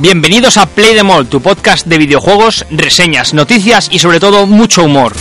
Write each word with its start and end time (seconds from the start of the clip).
Bienvenidos 0.00 0.58
a 0.58 0.66
Play 0.66 0.94
the 0.94 1.02
Mall, 1.02 1.26
tu 1.26 1.40
podcast 1.40 1.84
de 1.88 1.98
videojuegos, 1.98 2.64
reseñas, 2.70 3.34
noticias 3.34 3.88
y 3.90 3.98
sobre 3.98 4.20
todo 4.20 4.46
mucho 4.46 4.84
humor. 4.84 5.12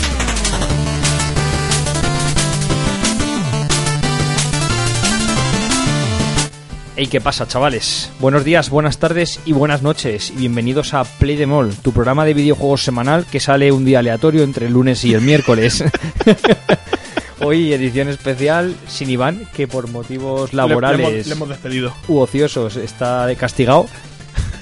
Hey, 6.95 7.07
¿qué 7.07 7.19
pasa, 7.19 7.47
chavales? 7.47 8.11
Buenos 8.19 8.43
días, 8.43 8.69
buenas 8.69 8.99
tardes 8.99 9.39
y 9.45 9.53
buenas 9.53 9.81
noches. 9.81 10.29
Y 10.29 10.41
bienvenidos 10.41 10.93
a 10.93 11.05
Play 11.05 11.37
the 11.37 11.47
Mall, 11.47 11.75
tu 11.75 11.91
programa 11.91 12.23
de 12.23 12.35
videojuegos 12.35 12.83
semanal 12.83 13.25
que 13.25 13.39
sale 13.39 13.71
un 13.71 13.83
día 13.83 13.97
aleatorio 13.99 14.43
entre 14.43 14.67
el 14.67 14.73
lunes 14.73 15.03
y 15.05 15.15
el 15.15 15.21
miércoles. 15.21 15.83
Hoy 17.39 17.73
edición 17.73 18.09
especial 18.09 18.75
sin 18.87 19.09
Iván, 19.09 19.47
que 19.55 19.67
por 19.67 19.89
motivos 19.89 20.53
laborales 20.53 20.99
Le, 20.99 21.05
le 21.07 21.13
hemos, 21.17 21.27
le 21.27 21.33
hemos 21.33 21.49
despedido. 21.49 21.93
u 22.07 22.17
ociosos 22.17 22.75
está 22.77 23.27
castigado. 23.39 23.87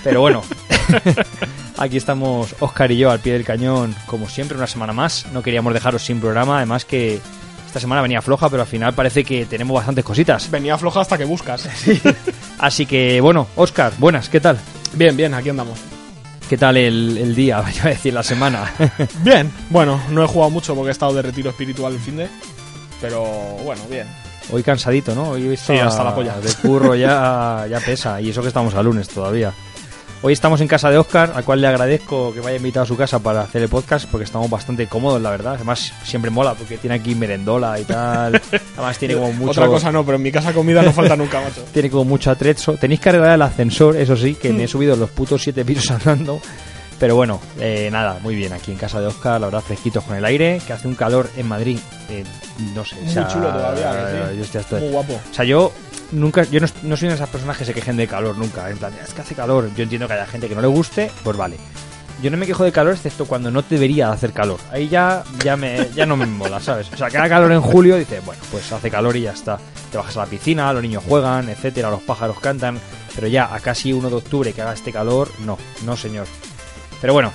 Pero 0.05 0.22
bueno, 0.22 0.44
aquí 1.80 1.98
estamos 1.98 2.55
Oscar 2.59 2.91
y 2.91 2.98
yo 2.98 3.09
al 3.09 3.20
pie 3.20 3.34
del 3.34 3.44
cañón, 3.44 3.95
como 4.05 4.30
siempre, 4.30 4.55
una 4.55 4.68
semana 4.68 4.94
más. 4.94 5.26
No 5.34 5.41
queríamos 5.41 5.73
dejaros 5.73 6.04
sin 6.04 6.20
programa, 6.20 6.58
además 6.58 6.86
que 6.86 7.20
esta 7.66 7.80
semana 7.80 8.04
venía 8.04 8.22
floja, 8.22 8.48
pero 8.50 8.62
al 8.62 8.68
final 8.68 8.94
parece 8.94 9.23
que 9.23 9.48
tenemos 9.48 9.73
bastantes 9.76 10.05
cositas. 10.05 10.50
Venía 10.52 10.78
floja 10.78 11.02
hasta 11.02 11.18
que 11.18 11.26
buscas. 11.26 11.68
Así 12.59 12.86
que 12.86 13.20
bueno, 13.20 13.48
Oscar, 13.55 13.94
buenas, 13.98 14.30
¿qué 14.30 14.40
tal? 14.40 14.59
Bien, 14.94 15.18
bien, 15.18 15.34
aquí 15.34 15.50
andamos. 15.50 15.80
¿Qué 16.48 16.56
tal 16.56 16.78
el, 16.78 17.17
el 17.17 17.34
día? 17.34 17.62
Voy 17.62 17.73
a 17.81 17.88
decir 17.90 18.14
la 18.14 18.22
semana. 18.22 18.72
Bien, 19.23 19.52
bueno, 19.72 20.00
no 20.12 20.23
he 20.23 20.28
jugado 20.28 20.52
mucho 20.52 20.76
porque 20.76 20.90
he 20.90 20.92
estado 20.92 21.14
de 21.14 21.23
retiro 21.23 21.50
espiritual 21.50 21.94
el 21.94 22.00
fin 22.00 22.17
de. 22.17 22.28
Pero 23.02 23.23
bueno, 23.64 23.81
bien. 23.90 24.06
Hoy 24.52 24.62
cansadito, 24.62 25.16
¿no? 25.16 25.30
Hoy 25.30 25.45
he 25.47 25.50
visto 25.50 25.73
Sí, 25.73 25.80
hasta 25.80 26.03
la 26.03 26.14
polla. 26.14 26.40
De 26.40 26.53
curro 26.53 26.94
ya, 26.94 27.66
ya 27.67 27.80
pesa, 27.80 28.22
y 28.22 28.30
eso 28.30 28.44
que 28.44 28.50
estamos 28.50 28.75
a 28.75 28.84
lunes 28.84 29.08
todavía. 29.09 29.52
Hoy 30.28 30.34
estamos 30.34 30.59
en 30.59 30.68
casa 30.68 30.90
de 30.90 30.98
Oscar, 30.98 31.34
al 31.36 31.44
cual 31.44 31.62
le 31.62 31.68
agradezco 31.68 32.34
que 32.34 32.42
me 32.42 32.48
haya 32.48 32.58
invitado 32.58 32.84
a 32.84 32.88
su 32.88 32.98
casa 32.98 33.20
para 33.20 33.42
hacer 33.42 33.62
el 33.62 33.70
podcast, 33.70 34.09
porque 34.09 34.23
estamos 34.23 34.50
bastante 34.50 34.88
cómodos, 34.88 35.22
la 35.22 35.30
verdad. 35.30 35.54
Además, 35.54 35.94
siempre 36.04 36.31
mola, 36.31 36.56
porque 36.56 36.78
tiene 36.80 36.95
aquí 36.95 37.14
merendola 37.14 37.80
y 37.80 37.84
tal. 37.84 38.42
Además, 38.73 38.98
tiene 38.98 39.14
como 39.14 39.31
mucho... 39.34 39.52
Otra 39.52 39.68
cosa 39.68 39.92
no, 39.92 40.03
pero 40.03 40.16
en 40.16 40.23
mi 40.23 40.31
casa 40.31 40.52
comida 40.52 40.81
no 40.81 40.92
falta 40.92 41.16
nunca, 41.16 41.42
macho. 41.42 41.64
Tiene 41.72 41.92
como 41.92 42.06
mucho 42.06 42.31
atrezo. 42.31 42.73
Tenéis 42.73 43.02
que 43.02 43.09
arreglar 43.09 43.34
el 43.34 43.42
ascensor, 43.44 43.96
eso 43.98 44.18
sí, 44.18 44.34
que 44.34 44.52
Mm. 44.52 44.58
me 44.58 44.64
he 44.64 44.68
subido 44.68 44.96
los 44.96 45.12
putos 45.12 45.44
siete 45.44 45.64
pisos 45.64 45.92
andando. 45.92 46.42
Pero 47.00 47.16
bueno, 47.16 47.40
eh, 47.59 47.90
nada, 47.92 48.18
muy 48.23 48.34
bien 48.36 48.52
aquí 48.53 48.72
en 48.72 48.78
casa 48.80 49.00
de 49.00 49.06
Oscar, 49.06 49.40
la 49.40 49.46
verdad, 49.48 49.62
fresquitos 49.62 50.03
con 50.06 50.16
el 50.16 50.26
aire, 50.26 50.59
que 50.66 50.73
hace 50.73 50.88
un 50.88 50.96
calor 50.96 51.30
en 51.38 51.48
Madrid, 51.48 51.78
eh, 52.09 52.23
no 52.73 52.84
sé, 52.84 52.96
o 53.00 53.03
Muy 53.03 53.14
sea, 53.14 53.28
chulo 53.28 53.50
todavía, 53.50 54.30
sí. 54.31 54.38
yo 54.52 54.59
estoy- 54.59 54.80
Muy 54.81 54.90
guapo. 54.90 55.14
o 55.14 55.34
sea, 55.36 55.46
yo 55.46 55.72
nunca, 56.16 56.44
yo 56.44 56.59
no, 56.59 56.67
no 56.83 56.97
soy 56.97 57.08
una 57.08 57.16
de 57.16 57.21
esas 57.21 57.30
personas 57.30 57.58
que 57.58 57.66
se 57.66 57.73
quejen 57.73 57.97
de 57.97 58.08
calor 58.08 58.38
nunca. 58.38 58.69
En 58.69 58.77
plan, 58.77 58.94
es 59.03 59.13
que 59.13 59.21
hace 59.21 59.35
calor. 59.35 59.69
Yo 59.75 59.83
entiendo 59.83 60.08
que 60.08 60.13
haya 60.13 60.25
gente 60.25 60.47
que 60.47 60.55
no 60.55 60.61
le 60.61 60.67
guste, 60.67 61.11
pues 61.23 61.38
vale. 61.38 61.57
Yo 62.22 62.31
no 62.31 62.38
me 62.38 62.45
quejo 62.45 62.63
de 62.63 62.72
calor 62.72 62.94
excepto 62.94 63.25
cuando 63.25 63.52
no 63.52 63.61
debería 63.61 64.11
hacer 64.11 64.31
calor. 64.31 64.59
Ahí 64.72 64.88
ya, 64.88 65.23
ya, 65.44 65.57
me, 65.57 65.89
ya 65.94 66.05
no 66.05 66.16
me 66.16 66.25
mola, 66.25 66.59
¿sabes? 66.59 66.91
O 66.91 66.97
sea, 66.97 67.09
que 67.09 67.17
haga 67.17 67.30
calor 67.30 67.52
en 67.52 67.61
julio, 67.61 67.97
dices, 67.97 68.25
bueno, 68.25 68.41
pues 68.52 68.72
hace 68.72 68.89
calor 68.89 69.16
y 69.17 69.23
ya 69.23 69.31
está. 69.31 69.59
Te 69.91 69.97
bajas 69.97 70.16
a 70.17 70.22
la 70.22 70.25
piscina, 70.25 70.72
los 70.72 70.81
niños 70.81 71.03
juegan, 71.07 71.49
etcétera, 71.49 71.89
los 71.89 72.02
pájaros 72.02 72.39
cantan. 72.39 72.79
Pero 73.13 73.27
ya 73.27 73.53
a 73.53 73.59
casi 73.59 73.94
1 73.94 74.09
de 74.09 74.16
octubre 74.16 74.53
que 74.53 74.61
haga 74.61 74.73
este 74.73 74.91
calor, 74.91 75.29
no, 75.45 75.57
no 75.85 75.97
señor. 75.97 76.27
Pero 77.02 77.13
bueno, 77.13 77.31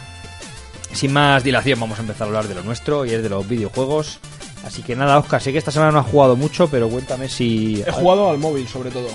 sin 0.93 1.13
más 1.13 1.45
dilación 1.45 1.79
vamos 1.79 1.99
a 1.99 2.03
empezar 2.03 2.25
a 2.25 2.29
hablar 2.29 2.49
de 2.49 2.55
lo 2.55 2.63
nuestro 2.63 3.05
y 3.05 3.13
es 3.13 3.23
de 3.23 3.29
los 3.29 3.47
videojuegos. 3.47 4.19
Así 4.65 4.83
que 4.83 4.95
nada, 4.95 5.19
Oscar, 5.19 5.41
sé 5.43 5.53
que 5.53 5.59
esta 5.59 5.71
semana 5.71 5.91
no 5.93 5.99
has 6.01 6.07
jugado 6.07 6.37
mucho, 6.37 6.69
pero 6.69 6.89
cuéntame 6.89 7.29
si... 7.29 7.83
He 7.87 7.91
jugado 7.93 8.29
al 8.31 8.39
móvil, 8.39 8.69
sobre 8.69 8.91
todo. 8.91 9.09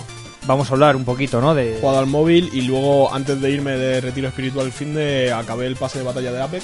Vamos 0.48 0.70
a 0.70 0.74
hablar 0.74 0.96
un 0.96 1.06
poquito, 1.06 1.40
¿no? 1.42 1.54
De... 1.56 1.78
He 1.78 1.80
jugado 1.82 2.00
al 2.00 2.08
móvil 2.08 2.50
y 2.54 2.62
luego, 2.62 3.14
antes 3.14 3.40
de 3.40 3.52
irme 3.52 3.72
de 3.78 4.02
retiro 4.02 4.28
espiritual 4.28 4.72
fin 4.72 4.94
de, 4.96 5.32
acabé 5.32 5.68
el 5.68 5.76
pase 5.76 6.00
de 6.00 6.06
batalla 6.06 6.32
de 6.32 6.42
Apex. 6.42 6.64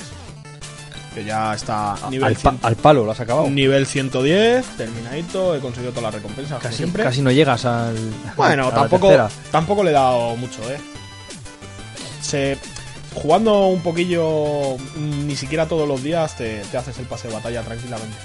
Que 1.14 1.26
ya 1.26 1.54
está 1.54 1.96
nivel, 2.10 2.30
al, 2.30 2.34
pa- 2.36 2.52
100 2.52 2.60
al 2.64 2.76
palo, 2.78 3.04
lo 3.06 3.12
has 3.12 3.20
acabado. 3.20 3.50
nivel 3.50 3.86
110, 3.86 4.66
terminadito, 4.78 5.54
he 5.56 5.60
conseguido 5.60 5.92
todas 5.92 6.04
las 6.06 6.14
recompensas, 6.16 6.60
Casi, 6.62 6.78
siempre. 6.78 7.04
casi 7.04 7.22
no 7.22 7.32
llegas 7.32 7.66
al. 7.66 7.96
Bueno, 8.38 8.68
a 8.70 8.74
tampoco, 8.74 9.12
tampoco 9.52 9.84
le 9.84 9.90
he 9.90 9.94
dado 9.94 10.36
mucho, 10.38 10.62
eh. 10.72 10.78
Se, 12.22 12.58
jugando 13.14 13.68
un 13.68 13.82
poquillo, 13.82 14.78
ni 14.98 15.36
siquiera 15.36 15.66
todos 15.68 15.86
los 15.88 16.02
días 16.02 16.38
te, 16.38 16.62
te 16.72 16.78
haces 16.78 16.98
el 17.00 17.06
pase 17.08 17.28
de 17.28 17.34
batalla 17.34 17.62
tranquilamente. 17.62 18.16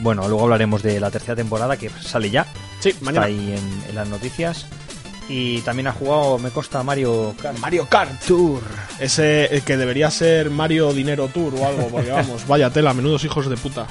Bueno, 0.00 0.26
luego 0.28 0.42
hablaremos 0.44 0.82
de 0.82 0.98
la 1.00 1.10
tercera 1.10 1.36
temporada 1.36 1.76
que 1.76 1.90
sale 1.90 2.30
ya. 2.30 2.46
Sí, 2.80 2.90
Está 2.90 3.04
mañana. 3.04 3.26
ahí 3.26 3.52
en, 3.56 3.88
en 3.90 3.94
las 3.94 4.08
noticias. 4.08 4.66
Y 5.28 5.60
también 5.62 5.86
ha 5.86 5.92
jugado, 5.92 6.38
me 6.38 6.50
consta, 6.50 6.82
Mario 6.82 7.34
Kart 7.40 7.56
Mario 7.58 7.88
Kart. 7.88 8.22
Tour. 8.26 8.60
Ese 8.98 9.46
el 9.54 9.62
que 9.62 9.76
debería 9.78 10.10
ser 10.10 10.50
Mario 10.50 10.92
Dinero 10.92 11.28
Tour 11.28 11.54
o 11.54 11.66
algo, 11.66 11.88
porque 11.88 12.10
vamos, 12.12 12.46
vaya 12.46 12.68
tela, 12.70 12.92
menudos 12.92 13.24
hijos 13.24 13.48
de 13.48 13.56
puta. 13.56 13.86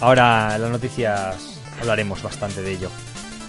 Ahora 0.00 0.52
en 0.56 0.60
las 0.62 0.70
noticias 0.70 1.36
hablaremos 1.80 2.22
bastante 2.22 2.60
de 2.60 2.72
ello. 2.72 2.90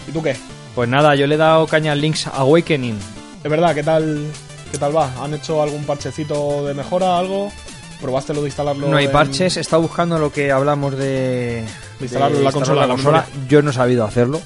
¿Y 0.08 0.12
tú 0.12 0.22
qué? 0.24 0.38
Pues 0.76 0.88
nada, 0.88 1.16
yo 1.16 1.28
le 1.28 1.36
he 1.36 1.38
dado 1.38 1.68
caña 1.68 1.92
al 1.92 2.00
Link's 2.02 2.28
Awakening. 2.28 2.98
Es 3.44 3.52
verdad, 3.52 3.76
¿qué 3.76 3.84
tal, 3.84 4.28
qué 4.72 4.78
tal 4.78 4.96
va? 4.96 5.12
¿Han 5.22 5.34
hecho 5.34 5.62
algún 5.62 5.84
parchecito 5.86 6.66
de 6.66 6.74
mejora, 6.74 7.18
algo? 7.18 7.52
¿Probaste 8.00 8.34
lo 8.34 8.42
de 8.42 8.48
instalarlo? 8.48 8.88
No 8.88 8.96
hay 8.98 9.06
en- 9.06 9.12
parches, 9.12 9.58
he 9.58 9.62
estado 9.62 9.82
buscando 9.82 10.18
lo 10.20 10.32
que 10.32 10.52
hablamos 10.52 10.96
de, 10.98 11.66
De 12.00 12.06
instalarlo 12.06 12.38
en 12.38 12.44
la 12.44 12.52
consola, 12.52 12.88
la. 12.88 13.26
Yo 13.48 13.62
no 13.62 13.70
he 13.72 13.74
sabido 13.74 14.04
hacerlo. 14.06 14.42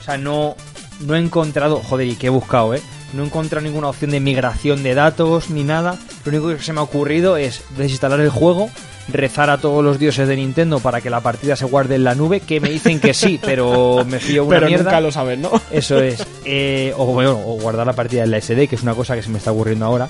O 0.00 0.04
sea, 0.04 0.16
no, 0.18 0.56
no 1.00 1.14
he 1.14 1.18
encontrado, 1.18 1.80
joder, 1.82 2.06
y 2.08 2.16
que 2.16 2.26
he 2.26 2.30
buscado, 2.30 2.74
¿eh? 2.74 2.82
No 3.12 3.22
he 3.22 3.26
encontrado 3.26 3.64
ninguna 3.64 3.88
opción 3.88 4.10
de 4.10 4.20
migración 4.20 4.82
de 4.82 4.94
datos 4.94 5.48
ni 5.50 5.62
nada. 5.64 5.96
Lo 6.24 6.30
único 6.30 6.48
que 6.48 6.62
se 6.62 6.72
me 6.72 6.80
ha 6.80 6.82
ocurrido 6.82 7.36
es 7.36 7.62
desinstalar 7.76 8.18
el 8.20 8.28
juego, 8.30 8.70
rezar 9.08 9.50
a 9.50 9.58
todos 9.58 9.84
los 9.84 9.98
dioses 10.00 10.26
de 10.26 10.34
Nintendo 10.36 10.80
para 10.80 11.00
que 11.00 11.10
la 11.10 11.20
partida 11.20 11.54
se 11.54 11.64
guarde 11.64 11.94
en 11.94 12.02
la 12.04 12.14
nube, 12.16 12.40
que 12.40 12.58
me 12.60 12.70
dicen 12.70 12.98
que 12.98 13.14
sí, 13.14 13.38
pero 13.44 14.04
me 14.06 14.18
fío 14.18 14.44
una 14.44 14.56
Pero 14.56 14.66
mierda. 14.66 14.84
nunca 14.84 15.00
lo 15.00 15.12
sabes, 15.12 15.38
¿no? 15.38 15.50
Eso 15.70 16.00
es. 16.02 16.26
Eh, 16.44 16.92
o, 16.96 17.06
bueno, 17.06 17.32
o 17.32 17.58
guardar 17.60 17.86
la 17.86 17.92
partida 17.92 18.24
en 18.24 18.30
la 18.32 18.40
SD, 18.40 18.66
que 18.68 18.74
es 18.74 18.82
una 18.82 18.94
cosa 18.94 19.14
que 19.14 19.22
se 19.22 19.28
me 19.30 19.38
está 19.38 19.52
ocurriendo 19.52 19.84
ahora. 19.86 20.08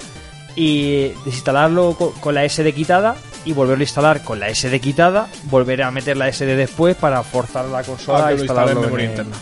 Y 0.56 1.08
desinstalarlo 1.24 1.94
co- 1.98 2.12
con, 2.20 2.34
la 2.34 2.48
SD 2.48 2.72
quitada 2.72 3.16
y 3.44 3.52
volverlo 3.52 3.82
a 3.82 3.84
instalar 3.84 4.22
con 4.22 4.38
la 4.40 4.48
SD 4.54 4.80
quitada. 4.80 5.28
Volver 5.44 5.82
a 5.82 5.90
meter 5.90 6.16
la 6.16 6.28
SD 6.32 6.54
después 6.56 6.96
para 6.96 7.22
forzar 7.22 7.64
la 7.66 7.82
consola 7.82 8.18
Ah, 8.24 8.28
a 8.28 8.32
en 8.32 8.38
instalarlo 8.38 8.80
memoria 8.80 9.04
en 9.06 9.10
el- 9.12 9.18
interna. 9.18 9.36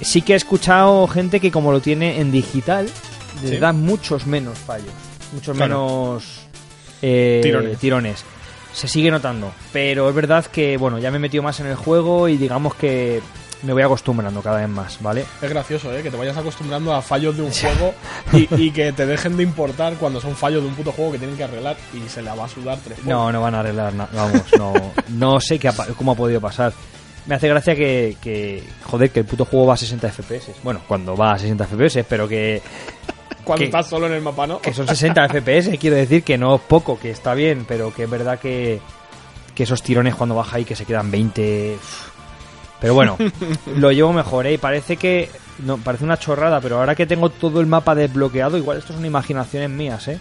Sí 0.00 0.22
que 0.22 0.32
he 0.32 0.36
escuchado 0.36 1.06
gente 1.06 1.38
que 1.38 1.52
como 1.52 1.70
lo 1.70 1.80
tiene 1.80 2.20
en 2.20 2.32
digital, 2.32 2.88
le 3.42 3.48
Sí. 3.48 3.56
da 3.58 3.72
muchos 3.72 4.26
menos 4.26 4.58
fallos. 4.58 4.92
Muchos 5.32 5.56
Claro. 5.56 5.84
menos 5.86 6.24
eh, 7.02 7.40
Tirones. 7.42 7.78
tirones. 7.78 8.24
Se 8.72 8.88
sigue 8.88 9.10
notando. 9.10 9.52
Pero 9.72 10.08
es 10.08 10.14
verdad 10.14 10.46
que, 10.46 10.76
bueno, 10.76 10.98
ya 10.98 11.10
me 11.10 11.16
he 11.18 11.20
metido 11.20 11.42
más 11.42 11.60
en 11.60 11.66
el 11.66 11.74
juego 11.76 12.28
y 12.28 12.36
digamos 12.36 12.74
que 12.74 13.20
me 13.62 13.72
voy 13.72 13.82
acostumbrando 13.82 14.42
cada 14.42 14.58
vez 14.58 14.68
más, 14.68 15.00
¿vale? 15.00 15.24
Es 15.40 15.48
gracioso, 15.50 15.92
¿eh? 15.96 16.02
Que 16.02 16.10
te 16.10 16.16
vayas 16.16 16.36
acostumbrando 16.36 16.92
a 16.94 17.00
fallos 17.02 17.36
de 17.36 17.42
un 17.42 17.50
juego 17.52 17.94
y, 18.32 18.48
y 18.56 18.70
que 18.72 18.92
te 18.92 19.06
dejen 19.06 19.36
de 19.36 19.42
importar 19.42 19.94
cuando 19.94 20.20
son 20.20 20.34
fallos 20.36 20.62
de 20.62 20.68
un 20.68 20.74
puto 20.74 20.92
juego 20.92 21.12
que 21.12 21.18
tienen 21.18 21.36
que 21.36 21.44
arreglar 21.44 21.76
y 21.94 22.08
se 22.08 22.22
la 22.22 22.34
va 22.34 22.44
a 22.46 22.48
sudar 22.48 22.78
tres 22.84 23.04
No, 23.04 23.30
no 23.32 23.40
van 23.40 23.54
a 23.54 23.60
arreglar 23.60 23.92
nada. 23.94 24.10
Vamos, 24.12 24.42
no, 24.58 24.72
no 25.10 25.40
sé 25.40 25.58
qué 25.58 25.68
ha 25.68 25.72
cómo 25.96 26.12
ha 26.12 26.16
podido 26.16 26.40
pasar. 26.40 26.72
Me 27.26 27.36
hace 27.36 27.48
gracia 27.48 27.76
que, 27.76 28.16
que, 28.20 28.64
joder, 28.84 29.10
que 29.10 29.20
el 29.20 29.26
puto 29.26 29.44
juego 29.44 29.66
va 29.66 29.74
a 29.74 29.76
60 29.76 30.10
FPS. 30.10 30.50
Bueno, 30.64 30.80
cuando 30.88 31.16
va 31.16 31.32
a 31.34 31.38
60 31.38 31.66
FPS, 31.68 32.04
pero 32.08 32.26
que, 32.26 32.60
Cuando 33.44 33.60
que- 33.60 33.66
estás 33.66 33.86
solo 33.88 34.08
en 34.08 34.14
el 34.14 34.22
mapa, 34.22 34.44
¿no? 34.48 34.60
que 34.60 34.74
son 34.74 34.88
60 34.88 35.28
FPS. 35.28 35.78
Quiero 35.78 35.94
decir 35.94 36.24
que 36.24 36.36
no 36.36 36.56
es 36.56 36.60
poco, 36.62 36.98
que 36.98 37.10
está 37.10 37.34
bien, 37.34 37.64
pero 37.68 37.94
que 37.94 38.02
es 38.04 38.10
verdad 38.10 38.40
que, 38.40 38.80
que 39.54 39.62
esos 39.62 39.84
tirones 39.84 40.16
cuando 40.16 40.34
baja 40.34 40.56
ahí 40.56 40.64
que 40.64 40.74
se 40.74 40.84
quedan 40.84 41.12
20. 41.12 41.76
uf. 41.76 42.08
Pero 42.82 42.94
bueno, 42.94 43.16
lo 43.76 43.92
llevo 43.92 44.12
mejor, 44.12 44.46
¿eh? 44.46 44.54
Y 44.54 44.58
parece 44.58 44.96
que. 44.96 45.30
No, 45.64 45.78
parece 45.78 46.04
una 46.04 46.18
chorrada, 46.18 46.60
pero 46.60 46.78
ahora 46.78 46.96
que 46.96 47.06
tengo 47.06 47.30
todo 47.30 47.60
el 47.60 47.66
mapa 47.66 47.94
desbloqueado, 47.94 48.58
igual 48.58 48.78
esto 48.78 48.92
son 48.92 49.06
imaginaciones 49.06 49.70
mías, 49.70 50.08
¿eh? 50.08 50.18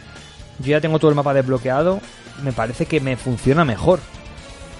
Yo 0.60 0.68
ya 0.68 0.80
tengo 0.80 1.00
todo 1.00 1.10
el 1.10 1.16
mapa 1.16 1.34
desbloqueado, 1.34 2.00
me 2.44 2.54
parece 2.54 2.86
que 2.86 3.02
me 3.02 3.18
funciona 3.18 3.66
mejor. 3.66 4.00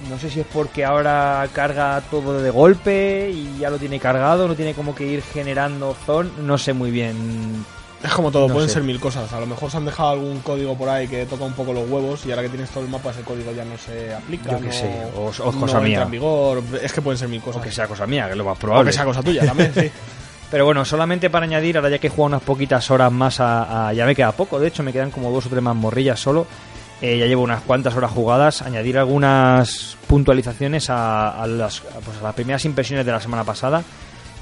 No 0.10 0.20
sé 0.20 0.30
si 0.30 0.42
es 0.42 0.46
porque 0.52 0.86
ahora 0.86 1.48
carga 1.54 2.02
todo 2.12 2.42
de 2.42 2.50
golpe 2.52 3.32
y 3.32 3.58
ya 3.60 3.72
lo 3.72 3.78
tiene 3.78 4.00
cargado, 4.00 4.48
no 4.48 4.56
tiene 4.56 4.74
como 4.76 4.94
que 4.94 5.06
ir 5.06 5.24
generando 5.24 5.96
zone, 6.06 6.30
no 6.44 6.58
sé 6.60 6.74
muy 6.74 6.92
bien. 6.92 7.66
Es 8.04 8.12
como 8.14 8.32
todo, 8.32 8.48
No 8.48 8.54
pueden 8.56 8.70
sé. 8.70 8.76
ser 8.76 8.84
mil 8.84 9.00
cosas. 9.00 9.32
A 9.32 9.40
lo 9.40 9.46
mejor 9.46 9.70
se 9.70 9.78
han 9.78 9.86
dejado 9.86 10.10
algún 10.10 10.40
código 10.40 10.76
por 10.78 10.90
ahí 10.90 11.08
que 11.08 11.26
toca 11.28 11.44
un 11.44 11.54
poco 11.54 11.72
los 11.72 11.88
huevos 11.90 12.26
y 12.26 12.32
ahora 12.32 12.42
que 12.44 12.50
tienes 12.50 12.70
todo 12.72 12.84
el 12.84 12.90
mapa 12.90 13.12
ese 13.12 13.22
código 13.22 13.52
ya 13.52 13.64
no 13.64 13.78
se 13.78 14.14
aplica. 14.14 14.52
Yo 14.52 14.60
qué 14.60 14.66
no- 14.68 14.72
sé, 14.74 15.04
o- 15.16 15.20
o 15.48 15.52
no 15.52 15.60
cosa 15.60 15.78
entra 15.78 15.80
mía. 15.82 16.02
en 16.04 16.12
vigor. 16.12 16.64
Es 16.82 16.92
que 16.94 17.02
pueden 17.02 17.18
ser 17.20 17.28
mil 17.30 17.42
O 17.42 17.46
cosas. 17.46 17.62
que 17.62 17.72
sea 17.72 17.88
cosa 17.88 18.08
mía, 18.08 18.26
que 18.26 18.32
es 18.32 18.38
lo 18.38 18.46
más 18.46 18.58
O 18.58 18.60
probable. 18.60 18.90
que 18.90 18.96
sea 18.96 19.06
cosa 19.06 19.22
tuya 19.22 19.46
también, 19.46 19.72
sí. 19.74 19.92
Pero 20.52 20.66
bueno, 20.66 20.84
solamente 20.84 21.30
para 21.30 21.46
añadir, 21.46 21.78
ahora 21.78 21.90
ya 21.90 22.00
que 22.00 22.08
he 22.08 22.10
jugado 22.10 22.26
unas 22.36 22.42
poquitas 22.42 22.90
horas 22.92 23.12
más 23.12 23.40
a, 23.40 23.90
a- 23.90 23.94
Ya 23.94 24.06
me 24.06 24.16
queda 24.16 24.32
poco, 24.34 24.60
de 24.60 24.68
hecho, 24.68 24.84
me 24.84 24.92
quedan 24.92 25.12
como 25.12 25.32
dos 25.32 25.46
o 25.46 25.50
tres 25.50 25.62
más 25.62 25.76
morrillas 25.76 26.20
solo. 26.20 26.46
Eh, 27.02 27.18
ya 27.18 27.26
llevo 27.26 27.42
unas 27.44 27.62
cuantas 27.62 27.96
horas 27.96 28.12
jugadas. 28.12 28.62
Añadir 28.62 28.98
algunas 28.98 29.96
puntualizaciones 30.08 30.90
a, 30.90 31.42
a 31.42 31.48
las, 31.48 31.80
pues, 31.80 32.18
a 32.20 32.24
las 32.24 32.34
primeras 32.36 32.64
impresiones 32.66 33.06
de 33.06 33.12
la 33.12 33.20
semana 33.20 33.44
pasada. 33.44 33.82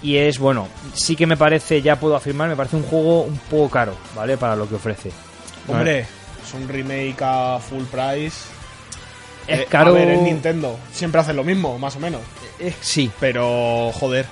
Y 0.02 0.16
es, 0.18 0.40
bueno, 0.40 0.68
sí 0.94 1.16
que 1.16 1.26
me 1.28 1.36
parece, 1.38 1.82
ya 1.82 1.98
puedo 2.00 2.16
afirmar, 2.16 2.48
me 2.50 2.56
parece 2.56 2.78
un 2.78 2.84
juego 2.84 3.24
un 3.24 3.38
poco 3.38 3.70
caro, 3.70 3.94
¿vale? 4.16 4.38
Para 4.38 4.56
lo 4.56 4.68
que 4.70 4.76
ofrece. 4.76 5.12
Hombre, 5.68 6.00
es 6.00 6.54
un 6.54 6.68
remake 6.68 7.22
a 7.22 7.60
full 7.60 7.84
price. 7.84 8.38
Es 9.48 9.60
Eh, 9.62 9.68
caro. 9.70 9.92
A 9.92 9.94
ver, 9.96 10.10
es 10.10 10.22
Nintendo. 10.22 10.78
Siempre 10.92 11.20
hacen 11.22 11.36
lo 11.36 11.44
mismo, 11.44 11.78
más 11.80 11.96
o 11.96 12.00
menos. 12.00 12.22
Eh, 12.60 12.74
sí, 12.82 13.12
Pero, 13.20 13.92
joder. 13.94 14.26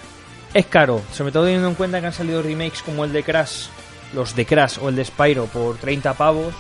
es 0.53 0.65
caro. 0.67 1.01
Sobre 1.13 1.31
todo 1.31 1.43
teniendo 1.45 1.67
en 1.67 1.75
cuenta 1.75 1.99
que 1.99 2.07
han 2.07 2.13
salido 2.13 2.41
remakes 2.41 2.81
como 2.81 3.03
el 3.03 3.11
de 3.11 3.23
Crash, 3.23 3.65
los 4.13 4.35
de 4.35 4.45
Crash 4.45 4.77
o 4.81 4.89
el 4.89 4.95
de 4.95 5.03
Spyro 5.05 5.45
por 5.47 5.77
30 5.77 6.13
pavos. 6.13 6.53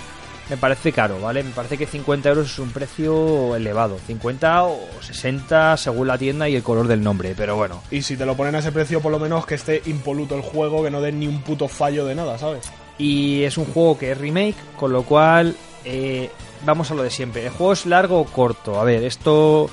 Me 0.49 0.55
parece 0.55 0.93
caro, 0.93 1.19
¿vale? 1.19 1.43
Me 1.43 1.51
parece 1.51 1.77
que 1.77 1.85
50 1.85 2.29
euros 2.29 2.51
es 2.51 2.59
un 2.59 2.71
precio 2.71 3.55
elevado. 3.55 3.97
50 4.07 4.63
o 4.63 4.79
60 5.01 5.75
según 5.75 6.07
la 6.07 6.17
tienda 6.17 6.47
y 6.47 6.55
el 6.55 6.63
color 6.63 6.87
del 6.87 7.03
nombre, 7.03 7.33
pero 7.35 7.57
bueno. 7.57 7.81
Y 7.91 8.01
si 8.01 8.15
te 8.15 8.25
lo 8.25 8.35
ponen 8.37 8.55
a 8.55 8.59
ese 8.59 8.71
precio, 8.71 9.01
por 9.01 9.11
lo 9.11 9.19
menos 9.19 9.45
que 9.45 9.55
esté 9.55 9.81
impoluto 9.87 10.35
el 10.35 10.41
juego, 10.41 10.83
que 10.83 10.91
no 10.91 11.01
den 11.01 11.19
ni 11.19 11.27
un 11.27 11.41
puto 11.41 11.67
fallo 11.67 12.05
de 12.05 12.15
nada, 12.15 12.37
¿sabes? 12.37 12.71
Y 12.97 13.43
es 13.43 13.57
un 13.57 13.65
juego 13.65 13.97
que 13.97 14.11
es 14.11 14.17
remake, 14.17 14.55
con 14.77 14.93
lo 14.93 15.03
cual 15.03 15.55
eh, 15.83 16.29
vamos 16.65 16.89
a 16.91 16.95
lo 16.95 17.03
de 17.03 17.09
siempre. 17.09 17.45
¿El 17.45 17.51
juego 17.51 17.73
es 17.73 17.85
largo 17.85 18.19
o 18.19 18.25
corto? 18.25 18.79
A 18.79 18.85
ver, 18.85 19.03
esto 19.03 19.69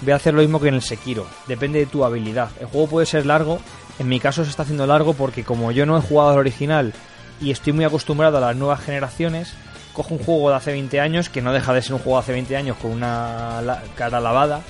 voy 0.00 0.12
a 0.12 0.16
hacer 0.16 0.32
lo 0.32 0.40
mismo 0.40 0.58
que 0.58 0.68
en 0.68 0.74
el 0.74 0.82
Sekiro. 0.82 1.26
Depende 1.46 1.80
de 1.80 1.86
tu 1.86 2.04
habilidad. 2.04 2.48
El 2.60 2.66
juego 2.66 2.86
puede 2.86 3.06
ser 3.06 3.26
largo. 3.26 3.58
En 3.98 4.08
mi 4.08 4.18
caso 4.20 4.42
se 4.42 4.50
está 4.50 4.62
haciendo 4.62 4.86
largo 4.86 5.12
porque 5.12 5.44
como 5.44 5.70
yo 5.70 5.86
no 5.86 5.96
he 5.96 6.00
jugado 6.00 6.30
al 6.30 6.38
original 6.38 6.92
y 7.40 7.50
estoy 7.50 7.72
muy 7.72 7.84
acostumbrado 7.84 8.38
a 8.38 8.40
las 8.40 8.56
nuevas 8.56 8.80
generaciones, 8.80 9.54
cojo 9.94 10.12
un 10.14 10.22
juego 10.22 10.50
de 10.50 10.56
hace 10.56 10.72
20 10.72 11.00
años 11.00 11.30
que 11.30 11.40
no 11.40 11.52
deja 11.54 11.72
de 11.72 11.80
ser 11.80 11.94
un 11.94 12.00
juego 12.00 12.18
de 12.18 12.22
hace 12.24 12.32
20 12.32 12.56
años 12.56 12.76
con 12.76 12.90
una 12.90 13.62
la- 13.62 13.82
cara 13.96 14.20
lavada. 14.20 14.60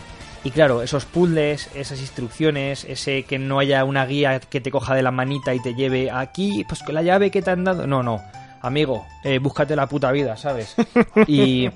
Y 0.45 0.51
claro, 0.51 0.83
esos 0.83 1.07
puzzles, 1.07 1.71
esas 1.75 1.99
instrucciones, 2.01 2.85
ese 2.85 3.23
que 3.25 3.39
no 3.39 3.59
haya 3.59 3.83
una 3.85 4.05
guía 4.07 4.39
que 4.41 4.61
te 4.61 4.71
coja 4.71 4.95
de 4.95 5.03
la 5.03 5.11
manita 5.11 5.55
y 5.55 5.61
te 5.61 5.75
lleve 5.75 6.11
aquí, 6.11 6.65
pues 6.69 6.83
con 6.83 6.95
la 6.95 7.03
llave 7.03 7.31
que 7.31 7.41
te 7.43 7.51
han 7.51 7.65
dado. 7.65 7.87
No, 7.87 8.03
no. 8.03 8.23
Amigo, 8.61 9.07
eh, 9.25 9.39
búscate 9.39 9.75
la 9.75 9.87
puta 9.89 10.13
vida, 10.13 10.37
¿sabes? 10.37 10.75
Y 11.27 11.71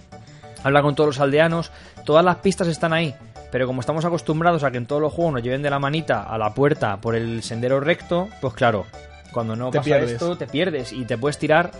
habla 0.63 0.83
con 0.83 0.95
todos 0.95 1.09
los 1.09 1.21
aldeanos. 1.21 1.73
Todas 2.05 2.25
las 2.25 2.37
pistas 2.37 2.69
están 2.69 2.93
ahí. 2.93 3.15
Pero 3.51 3.67
como 3.67 3.81
estamos 3.81 4.05
acostumbrados 4.05 4.63
a 4.63 4.71
que 4.71 4.77
en 4.77 4.85
todos 4.85 5.01
los 5.01 5.15
juegos 5.15 5.33
nos 5.33 5.43
lleven 5.43 5.63
de 5.63 5.71
la 5.71 5.79
manita 5.79 6.25
a 6.25 6.37
la 6.37 6.53
puerta 6.53 6.99
por 6.99 7.15
el 7.17 7.43
sendero 7.43 7.81
recto, 7.81 8.29
pues 8.43 8.53
claro, 8.53 8.85
cuando 9.33 9.57
no 9.57 9.71
Te 9.71 9.79
pasa 9.79 9.85
pierdes. 9.87 10.11
esto, 10.13 10.37
te 10.37 10.47
pierdes 10.47 10.93
y 10.93 11.07
te 11.07 11.17
puedes 11.17 11.39
tirar 11.39 11.71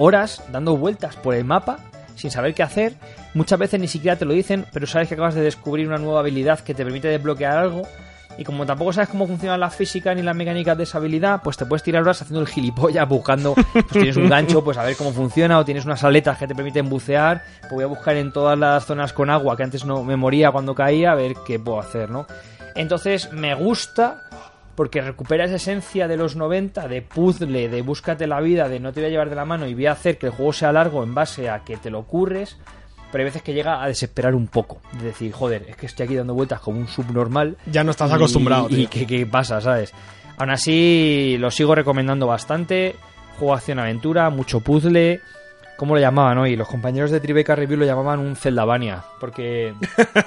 horas 0.00 0.42
dando 0.50 0.76
vueltas 0.78 1.14
por 1.16 1.34
el 1.34 1.44
mapa 1.44 1.78
sin 2.16 2.30
saber 2.30 2.54
qué 2.54 2.62
hacer. 2.62 2.94
Muchas 3.34 3.58
veces 3.58 3.78
ni 3.78 3.86
siquiera 3.86 4.16
te 4.16 4.24
lo 4.24 4.32
dicen, 4.32 4.64
pero 4.72 4.86
sabes 4.86 5.08
que 5.08 5.14
acabas 5.14 5.34
de 5.34 5.42
descubrir 5.42 5.86
una 5.86 5.98
nueva 5.98 6.20
habilidad 6.20 6.60
que 6.60 6.74
te 6.74 6.84
permite 6.84 7.08
desbloquear 7.08 7.56
algo. 7.56 7.82
Y 8.38 8.44
como 8.44 8.64
tampoco 8.64 8.92
sabes 8.92 9.10
cómo 9.10 9.26
funcionan 9.26 9.60
las 9.60 9.74
físicas 9.74 10.16
ni 10.16 10.22
las 10.22 10.34
mecánicas 10.34 10.76
de 10.78 10.84
esa 10.84 10.98
habilidad, 10.98 11.42
pues 11.42 11.58
te 11.58 11.66
puedes 11.66 11.82
tirar 11.82 12.02
horas 12.02 12.22
haciendo 12.22 12.40
el 12.40 12.46
gilipollas, 12.46 13.06
buscando, 13.06 13.54
pues 13.54 13.86
tienes 13.88 14.16
un 14.16 14.30
gancho, 14.30 14.64
pues 14.64 14.78
a 14.78 14.84
ver 14.84 14.96
cómo 14.96 15.12
funciona, 15.12 15.58
o 15.58 15.64
tienes 15.64 15.84
unas 15.84 16.02
aletas 16.04 16.38
que 16.38 16.46
te 16.46 16.54
permiten 16.54 16.88
bucear, 16.88 17.42
pues 17.60 17.72
voy 17.72 17.84
a 17.84 17.88
buscar 17.88 18.16
en 18.16 18.32
todas 18.32 18.58
las 18.58 18.86
zonas 18.86 19.12
con 19.12 19.28
agua, 19.28 19.56
que 19.56 19.64
antes 19.64 19.84
no 19.84 20.04
me 20.04 20.16
moría 20.16 20.50
cuando 20.52 20.74
caía, 20.74 21.12
a 21.12 21.14
ver 21.16 21.34
qué 21.46 21.58
puedo 21.58 21.80
hacer, 21.80 22.08
¿no? 22.08 22.26
Entonces 22.74 23.30
me 23.32 23.54
gusta 23.54 24.22
porque 24.80 25.02
recupera 25.02 25.44
esa 25.44 25.56
esencia 25.56 26.08
de 26.08 26.16
los 26.16 26.36
90 26.36 26.88
de 26.88 27.02
puzzle, 27.02 27.68
de 27.68 27.82
búscate 27.82 28.26
la 28.26 28.40
vida, 28.40 28.66
de 28.66 28.80
no 28.80 28.94
te 28.94 29.00
voy 29.00 29.08
a 29.08 29.10
llevar 29.10 29.28
de 29.28 29.36
la 29.36 29.44
mano 29.44 29.66
y 29.66 29.74
voy 29.74 29.84
a 29.84 29.92
hacer 29.92 30.16
que 30.16 30.24
el 30.24 30.32
juego 30.32 30.54
sea 30.54 30.72
largo 30.72 31.02
en 31.04 31.14
base 31.14 31.50
a 31.50 31.64
que 31.64 31.76
te 31.76 31.90
lo 31.90 31.98
ocurres, 31.98 32.56
pero 33.12 33.20
hay 33.20 33.26
veces 33.26 33.42
que 33.42 33.52
llega 33.52 33.82
a 33.82 33.88
desesperar 33.88 34.34
un 34.34 34.46
poco, 34.46 34.80
de 34.98 35.08
decir, 35.08 35.32
joder, 35.32 35.66
es 35.68 35.76
que 35.76 35.84
estoy 35.84 36.04
aquí 36.06 36.14
dando 36.16 36.32
vueltas 36.32 36.60
como 36.60 36.78
un 36.80 36.88
subnormal. 36.88 37.58
Ya 37.70 37.84
no 37.84 37.90
estás 37.90 38.10
y- 38.10 38.14
acostumbrado, 38.14 38.68
Y, 38.70 38.74
tío. 38.74 38.88
qué, 38.90 39.06
qué 39.06 39.26
pasa, 39.26 39.60
¿sabes? 39.60 39.92
Aún 40.38 40.48
así, 40.48 41.36
lo 41.38 41.50
sigo 41.50 41.74
recomendando 41.74 42.26
bastante. 42.26 42.96
Juego 43.38 43.52
acción-aventura, 43.52 44.30
mucho 44.30 44.60
puzzle. 44.60 45.20
¿Cómo 45.80 45.94
lo 45.94 46.00
llamaban 46.02 46.36
hoy? 46.36 46.56
Los 46.56 46.68
compañeros 46.68 47.10
de 47.10 47.20
Tribeca 47.20 47.56
Review 47.56 47.78
lo 47.78 47.86
llamaban 47.86 48.20
un 48.20 48.36
Zeldavania. 48.36 49.02
Porque 49.18 49.72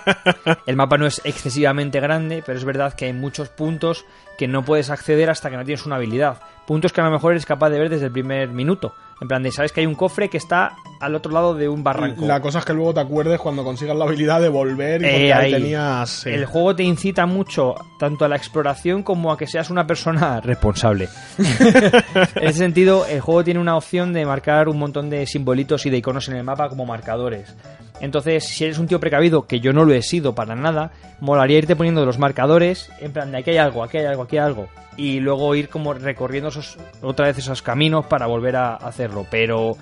el 0.65 0.75
mapa 0.75 0.97
no 0.97 1.05
es 1.05 1.21
excesivamente 1.25 1.99
grande, 1.99 2.41
pero 2.43 2.57
es 2.57 2.65
verdad 2.65 2.93
que 2.93 3.05
hay 3.05 3.13
muchos 3.13 3.49
puntos 3.49 4.03
que 4.35 4.47
no 4.47 4.65
puedes 4.65 4.89
acceder 4.89 5.29
hasta 5.29 5.51
que 5.51 5.57
no 5.57 5.63
tienes 5.63 5.85
una 5.85 5.97
habilidad. 5.97 6.41
Puntos 6.65 6.93
que 6.93 7.01
a 7.01 7.03
lo 7.03 7.11
mejor 7.11 7.33
eres 7.33 7.45
capaz 7.45 7.69
de 7.69 7.79
ver 7.79 7.89
desde 7.89 8.05
el 8.05 8.11
primer 8.11 8.49
minuto. 8.49 8.93
En 9.21 9.27
plan 9.27 9.43
de, 9.43 9.51
sabes 9.51 9.71
que 9.71 9.79
hay 9.81 9.85
un 9.85 9.95
cofre 9.95 10.27
que 10.29 10.37
está 10.37 10.73
al 10.99 11.15
otro 11.15 11.31
lado 11.31 11.53
de 11.53 11.69
un 11.69 11.83
barranco. 11.83 12.25
La 12.25 12.41
cosa 12.41 12.59
es 12.59 12.65
que 12.65 12.73
luego 12.73 12.93
te 12.93 12.99
acuerdes 12.99 13.39
cuando 13.39 13.63
consigas 13.63 13.95
la 13.95 14.05
habilidad 14.05 14.41
de 14.41 14.49
volver 14.49 15.01
y 15.01 15.05
Eh, 15.05 15.33
ahí 15.33 15.51
tenías. 15.51 16.25
El 16.25 16.45
juego 16.45 16.75
te 16.75 16.83
incita 16.83 17.25
mucho 17.25 17.75
tanto 17.99 18.25
a 18.25 18.27
la 18.27 18.35
exploración 18.35 19.03
como 19.03 19.31
a 19.31 19.37
que 19.37 19.47
seas 19.47 19.69
una 19.69 19.85
persona 19.87 20.41
responsable. 20.41 21.07
en 21.37 22.47
ese 22.47 22.59
sentido, 22.59 23.05
el 23.05 23.21
juego 23.21 23.43
tiene 23.43 23.59
una 23.59 23.77
opción 23.77 24.13
de 24.13 24.25
marcar 24.25 24.67
un 24.67 24.77
montón 24.77 25.09
de 25.09 25.25
simbolitos 25.25 25.85
y 25.85 25.89
de 25.89 25.97
iconos 25.97 26.27
en 26.29 26.35
el 26.35 26.43
mapa 26.43 26.67
como 26.69 26.85
marcadores. 26.85 27.55
Entonces, 27.99 28.45
si 28.45 28.65
eres 28.65 28.79
un 28.79 28.87
tío 28.87 28.99
precavido, 28.99 29.47
que 29.47 29.59
yo 29.59 29.71
no 29.71 29.85
lo 29.85 29.93
he 29.93 30.01
sido 30.01 30.35
para 30.35 30.55
nada, 30.55 30.91
molaría 31.19 31.59
irte 31.59 31.75
poniendo 31.75 32.05
los 32.05 32.19
marcadores, 32.19 32.91
en 32.99 33.13
plan 33.13 33.31
de 33.31 33.37
aquí 33.37 33.51
hay 33.51 33.57
algo, 33.57 33.83
aquí 33.83 33.97
hay 33.97 34.05
algo, 34.05 34.23
aquí 34.23 34.37
hay 34.37 34.45
algo. 34.45 34.67
Y 34.97 35.19
luego 35.19 35.55
ir 35.55 35.69
como 35.69 35.93
recorriendo 35.93 36.49
esos, 36.49 36.77
otra 37.01 37.27
vez 37.27 37.37
esos 37.37 37.61
caminos 37.61 38.05
para 38.05 38.27
volver 38.27 38.55
a 38.55 38.75
hacerlo. 38.75 39.25
Pero 39.31 39.77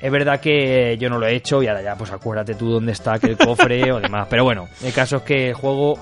es 0.00 0.10
verdad 0.10 0.40
que 0.40 0.96
yo 0.98 1.08
no 1.08 1.18
lo 1.18 1.26
he 1.26 1.34
hecho 1.34 1.62
y 1.62 1.68
ahora 1.68 1.82
ya, 1.82 1.96
pues 1.96 2.10
acuérdate 2.10 2.54
tú 2.54 2.70
dónde 2.70 2.92
está 2.92 3.14
aquel 3.14 3.36
cofre 3.36 3.90
o 3.92 4.00
demás. 4.00 4.26
Pero 4.28 4.44
bueno, 4.44 4.68
el 4.82 4.92
caso 4.92 5.16
es 5.16 5.22
que 5.22 5.48
el 5.48 5.54
juego 5.54 5.98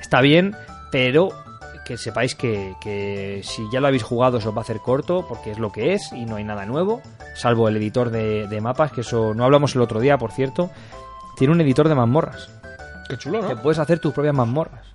está 0.00 0.20
bien, 0.20 0.54
pero 0.90 1.30
que 1.84 1.96
sepáis 1.96 2.36
que, 2.36 2.74
que 2.80 3.40
si 3.42 3.64
ya 3.72 3.80
lo 3.80 3.88
habéis 3.88 4.04
jugado 4.04 4.40
se 4.40 4.46
os 4.46 4.54
va 4.54 4.58
a 4.58 4.62
hacer 4.62 4.78
corto 4.78 5.26
porque 5.28 5.50
es 5.50 5.58
lo 5.58 5.72
que 5.72 5.92
es 5.92 6.12
y 6.12 6.24
no 6.24 6.36
hay 6.36 6.44
nada 6.44 6.64
nuevo, 6.64 7.02
salvo 7.34 7.68
el 7.68 7.76
editor 7.78 8.10
de, 8.10 8.46
de 8.46 8.60
mapas, 8.60 8.92
que 8.92 9.00
eso 9.00 9.34
no 9.34 9.44
hablamos 9.44 9.74
el 9.74 9.80
otro 9.80 9.98
día, 9.98 10.16
por 10.16 10.30
cierto. 10.30 10.70
Tiene 11.36 11.52
un 11.54 11.60
editor 11.60 11.88
de 11.88 11.94
mazmorras. 11.94 12.50
Qué 13.08 13.16
chulo, 13.16 13.46
Que 13.46 13.54
¿no? 13.54 13.62
puedes 13.62 13.78
hacer 13.78 13.98
tus 13.98 14.12
propias 14.12 14.34
mazmorras. 14.34 14.86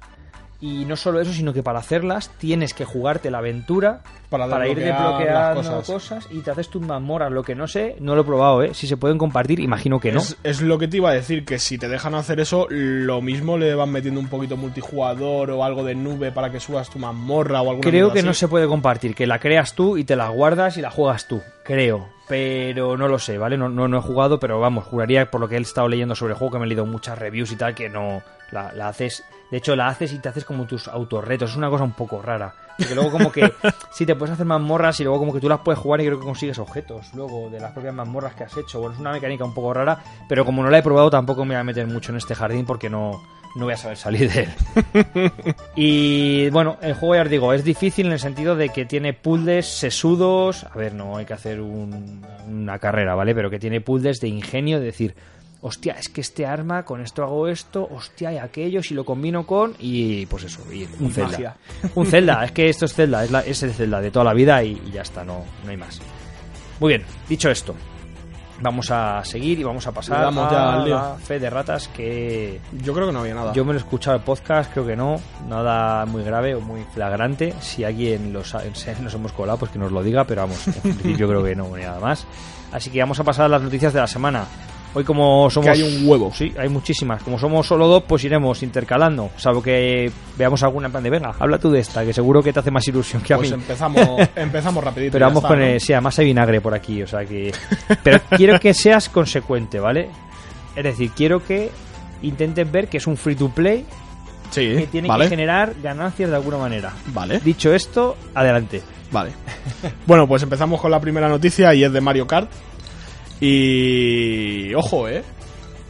Y 0.62 0.86
no 0.86 0.96
solo 0.96 1.20
eso, 1.20 1.34
sino 1.34 1.54
que 1.54 1.62
para 1.64 1.80
hacerlas 1.80 2.30
tienes 2.38 2.74
que 2.74 2.86
jugarte 2.86 3.30
la 3.30 3.40
aventura 3.40 4.02
Para 4.30 4.48
para 4.48 4.68
ir 4.68 4.80
desbloqueando 4.80 5.56
cosas. 5.62 5.86
cosas. 5.86 6.28
y 6.32 6.40
te 6.40 6.50
haces 6.50 6.70
tus 6.70 6.82
mazmorras. 6.82 7.32
Lo 7.32 7.44
que 7.44 7.56
no 7.56 7.68
sé, 7.68 7.98
no 8.00 8.16
lo 8.16 8.22
he 8.22 8.24
probado, 8.24 8.64
¿eh? 8.64 8.74
Si 8.74 8.88
se 8.88 8.96
pueden 8.98 9.18
compartir, 9.18 9.60
imagino 9.60 10.00
que 10.00 10.12
no. 10.14 10.20
Es, 10.20 10.38
es 10.44 10.62
lo 10.62 10.78
que 10.80 10.88
te 10.88 10.98
iba 10.98 11.10
a 11.10 11.14
decir, 11.14 11.44
que 11.46 11.60
si 11.60 11.78
te 11.78 11.90
dejan 11.90 12.16
hacer 12.16 12.40
eso, 12.40 12.68
lo 12.70 13.22
mismo 13.22 13.58
le 13.58 13.76
van 13.76 13.92
metiendo 13.92 14.20
un 14.20 14.28
poquito 14.30 14.56
multijugador 14.58 15.52
o 15.52 15.64
algo 15.64 15.84
de 15.84 15.94
nube 15.94 16.32
para 16.32 16.50
que 16.52 16.60
subas 16.62 16.90
tu 16.90 17.00
mazmorra 17.00 17.62
o 17.62 17.70
alguna 17.72 17.82
Creo 17.90 18.06
mierda 18.08 18.14
que 18.14 18.24
no 18.24 18.32
así. 18.32 18.40
se 18.40 18.48
puede 18.48 18.68
compartir, 18.68 19.14
que 19.14 19.28
la 19.28 19.40
creas 19.40 19.74
tú 19.76 19.98
y 19.98 20.06
te 20.06 20.16
la 20.16 20.30
guardas 20.30 20.78
y 20.78 20.82
la 20.82 20.90
juegas 20.90 21.28
tú, 21.28 21.42
creo. 21.66 22.08
Pero 22.28 22.98
no 22.98 23.08
lo 23.08 23.20
sé, 23.20 23.38
¿vale? 23.38 23.58
No, 23.58 23.70
no, 23.70 23.88
no 23.88 23.98
he 24.00 24.02
jugado, 24.02 24.40
pero 24.40 24.60
vamos, 24.60 24.86
juraría 24.86 25.30
por 25.30 25.42
lo 25.42 25.48
que 25.48 25.58
he 25.58 25.62
estado 25.62 25.88
leyendo 25.90 26.16
sobre 26.16 26.34
el 26.34 26.40
juego, 26.40 26.54
que 26.54 26.60
me 26.60 26.66
he 26.66 26.70
leído 26.70 26.86
muchas 26.86 27.20
reviews 27.20 27.52
y 27.52 27.56
tal, 27.56 27.76
que 27.76 27.88
no 27.90 28.24
la, 28.52 28.72
la 28.74 28.88
haces. 28.88 29.24
De 29.52 29.58
hecho, 29.58 29.76
la 29.76 29.88
haces 29.88 30.12
y 30.14 30.20
te 30.20 30.30
haces 30.30 30.44
como 30.46 30.66
tus 30.66 30.88
autorretos. 30.88 31.52
Es 31.52 31.56
una 31.58 31.70
cosa 31.70 31.84
un 31.84 31.92
poco 31.94 32.22
rara. 32.22 32.54
Porque 32.78 32.96
luego 32.96 33.12
como 33.12 33.32
que 33.32 33.54
sí 33.92 34.06
te 34.06 34.16
puedes 34.16 34.34
hacer 34.34 34.46
mazmorras 34.46 35.00
y 35.00 35.04
luego 35.04 35.20
como 35.20 35.34
que 35.34 35.40
tú 35.40 35.48
las 35.48 35.60
puedes 35.60 35.80
jugar 35.80 36.02
y 36.02 36.06
creo 36.06 36.20
que 36.20 36.26
consigues 36.26 36.60
objetos 36.60 37.14
luego 37.14 37.50
de 37.50 37.60
las 37.60 37.72
propias 37.72 37.94
mazmorras 37.94 38.34
que 38.36 38.44
has 38.44 38.58
hecho. 38.58 38.80
Bueno, 38.80 38.96
es 38.96 39.00
una 39.00 39.12
mecánica 39.14 39.46
un 39.46 39.54
poco 39.54 39.74
rara, 39.74 40.00
pero 40.28 40.44
como 40.46 40.62
no 40.64 40.70
la 40.70 40.80
he 40.80 40.84
probado 40.84 41.10
tampoco 41.10 41.46
me 41.46 41.56
voy 41.56 41.62
a 41.62 41.64
meter 41.64 41.88
mucho 41.88 42.12
en 42.12 42.18
este 42.18 42.36
jardín 42.36 42.66
porque 42.66 42.90
no, 42.90 43.22
no 43.56 43.64
voy 43.66 43.74
a 43.76 43.78
saber 43.78 43.98
salir 43.98 44.30
de 44.32 44.42
él. 44.44 45.32
Y 45.76 46.50
bueno, 46.50 46.78
el 46.82 46.94
juego 46.94 47.16
ya 47.16 47.22
os 47.24 47.30
digo, 47.30 47.54
es 47.54 47.64
difícil 47.64 48.08
en 48.08 48.14
el 48.14 48.20
sentido 48.20 48.56
de 48.56 48.70
que 48.70 48.86
tiene 48.86 49.14
puzzles 49.14 49.66
sesudos. 49.68 50.66
A 50.66 50.78
ver, 50.78 50.94
no 50.94 51.18
hay 51.18 51.26
que 51.26 51.34
hacer 51.34 51.62
un- 51.62 52.26
una 52.48 52.80
carrera, 52.80 53.16
¿vale? 53.16 53.34
Pero 53.36 53.50
que 53.50 53.60
tiene 53.60 53.82
puzzles 53.82 54.20
de 54.20 54.28
ingenio, 54.28 54.80
de 54.80 54.86
decir, 54.86 55.16
hostia, 55.68 55.94
es 56.00 56.10
que 56.10 56.22
este 56.22 56.46
arma, 56.46 56.84
con 56.84 57.02
esto 57.02 57.24
hago 57.24 57.48
esto, 57.48 57.88
hostia, 57.92 58.32
y 58.34 58.38
aquello, 58.38 58.84
si 58.84 58.94
lo 58.94 59.04
combino 59.04 59.46
con. 59.48 59.74
Y 59.80 60.26
pues 60.28 60.44
eso, 60.44 60.62
y 60.72 60.88
un 61.00 61.12
Zelda. 61.12 61.56
Un 61.96 62.06
Zelda, 62.06 62.46
es 62.46 62.52
que 62.52 62.70
esto 62.70 62.86
es 62.86 62.94
Zelda, 62.94 63.24
es, 63.24 63.32
la- 63.32 63.42
es 63.42 63.64
el 63.64 63.74
Zelda 63.74 64.00
de 64.00 64.12
toda 64.12 64.26
la 64.26 64.34
vida 64.34 64.64
y, 64.64 64.80
y 64.86 64.92
ya 64.92 65.02
está, 65.02 65.24
no, 65.24 65.44
no 65.64 65.70
hay 65.72 65.78
más. 65.78 66.00
Muy 66.80 66.90
bien, 66.90 67.04
dicho 67.28 67.50
esto, 67.50 67.74
vamos 68.62 68.92
a 68.92 69.24
seguir 69.26 69.60
y 69.60 69.64
vamos 69.64 69.86
a 69.88 69.92
pasar 69.92 70.22
damos 70.22 70.52
a 70.54 70.78
la 70.86 71.16
fe 71.16 71.40
de 71.40 71.50
ratas 71.50 71.88
que 71.90 72.60
Yo 72.84 72.94
creo 72.94 73.08
que 73.08 73.14
no 73.14 73.20
había 73.22 73.34
nada. 73.34 73.52
yo 73.54 73.66
me 73.66 73.74
lo 73.74 73.80
he 73.80 73.82
escuchado 73.82 74.16
el 74.18 74.24
podcast, 74.24 74.72
creo 74.72 74.86
que 74.86 74.96
no, 74.96 75.16
nada 75.50 76.06
muy 76.06 76.24
grave 76.24 76.54
o 76.56 76.62
muy 76.62 76.84
flagrante. 76.94 77.54
Si 77.60 77.84
alguien 77.84 78.32
lo 78.32 78.44
sa- 78.44 78.62
se- 78.74 79.00
nos 79.02 79.14
hemos 79.14 79.32
colado, 79.32 79.58
pues 79.60 79.72
que 79.72 79.80
nos 79.80 79.92
lo 79.92 80.04
diga, 80.04 80.26
pero 80.26 80.42
vamos, 80.44 80.68
en 80.68 80.74
principio 80.96 81.28
creo 81.28 81.44
que 81.44 81.56
no, 81.56 81.76
nada 81.76 82.00
más. 82.00 82.26
Así 82.72 82.90
que 82.90 83.00
vamos 83.00 83.20
a 83.20 83.24
pasar 83.24 83.46
a 83.46 83.50
las 83.50 83.62
noticias 83.62 83.94
de 83.94 84.00
la 84.02 84.08
semana. 84.08 84.46
Hoy 84.96 85.04
como 85.04 85.50
somos... 85.50 85.66
Que 85.66 85.72
hay 85.72 85.82
un 85.84 86.08
huevo. 86.08 86.32
Sí, 86.34 86.54
hay 86.58 86.70
muchísimas. 86.70 87.22
Como 87.22 87.38
somos 87.38 87.68
solo 87.68 87.86
dos, 87.88 88.04
pues 88.08 88.24
iremos 88.24 88.64
intercalando. 88.64 89.30
Salvo 89.38 89.62
que 89.62 90.10
veamos 90.38 90.64
alguna 90.64 90.88
en 90.88 90.92
plan 90.94 91.04
de, 91.04 91.10
venga, 91.10 91.36
habla 91.38 91.60
tú 91.60 91.70
de 91.70 91.80
esta, 91.82 92.04
que 92.06 92.14
seguro 92.14 92.42
que 92.42 92.54
te 92.54 92.60
hace 92.62 92.72
más 92.72 92.88
ilusión 92.88 93.22
que 93.22 93.34
a 93.34 93.38
Pues 93.38 93.50
mí. 93.50 93.56
empezamos, 93.56 94.00
empezamos 94.36 94.84
rapidito. 94.84 95.12
Pero 95.12 95.26
vamos 95.26 95.44
está, 95.44 95.48
con 95.50 95.60
¿no? 95.60 95.66
el, 95.66 95.82
sí, 95.82 95.92
además 95.94 96.18
hay 96.20 96.26
vinagre 96.26 96.62
por 96.62 96.74
aquí, 96.74 97.04
o 97.04 97.08
sea 97.08 97.26
que... 97.26 97.52
Pero 98.04 98.22
quiero 98.38 98.60
que 98.60 98.74
seas 98.74 99.10
consecuente, 99.10 99.80
¿vale? 99.80 100.10
Es 100.76 100.84
decir, 100.84 101.12
quiero 101.16 101.44
que 101.46 101.70
intentes 102.22 102.72
ver 102.72 102.88
que 102.88 102.98
es 102.98 103.06
un 103.08 103.18
free 103.18 103.36
to 103.36 103.50
play 103.50 103.86
Sí, 104.52 104.62
que 104.78 104.88
tiene 104.90 105.08
vale. 105.10 105.26
que 105.26 105.30
generar 105.32 105.74
ganancias 105.84 106.30
de 106.30 106.36
alguna 106.36 106.58
manera. 106.58 106.94
Vale, 107.08 107.40
Dicho 107.40 107.74
esto, 107.74 108.16
adelante. 108.34 108.82
vale. 109.12 109.32
bueno, 110.06 110.28
pues 110.28 110.44
empezamos 110.44 110.80
con 110.80 110.90
la 110.92 111.02
primera 111.02 111.28
noticia 111.28 111.74
y 111.74 111.84
es 111.84 111.92
de 111.92 112.00
Mario 112.00 112.26
Kart. 112.28 112.50
Y. 113.42 114.74
Ojo, 114.76 115.08
eh. 115.10 115.24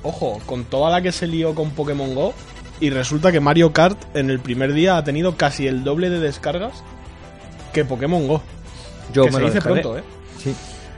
Ojo, 0.04 0.40
con 0.46 0.66
toda 0.66 0.92
la 0.92 1.02
que 1.02 1.12
se 1.12 1.28
lió 1.28 1.56
con 1.56 1.72
Pokémon 1.72 2.14
Go. 2.14 2.34
Y 2.80 2.90
resulta 2.90 3.32
que 3.32 3.40
Mario 3.40 3.72
Kart 3.72 4.16
en 4.16 4.30
el 4.30 4.40
primer 4.40 4.74
día 4.74 4.98
ha 4.98 5.04
tenido 5.04 5.38
casi 5.38 5.66
el 5.66 5.84
doble 5.84 6.10
de 6.10 6.20
descargas 6.20 6.84
que 7.74 7.86
Pokémon 7.86 8.28
Go. 8.28 8.42
Yo 9.14 9.24
que 9.24 9.30
me 9.30 9.36
se 9.36 9.42
lo 9.42 9.48
dice 9.48 9.62
pronto, 9.62 9.98
eh. 9.98 10.04
Sí. 10.38 10.54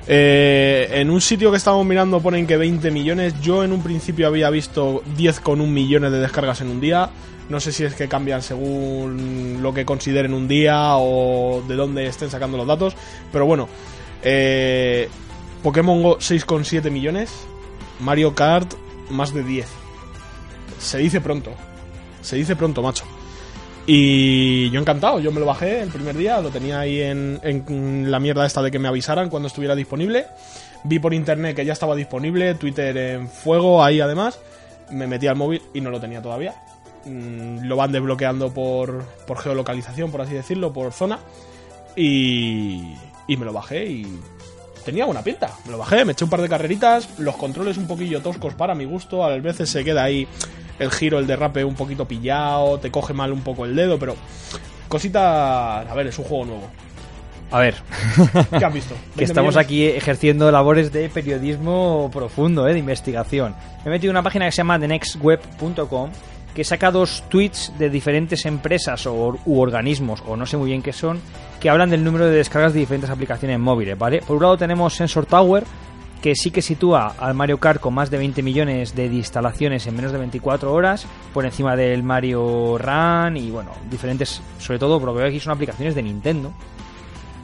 Eh, 0.09 0.87
en 0.93 1.09
un 1.09 1.19
sitio 1.19 1.51
que 1.51 1.57
estábamos 1.57 1.85
mirando 1.85 2.21
ponen 2.21 2.47
que 2.47 2.57
20 2.57 2.91
millones. 2.91 3.39
Yo 3.41 3.63
en 3.63 3.73
un 3.73 3.83
principio 3.83 4.27
había 4.27 4.49
visto 4.49 5.03
10,1 5.17 5.67
millones 5.67 6.11
de 6.11 6.19
descargas 6.19 6.61
en 6.61 6.69
un 6.69 6.79
día. 6.79 7.09
No 7.49 7.59
sé 7.59 7.71
si 7.71 7.83
es 7.83 7.93
que 7.93 8.07
cambian 8.07 8.41
según 8.41 9.59
lo 9.61 9.73
que 9.73 9.85
consideren 9.85 10.33
un 10.33 10.47
día 10.47 10.97
o 10.97 11.63
de 11.67 11.75
dónde 11.75 12.07
estén 12.07 12.29
sacando 12.29 12.57
los 12.57 12.67
datos. 12.67 12.95
Pero 13.31 13.45
bueno, 13.45 13.67
eh, 14.23 15.09
Pokémon 15.67 16.01
Go 16.01 16.17
6,7 16.17 16.89
millones. 16.91 17.45
Mario 17.99 18.33
Kart 18.33 18.73
más 19.09 19.33
de 19.33 19.43
10. 19.43 19.67
Se 20.79 20.97
dice 20.97 21.19
pronto. 21.19 21.51
Se 22.21 22.37
dice 22.37 22.55
pronto, 22.55 22.81
macho. 22.81 23.03
Y 23.85 24.69
yo 24.69 24.79
encantado, 24.79 25.19
yo 25.19 25.29
me 25.33 25.41
lo 25.41 25.45
bajé 25.45 25.81
el 25.81 25.89
primer 25.89 26.15
día, 26.15 26.39
lo 26.39 26.51
tenía 26.51 26.79
ahí 26.79 27.01
en, 27.01 28.09
la 28.09 28.17
mierda 28.21 28.45
esta 28.45 28.61
de 28.61 28.71
que 28.71 28.79
me 28.79 28.87
avisaran 28.87 29.29
cuando 29.29 29.47
estuviera 29.47 29.75
disponible. 29.75 30.27
Vi 30.85 30.99
por 30.99 31.13
internet 31.13 31.57
que 31.57 31.65
ya 31.65 31.73
estaba 31.73 31.97
disponible, 31.97 32.55
Twitter 32.55 32.95
en 32.95 33.27
fuego 33.27 33.83
ahí 33.83 33.99
además. 33.99 34.39
Me 34.89 35.05
metí 35.05 35.27
al 35.27 35.35
móvil 35.35 35.61
y 35.73 35.81
no 35.81 35.89
lo 35.89 35.99
tenía 35.99 36.21
todavía. 36.21 36.55
Mm, 37.03 37.65
Lo 37.65 37.75
van 37.75 37.91
desbloqueando 37.91 38.53
por, 38.53 39.03
por 39.27 39.39
geolocalización, 39.39 40.11
por 40.11 40.21
así 40.21 40.33
decirlo, 40.33 40.71
por 40.71 40.93
zona. 40.93 41.19
Y, 41.93 42.93
y 43.27 43.35
me 43.35 43.43
lo 43.43 43.51
bajé 43.51 43.85
y 43.85 44.07
tenía 44.87 45.03
buena 45.03 45.21
pinta. 45.21 45.51
Me 45.65 45.73
lo 45.73 45.77
bajé, 45.79 46.05
me 46.05 46.13
eché 46.13 46.23
un 46.23 46.29
par 46.29 46.41
de 46.41 46.47
carreritas, 46.47 47.19
los 47.19 47.35
controles 47.35 47.77
un 47.77 47.87
poquillo 47.87 48.21
toscos 48.21 48.53
para 48.53 48.73
mi 48.73 48.85
gusto, 48.85 49.21
a 49.21 49.35
veces 49.37 49.69
se 49.69 49.83
queda 49.83 50.03
ahí 50.03 50.25
el 50.79 50.91
giro, 50.91 51.19
el 51.19 51.27
derrape 51.27 51.65
un 51.65 51.75
poquito 51.75 52.05
pillado, 52.07 52.79
te 52.79 52.89
coge 52.89 53.13
mal 53.13 53.33
un 53.33 53.41
poco 53.41 53.65
el 53.65 53.75
dedo, 53.75 53.99
pero 53.99 54.15
cosita, 54.87 55.81
a 55.81 55.93
ver, 55.93 56.07
es 56.07 56.17
un 56.17 56.23
juego 56.23 56.45
nuevo. 56.45 56.69
A 57.51 57.59
ver, 57.59 57.75
¿Qué 58.57 58.63
has 58.63 58.73
visto? 58.73 58.95
que 59.15 59.19
20 59.19 59.23
estamos 59.25 59.55
millones. 59.55 59.65
aquí 59.65 59.85
ejerciendo 59.87 60.49
labores 60.51 60.93
de 60.93 61.09
periodismo 61.09 62.09
profundo, 62.13 62.65
¿eh? 62.67 62.73
de 62.73 62.79
investigación. 62.79 63.55
Me 63.83 63.87
he 63.87 63.89
metido 63.89 64.11
en 64.11 64.15
una 64.15 64.23
página 64.23 64.45
que 64.45 64.51
se 64.53 64.57
llama 64.57 64.79
thenextweb.com 64.79 66.11
que 66.57 66.63
saca 66.63 66.89
dos 66.89 67.23
tweets 67.29 67.71
de 67.77 67.87
diferentes 67.87 68.47
empresas 68.47 69.05
o, 69.05 69.37
u 69.45 69.59
organismos, 69.59 70.23
o 70.25 70.35
no 70.35 70.47
sé 70.47 70.57
muy 70.57 70.71
bien 70.71 70.81
qué 70.81 70.91
son, 70.91 71.19
que 71.59 71.69
hablan 71.69 71.91
del 71.91 72.03
número 72.03 72.25
de 72.25 72.35
descargas 72.35 72.73
de 72.73 72.79
diferentes 72.79 73.11
aplicaciones 73.11 73.59
móviles. 73.59 73.95
Por 73.95 74.37
un 74.37 74.41
lado 74.41 74.57
tenemos 74.57 74.95
Sensor 74.95 75.27
Tower, 75.27 75.65
que 76.19 76.33
sí 76.33 76.49
que 76.49 76.63
sitúa 76.63 77.13
al 77.19 77.35
Mario 77.35 77.59
Kart 77.59 77.79
con 77.79 77.93
más 77.93 78.09
de 78.09 78.17
20 78.17 78.41
millones 78.41 78.95
de 78.95 79.05
instalaciones 79.05 79.85
en 79.85 79.97
menos 79.97 80.11
de 80.11 80.17
24 80.17 80.73
horas, 80.73 81.05
por 81.31 81.45
encima 81.45 81.75
del 81.75 82.01
Mario 82.01 82.79
Run 82.79 83.37
y 83.37 83.51
bueno, 83.51 83.69
diferentes, 83.91 84.41
sobre 84.57 84.79
todo, 84.79 84.97
por 84.97 85.09
lo 85.09 85.13
que 85.13 85.19
veo 85.19 85.27
aquí 85.27 85.39
son 85.39 85.53
aplicaciones 85.53 85.93
de 85.93 86.01
Nintendo. 86.01 86.53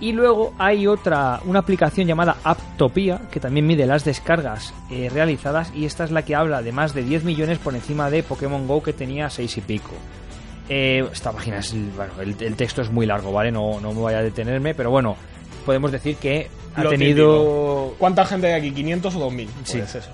Y 0.04 0.12
luego 0.12 0.54
hay 0.60 0.86
otra, 0.86 1.40
una 1.46 1.60
aplicación 1.60 2.06
llamada 2.08 2.36
Apptopia, 2.44 3.22
que 3.32 3.40
también 3.40 3.66
mide 3.66 3.86
las 3.86 4.04
descargas 4.04 4.74
eh, 4.92 5.10
realizadas, 5.14 5.72
y 5.74 5.86
esta 5.86 6.04
es 6.04 6.12
la 6.12 6.24
que 6.24 6.36
habla 6.36 6.62
de 6.62 6.74
más 6.74 6.94
de 6.94 7.04
10 7.04 7.24
millones 7.24 7.58
por 7.58 7.74
encima 7.74 8.10
de 8.10 8.22
Pokémon 8.22 8.68
Go, 8.68 8.84
que 8.84 8.92
tenía 8.92 9.30
6 9.30 9.58
y 9.58 9.62
pico. 9.62 9.92
Eh, 10.68 11.08
esta 11.12 11.32
página 11.32 11.60
es, 11.60 11.74
bueno, 11.96 12.14
el, 12.22 12.36
el 12.40 12.56
texto 12.56 12.82
es 12.82 12.92
muy 12.92 13.06
largo, 13.06 13.32
¿vale? 13.32 13.52
No, 13.52 13.80
no 13.80 13.94
me 13.94 14.00
voy 14.02 14.14
a 14.14 14.22
detenerme, 14.22 14.74
pero 14.76 14.92
bueno, 14.92 15.16
podemos 15.66 15.90
decir 15.92 16.18
que 16.18 16.50
ha 16.76 16.84
Lo 16.84 16.90
tenido... 16.90 17.96
¿Cuánta 17.98 18.26
gente 18.26 18.48
hay 18.54 18.60
aquí? 18.70 18.84
¿500 18.84 19.16
o 19.16 19.20
2000? 19.20 19.48
Sí. 19.64 19.78
Pues 19.78 19.96
eso. 19.96 20.10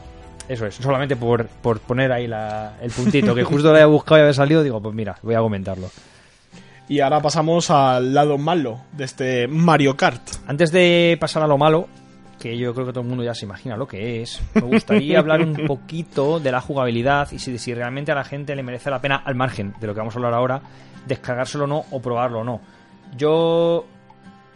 Eso 0.47 0.65
es, 0.67 0.75
solamente 0.75 1.15
por, 1.15 1.45
por 1.47 1.79
poner 1.79 2.11
ahí 2.11 2.27
la- 2.27 2.73
el 2.81 2.91
puntito, 2.91 3.33
que 3.35 3.43
justo 3.43 3.69
lo 3.69 3.75
había 3.75 3.85
buscado 3.87 4.17
y 4.19 4.21
había 4.21 4.33
salido, 4.33 4.61
digo, 4.63 4.79
pues 4.81 4.93
mira, 4.95 5.15
voy 5.23 5.35
a 5.35 5.39
comentarlo. 5.39 5.89
Y 6.89 7.01
ahora 7.01 7.21
pasamos 7.21 7.69
al 7.69 8.15
lado 8.15 8.39
malo 8.39 8.79
de 8.93 9.03
este 9.05 9.47
Mario 9.47 9.95
Kart. 9.95 10.23
Antes 10.47 10.71
de 10.71 11.15
pasar 11.21 11.43
a 11.43 11.47
lo 11.47 11.55
malo, 11.55 11.87
que 12.39 12.57
yo 12.57 12.73
creo 12.73 12.87
que 12.87 12.91
todo 12.91 13.03
el 13.03 13.07
mundo 13.07 13.23
ya 13.23 13.35
se 13.35 13.45
imagina 13.45 13.77
lo 13.77 13.87
que 13.87 14.23
es, 14.23 14.41
me 14.55 14.61
gustaría 14.61 15.19
hablar 15.19 15.43
un 15.43 15.53
poquito 15.67 16.39
de 16.39 16.51
la 16.51 16.61
jugabilidad 16.61 17.31
y 17.31 17.37
si, 17.37 17.59
si 17.59 17.75
realmente 17.75 18.11
a 18.11 18.15
la 18.15 18.23
gente 18.23 18.55
le 18.55 18.63
merece 18.63 18.89
la 18.89 18.99
pena, 18.99 19.17
al 19.17 19.35
margen 19.35 19.75
de 19.79 19.85
lo 19.85 19.93
que 19.93 19.99
vamos 19.99 20.15
a 20.15 20.17
hablar 20.17 20.33
ahora, 20.33 20.61
descargárselo 21.05 21.65
o 21.65 21.67
no 21.67 21.85
o 21.91 22.01
probarlo 22.01 22.39
o 22.39 22.43
no. 22.43 22.59
Yo, 23.15 23.85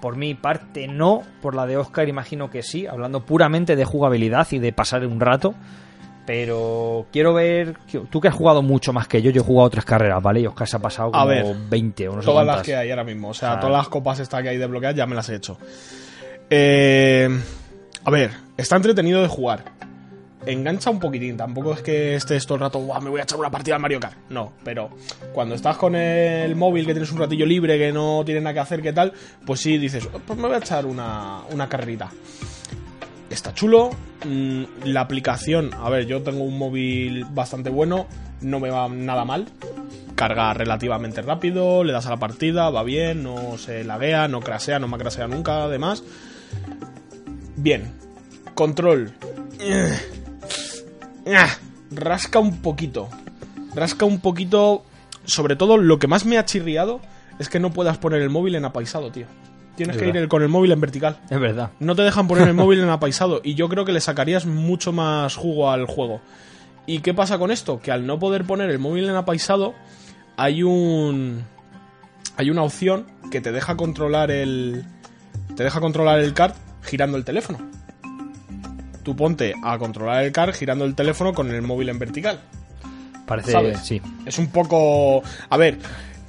por 0.01 0.17
mi 0.17 0.33
parte, 0.33 0.87
no, 0.87 1.21
por 1.39 1.53
la 1.53 1.67
de 1.67 1.77
Oscar 1.77 2.09
imagino 2.09 2.49
que 2.49 2.63
sí, 2.63 2.87
hablando 2.87 3.23
puramente 3.27 3.75
de 3.75 3.85
jugabilidad 3.85 4.47
y 4.49 4.57
de 4.57 4.73
pasar 4.73 5.05
un 5.05 5.19
rato. 5.19 5.53
Pero 6.25 7.05
quiero 7.11 7.33
ver. 7.33 7.75
Tú 8.09 8.21
que 8.21 8.29
has 8.29 8.33
jugado 8.33 8.61
mucho 8.61 8.93
más 8.93 9.07
que 9.07 9.21
yo, 9.21 9.29
yo 9.31 9.41
he 9.41 9.45
jugado 9.45 9.69
tres 9.69 9.83
carreras, 9.83 10.21
¿vale? 10.23 10.39
Y 10.39 10.47
Oscar 10.47 10.67
se 10.67 10.77
ha 10.77 10.79
pasado 10.79 11.09
A 11.09 11.11
como 11.23 11.27
ver, 11.27 11.45
20 11.69 12.07
o 12.07 12.15
no 12.15 12.21
sé 12.21 12.25
todas 12.25 12.37
cuántas. 12.45 12.55
las 12.57 12.65
que 12.65 12.75
hay 12.75 12.89
ahora 12.91 13.03
mismo. 13.03 13.29
O 13.29 13.33
sea, 13.33 13.59
todas 13.59 13.75
las 13.75 13.89
copas 13.89 14.19
estas 14.19 14.41
que 14.41 14.49
hay 14.49 14.57
desbloqueadas 14.57 14.95
ya 14.95 15.05
me 15.05 15.15
las 15.15 15.27
he 15.29 15.35
hecho. 15.35 15.57
Eh, 16.49 17.29
a 18.05 18.11
ver, 18.11 18.31
está 18.57 18.75
entretenido 18.77 19.21
de 19.21 19.27
jugar. 19.27 19.65
Engancha 20.45 20.89
un 20.89 20.99
poquitín. 20.99 21.37
Tampoco 21.37 21.73
es 21.73 21.81
que 21.81 22.15
estés 22.15 22.45
todo 22.45 22.55
el 22.55 22.61
rato, 22.61 22.79
"Buah, 22.79 22.99
me 22.99 23.09
voy 23.09 23.19
a 23.19 23.23
echar 23.23 23.39
una 23.39 23.49
partida 23.49 23.75
al 23.75 23.81
Mario 23.81 23.99
Kart. 23.99 24.15
No, 24.29 24.53
pero 24.63 24.89
cuando 25.33 25.55
estás 25.55 25.77
con 25.77 25.95
el 25.95 26.55
móvil, 26.55 26.85
que 26.85 26.93
tienes 26.93 27.11
un 27.11 27.19
ratillo 27.19 27.45
libre, 27.45 27.77
que 27.77 27.91
no 27.93 28.23
tienes 28.25 28.43
nada 28.43 28.53
que 28.53 28.59
hacer, 28.59 28.81
¿qué 28.81 28.91
tal? 28.93 29.13
Pues 29.45 29.61
sí, 29.61 29.77
dices, 29.77 30.07
pues 30.25 30.37
me 30.39 30.47
voy 30.47 30.55
a 30.55 30.59
echar 30.59 30.85
una, 30.85 31.41
una 31.51 31.67
carrerita. 31.69 32.09
Está 33.33 33.53
chulo. 33.53 33.89
mm, 34.25 34.63
La 34.85 35.01
aplicación, 35.01 35.71
a 35.73 35.89
ver, 35.89 36.05
yo 36.05 36.21
tengo 36.21 36.43
un 36.43 36.57
móvil 36.57 37.25
bastante 37.25 37.69
bueno. 37.69 38.07
No 38.41 38.59
me 38.59 38.69
va 38.69 38.87
nada 38.87 39.25
mal 39.25 39.47
carga 40.15 40.53
relativamente 40.53 41.21
rápido, 41.21 41.83
le 41.83 41.91
das 41.91 42.05
a 42.05 42.11
la 42.11 42.17
partida, 42.17 42.69
va 42.69 42.83
bien, 42.83 43.23
no 43.23 43.57
se 43.57 43.83
laguea, 43.83 44.27
no 44.27 44.41
crasea, 44.41 44.79
no 44.79 44.87
me 44.87 44.97
crasea 44.97 45.27
nunca, 45.27 45.63
además. 45.63 46.03
Bien. 47.55 47.91
Control. 48.53 49.13
Rasca 51.91 52.39
un 52.39 52.61
poquito. 52.61 53.09
Rasca 53.75 54.05
un 54.05 54.19
poquito. 54.19 54.85
Sobre 55.25 55.55
todo, 55.55 55.77
lo 55.77 55.99
que 55.99 56.07
más 56.07 56.25
me 56.25 56.37
ha 56.37 56.45
chirriado 56.45 57.01
es 57.39 57.49
que 57.49 57.59
no 57.59 57.71
puedas 57.71 57.97
poner 57.97 58.21
el 58.21 58.29
móvil 58.29 58.55
en 58.55 58.65
apaisado, 58.65 59.11
tío. 59.11 59.25
Tienes 59.75 59.95
Es 59.95 60.01
que 60.01 60.07
ir 60.07 60.13
verdad. 60.13 60.29
con 60.29 60.43
el 60.43 60.49
móvil 60.49 60.71
en 60.71 60.79
vertical. 60.81 61.17
Es 61.29 61.39
verdad. 61.39 61.71
No 61.79 61.95
te 61.95 62.03
dejan 62.03 62.27
poner 62.27 62.47
el 62.47 62.53
móvil 62.55 62.79
en 62.81 62.89
apaisado 62.89 63.41
y 63.43 63.55
yo 63.55 63.69
creo 63.69 63.85
que 63.85 63.91
le 63.91 64.01
sacarías 64.01 64.45
mucho 64.45 64.91
más 64.91 65.35
jugo 65.35 65.71
al 65.71 65.85
juego. 65.87 66.21
¿Y 66.85 66.99
qué 66.99 67.13
pasa 67.13 67.37
con 67.39 67.49
esto? 67.49 67.79
Que 67.79 67.91
al 67.91 68.05
no 68.05 68.19
poder 68.19 68.43
poner 68.45 68.69
el 68.69 68.77
móvil 68.79 69.09
en 69.09 69.15
apaisado 69.15 69.73
hay 70.37 70.63
un 70.63 71.43
hay 72.35 72.49
una 72.49 72.63
opción 72.63 73.05
que 73.31 73.41
te 73.41 73.51
deja 73.51 73.75
controlar 73.77 74.29
el 74.31 74.83
te 75.55 75.63
deja 75.63 75.79
controlar 75.79 76.19
el 76.19 76.33
kart 76.33 76.55
girando 76.83 77.17
el 77.17 77.23
teléfono. 77.23 77.59
Tú 79.03 79.15
ponte 79.15 79.53
a 79.63 79.77
controlar 79.77 80.23
el 80.23 80.31
kart 80.31 80.53
girando 80.55 80.85
el 80.85 80.95
teléfono 80.95 81.33
con 81.33 81.49
el 81.51 81.61
móvil 81.61 81.89
en 81.89 81.99
vertical. 81.99 82.39
Parece, 83.25 83.51
¿Sabes? 83.51 83.79
sí. 83.79 84.01
Es 84.25 84.37
un 84.37 84.47
poco. 84.47 85.23
A 85.49 85.57
ver, 85.57 85.77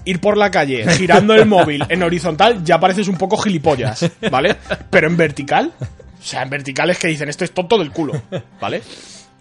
ir 0.04 0.20
por 0.20 0.37
la 0.37 0.50
calle 0.50 0.88
girando 0.92 1.34
el 1.34 1.46
móvil 1.46 1.84
en 1.88 2.02
horizontal 2.02 2.64
ya 2.64 2.78
pareces 2.80 3.08
un 3.08 3.16
poco 3.16 3.37
gilipollas, 3.37 4.11
¿vale? 4.30 4.56
Pero 4.90 5.06
en 5.06 5.16
vertical, 5.16 5.73
o 5.80 6.23
sea, 6.23 6.42
en 6.42 6.50
vertical 6.50 6.90
es 6.90 6.99
que 6.99 7.08
dicen 7.08 7.28
esto 7.28 7.44
es 7.44 7.52
tonto 7.52 7.78
del 7.78 7.90
culo, 7.90 8.20
¿vale? 8.61 8.82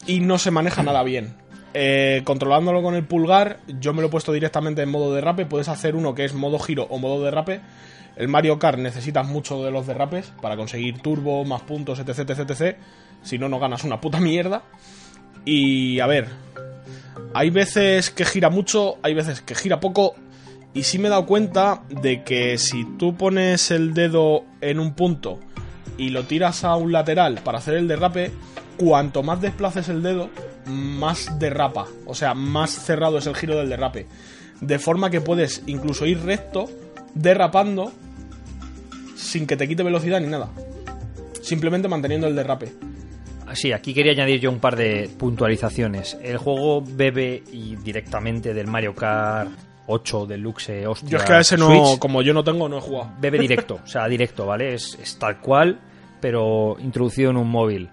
Y 0.08 0.20
no 0.20 0.38
se 0.38 0.52
maneja 0.52 0.84
nada 0.84 1.04
bien. 1.04 1.36
Eh, 1.76 2.22
controlándolo 2.24 2.84
con 2.84 2.94
el 2.94 3.04
pulgar, 3.04 3.60
yo 3.80 3.94
me 3.94 4.02
lo 4.02 4.08
he 4.08 4.12
puesto 4.12 4.32
directamente 4.32 4.82
en 4.82 4.90
modo 4.90 5.14
derrape. 5.14 5.46
Puedes 5.46 5.70
hacer 5.70 5.96
uno 5.96 6.14
que 6.14 6.26
es 6.26 6.34
modo 6.34 6.60
giro 6.60 6.86
o 6.90 7.00
modo 7.00 7.24
derrape. 7.24 7.62
El 8.16 8.28
Mario 8.28 8.60
Kart 8.60 8.78
necesitas 8.78 9.28
mucho 9.28 9.64
de 9.64 9.72
los 9.72 9.88
derrapes 9.88 10.32
para 10.42 10.56
conseguir 10.56 11.02
turbo, 11.02 11.44
más 11.46 11.62
puntos, 11.62 11.98
etc, 12.00 12.30
etc, 12.30 12.50
etc. 12.52 12.78
Si 13.24 13.40
no, 13.40 13.50
no 13.50 13.60
ganas 13.60 13.84
una 13.84 14.00
puta 14.00 14.20
mierda. 14.20 14.64
Y 15.46 16.00
a 16.00 16.06
ver, 16.06 16.28
hay 17.34 17.50
veces 17.50 18.12
que 18.12 18.26
gira 18.26 18.50
mucho, 18.50 18.98
hay 19.02 19.14
veces 19.14 19.42
que 19.42 19.56
gira 19.56 19.80
poco. 19.80 20.16
Y 20.74 20.84
sí 20.84 20.98
me 20.98 21.08
he 21.08 21.12
dado 21.12 21.26
cuenta 21.26 21.84
de 21.90 22.24
que 22.24 22.58
si 22.58 22.86
tú 22.98 23.16
pones 23.16 23.70
el 23.70 23.94
dedo 23.94 24.44
en 24.60 24.80
un 24.80 24.94
punto 24.94 25.40
y 25.98 26.10
lo 26.10 26.24
tiras 26.24 26.64
a 26.64 26.76
un 26.76 26.92
lateral 26.92 27.42
para 27.44 27.60
hacer 27.60 27.76
el 27.76 27.88
derrape, 27.88 28.32
cuanto 28.78 29.22
más 29.22 29.40
desplaces 29.40 29.90
el 29.90 30.02
dedo, 30.02 30.30
más 30.66 31.38
derrapa. 31.38 31.86
O 32.08 32.16
sea, 32.16 32.34
más 32.34 32.72
cerrado 32.72 33.20
es 33.20 33.28
el 33.28 33.36
giro 33.36 33.56
del 33.56 33.70
derrape. 33.70 34.08
De 34.62 34.80
forma 34.80 35.12
que 35.12 35.22
puedes 35.22 35.62
incluso 35.68 36.08
ir 36.08 36.24
recto, 36.24 36.70
derrapando, 37.14 37.92
sin 39.16 39.46
que 39.46 39.58
te 39.58 39.68
quite 39.68 39.84
velocidad 39.84 40.22
ni 40.22 40.28
nada. 40.28 40.50
Simplemente 41.42 41.88
manteniendo 41.88 42.26
el 42.26 42.36
derrape. 42.36 42.72
Sí, 43.54 43.72
aquí 43.72 43.94
quería 43.94 44.14
añadir 44.14 44.40
yo 44.40 44.50
un 44.50 44.60
par 44.60 44.76
de 44.76 45.08
puntualizaciones. 45.20 46.18
El 46.24 46.38
juego 46.38 46.82
bebe 46.82 47.44
y 47.52 47.76
directamente 47.76 48.56
del 48.56 48.66
Mario 48.66 48.96
Kart 48.96 49.52
8 49.88 50.26
Deluxe 50.26 50.88
hostia, 50.88 51.10
Yo 51.10 51.18
es 51.18 51.24
que 51.24 51.34
a 51.34 51.40
ese 51.40 51.58
no, 51.58 51.68
Switch. 51.68 52.00
como 52.00 52.22
yo 52.22 52.34
no 52.34 52.44
tengo, 52.44 52.70
no 52.70 52.78
he 52.78 52.82
jugado. 52.82 53.12
Bebe 53.20 53.38
directo, 53.40 53.80
o 53.84 53.88
sea, 53.88 54.08
directo, 54.08 54.46
¿vale? 54.46 54.74
Es, 54.74 54.98
es 55.02 55.18
tal 55.20 55.40
cual, 55.40 55.80
pero 56.22 56.78
introducido 56.80 57.32
en 57.32 57.38
un 57.38 57.50
móvil. 57.50 57.90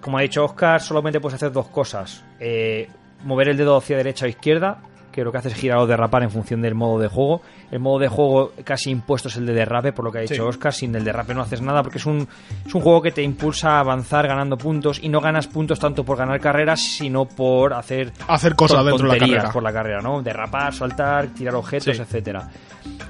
como 0.00 0.18
ha 0.18 0.22
dicho 0.22 0.44
Oscar, 0.44 0.80
solamente 0.80 1.20
puedes 1.20 1.34
hacer 1.36 1.52
dos 1.52 1.68
cosas. 1.68 2.24
Eh, 2.40 2.88
mover 3.24 3.48
el 3.48 3.56
dedo 3.56 3.76
hacia 3.76 3.96
derecha 3.96 4.26
o 4.26 4.28
izquierda, 4.28 4.78
que 5.14 5.22
lo 5.22 5.30
que 5.30 5.38
hace 5.38 5.48
es 5.48 5.54
girar 5.54 5.78
o 5.78 5.86
derrapar 5.86 6.24
en 6.24 6.30
función 6.30 6.60
del 6.60 6.74
modo 6.74 6.98
de 6.98 7.06
juego. 7.08 7.40
El 7.70 7.78
modo 7.78 8.00
de 8.00 8.08
juego 8.08 8.50
casi 8.64 8.90
impuesto 8.90 9.28
es 9.28 9.36
el 9.36 9.46
de 9.46 9.52
derrape, 9.52 9.92
por 9.92 10.04
lo 10.04 10.10
que 10.10 10.18
ha 10.18 10.20
dicho 10.22 10.34
Sí. 10.34 10.40
Oscar. 10.40 10.72
Sin 10.72 10.94
el 10.96 11.04
derrape 11.04 11.34
no 11.34 11.42
haces 11.42 11.60
nada 11.62 11.82
porque 11.82 11.98
es 11.98 12.06
un, 12.06 12.26
es 12.66 12.74
un 12.74 12.80
juego 12.80 13.00
que 13.00 13.12
te 13.12 13.22
impulsa 13.22 13.76
a 13.76 13.80
avanzar 13.80 14.26
ganando 14.26 14.56
puntos 14.58 14.98
y 15.02 15.08
no 15.08 15.20
ganas 15.20 15.46
puntos 15.46 15.78
tanto 15.78 16.02
por 16.04 16.18
ganar 16.18 16.40
carreras, 16.40 16.80
sino 16.80 17.26
por 17.26 17.72
hacer 17.74 18.12
Hacer 18.26 18.56
cosas 18.56 18.84
dentro 18.84 19.06
de 19.08 19.14
la 19.14 19.18
carrera. 19.26 19.50
por 19.52 19.62
la 19.62 19.72
carrera, 19.72 20.00
¿no? 20.00 20.20
Derrapar, 20.20 20.74
saltar, 20.74 21.28
tirar 21.28 21.54
objetos, 21.54 21.96
Sí. 21.96 22.02
etcétera. 22.02 22.48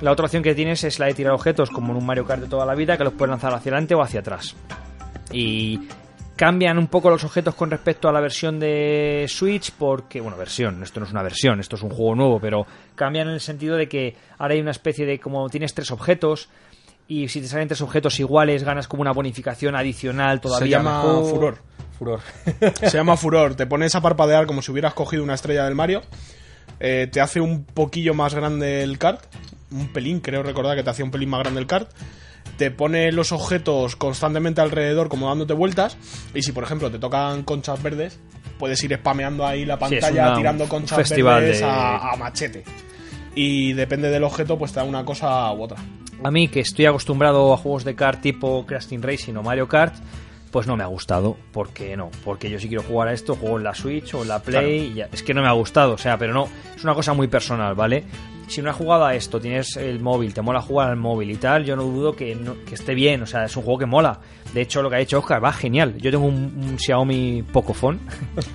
La 0.03 0.13
otra 0.13 0.27
opción 0.27 0.43
que 0.43 0.55
tienes 0.55 0.85
es 0.85 0.99
la 0.99 1.07
de 1.07 1.15
tirar 1.15 1.33
objetos 1.33 1.71
como 1.71 1.93
en 1.93 1.97
un 1.99 2.05
Mario 2.07 2.27
Kart 2.27 2.43
de 2.43 2.49
toda 2.49 2.67
la 2.67 2.75
vida, 2.75 2.99
que 2.99 3.05
los 3.05 3.15
puedes 3.15 3.31
lanzar 3.31 3.55
hacia 3.55 3.71
adelante 3.73 3.95
o 3.95 4.03
hacia 4.03 4.21
atrás. 4.21 4.55
Y 5.33 5.89
cambian 6.37 6.79
un 6.79 6.89
poco 6.89 7.11
los 7.11 7.25
objetos 7.25 7.55
con 7.55 7.71
respecto 7.71 8.09
a 8.09 8.13
la 8.13 8.21
versión 8.21 8.59
de 8.59 9.27
Switch 9.29 9.73
porque, 9.73 10.21
bueno, 10.21 10.37
versión, 10.37 10.83
esto 10.83 11.01
no 11.01 11.07
es 11.07 11.13
una 11.13 11.23
versión, 11.23 11.61
esto 11.61 11.77
es 11.77 11.83
un 11.83 11.91
juego 11.91 12.15
nuevo, 12.15 12.41
pero 12.41 12.67
cambian 12.95 13.29
en 13.29 13.35
el 13.35 13.41
sentido 13.41 13.77
de 13.77 13.89
que 13.89 14.17
ahora 14.39 14.55
hay 14.55 14.61
una 14.61 14.73
especie 14.73 15.07
de 15.07 15.19
como 15.19 15.49
tienes 15.49 15.75
tres 15.75 15.91
objetos 15.91 16.49
y 17.07 17.29
si 17.29 17.41
te 17.41 17.49
salen 17.49 17.69
tres 17.69 17.83
objetos 17.83 18.19
iguales 18.19 18.65
ganas 18.65 18.89
como 18.89 19.03
una 19.03 19.13
bonificación 19.13 19.77
adicional 19.77 20.41
todavía 20.41 20.67
Se 20.67 20.71
llama 20.71 21.03
mejor. 21.03 21.31
Furor. 21.31 21.59
Furor. 21.99 22.21
Se 22.81 22.97
llama 22.97 23.17
Furor. 23.17 23.55
Te 23.55 23.67
pones 23.67 23.95
a 23.95 24.01
parpadear 24.01 24.47
como 24.47 24.63
si 24.63 24.73
hubieras 24.73 24.95
cogido 24.95 25.23
una 25.23 25.35
estrella 25.35 25.65
del 25.65 25.75
Mario. 25.75 26.03
Eh, 26.81 27.09
te 27.11 27.21
hace 27.21 27.41
un 27.41 27.65
poquillo 27.65 28.15
más 28.15 28.35
grande 28.35 28.83
el 28.83 28.99
kart. 28.99 29.23
Un 29.71 29.93
pelín, 29.93 30.21
creo 30.21 30.43
recordar 30.43 30.77
que 30.77 30.83
te 30.83 30.91
hacía 30.91 31.05
un 31.05 31.11
pelín 31.11 31.29
más 31.29 31.41
grande 31.41 31.61
el 31.61 31.67
kart. 31.67 31.91
Te 32.57 32.71
pone 32.71 33.11
los 33.13 33.33
objetos 33.33 33.97
constantemente 33.97 34.61
alrededor, 34.61 35.09
como 35.09 35.29
dándote 35.29 35.53
vueltas. 35.55 35.97
Y 36.35 36.43
si, 36.43 36.53
por 36.53 36.65
ejemplo, 36.65 36.91
te 36.91 36.99
tocan 36.99 37.43
conchas 37.43 37.83
verdes, 37.83 38.21
puedes 38.59 38.83
ir 38.85 38.95
spameando 38.97 39.45
ahí 39.47 39.65
la 39.65 39.75
Sí, 39.75 39.81
pantalla 39.81 40.27
una- 40.29 40.37
tirando 40.37 40.69
conchas 40.69 41.11
verdes 41.11 41.59
de- 41.59 41.65
a, 41.65 42.13
a 42.13 42.17
machete. 42.17 42.63
Y 43.35 43.73
depende 43.73 44.11
del 44.11 44.23
objeto, 44.23 44.57
pues 44.57 44.73
te 44.73 44.79
da 44.81 44.85
una 44.85 45.05
cosa 45.05 45.53
u 45.53 45.63
otra. 45.65 45.79
A 46.23 46.31
mí, 46.31 46.47
que 46.49 46.61
estoy 46.61 46.87
acostumbrado 46.87 47.53
a 47.53 47.57
juegos 47.57 47.85
de 47.85 47.97
kart 47.97 48.21
tipo 48.21 48.65
Crash 48.65 48.87
Team 48.87 49.03
Racing 49.03 49.35
o 49.35 49.43
Mario 49.43 49.67
Kart, 49.67 49.95
pues 50.53 50.69
no 50.69 50.77
me 50.77 50.85
ha 50.85 50.87
gustado. 50.87 51.37
¿Por 51.53 51.71
qué 51.71 51.97
no? 51.97 52.11
Porque 52.25 52.49
yo 52.49 52.61
sí 52.61 52.69
quiero 52.69 52.85
jugar 52.85 53.09
a 53.09 53.13
esto, 53.13 53.35
juego 53.35 53.59
en 53.59 53.65
la 53.65 53.75
Switch 53.75 54.15
o 54.15 54.23
en 54.23 54.29
la 54.29 54.39
Play. 54.41 54.93
y 54.93 54.95
ya. 54.95 55.09
Es 55.13 55.25
que 55.25 55.35
no 55.35 55.43
me 55.43 55.49
ha 55.49 55.53
gustado, 55.53 55.95
o 55.95 55.99
sea, 55.99 56.17
pero 56.17 56.33
no. 56.33 56.49
Es 56.77 56.85
una 56.85 56.95
cosa 56.95 57.13
muy 57.13 57.27
personal, 57.27 57.75
¿vale? 57.75 58.05
Si 58.47 58.61
no 58.63 58.71
has 58.71 58.77
jugado 58.77 59.05
a 59.07 59.15
esto, 59.15 59.41
tienes 59.41 59.77
el 59.77 60.01
móvil, 60.01 60.35
te 60.35 60.43
mola 60.43 60.61
jugar 60.61 60.91
al 60.91 60.97
móvil 60.97 61.31
y 61.31 61.37
tal, 61.37 61.65
yo 61.65 61.77
no 61.77 61.83
dudo 61.85 62.15
que, 62.15 62.35
no- 62.35 62.57
que 62.67 62.75
esté 62.75 62.95
bien, 62.95 63.23
o 63.23 63.27
sea, 63.27 63.45
es 63.47 63.57
un 63.57 63.63
juego 63.63 63.79
que 63.81 63.87
mola. 63.87 64.21
De 64.53 64.61
hecho, 64.61 64.83
lo 64.83 64.91
que 64.91 64.97
ha 64.97 64.99
dicho 65.01 65.19
Oscar 65.19 65.43
va 65.43 65.53
genial. 65.53 65.95
Yo 65.99 66.11
tengo 66.11 66.27
un, 66.27 66.35
un 66.57 66.79
Xiaomi 66.79 67.43
Pocophone 67.53 67.99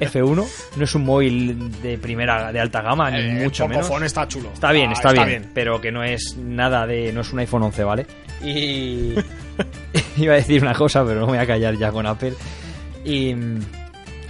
F1, 0.00 0.46
no 0.76 0.84
es 0.84 0.94
un 0.94 1.04
móvil 1.04 1.70
de 1.80 1.96
primera, 1.98 2.52
de 2.52 2.60
alta 2.60 2.82
gama, 2.82 3.10
ni 3.10 3.18
Eh, 3.18 3.44
mucho 3.44 3.64
el 3.64 3.70
menos. 3.70 3.86
Pocophone 3.86 4.06
está 4.06 4.26
chulo. 4.28 4.50
Está 4.52 4.72
bien, 4.72 4.90
Ah, 4.90 4.92
está, 4.94 5.12
bien, 5.24 5.50
pero 5.54 5.80
que 5.80 5.90
no 5.92 6.02
es 6.02 6.36
nada 6.36 6.86
de. 6.86 7.12
No 7.12 7.20
es 7.22 7.32
un 7.32 7.38
iPhone 7.38 7.62
11, 7.62 7.84
¿vale? 7.84 8.06
Y. 8.44 9.14
Iba 10.18 10.34
a 10.34 10.36
decir 10.36 10.62
una 10.62 10.74
cosa, 10.74 11.04
pero 11.04 11.20
no 11.20 11.26
me 11.26 11.32
voy 11.32 11.38
a 11.38 11.46
callar 11.46 11.76
ya 11.76 11.90
con 11.90 12.06
Apple. 12.06 12.34
Y. 13.04 13.34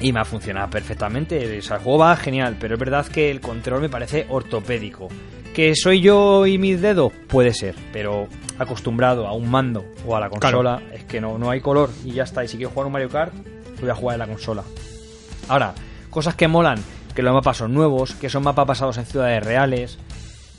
Y 0.01 0.13
me 0.13 0.21
ha 0.21 0.25
funcionado 0.25 0.71
perfectamente. 0.71 1.59
O 1.59 1.63
sea, 1.63 1.77
el 1.77 1.83
juego 1.83 1.99
va 1.99 2.17
genial, 2.17 2.57
pero 2.59 2.75
es 2.75 2.81
verdad 2.81 3.07
que 3.07 3.31
el 3.31 3.41
control 3.41 3.81
me 3.81 3.89
parece 3.89 4.27
ortopédico. 4.29 5.09
¿Que 5.55 5.75
soy 5.75 6.01
yo 6.01 6.47
y 6.47 6.57
mis 6.57 6.81
dedos? 6.81 7.13
Puede 7.27 7.53
ser, 7.53 7.75
pero 7.93 8.29
acostumbrado 8.59 9.27
a 9.27 9.33
un 9.33 9.51
mando 9.51 9.85
o 10.07 10.15
a 10.15 10.21
la 10.21 10.31
consola, 10.31 10.81
es 10.93 11.05
que 11.05 11.21
no, 11.21 11.37
no 11.39 11.51
hay 11.51 11.61
color 11.61 11.91
y 12.05 12.13
ya 12.13 12.23
está. 12.23 12.45
Y 12.45 12.49
si 12.49 12.57
quiero 12.57 12.71
jugar 12.71 12.87
un 12.87 12.93
Mario 12.93 13.09
Kart, 13.09 13.33
voy 13.81 13.91
a 13.91 13.95
jugar 13.95 14.15
en 14.15 14.19
la 14.21 14.27
consola. 14.27 14.63
Ahora, 15.49 15.75
cosas 16.11 16.35
que 16.37 16.47
molan, 16.47 16.79
que 17.15 17.23
los 17.23 17.35
mapas 17.35 17.57
son 17.57 17.75
nuevos, 17.75 18.15
que 18.15 18.29
son 18.29 18.45
mapas 18.45 18.67
basados 18.67 18.99
en 18.99 19.07
ciudades 19.07 19.43
reales. 19.43 19.99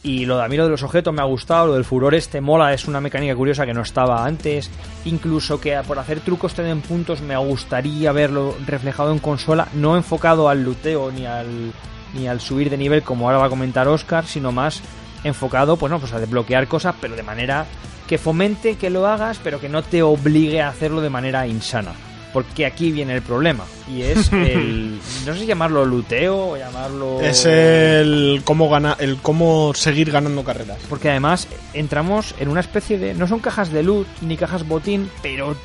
Y 0.02 0.26
lo 0.26 0.38
de 0.38 0.44
a 0.44 0.48
de 0.48 0.58
los 0.58 0.84
objetos 0.84 1.14
me 1.14 1.22
ha 1.22 1.26
gustado, 1.26 1.68
lo 1.68 1.74
del 1.74 1.84
furor 1.84 2.16
este 2.16 2.40
mola, 2.40 2.74
es 2.74 2.88
una 2.88 3.02
mecánica 3.02 3.36
curiosa 3.36 3.66
que 3.66 3.74
no 3.74 3.82
estaba 3.82 4.26
antes. 4.26 4.72
Incluso 5.06 5.60
que 5.60 5.78
por 5.86 6.00
hacer 6.00 6.22
trucos 6.22 6.54
te 6.54 6.64
den 6.64 6.82
puntos 6.82 7.22
me 7.22 7.36
gustaría 7.38 8.12
verlo 8.14 8.56
reflejado 8.66 9.12
en 9.12 9.20
consola, 9.20 9.68
no 9.74 9.98
enfocado 9.98 10.48
al 10.48 10.64
luteo 10.64 11.12
ni 11.12 11.26
al 11.26 11.74
ni 12.14 12.28
al 12.28 12.42
subir 12.42 12.72
de 12.72 12.78
nivel 12.78 13.04
como 13.04 13.28
ahora 13.28 13.38
va 13.38 13.46
a 13.46 13.50
comentar 13.50 13.88
Oscar, 13.88 14.26
sino 14.26 14.52
más 14.52 14.82
enfocado 15.24 15.78
pues 15.78 15.92
no, 15.92 16.00
pues 16.00 16.14
a 16.14 16.20
desbloquear 16.20 16.68
cosas, 16.68 16.96
pero 17.00 17.16
de 17.16 17.24
manera 17.24 17.66
que 18.08 18.18
fomente 18.18 18.76
que 18.78 18.90
lo 18.90 19.06
hagas, 19.06 19.40
pero 19.44 19.60
que 19.60 19.70
no 19.70 19.84
te 19.84 20.02
obligue 20.02 20.62
a 20.62 20.70
hacerlo 20.70 21.02
de 21.02 21.10
manera 21.10 21.46
insana. 21.46 21.92
Porque 22.34 22.66
aquí 22.66 22.92
viene 22.92 23.16
el 23.16 23.22
problema. 23.22 23.66
Y 23.88 24.02
es 24.04 24.32
el. 24.34 25.00
No 25.26 25.34
sé 25.34 25.40
si 25.40 25.46
llamarlo 25.46 25.86
luteo 25.86 26.50
o 26.50 26.58
llamarlo. 26.58 27.22
Es 27.22 27.46
el 27.46 28.42
cómo, 28.44 28.70
gana, 28.70 28.96
el 29.00 29.18
cómo 29.18 29.74
seguir 29.74 30.12
ganando 30.12 30.44
carreras. 30.44 30.78
Porque 30.90 31.10
además 31.10 31.48
entramos 31.74 32.36
en 32.40 32.50
una 32.50 32.60
especie 32.60 32.98
de. 32.98 33.14
No 33.14 33.28
son 33.28 33.40
cajas 33.40 33.72
de 33.72 33.84
loot 33.84 34.08
ni 34.22 34.38
cajas 34.38 34.68
botín, 34.68 35.10
pero 35.22 35.56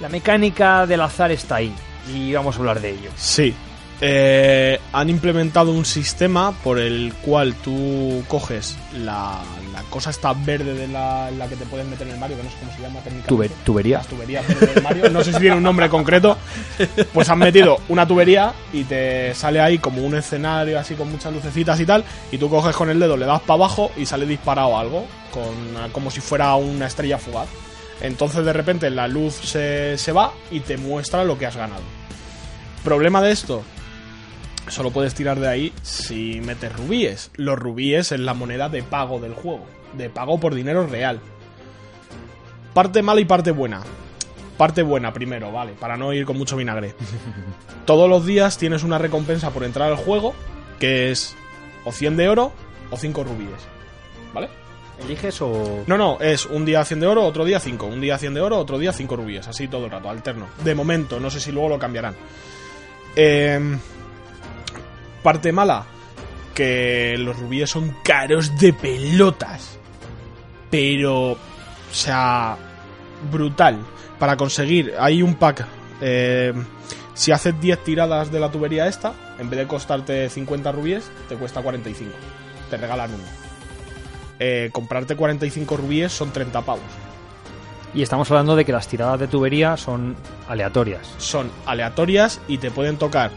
la 0.00 0.08
mecánica 0.08 0.86
del 0.86 1.00
azar 1.00 1.32
está 1.32 1.56
ahí. 1.56 1.72
Y 2.12 2.32
vamos 2.32 2.56
a 2.56 2.58
hablar 2.58 2.80
de 2.80 2.90
ello. 2.90 3.10
Sí. 3.16 3.54
Eh, 4.04 4.80
han 4.92 5.08
implementado 5.10 5.70
un 5.70 5.84
sistema 5.84 6.50
por 6.64 6.80
el 6.80 7.14
cual 7.22 7.54
tú 7.54 8.24
coges 8.26 8.76
la, 8.98 9.40
la 9.72 9.82
cosa 9.90 10.10
esta 10.10 10.32
verde 10.32 10.74
de 10.74 10.88
la, 10.88 11.30
la 11.30 11.46
que 11.46 11.54
te 11.54 11.64
puedes 11.66 11.86
meter 11.86 12.08
en 12.08 12.14
el 12.14 12.18
Mario, 12.18 12.36
que 12.36 12.42
no 12.42 12.50
sé 12.50 12.56
cómo 12.58 12.72
se 12.74 12.82
llama 12.82 12.98
técnicamente. 12.98 13.28
Tuber- 13.54 13.64
tubería. 13.64 13.98
Las 13.98 14.08
tuberías 14.08 14.48
verdes 14.48 14.74
del 14.74 14.82
Mario. 14.82 15.08
No 15.10 15.22
sé 15.22 15.32
si 15.32 15.38
tiene 15.38 15.56
un 15.56 15.62
nombre 15.62 15.88
concreto. 15.88 16.36
Pues 17.12 17.28
han 17.30 17.38
metido 17.38 17.78
una 17.88 18.04
tubería 18.04 18.52
y 18.72 18.82
te 18.82 19.32
sale 19.36 19.60
ahí 19.60 19.78
como 19.78 20.02
un 20.04 20.16
escenario 20.16 20.80
así 20.80 20.94
con 20.96 21.08
muchas 21.08 21.32
lucecitas 21.32 21.78
y 21.78 21.86
tal. 21.86 22.04
Y 22.32 22.38
tú 22.38 22.50
coges 22.50 22.74
con 22.74 22.90
el 22.90 22.98
dedo, 22.98 23.16
le 23.16 23.24
das 23.26 23.40
para 23.42 23.54
abajo 23.54 23.92
y 23.96 24.04
sale 24.04 24.26
disparado 24.26 24.76
algo. 24.76 25.06
Con, 25.30 25.90
como 25.92 26.10
si 26.10 26.20
fuera 26.20 26.52
una 26.56 26.88
estrella 26.88 27.18
fugaz. 27.18 27.46
Entonces 28.00 28.44
de 28.44 28.52
repente 28.52 28.90
la 28.90 29.06
luz 29.06 29.34
se, 29.34 29.96
se 29.96 30.10
va 30.10 30.32
y 30.50 30.58
te 30.58 30.76
muestra 30.76 31.22
lo 31.24 31.38
que 31.38 31.46
has 31.46 31.54
ganado. 31.56 31.82
Problema 32.82 33.22
de 33.22 33.30
esto, 33.30 33.62
solo 34.68 34.90
puedes 34.90 35.14
tirar 35.14 35.38
de 35.40 35.48
ahí 35.48 35.72
si 35.82 36.40
metes 36.40 36.74
rubíes. 36.76 37.30
Los 37.34 37.58
rubíes 37.58 38.12
es 38.12 38.20
la 38.20 38.34
moneda 38.34 38.68
de 38.68 38.82
pago 38.82 39.20
del 39.20 39.34
juego, 39.34 39.64
de 39.96 40.10
pago 40.10 40.38
por 40.38 40.54
dinero 40.54 40.86
real. 40.86 41.20
Parte 42.74 43.02
mala 43.02 43.20
y 43.20 43.24
parte 43.24 43.50
buena. 43.50 43.82
Parte 44.56 44.82
buena 44.82 45.12
primero, 45.12 45.50
vale, 45.50 45.72
para 45.72 45.96
no 45.96 46.12
ir 46.12 46.24
con 46.24 46.38
mucho 46.38 46.56
vinagre. 46.56 46.94
Todos 47.86 48.08
los 48.08 48.24
días 48.24 48.58
tienes 48.58 48.82
una 48.82 48.98
recompensa 48.98 49.50
por 49.50 49.64
entrar 49.64 49.90
al 49.90 49.96
juego, 49.96 50.34
que 50.78 51.10
es 51.10 51.34
o 51.84 51.92
100 51.92 52.16
de 52.16 52.28
oro 52.28 52.52
o 52.90 52.96
5 52.96 53.24
rubíes. 53.24 53.60
¿Vale? 54.32 54.48
¿Eliges 55.02 55.40
o.? 55.42 55.84
No, 55.86 55.96
no, 55.96 56.18
es 56.20 56.46
un 56.46 56.64
día 56.64 56.84
100 56.84 57.00
de 57.00 57.06
oro, 57.06 57.24
otro 57.24 57.44
día 57.44 57.58
5. 57.58 57.86
Un 57.86 58.00
día 58.00 58.18
100 58.18 58.34
de 58.34 58.40
oro, 58.40 58.58
otro 58.58 58.78
día 58.78 58.92
5 58.92 59.16
rubíes. 59.16 59.48
Así 59.48 59.68
todo 59.68 59.86
el 59.86 59.90
rato, 59.90 60.08
alterno. 60.08 60.46
De 60.64 60.74
momento, 60.74 61.18
no 61.18 61.30
sé 61.30 61.40
si 61.40 61.50
luego 61.50 61.70
lo 61.70 61.78
cambiarán. 61.78 62.14
Em, 63.16 63.78
parte 65.22 65.52
mala, 65.52 65.84
que 66.54 67.16
los 67.18 67.38
rubíes 67.38 67.70
son 67.70 67.96
caros 68.02 68.58
de 68.58 68.72
pelotas. 68.72 69.78
Pero, 70.70 71.32
o 71.32 71.38
sea, 71.90 72.56
brutal. 73.30 73.78
Para 74.18 74.36
conseguir, 74.36 74.94
hay 74.98 75.22
un 75.22 75.34
pack. 75.34 75.66
em, 76.00 76.64
si 77.14 77.30
haces 77.30 77.60
10 77.60 77.84
tiradas 77.84 78.32
de 78.32 78.40
la 78.40 78.50
tubería 78.50 78.86
esta, 78.88 79.12
en 79.38 79.50
vez 79.50 79.60
de 79.60 79.66
costarte 79.66 80.28
50 80.28 80.72
rubíes, 80.72 81.10
te 81.28 81.36
cuesta 81.36 81.62
45. 81.62 82.12
Te 82.70 82.76
regalan 82.76 83.12
uno. 83.14 83.24
Eh, 84.38 84.70
comprarte 84.72 85.14
45 85.14 85.76
rubíes 85.76 86.12
son 86.12 86.32
30 86.32 86.62
pavos. 86.62 86.82
Y 87.94 88.02
estamos 88.02 88.30
hablando 88.30 88.56
de 88.56 88.64
que 88.64 88.72
las 88.72 88.88
tiradas 88.88 89.20
de 89.20 89.28
tubería 89.28 89.76
son 89.76 90.16
aleatorias. 90.48 91.14
Son 91.18 91.50
aleatorias 91.66 92.40
y 92.48 92.58
te 92.58 92.70
pueden 92.70 92.96
tocar 92.96 93.30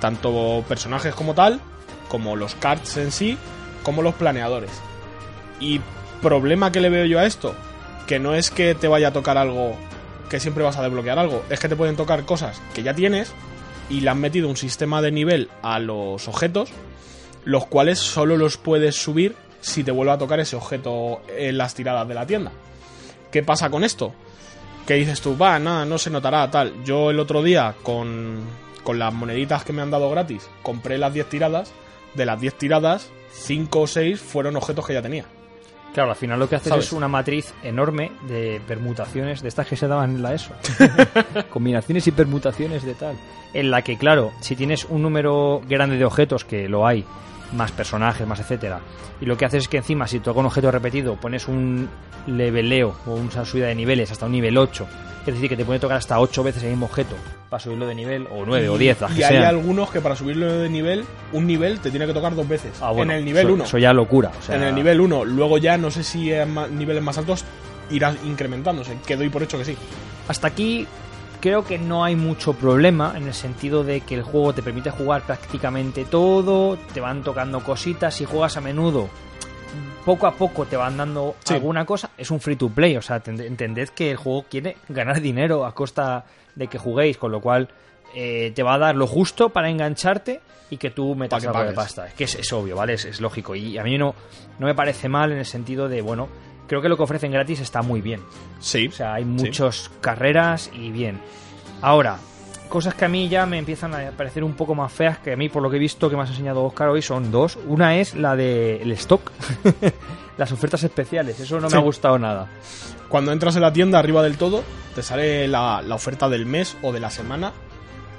tanto 0.00 0.64
personajes 0.68 1.14
como 1.14 1.34
tal, 1.34 1.60
como 2.08 2.36
los 2.36 2.54
cards 2.54 2.96
en 2.96 3.12
sí, 3.12 3.38
como 3.82 4.02
los 4.02 4.14
planeadores. 4.14 4.70
Y 5.60 5.80
problema 6.22 6.72
que 6.72 6.80
le 6.80 6.90
veo 6.90 7.04
yo 7.04 7.18
a 7.18 7.26
esto, 7.26 7.54
que 8.06 8.18
no 8.18 8.34
es 8.34 8.50
que 8.50 8.74
te 8.74 8.88
vaya 8.88 9.08
a 9.08 9.12
tocar 9.12 9.38
algo 9.38 9.76
que 10.28 10.40
siempre 10.40 10.64
vas 10.64 10.76
a 10.76 10.82
desbloquear 10.82 11.18
algo, 11.18 11.42
es 11.50 11.58
que 11.58 11.68
te 11.68 11.76
pueden 11.76 11.96
tocar 11.96 12.24
cosas 12.24 12.60
que 12.74 12.82
ya 12.82 12.94
tienes 12.94 13.32
y 13.88 14.00
le 14.00 14.10
han 14.10 14.20
metido 14.20 14.48
un 14.48 14.56
sistema 14.56 15.00
de 15.00 15.10
nivel 15.10 15.48
a 15.62 15.78
los 15.78 16.28
objetos, 16.28 16.70
los 17.44 17.66
cuales 17.66 17.98
solo 17.98 18.36
los 18.36 18.56
puedes 18.56 18.96
subir 18.96 19.34
si 19.60 19.84
te 19.84 19.90
vuelve 19.90 20.12
a 20.12 20.18
tocar 20.18 20.40
ese 20.40 20.56
objeto 20.56 21.22
en 21.36 21.58
las 21.58 21.74
tiradas 21.74 22.06
de 22.06 22.14
la 22.14 22.26
tienda. 22.26 22.52
¿Qué 23.30 23.42
pasa 23.42 23.70
con 23.70 23.84
esto? 23.84 24.12
Que 24.86 24.94
dices 24.94 25.20
tú, 25.20 25.36
va, 25.36 25.58
nada, 25.58 25.84
no 25.84 25.98
se 25.98 26.10
notará, 26.10 26.50
tal. 26.50 26.84
Yo 26.84 27.10
el 27.10 27.20
otro 27.20 27.42
día, 27.42 27.74
con, 27.82 28.40
con 28.82 28.98
las 28.98 29.12
moneditas 29.12 29.64
que 29.64 29.72
me 29.72 29.82
han 29.82 29.90
dado 29.90 30.10
gratis, 30.10 30.48
compré 30.62 30.98
las 30.98 31.12
10 31.12 31.28
tiradas. 31.28 31.72
De 32.14 32.24
las 32.24 32.40
10 32.40 32.54
tiradas, 32.54 33.10
5 33.32 33.80
o 33.80 33.86
6 33.86 34.20
fueron 34.20 34.56
objetos 34.56 34.86
que 34.86 34.94
ya 34.94 35.02
tenía. 35.02 35.24
Claro, 35.94 36.10
al 36.10 36.16
final 36.16 36.38
lo 36.38 36.48
que 36.48 36.56
haces 36.56 36.68
¿Sabes? 36.68 36.86
es 36.86 36.92
una 36.92 37.08
matriz 37.08 37.54
enorme 37.62 38.12
de 38.28 38.60
permutaciones, 38.66 39.42
de 39.42 39.48
estas 39.48 39.66
que 39.66 39.76
se 39.76 39.88
daban 39.88 40.16
en 40.16 40.22
la 40.22 40.34
ESO. 40.34 40.52
Combinaciones 41.50 42.06
y 42.06 42.12
permutaciones 42.12 42.84
de 42.84 42.94
tal. 42.94 43.16
En 43.54 43.70
la 43.70 43.82
que, 43.82 43.96
claro, 43.96 44.32
si 44.40 44.54
tienes 44.54 44.84
un 44.84 45.02
número 45.02 45.62
grande 45.66 45.96
de 45.96 46.04
objetos, 46.04 46.44
que 46.44 46.68
lo 46.68 46.86
hay, 46.86 47.04
más 47.52 47.72
personajes, 47.72 48.26
más 48.26 48.40
etcétera, 48.40 48.80
y 49.20 49.26
lo 49.26 49.36
que 49.36 49.46
haces 49.46 49.64
es 49.64 49.68
que 49.68 49.78
encima, 49.78 50.06
si 50.06 50.20
toca 50.20 50.40
un 50.40 50.46
objeto 50.46 50.70
repetido, 50.70 51.16
pones 51.16 51.48
un 51.48 51.88
leveleo 52.26 52.94
o 53.06 53.14
una 53.14 53.44
subida 53.44 53.66
de 53.68 53.74
niveles 53.74 54.12
hasta 54.12 54.26
un 54.26 54.32
nivel 54.32 54.58
8, 54.58 54.86
es 55.26 55.34
decir, 55.34 55.48
que 55.48 55.56
te 55.56 55.64
puede 55.64 55.80
tocar 55.80 55.96
hasta 55.96 56.20
8 56.20 56.42
veces 56.42 56.62
el 56.64 56.70
mismo 56.70 56.86
objeto 56.86 57.16
para 57.48 57.60
subirlo 57.60 57.86
de 57.86 57.94
nivel, 57.94 58.26
o 58.30 58.44
9 58.44 58.68
o 58.68 58.76
10, 58.78 59.00
las 59.00 59.12
Y 59.12 59.16
que 59.16 59.24
hay 59.24 59.32
sean. 59.36 59.44
algunos 59.44 59.90
que 59.90 60.00
para 60.00 60.14
subirlo 60.16 60.52
de 60.58 60.68
nivel, 60.68 61.04
un 61.32 61.46
nivel 61.46 61.80
te 61.80 61.90
tiene 61.90 62.06
que 62.06 62.12
tocar 62.12 62.34
dos 62.34 62.46
veces. 62.48 62.72
Ah, 62.80 62.90
bueno, 62.90 63.12
en 63.12 63.18
el 63.18 63.24
nivel 63.24 63.46
eso- 63.46 63.54
1. 63.54 63.64
Eso 63.64 63.78
ya 63.78 63.92
locura. 63.92 64.30
o 64.38 64.42
sea, 64.42 64.56
En 64.56 64.62
el 64.64 64.74
nivel 64.74 65.00
1. 65.00 65.24
Luego 65.24 65.56
ya 65.58 65.78
no 65.78 65.90
sé 65.90 66.02
si 66.04 66.32
en 66.32 66.54
niveles 66.78 67.02
más 67.02 67.16
altos 67.18 67.44
irá 67.90 68.14
incrementándose. 68.24 68.96
Que 69.06 69.16
doy 69.16 69.30
por 69.30 69.42
hecho 69.42 69.56
que 69.58 69.64
sí. 69.64 69.76
Hasta 70.28 70.48
aquí 70.48 70.86
creo 71.40 71.64
que 71.64 71.78
no 71.78 72.04
hay 72.04 72.16
mucho 72.16 72.52
problema 72.52 73.14
en 73.16 73.26
el 73.28 73.32
sentido 73.34 73.82
de 73.84 74.00
que 74.02 74.14
el 74.16 74.22
juego 74.22 74.52
te 74.52 74.60
permite 74.62 74.90
jugar 74.90 75.22
prácticamente 75.22 76.04
todo, 76.04 76.76
te 76.92 77.00
van 77.00 77.22
tocando 77.22 77.60
cositas, 77.60 78.14
si 78.14 78.24
juegas 78.26 78.56
a 78.56 78.60
menudo, 78.60 79.08
poco 80.04 80.26
a 80.26 80.32
poco 80.34 80.64
te 80.66 80.76
van 80.76 80.96
dando 80.96 81.36
Sí. 81.44 81.54
alguna 81.54 81.84
cosa, 81.84 82.10
es 82.18 82.30
un 82.30 82.40
free 82.40 82.56
to 82.56 82.68
play, 82.68 82.96
o 82.96 83.02
sea, 83.02 83.22
tend- 83.22 83.44
entended 83.44 83.88
que 83.90 84.10
el 84.10 84.16
juego 84.16 84.46
quiere 84.50 84.76
ganar 84.88 85.20
dinero 85.20 85.64
a 85.66 85.74
costa 85.74 86.24
de 86.58 86.66
que 86.68 86.76
juguéis, 86.78 87.16
con 87.16 87.32
lo 87.32 87.40
cual 87.40 87.68
eh, 88.14 88.52
te 88.54 88.62
va 88.62 88.74
a 88.74 88.78
dar 88.78 88.96
lo 88.96 89.06
justo 89.06 89.48
para 89.50 89.70
engancharte 89.70 90.40
y 90.70 90.76
que 90.76 90.90
tú 90.90 91.14
metas 91.14 91.44
algo 91.46 91.62
de 91.64 91.72
pasta. 91.72 92.06
Es 92.08 92.14
que 92.14 92.24
es, 92.24 92.34
es 92.34 92.52
obvio, 92.52 92.76
¿vale? 92.76 92.94
Es, 92.94 93.04
es 93.06 93.20
lógico. 93.20 93.54
Y 93.54 93.78
a 93.78 93.82
mí 93.84 93.96
no, 93.96 94.14
no 94.58 94.66
me 94.66 94.74
parece 94.74 95.08
mal 95.08 95.32
en 95.32 95.38
el 95.38 95.46
sentido 95.46 95.88
de, 95.88 96.02
bueno, 96.02 96.28
creo 96.66 96.82
que 96.82 96.88
lo 96.88 96.96
que 96.96 97.02
ofrecen 97.04 97.32
gratis 97.32 97.60
está 97.60 97.80
muy 97.82 98.00
bien. 98.02 98.20
Sí. 98.60 98.88
O 98.88 98.92
sea, 98.92 99.14
hay 99.14 99.24
muchas 99.24 99.90
carreras 100.00 100.70
y 100.74 100.90
bien. 100.90 101.20
Ahora, 101.80 102.18
cosas 102.68 102.94
que 102.94 103.04
a 103.06 103.08
mí 103.08 103.28
ya 103.30 103.46
me 103.46 103.56
empiezan 103.58 103.94
a 103.94 104.10
parecer 104.10 104.44
un 104.44 104.54
poco 104.54 104.74
más 104.74 104.92
feas, 104.92 105.18
que 105.18 105.32
a 105.32 105.36
mí 105.36 105.48
por 105.48 105.62
lo 105.62 105.70
que 105.70 105.76
he 105.76 105.80
visto 105.80 106.10
que 106.10 106.16
me 106.16 106.22
has 106.22 106.30
enseñado 106.30 106.64
Oscar 106.64 106.88
hoy 106.90 107.00
son 107.00 107.30
dos. 107.30 107.56
Una 107.66 107.96
es 107.96 108.14
la 108.14 108.36
del 108.36 108.90
stock, 108.92 109.30
las 110.36 110.52
ofertas 110.52 110.82
especiales. 110.82 111.40
Eso 111.40 111.60
no 111.60 111.70
Sí. 111.70 111.76
me 111.76 111.80
ha 111.80 111.84
gustado 111.84 112.18
nada. 112.18 112.48
Cuando 113.08 113.32
entras 113.32 113.56
en 113.56 113.62
la 113.62 113.72
tienda, 113.72 113.98
arriba 113.98 114.22
del 114.22 114.36
todo, 114.36 114.62
te 114.94 115.02
sale 115.02 115.48
la, 115.48 115.82
la 115.82 115.94
oferta 115.94 116.28
del 116.28 116.46
mes 116.46 116.76
o 116.82 116.92
de 116.92 117.00
la 117.00 117.10
semana. 117.10 117.52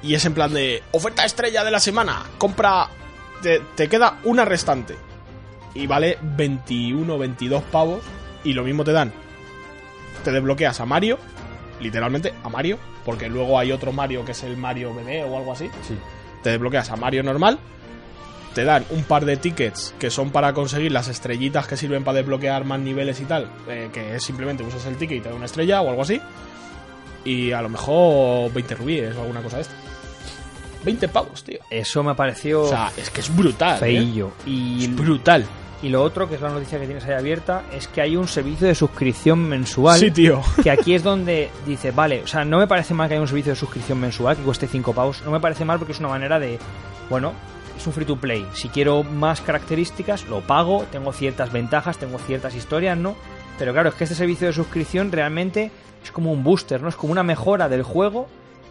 Y 0.02 0.16
es 0.16 0.26
en 0.26 0.34
plan 0.34 0.54
de 0.54 0.82
oferta 0.92 1.26
estrella 1.26 1.64
de 1.64 1.72
la 1.72 1.80
semana. 1.80 2.24
Compra. 2.38 2.90
Te, 3.42 3.62
te 3.76 3.88
queda 3.88 4.20
una 4.24 4.46
restante. 4.46 4.96
Y 5.74 5.88
vale 5.88 6.18
21, 6.22 7.18
22 7.18 7.64
pavos. 7.64 8.02
Y 8.44 8.54
lo 8.54 8.64
mismo 8.64 8.84
te 8.84 8.92
dan. 8.94 9.12
Te 10.24 10.32
desbloqueas 10.32 10.80
a 10.80 10.86
Mario. 10.86 11.20
Literalmente 11.80 12.34
a 12.44 12.50
Mario. 12.50 12.80
Porque 13.06 13.30
luego 13.30 13.60
hay 13.60 13.72
otro 13.72 13.92
Mario 13.92 14.26
que 14.26 14.32
es 14.34 14.44
el 14.44 14.58
Mario 14.58 14.94
bebé 14.94 15.24
o 15.24 15.38
algo 15.38 15.54
así. 15.54 15.70
Sí. 15.88 15.98
te 16.44 16.52
desbloqueas 16.52 16.90
a 16.92 16.96
Mario 16.96 17.24
normal, 17.24 17.60
te 18.54 18.64
dan 18.64 18.86
un 18.90 19.04
par 19.04 19.26
de 19.26 19.38
tickets 19.38 19.94
que 20.00 20.10
son 20.10 20.32
para 20.32 20.54
conseguir 20.54 20.92
las 20.92 21.08
estrellitas 21.08 21.68
que 21.68 21.78
sirven 21.78 22.04
para 22.04 22.18
desbloquear 22.18 22.66
más 22.66 22.80
niveles 22.80 23.20
y 23.22 23.26
tal, 23.26 23.50
eh, 23.68 23.90
que 23.94 24.16
es 24.16 24.24
simplemente 24.24 24.64
usas 24.64 24.86
el 24.86 24.98
ticket 24.98 25.18
y 25.18 25.22
te 25.22 25.30
da 25.30 25.36
una 25.36 25.46
estrella 25.46 25.82
o 25.82 25.90
algo 25.90 26.02
así, 26.02 26.20
y 27.24 27.52
a 27.52 27.62
lo 27.62 27.70
mejor 27.70 28.52
20 28.54 28.76
rubíes 28.76 29.16
o 29.16 29.22
alguna 29.22 29.42
cosa 29.42 29.58
de 29.58 29.62
esta. 29.64 29.74
20 30.84 31.08
pavos, 31.10 31.44
tío. 31.44 31.60
Eso 31.70 32.04
me 32.04 32.16
pareció 32.16 32.62
O 32.62 32.70
sea, 32.70 32.92
es 32.96 33.10
que 33.10 33.22
es 33.22 33.36
brutal. 33.36 33.76
¿eh? 33.76 33.80
feillo. 33.80 34.32
Y, 34.46 34.86
Es 34.86 34.96
brutal. 34.96 35.46
y 35.82 35.90
lo 35.90 36.02
otro, 36.02 36.30
que 36.30 36.36
es 36.36 36.42
la 36.42 36.50
noticia 36.50 36.80
que 36.80 36.86
tienes 36.86 37.04
ahí 37.06 37.14
abierta, 37.14 37.64
es 37.74 37.88
que 37.90 38.02
hay 38.02 38.16
un 38.16 38.28
servicio 38.28 38.66
de 38.66 38.76
suscripción 38.76 39.40
mensual. 39.40 40.00
Sí, 40.00 40.10
tío. 40.12 40.42
que 40.64 40.72
aquí 40.72 40.94
es 40.96 41.04
donde 41.04 41.50
dice, 41.66 41.92
vale, 41.92 42.24
o 42.24 42.28
sea, 42.28 42.46
no 42.46 42.58
me 42.58 42.68
parece 42.68 42.94
mal 42.94 43.10
que 43.10 43.16
haya 43.16 43.22
un 43.22 43.28
servicio 43.28 43.52
de 43.52 43.60
suscripción 43.60 44.00
mensual 44.00 44.38
que 44.38 44.44
cueste 44.44 44.68
5 44.68 44.94
pavos, 44.94 45.22
no 45.24 45.32
me 45.32 45.40
parece 45.42 45.66
mal 45.66 45.78
porque 45.80 45.92
es 45.92 46.00
una 46.00 46.10
manera 46.10 46.40
de, 46.40 46.58
bueno, 47.10 47.34
es 47.80 47.88
un 47.88 47.94
free 47.94 48.06
to 48.06 48.18
play, 48.18 48.46
si 48.54 48.68
quiero 48.68 49.04
más 49.04 49.40
características, 49.40 50.28
lo 50.28 50.42
pago, 50.42 50.86
tengo 50.92 51.14
ciertas 51.14 51.52
ventajas, 51.52 51.98
tengo 51.98 52.18
ciertas 52.20 52.54
historias, 52.54 52.98
¿no? 52.98 53.16
Pero 53.58 53.72
claro, 53.72 53.90
es 53.90 53.96
que 53.96 54.04
este 54.04 54.16
servicio 54.16 54.48
de 54.48 54.54
suscripción 54.54 55.12
realmente 55.14 55.72
es 56.04 56.12
como 56.12 56.34
un 56.34 56.44
booster, 56.44 56.82
¿no? 56.82 56.90
Es 56.90 56.96
como 56.96 57.14
una 57.14 57.24
mejora 57.24 57.70
del 57.70 57.84
juego 57.84 58.28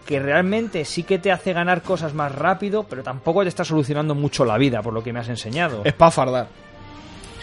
que 0.06 0.20
realmente 0.20 0.84
sí 0.84 1.04
que 1.04 1.18
te 1.18 1.32
hace 1.32 1.54
ganar 1.54 1.82
cosas 1.82 2.12
más 2.12 2.34
rápido, 2.34 2.84
pero 2.84 3.02
tampoco 3.02 3.42
te 3.42 3.48
está 3.48 3.64
solucionando 3.64 4.14
mucho 4.14 4.44
la 4.44 4.58
vida, 4.58 4.82
por 4.82 4.92
lo 4.92 5.02
que 5.02 5.12
me 5.12 5.20
has 5.20 5.28
enseñado. 5.28 5.82
Es 5.84 5.94
para 5.94 6.10
fardar. 6.10 6.48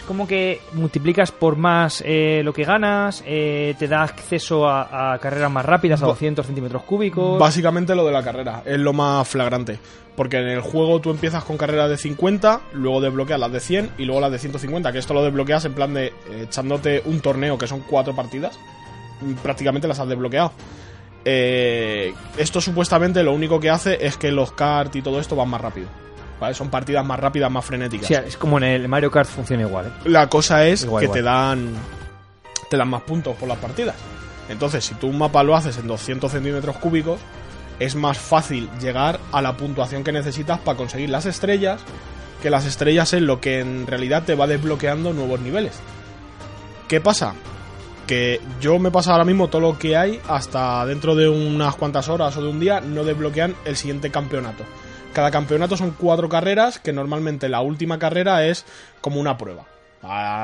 Como 0.06 0.26
que 0.28 0.60
multiplicas 0.72 1.32
por 1.32 1.56
más 1.56 2.02
eh, 2.06 2.42
lo 2.44 2.52
que 2.52 2.64
ganas, 2.64 3.24
eh, 3.26 3.74
te 3.78 3.88
da 3.88 4.02
acceso 4.02 4.68
a, 4.68 5.14
a 5.14 5.18
carreras 5.18 5.50
más 5.50 5.64
rápidas, 5.64 6.00
a 6.02 6.06
Ba- 6.06 6.12
200 6.12 6.46
centímetros 6.46 6.82
cúbicos. 6.84 7.38
Básicamente 7.40 7.94
lo 7.94 8.06
de 8.06 8.12
la 8.12 8.22
carrera 8.22 8.62
es 8.64 8.78
lo 8.78 8.92
más 8.92 9.26
flagrante. 9.28 9.78
Porque 10.14 10.38
en 10.38 10.48
el 10.48 10.60
juego 10.62 11.00
tú 11.00 11.10
empiezas 11.10 11.44
con 11.44 11.58
carreras 11.58 11.90
de 11.90 11.98
50, 11.98 12.60
luego 12.72 13.00
desbloqueas 13.02 13.38
las 13.38 13.52
de 13.52 13.60
100 13.60 13.90
y 13.98 14.04
luego 14.06 14.20
las 14.20 14.32
de 14.32 14.38
150. 14.38 14.90
Que 14.92 14.98
esto 14.98 15.12
lo 15.12 15.22
desbloqueas 15.22 15.64
en 15.66 15.74
plan 15.74 15.92
de 15.92 16.06
eh, 16.06 16.12
echándote 16.44 17.02
un 17.04 17.20
torneo 17.20 17.58
que 17.58 17.66
son 17.66 17.80
cuatro 17.80 18.14
partidas. 18.14 18.58
Prácticamente 19.42 19.88
las 19.88 19.98
has 20.00 20.08
desbloqueado. 20.08 20.52
Eh, 21.24 22.14
esto 22.38 22.60
supuestamente 22.60 23.22
lo 23.24 23.32
único 23.32 23.58
que 23.58 23.68
hace 23.70 24.06
es 24.06 24.16
que 24.16 24.30
los 24.30 24.52
kart 24.52 24.94
y 24.94 25.02
todo 25.02 25.18
esto 25.20 25.34
van 25.36 25.48
más 25.48 25.60
rápido. 25.60 25.88
¿Vale? 26.40 26.54
Son 26.54 26.68
partidas 26.70 27.04
más 27.04 27.18
rápidas, 27.20 27.50
más 27.50 27.64
frenéticas. 27.64 28.10
Es 28.10 28.36
como 28.36 28.58
en 28.58 28.64
el 28.64 28.88
Mario 28.88 29.10
Kart 29.10 29.28
funciona 29.28 29.62
igual. 29.62 29.86
¿eh? 29.86 30.08
La 30.08 30.28
cosa 30.28 30.66
es 30.66 30.84
Igual, 30.84 31.00
que 31.00 31.04
igual. 31.06 31.18
te 31.18 31.22
dan 31.22 31.74
te 32.70 32.76
dan 32.76 32.88
más 32.88 33.02
puntos 33.02 33.36
por 33.36 33.48
las 33.48 33.58
partidas. 33.58 33.94
Entonces, 34.48 34.84
si 34.84 34.94
tú 34.94 35.08
un 35.08 35.18
mapa 35.18 35.42
lo 35.42 35.54
haces 35.56 35.78
en 35.78 35.86
200 35.86 36.30
centímetros 36.30 36.76
cúbicos, 36.76 37.20
es 37.78 37.94
más 37.94 38.18
fácil 38.18 38.68
llegar 38.80 39.20
a 39.32 39.42
la 39.42 39.56
puntuación 39.56 40.02
que 40.02 40.12
necesitas 40.12 40.58
para 40.60 40.76
conseguir 40.76 41.10
las 41.10 41.26
estrellas, 41.26 41.80
que 42.42 42.50
las 42.50 42.64
estrellas 42.64 43.12
es 43.12 43.22
lo 43.22 43.40
que 43.40 43.60
en 43.60 43.86
realidad 43.86 44.24
te 44.24 44.34
va 44.34 44.46
desbloqueando 44.46 45.12
nuevos 45.12 45.40
niveles. 45.40 45.74
¿Qué 46.88 47.00
pasa? 47.00 47.34
Que 48.06 48.40
yo 48.60 48.78
me 48.78 48.90
pasa 48.92 49.12
ahora 49.12 49.24
mismo 49.24 49.48
todo 49.48 49.60
lo 49.62 49.78
que 49.78 49.96
hay 49.96 50.20
hasta 50.28 50.86
dentro 50.86 51.14
de 51.16 51.28
unas 51.28 51.74
cuantas 51.74 52.08
horas 52.08 52.36
o 52.36 52.42
de 52.42 52.48
un 52.48 52.60
día 52.60 52.80
no 52.80 53.04
desbloquean 53.04 53.54
el 53.64 53.76
siguiente 53.76 54.10
campeonato. 54.10 54.64
Cada 55.16 55.30
campeonato 55.30 55.78
son 55.78 55.92
cuatro 55.92 56.28
carreras, 56.28 56.78
que 56.78 56.92
normalmente 56.92 57.48
la 57.48 57.62
última 57.62 57.98
carrera 57.98 58.44
es 58.44 58.66
como 59.00 59.18
una 59.18 59.38
prueba. 59.38 59.64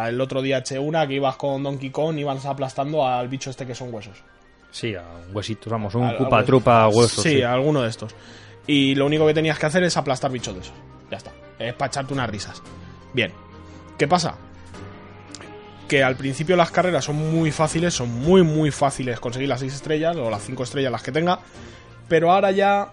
El 0.08 0.18
otro 0.18 0.40
día 0.40 0.56
eché 0.56 0.78
una 0.78 1.06
que 1.06 1.12
ibas 1.12 1.36
con 1.36 1.62
Donkey 1.62 1.90
Kong 1.90 2.16
y 2.16 2.20
ibas 2.20 2.46
aplastando 2.46 3.06
al 3.06 3.28
bicho 3.28 3.50
este 3.50 3.66
que 3.66 3.74
son 3.74 3.92
huesos. 3.92 4.24
Sí, 4.70 4.94
a 4.94 5.02
un 5.28 5.36
huesito, 5.36 5.68
vamos, 5.68 5.94
un 5.94 6.14
cupa 6.14 6.42
trupa 6.42 6.88
hueso. 6.88 7.20
Sí, 7.20 7.42
alguno 7.42 7.82
de 7.82 7.90
estos. 7.90 8.14
Y 8.66 8.94
lo 8.94 9.04
único 9.04 9.26
que 9.26 9.34
tenías 9.34 9.58
que 9.58 9.66
hacer 9.66 9.82
es 9.82 9.94
aplastar 9.98 10.30
bichos 10.30 10.54
de 10.54 10.60
esos. 10.62 10.74
Ya 11.10 11.18
está. 11.18 11.32
Es 11.58 11.74
para 11.74 11.88
echarte 11.88 12.14
unas 12.14 12.30
risas. 12.30 12.62
Bien. 13.12 13.30
¿Qué 13.98 14.08
pasa? 14.08 14.36
Que 15.86 16.02
al 16.02 16.16
principio 16.16 16.56
las 16.56 16.70
carreras 16.70 17.04
son 17.04 17.16
muy 17.16 17.50
fáciles, 17.50 17.92
son 17.92 18.08
muy, 18.08 18.42
muy 18.42 18.70
fáciles 18.70 19.20
conseguir 19.20 19.50
las 19.50 19.60
6 19.60 19.74
estrellas 19.74 20.16
o 20.16 20.30
las 20.30 20.42
5 20.42 20.62
estrellas 20.62 20.90
las 20.90 21.02
que 21.02 21.12
tenga. 21.12 21.40
Pero 22.08 22.32
ahora 22.32 22.52
ya. 22.52 22.90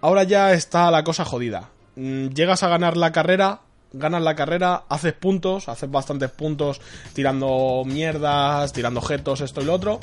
Ahora 0.00 0.22
ya 0.24 0.52
está 0.52 0.90
la 0.90 1.04
cosa 1.04 1.24
jodida. 1.24 1.70
Mm, 1.96 2.28
Llegas 2.28 2.62
a 2.62 2.68
ganar 2.68 2.96
la 2.96 3.12
carrera, 3.12 3.60
ganas 3.92 4.22
la 4.22 4.34
carrera, 4.36 4.84
haces 4.88 5.12
puntos, 5.14 5.68
haces 5.68 5.90
bastantes 5.90 6.30
puntos 6.30 6.80
tirando 7.14 7.82
mierdas, 7.86 8.72
tirando 8.72 9.00
objetos, 9.00 9.40
esto 9.40 9.60
y 9.60 9.64
lo 9.64 9.74
otro. 9.74 10.00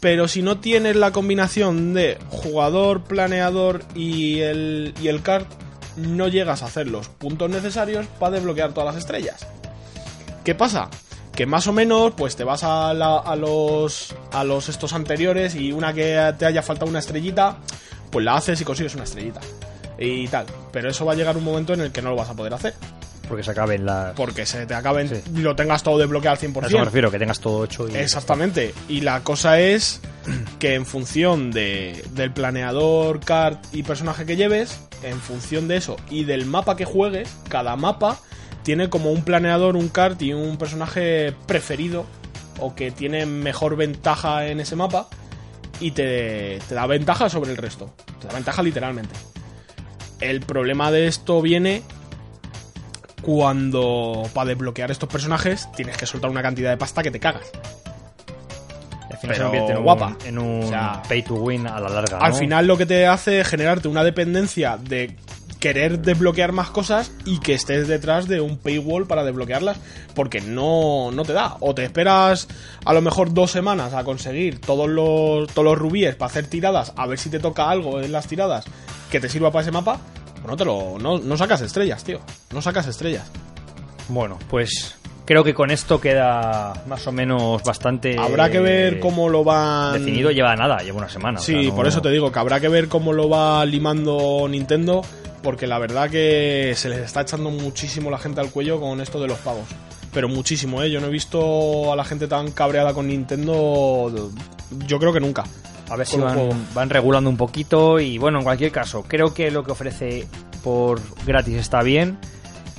Pero 0.00 0.28
si 0.28 0.42
no 0.42 0.58
tienes 0.58 0.96
la 0.96 1.12
combinación 1.12 1.94
de 1.94 2.18
jugador, 2.28 3.02
planeador 3.04 3.82
y 3.94 4.40
el, 4.40 4.94
y 5.00 5.08
el 5.08 5.22
kart, 5.22 5.48
no 5.96 6.28
llegas 6.28 6.62
a 6.62 6.66
hacer 6.66 6.86
los 6.88 7.08
puntos 7.08 7.50
necesarios 7.50 8.06
para 8.18 8.32
desbloquear 8.36 8.72
todas 8.72 8.94
las 8.94 9.02
estrellas. 9.02 9.46
¿Qué 10.44 10.54
pasa? 10.54 10.88
Que 11.34 11.46
más 11.46 11.66
o 11.66 11.72
menos, 11.72 12.12
pues 12.16 12.36
te 12.36 12.44
vas 12.44 12.64
a, 12.64 12.90
a 12.90 13.36
los 13.36 14.14
a 14.32 14.44
los 14.44 14.68
estos 14.68 14.92
anteriores 14.92 15.54
y 15.54 15.72
una 15.72 15.92
que 15.92 16.34
te 16.38 16.46
haya 16.46 16.62
faltado 16.62 16.90
una 16.90 16.98
estrellita, 16.98 17.58
pues 18.10 18.24
la 18.24 18.36
haces 18.36 18.60
y 18.60 18.64
consigues 18.64 18.94
una 18.94 19.04
estrellita. 19.04 19.40
Y 19.98 20.26
tal. 20.28 20.46
Pero 20.72 20.88
eso 20.90 21.04
va 21.04 21.12
a 21.12 21.16
llegar 21.16 21.36
un 21.36 21.44
momento 21.44 21.74
en 21.74 21.80
el 21.80 21.92
que 21.92 22.00
no 22.02 22.10
lo 22.10 22.16
vas 22.16 22.30
a 22.30 22.34
poder 22.34 22.54
hacer. 22.54 22.74
Porque 23.28 23.44
se 23.44 23.52
acaben 23.52 23.86
las... 23.86 24.14
Porque 24.14 24.44
se 24.44 24.66
te 24.66 24.74
acaben 24.74 25.08
Sí. 25.08 25.22
lo 25.36 25.54
tengas 25.54 25.82
todo 25.84 25.98
desbloqueado 25.98 26.36
al 26.40 26.64
A 26.64 26.66
eso 26.66 26.76
me 26.76 26.82
100%. 26.82 26.84
refiero, 26.84 27.10
que 27.12 27.18
tengas 27.18 27.38
todo 27.38 27.64
hecho 27.64 27.88
y... 27.88 27.94
Exactamente. 27.94 28.74
Y 28.88 29.02
la 29.02 29.22
cosa 29.22 29.60
es 29.60 30.00
que 30.58 30.74
en 30.74 30.84
función 30.84 31.52
de, 31.52 32.02
del 32.14 32.32
planeador, 32.32 33.20
kart 33.20 33.62
y 33.72 33.84
personaje 33.84 34.26
que 34.26 34.34
lleves, 34.36 34.80
en 35.04 35.20
función 35.20 35.68
de 35.68 35.76
eso 35.76 35.96
y 36.10 36.24
del 36.24 36.44
mapa 36.44 36.76
que 36.76 36.84
juegues, 36.84 37.28
cada 37.48 37.76
mapa 37.76 38.18
tiene 38.64 38.90
como 38.90 39.12
un 39.12 39.22
planeador, 39.22 39.76
un 39.76 39.88
kart 39.88 40.20
y 40.22 40.32
un 40.32 40.56
personaje 40.58 41.32
preferido 41.46 42.06
o 42.58 42.74
que 42.74 42.90
tiene 42.90 43.26
mejor 43.26 43.76
ventaja 43.76 44.48
en 44.48 44.58
ese 44.60 44.74
mapa 44.76 45.06
y 45.80 45.90
te, 45.92 46.58
te 46.68 46.74
da 46.74 46.86
ventaja 46.86 47.28
sobre 47.28 47.50
el 47.50 47.56
resto. 47.56 47.94
Te 48.20 48.28
da 48.28 48.34
ventaja 48.34 48.62
literalmente. 48.62 49.14
El 50.20 50.40
problema 50.42 50.90
de 50.90 51.06
esto 51.06 51.40
viene 51.40 51.82
cuando 53.22 54.28
para 54.34 54.48
desbloquear 54.50 54.90
estos 54.90 55.08
personajes 55.08 55.68
tienes 55.76 55.96
que 55.96 56.06
soltar 56.06 56.30
una 56.30 56.42
cantidad 56.42 56.70
de 56.70 56.76
pasta 56.76 57.02
que 57.02 57.10
te 57.10 57.20
cagas. 57.20 57.50
Al 59.10 59.18
final 59.18 59.36
se 59.36 59.42
Pero 59.42 59.44
convierte 59.44 59.72
en 59.72 59.78
un, 59.78 59.84
guapa. 59.84 60.16
en 60.24 60.38
un 60.38 60.64
O 60.64 60.68
sea, 60.68 61.02
pay 61.08 61.22
to 61.22 61.34
win 61.34 61.66
a 61.66 61.80
la 61.80 61.88
larga. 61.88 62.18
Al 62.18 62.32
¿no? 62.32 62.38
final 62.38 62.66
lo 62.66 62.76
que 62.78 62.86
te 62.86 63.06
hace 63.06 63.40
es 63.40 63.48
generarte 63.48 63.88
una 63.88 64.04
dependencia 64.04 64.76
de 64.78 65.16
querer 65.60 66.00
desbloquear 66.00 66.52
más 66.52 66.70
cosas 66.70 67.12
y 67.24 67.38
que 67.38 67.54
estés 67.54 67.86
detrás 67.86 68.26
de 68.26 68.40
un 68.40 68.56
paywall 68.58 69.06
para 69.06 69.22
desbloquearlas 69.22 69.76
porque 70.14 70.40
no, 70.40 71.10
no 71.12 71.22
te 71.24 71.32
da. 71.32 71.56
O 71.60 71.74
te 71.74 71.84
esperas 71.84 72.48
a 72.84 72.92
lo 72.92 73.02
mejor 73.02 73.32
dos 73.32 73.50
semanas 73.52 73.94
a 73.94 74.02
conseguir 74.02 74.60
todos 74.60 74.88
los, 74.88 75.46
todos 75.52 75.64
los 75.64 75.78
rubíes 75.78 76.16
para 76.16 76.30
hacer 76.30 76.46
tiradas, 76.48 76.92
a 76.96 77.06
ver 77.06 77.18
si 77.18 77.30
te 77.30 77.38
toca 77.38 77.70
algo 77.70 78.00
en 78.00 78.10
las 78.10 78.26
tiradas 78.26 78.64
que 79.10 79.20
te 79.20 79.28
sirva 79.28 79.50
para 79.52 79.62
ese 79.62 79.70
mapa. 79.70 79.98
o 80.42 80.48
no 80.48 80.56
te 80.56 80.64
lo. 80.64 80.98
No, 80.98 81.18
no 81.18 81.36
sacas 81.36 81.60
estrellas, 81.60 82.02
tío. 82.02 82.20
No 82.52 82.62
sacas 82.62 82.86
estrellas. 82.86 83.30
Bueno, 84.08 84.38
pues 84.48 84.96
creo 85.24 85.44
que 85.44 85.54
con 85.54 85.70
esto 85.70 86.00
queda 86.00 86.72
más 86.88 87.06
o 87.06 87.12
menos 87.12 87.62
bastante. 87.62 88.18
Habrá 88.18 88.50
que 88.50 88.58
ver 88.60 88.98
cómo 88.98 89.28
lo 89.28 89.44
van. 89.44 89.92
Definido 89.92 90.30
lleva 90.30 90.56
nada, 90.56 90.78
lleva 90.78 90.98
una 90.98 91.08
semana. 91.08 91.38
o 91.38 91.42
Sí, 91.42 91.52
sea, 91.52 91.62
no- 91.70 91.76
por 91.76 91.86
eso 91.86 92.00
te 92.02 92.10
digo 92.10 92.32
que 92.32 92.38
habrá 92.38 92.58
que 92.60 92.68
ver 92.68 92.88
cómo 92.88 93.12
lo 93.12 93.28
va 93.28 93.64
limando 93.66 94.46
Nintendo, 94.48 95.02
porque 95.42 95.66
la 95.66 95.78
verdad 95.78 96.10
que 96.10 96.74
se 96.76 96.88
les 96.88 97.00
está 97.00 97.22
echando 97.22 97.50
muchísimo 97.50 98.10
la 98.10 98.18
gente 98.18 98.40
al 98.40 98.50
cuello 98.50 98.80
con 98.80 99.00
esto 99.00 99.20
de 99.20 99.28
los 99.28 99.38
pagos. 99.38 99.64
Pero 100.12 100.28
muchísimo, 100.28 100.82
¿eh? 100.82 100.90
Yo 100.90 101.00
no 101.00 101.06
he 101.06 101.10
visto 101.10 101.92
a 101.92 101.96
la 101.96 102.04
gente 102.04 102.26
tan 102.26 102.50
cabreada 102.50 102.92
con 102.94 103.06
Nintendo, 103.06 104.30
yo 104.86 104.98
creo 104.98 105.12
que 105.12 105.20
nunca. 105.20 105.44
A 105.88 105.96
ver 105.96 106.06
si 106.06 106.18
van, 106.18 106.90
regulando 106.90 107.28
un 107.28 107.36
poquito 107.36 107.98
y 107.98 108.16
bueno, 108.16 108.38
en 108.38 108.44
cualquier 108.44 108.70
caso, 108.70 109.04
creo 109.06 109.34
que 109.34 109.50
lo 109.50 109.64
que 109.64 109.72
ofrece 109.72 110.26
por 110.62 111.00
gratis 111.26 111.56
está 111.56 111.82
bien. 111.82 112.18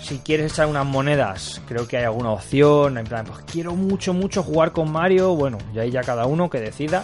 Si 0.01 0.19
quieres 0.19 0.53
echar 0.53 0.67
unas 0.67 0.85
monedas, 0.85 1.61
creo 1.67 1.87
que 1.87 1.97
hay 1.97 2.05
alguna 2.05 2.31
opción. 2.31 2.97
En 2.97 3.05
plan, 3.05 3.25
pues 3.25 3.39
quiero 3.51 3.75
mucho, 3.75 4.13
mucho 4.13 4.43
jugar 4.43 4.71
con 4.71 4.91
Mario. 4.91 5.35
Bueno, 5.35 5.57
y 5.73 5.79
ahí 5.79 5.91
ya 5.91 6.01
cada 6.01 6.25
uno 6.25 6.49
que 6.49 6.59
decida. 6.59 7.03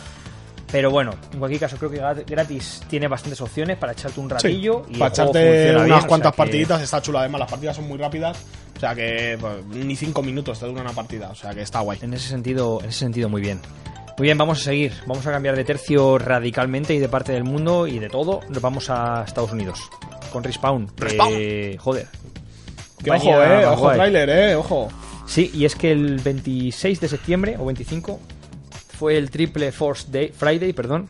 Pero 0.71 0.91
bueno, 0.91 1.11
en 1.31 1.39
cualquier 1.39 1.61
caso, 1.61 1.77
creo 1.77 1.89
que 1.89 2.01
gra- 2.01 2.25
gratis 2.27 2.81
tiene 2.89 3.07
bastantes 3.07 3.39
opciones 3.39 3.77
para 3.77 3.93
echarte 3.93 4.19
un 4.19 4.29
ratillo. 4.29 4.83
y 4.89 4.97
para 4.97 5.11
echarte 5.11 5.39
unas 5.71 5.83
bien, 5.85 5.93
o 5.93 5.99
sea 5.99 6.07
cuantas 6.07 6.31
que- 6.33 6.37
partiditas 6.37 6.81
está 6.81 7.01
chula. 7.01 7.19
Además, 7.21 7.39
las 7.39 7.49
partidas 7.51 7.75
son 7.77 7.87
muy 7.87 7.97
rápidas, 7.97 8.37
o 8.75 8.79
sea 8.79 8.93
que 8.93 9.37
pues, 9.39 9.65
ni 9.67 9.95
cinco 9.95 10.21
minutos 10.21 10.59
te 10.59 10.65
dura 10.65 10.81
una 10.81 10.91
partida, 10.91 11.29
o 11.29 11.35
sea 11.35 11.53
que 11.53 11.61
está 11.61 11.79
guay. 11.79 11.99
En 12.01 12.13
ese 12.13 12.27
sentido, 12.27 12.79
en 12.81 12.89
ese 12.89 12.99
sentido 12.99 13.29
muy 13.29 13.41
bien. 13.41 13.61
Muy 14.17 14.25
bien, 14.25 14.37
vamos 14.37 14.59
a 14.59 14.63
seguir. 14.63 14.93
Vamos 15.05 15.25
a 15.27 15.31
cambiar 15.31 15.55
de 15.55 15.63
tercio 15.63 16.17
radicalmente 16.17 16.93
y 16.93 16.99
de 16.99 17.07
parte 17.07 17.31
del 17.31 17.43
mundo 17.43 17.85
y 17.87 17.99
de 17.99 18.09
todo. 18.09 18.41
Nos 18.49 18.61
vamos 18.61 18.89
a 18.89 19.23
Estados 19.25 19.51
Unidos. 19.53 19.79
Con 20.33 20.43
Respawn. 20.43 20.89
Respawn. 20.97 21.77
joder. 21.77 22.07
Que 23.03 23.11
ojo, 23.11 23.43
eh, 23.43 23.65
ojo 23.67 23.81
guay. 23.83 23.95
trailer, 23.97 24.29
eh, 24.29 24.55
ojo. 24.55 24.87
Sí, 25.27 25.51
y 25.53 25.65
es 25.65 25.75
que 25.75 25.91
el 25.91 26.17
26 26.19 26.99
de 26.99 27.07
septiembre, 27.07 27.55
o 27.59 27.65
25, 27.65 28.19
fue 28.97 29.17
el 29.17 29.29
Triple 29.29 29.71
Force 29.71 30.07
Day, 30.11 30.31
Friday, 30.35 30.73
perdón. 30.73 31.07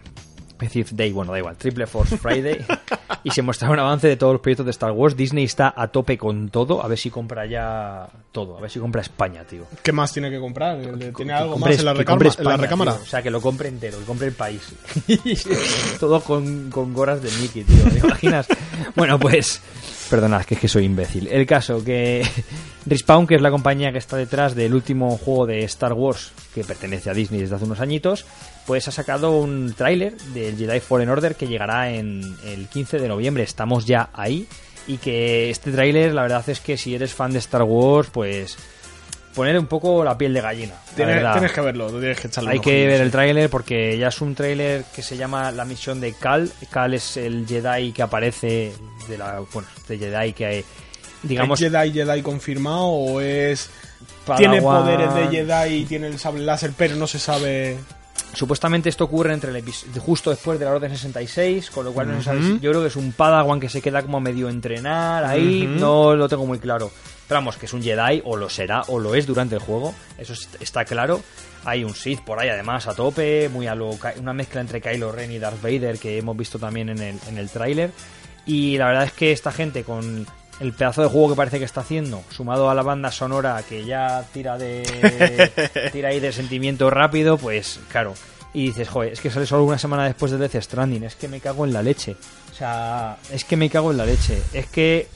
Es 0.60 0.70
decir, 0.70 0.88
Day, 0.92 1.12
bueno, 1.12 1.32
da 1.34 1.38
igual, 1.38 1.56
Triple 1.56 1.86
Force 1.86 2.18
Friday. 2.18 2.66
y 3.24 3.30
se 3.30 3.44
mostraba 3.44 3.76
un 3.76 3.80
avance 3.80 4.08
de 4.08 4.18
todos 4.18 4.34
los 4.34 4.42
proyectos 4.42 4.66
de 4.66 4.72
Star 4.72 4.92
Wars. 4.92 5.16
Disney 5.16 5.44
está 5.44 5.72
a 5.78 5.88
tope 5.90 6.18
con 6.18 6.50
todo. 6.50 6.84
A 6.84 6.88
ver 6.88 6.98
si 6.98 7.12
compra 7.12 7.46
ya 7.46 8.10
todo. 8.32 8.58
A 8.58 8.62
ver 8.62 8.72
si 8.72 8.80
compra 8.80 9.02
España, 9.02 9.44
tío. 9.44 9.66
¿Qué 9.84 9.92
más 9.92 10.12
tiene 10.14 10.32
que 10.32 10.40
comprar? 10.40 10.80
¿Tiene 10.82 11.14
Que 11.14 11.32
algo 11.32 11.58
compre- 11.58 11.60
más 11.60 11.78
en 11.80 11.86
la, 11.86 11.94
recama- 11.94 12.56
en 12.56 12.60
recámara? 12.60 12.94
tío. 12.96 13.04
O 13.04 13.06
sea, 13.06 13.22
que 13.22 13.30
lo 13.30 13.40
compre 13.40 13.70
entero, 13.70 14.00
que 14.00 14.06
compre 14.06 14.28
el 14.28 14.34
país. 14.34 14.62
Todo 16.00 16.22
con, 16.22 16.72
con 16.72 16.92
gorras 16.94 17.22
de 17.22 17.30
Mickey, 17.40 17.64
tío. 17.64 17.84
¿Te 17.92 18.00
imaginas? 18.00 18.48
bueno, 18.96 19.20
pues... 19.20 19.62
Perdonad, 20.08 20.46
que 20.46 20.56
es 20.56 20.60
que 20.60 20.68
soy 20.68 20.86
imbécil. 20.86 21.28
El 21.28 21.46
caso 21.46 21.84
que 21.84 22.26
Respawn, 22.86 23.28
que 23.28 23.36
es 23.36 23.42
la 23.42 23.52
compañía 23.52 23.92
que 23.92 23.98
está 23.98 24.18
detrás 24.18 24.56
del 24.56 24.74
último 24.74 25.18
juego 25.18 25.46
de 25.46 25.64
Star 25.66 25.94
Wars, 25.94 26.32
que 26.54 26.64
pertenece 26.64 27.10
a 27.10 27.14
Disney 27.14 27.42
desde 27.42 27.56
hace 27.56 27.66
unos 27.66 27.80
añitos, 27.80 28.26
pues 28.66 28.88
ha 28.88 28.92
sacado 28.92 29.38
un 29.38 29.74
tráiler 29.76 30.18
del 30.34 30.58
Jedi 30.58 30.80
Fallen 30.80 31.10
Order 31.10 31.36
que 31.36 31.48
llegará 31.48 31.92
en 31.92 32.22
el 32.46 32.68
15 32.68 33.00
de 33.00 33.08
noviembre. 33.08 33.44
Estamos 33.44 33.86
ya 33.86 34.10
ahí. 34.14 34.48
Y 34.88 34.98
que 34.98 35.50
este 35.50 35.72
tráiler, 35.72 36.14
la 36.14 36.22
verdad 36.22 36.48
es 36.48 36.62
que 36.62 36.78
si 36.78 36.96
eres 36.96 37.14
fan 37.14 37.34
de 37.34 37.40
Star 37.40 37.64
Wars, 37.64 38.10
pues 38.12 38.58
poner 39.38 39.60
un 39.60 39.68
poco 39.68 40.04
la 40.04 40.18
piel 40.18 40.34
de 40.34 40.42
gallina. 40.42 40.74
Tienes, 40.96 41.52
que 41.52 41.62
verlo, 41.62 41.92
tú 41.92 42.00
tienes 42.00 42.20
que 42.20 42.28
echarle 42.28 42.50
Hay 42.50 42.60
que 42.60 42.88
ver 42.88 43.02
el 43.02 43.12
tráiler 43.12 43.52
porque 43.52 43.96
ya 43.96 44.08
es 44.08 44.20
un 44.20 44.34
tráiler 44.34 44.84
que 44.96 45.04
se 45.04 45.16
llama 45.16 45.52
la 45.52 45.64
misión 45.64 46.02
de 46.02 46.14
Cal. 46.14 46.52
Cal 46.72 46.96
es 46.96 47.18
el 47.18 47.46
Jedi 47.48 47.92
que 47.92 48.02
aparece 48.02 48.74
de 49.08 49.18
la 49.18 49.44
bueno, 49.54 49.68
de 49.88 49.98
Jedi 50.00 50.34
que 50.34 50.66
digamos 51.22 51.62
¿Es 51.62 51.72
Jedi 51.72 51.92
Jedi 51.92 52.24
confirmado 52.24 52.88
o 52.88 53.22
es 53.22 53.70
Padawan. 54.26 54.52
tiene 54.52 54.62
poderes 54.62 55.14
de 55.14 55.28
Jedi 55.28 55.76
y 55.76 55.86
tiene 55.86 56.08
el 56.08 56.18
sable 56.18 56.44
láser 56.44 56.72
pero 56.76 56.96
no 56.96 57.06
se 57.06 57.20
sabe 57.20 57.78
Supuestamente 58.38 58.88
esto 58.90 59.06
ocurre 59.06 59.34
entre 59.34 59.50
el 59.58 59.64
justo 60.00 60.30
después 60.30 60.60
de 60.60 60.66
la 60.66 60.72
Orden 60.72 60.92
66, 60.92 61.72
con 61.72 61.86
lo 61.86 61.92
cual 61.92 62.08
no 62.08 62.22
yo 62.62 62.70
creo 62.70 62.82
que 62.82 62.88
es 62.90 62.96
un 62.96 63.12
Padawan 63.12 63.60
que 63.60 63.68
se 63.68 63.82
queda 63.82 64.02
como 64.04 64.20
medio 64.20 64.48
entrenar 64.48 65.24
ahí, 65.26 65.66
no 65.80 66.16
lo 66.16 66.30
tengo 66.30 66.46
muy 66.46 66.60
claro. 66.60 66.92
Pero 67.28 67.40
vamos, 67.40 67.58
que 67.58 67.66
es 67.66 67.74
un 67.74 67.82
Jedi 67.82 68.22
o 68.26 68.38
lo 68.38 68.48
será 68.50 68.84
o 68.90 69.00
lo 69.00 69.16
es 69.16 69.26
durante 69.26 69.56
el 69.56 69.62
juego, 69.62 69.94
eso 70.20 70.34
es- 70.34 70.50
está 70.60 70.86
claro. 70.86 71.20
Hay 71.66 71.84
un 71.84 71.96
Sith 71.96 72.22
por 72.22 72.40
ahí 72.40 72.48
además 72.50 72.88
a 72.88 72.94
tope, 72.94 73.50
muy 73.50 73.66
a 73.68 73.74
lo 73.76 73.98
una 74.20 74.34
mezcla 74.34 74.62
entre 74.62 74.80
Kylo 74.82 75.12
Ren 75.12 75.32
y 75.32 75.40
Darth 75.40 75.62
Vader 75.62 75.98
que 75.98 76.20
hemos 76.20 76.38
visto 76.38 76.60
también 76.60 76.90
en 76.90 77.00
el 77.00 77.16
en 77.28 77.38
el 77.40 77.50
tráiler 77.50 77.92
y 78.46 78.78
la 78.78 78.86
verdad 78.86 79.04
es 79.06 79.12
que 79.14 79.32
esta 79.32 79.52
gente 79.52 79.84
con 79.84 80.26
el 80.60 80.74
pedazo 80.74 81.04
de 81.04 81.10
juego 81.10 81.30
que 81.30 81.36
parece 81.36 81.60
que 81.60 81.66
está 81.66 81.82
haciendo, 81.82 82.24
sumado 82.30 82.70
a 82.70 82.76
la 82.76 82.82
banda 82.82 83.12
sonora 83.12 83.62
que 83.68 83.86
ya 83.86 84.24
tira 84.34 84.58
de 84.58 84.84
tira 85.92 86.10
ahí 86.10 86.20
de 86.20 86.32
sentimiento 86.32 86.90
rápido, 86.90 87.38
pues 87.38 87.80
claro. 87.92 88.14
Y 88.54 88.68
dices, 88.68 88.90
joder, 88.90 89.14
es 89.14 89.22
que 89.22 89.30
sale 89.30 89.46
solo 89.46 89.66
una 89.66 89.78
semana 89.78 90.06
después 90.06 90.32
de 90.32 90.38
Death 90.38 90.64
Stranding, 90.64 91.04
es 91.04 91.16
que 91.16 91.28
me 91.28 91.40
cago 91.40 91.66
en 91.66 91.74
la 91.74 91.84
leche. 91.84 92.16
O 92.52 92.56
sea, 92.56 93.18
es 93.32 93.44
que 93.44 93.56
me 93.56 93.70
cago 93.70 93.92
en 93.92 93.98
la 93.98 94.06
leche. 94.06 94.42
Es 94.52 94.66
que 94.68 95.08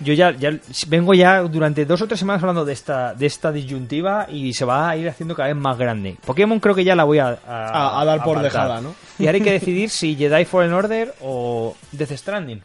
yo 0.00 0.12
ya, 0.14 0.32
ya 0.32 0.50
vengo 0.88 1.14
ya 1.14 1.42
durante 1.42 1.84
dos 1.84 2.02
o 2.02 2.08
tres 2.08 2.18
semanas 2.18 2.42
hablando 2.42 2.64
de 2.64 2.72
esta, 2.72 3.14
de 3.14 3.26
esta 3.26 3.52
disyuntiva 3.52 4.26
y 4.28 4.52
se 4.52 4.64
va 4.64 4.88
a 4.88 4.96
ir 4.96 5.08
haciendo 5.08 5.36
cada 5.36 5.48
vez 5.48 5.56
más 5.56 5.78
grande. 5.78 6.16
Pokémon 6.24 6.58
creo 6.58 6.74
que 6.74 6.82
ya 6.84 6.96
la 6.96 7.04
voy 7.04 7.18
a, 7.18 7.38
a, 7.46 8.00
a 8.00 8.04
dar 8.04 8.24
por 8.24 8.40
dejada, 8.42 8.80
¿no? 8.80 8.94
Y 9.18 9.26
ahora 9.26 9.36
hay 9.36 9.44
que 9.44 9.52
decidir 9.52 9.90
si 9.90 10.16
Jedi 10.16 10.44
Fallen 10.44 10.72
Order 10.72 11.14
o 11.22 11.76
Death 11.92 12.12
Stranding. 12.12 12.62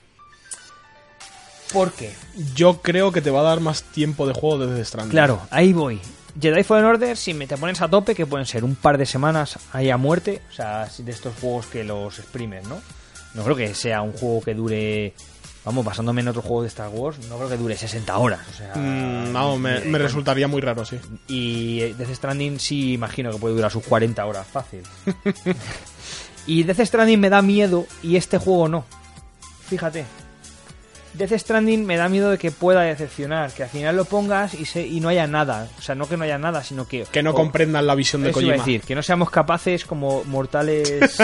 ¿Por 1.73 1.93
qué? 1.93 2.13
Yo 2.55 2.81
creo 2.81 3.11
que 3.11 3.21
te 3.21 3.31
va 3.31 3.41
a 3.41 3.43
dar 3.43 3.59
más 3.59 3.83
tiempo 3.83 4.27
de 4.27 4.33
juego 4.33 4.65
desde 4.65 4.83
Stranding. 4.83 5.11
Claro, 5.11 5.41
ahí 5.49 5.73
voy. 5.73 5.99
Jedi 6.39 6.63
Fallen 6.63 6.85
Order, 6.85 7.17
si 7.17 7.33
me 7.33 7.47
te 7.47 7.57
pones 7.57 7.81
a 7.81 7.89
tope, 7.89 8.15
que 8.15 8.25
pueden 8.25 8.45
ser 8.45 8.63
un 8.63 8.75
par 8.75 8.97
de 8.97 9.05
semanas 9.05 9.59
ahí 9.73 9.89
a 9.89 9.97
muerte, 9.97 10.41
o 10.49 10.53
sea, 10.53 10.87
de 10.97 11.11
estos 11.11 11.33
juegos 11.39 11.67
que 11.67 11.83
los 11.83 12.19
exprimen, 12.19 12.63
¿no? 12.69 12.81
No 13.33 13.43
creo 13.43 13.55
que 13.55 13.73
sea 13.73 14.01
un 14.01 14.13
juego 14.13 14.41
que 14.41 14.53
dure, 14.53 15.13
vamos, 15.65 15.83
basándome 15.83 16.21
en 16.21 16.29
otro 16.29 16.41
juego 16.41 16.61
de 16.61 16.69
Star 16.69 16.89
Wars, 16.89 17.19
no 17.27 17.37
creo 17.37 17.49
que 17.49 17.57
dure 17.57 17.75
60 17.75 18.17
horas, 18.17 18.39
o 18.49 18.53
sea... 18.53 18.75
Mm, 18.75 19.33
no, 19.33 19.57
me, 19.57 19.81
me 19.81 19.97
resultaría 19.97 20.47
muy 20.47 20.61
raro, 20.61 20.85
sí. 20.85 20.97
Y 21.27 21.79
Death 21.93 22.15
Stranding 22.15 22.59
sí 22.59 22.93
imagino 22.93 23.31
que 23.31 23.37
puede 23.37 23.55
durar 23.55 23.71
sus 23.71 23.83
40 23.83 24.25
horas, 24.25 24.47
fácil. 24.47 24.83
y 26.47 26.63
Death 26.63 26.85
Stranding 26.85 27.19
me 27.19 27.29
da 27.29 27.41
miedo 27.41 27.85
y 28.01 28.15
este 28.15 28.37
juego 28.37 28.69
no. 28.69 28.85
Fíjate. 29.67 30.05
Death 31.13 31.33
Stranding 31.33 31.85
me 31.85 31.97
da 31.97 32.07
miedo 32.09 32.29
de 32.31 32.37
que 32.37 32.51
pueda 32.51 32.81
decepcionar, 32.81 33.51
que 33.51 33.63
al 33.63 33.69
final 33.69 33.95
lo 33.95 34.05
pongas 34.05 34.53
y, 34.53 34.65
se, 34.65 34.85
y 34.87 34.99
no 34.99 35.09
haya 35.09 35.27
nada. 35.27 35.67
O 35.77 35.81
sea, 35.81 35.93
no 35.95 36.07
que 36.07 36.15
no 36.17 36.23
haya 36.23 36.37
nada, 36.37 36.63
sino 36.63 36.87
que... 36.87 37.03
Que 37.11 37.21
no 37.21 37.31
o- 37.31 37.33
comprendan 37.35 37.85
la 37.85 37.95
visión 37.95 38.23
de 38.23 38.31
Kojima. 38.31 38.53
decir, 38.53 38.81
que 38.81 38.95
no 38.95 39.03
seamos 39.03 39.29
capaces 39.29 39.85
como 39.85 40.23
mortales, 40.23 41.11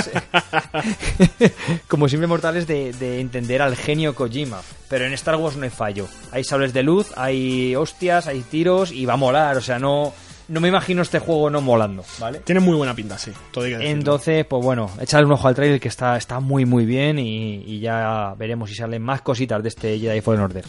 como 1.88 2.08
simples 2.10 2.30
mortales 2.30 2.68
de, 2.68 2.94
de 2.94 3.20
entender 3.20 3.62
al 3.62 3.76
genio 3.76 4.16
Kojima. 4.16 4.62
Pero 4.90 5.06
en 5.06 5.14
Star 5.14 5.36
Wars 5.36 5.56
no 5.58 5.64
hay 5.64 5.70
fallo. 5.70 6.08
Hay 6.32 6.44
sables 6.44 6.74
de 6.74 6.84
luz, 6.84 7.08
hay 7.16 7.76
hostias, 7.76 8.28
hay 8.28 8.42
tiros 8.42 8.92
y 8.92 9.06
va 9.06 9.14
a 9.14 9.18
molar. 9.18 9.58
O 9.58 9.62
sea, 9.62 9.80
no, 9.80 10.14
no 10.48 10.60
me 10.62 10.68
imagino 10.70 11.02
este 11.02 11.20
juego 11.20 11.50
no 11.50 11.62
molando, 11.62 12.04
¿vale? 12.20 12.40
Tiene 12.40 12.60
muy 12.62 12.76
buena 12.76 12.94
pinta, 12.96 13.18
sí. 13.18 13.32
Todo 13.52 13.66
hay 13.66 13.72
que 13.72 13.78
decirlo. 13.78 13.98
Entonces, 14.00 14.46
pues 14.46 14.64
bueno, 14.64 14.90
echadle 15.02 15.26
un 15.26 15.34
ojo 15.34 15.48
al 15.48 15.56
trailer 15.56 15.80
que 15.80 15.88
está, 15.90 16.16
está 16.18 16.40
muy 16.40 16.66
muy 16.66 16.86
bien 16.86 17.20
y, 17.20 17.64
y 17.66 17.80
ya 17.80 18.34
veremos 18.38 18.70
si 18.70 18.76
salen 18.76 19.02
más 19.02 19.22
cositas 19.22 19.62
de 19.62 19.70
este 19.70 20.00
Jedi 20.00 20.22
Fallen 20.22 20.42
Order. 20.42 20.66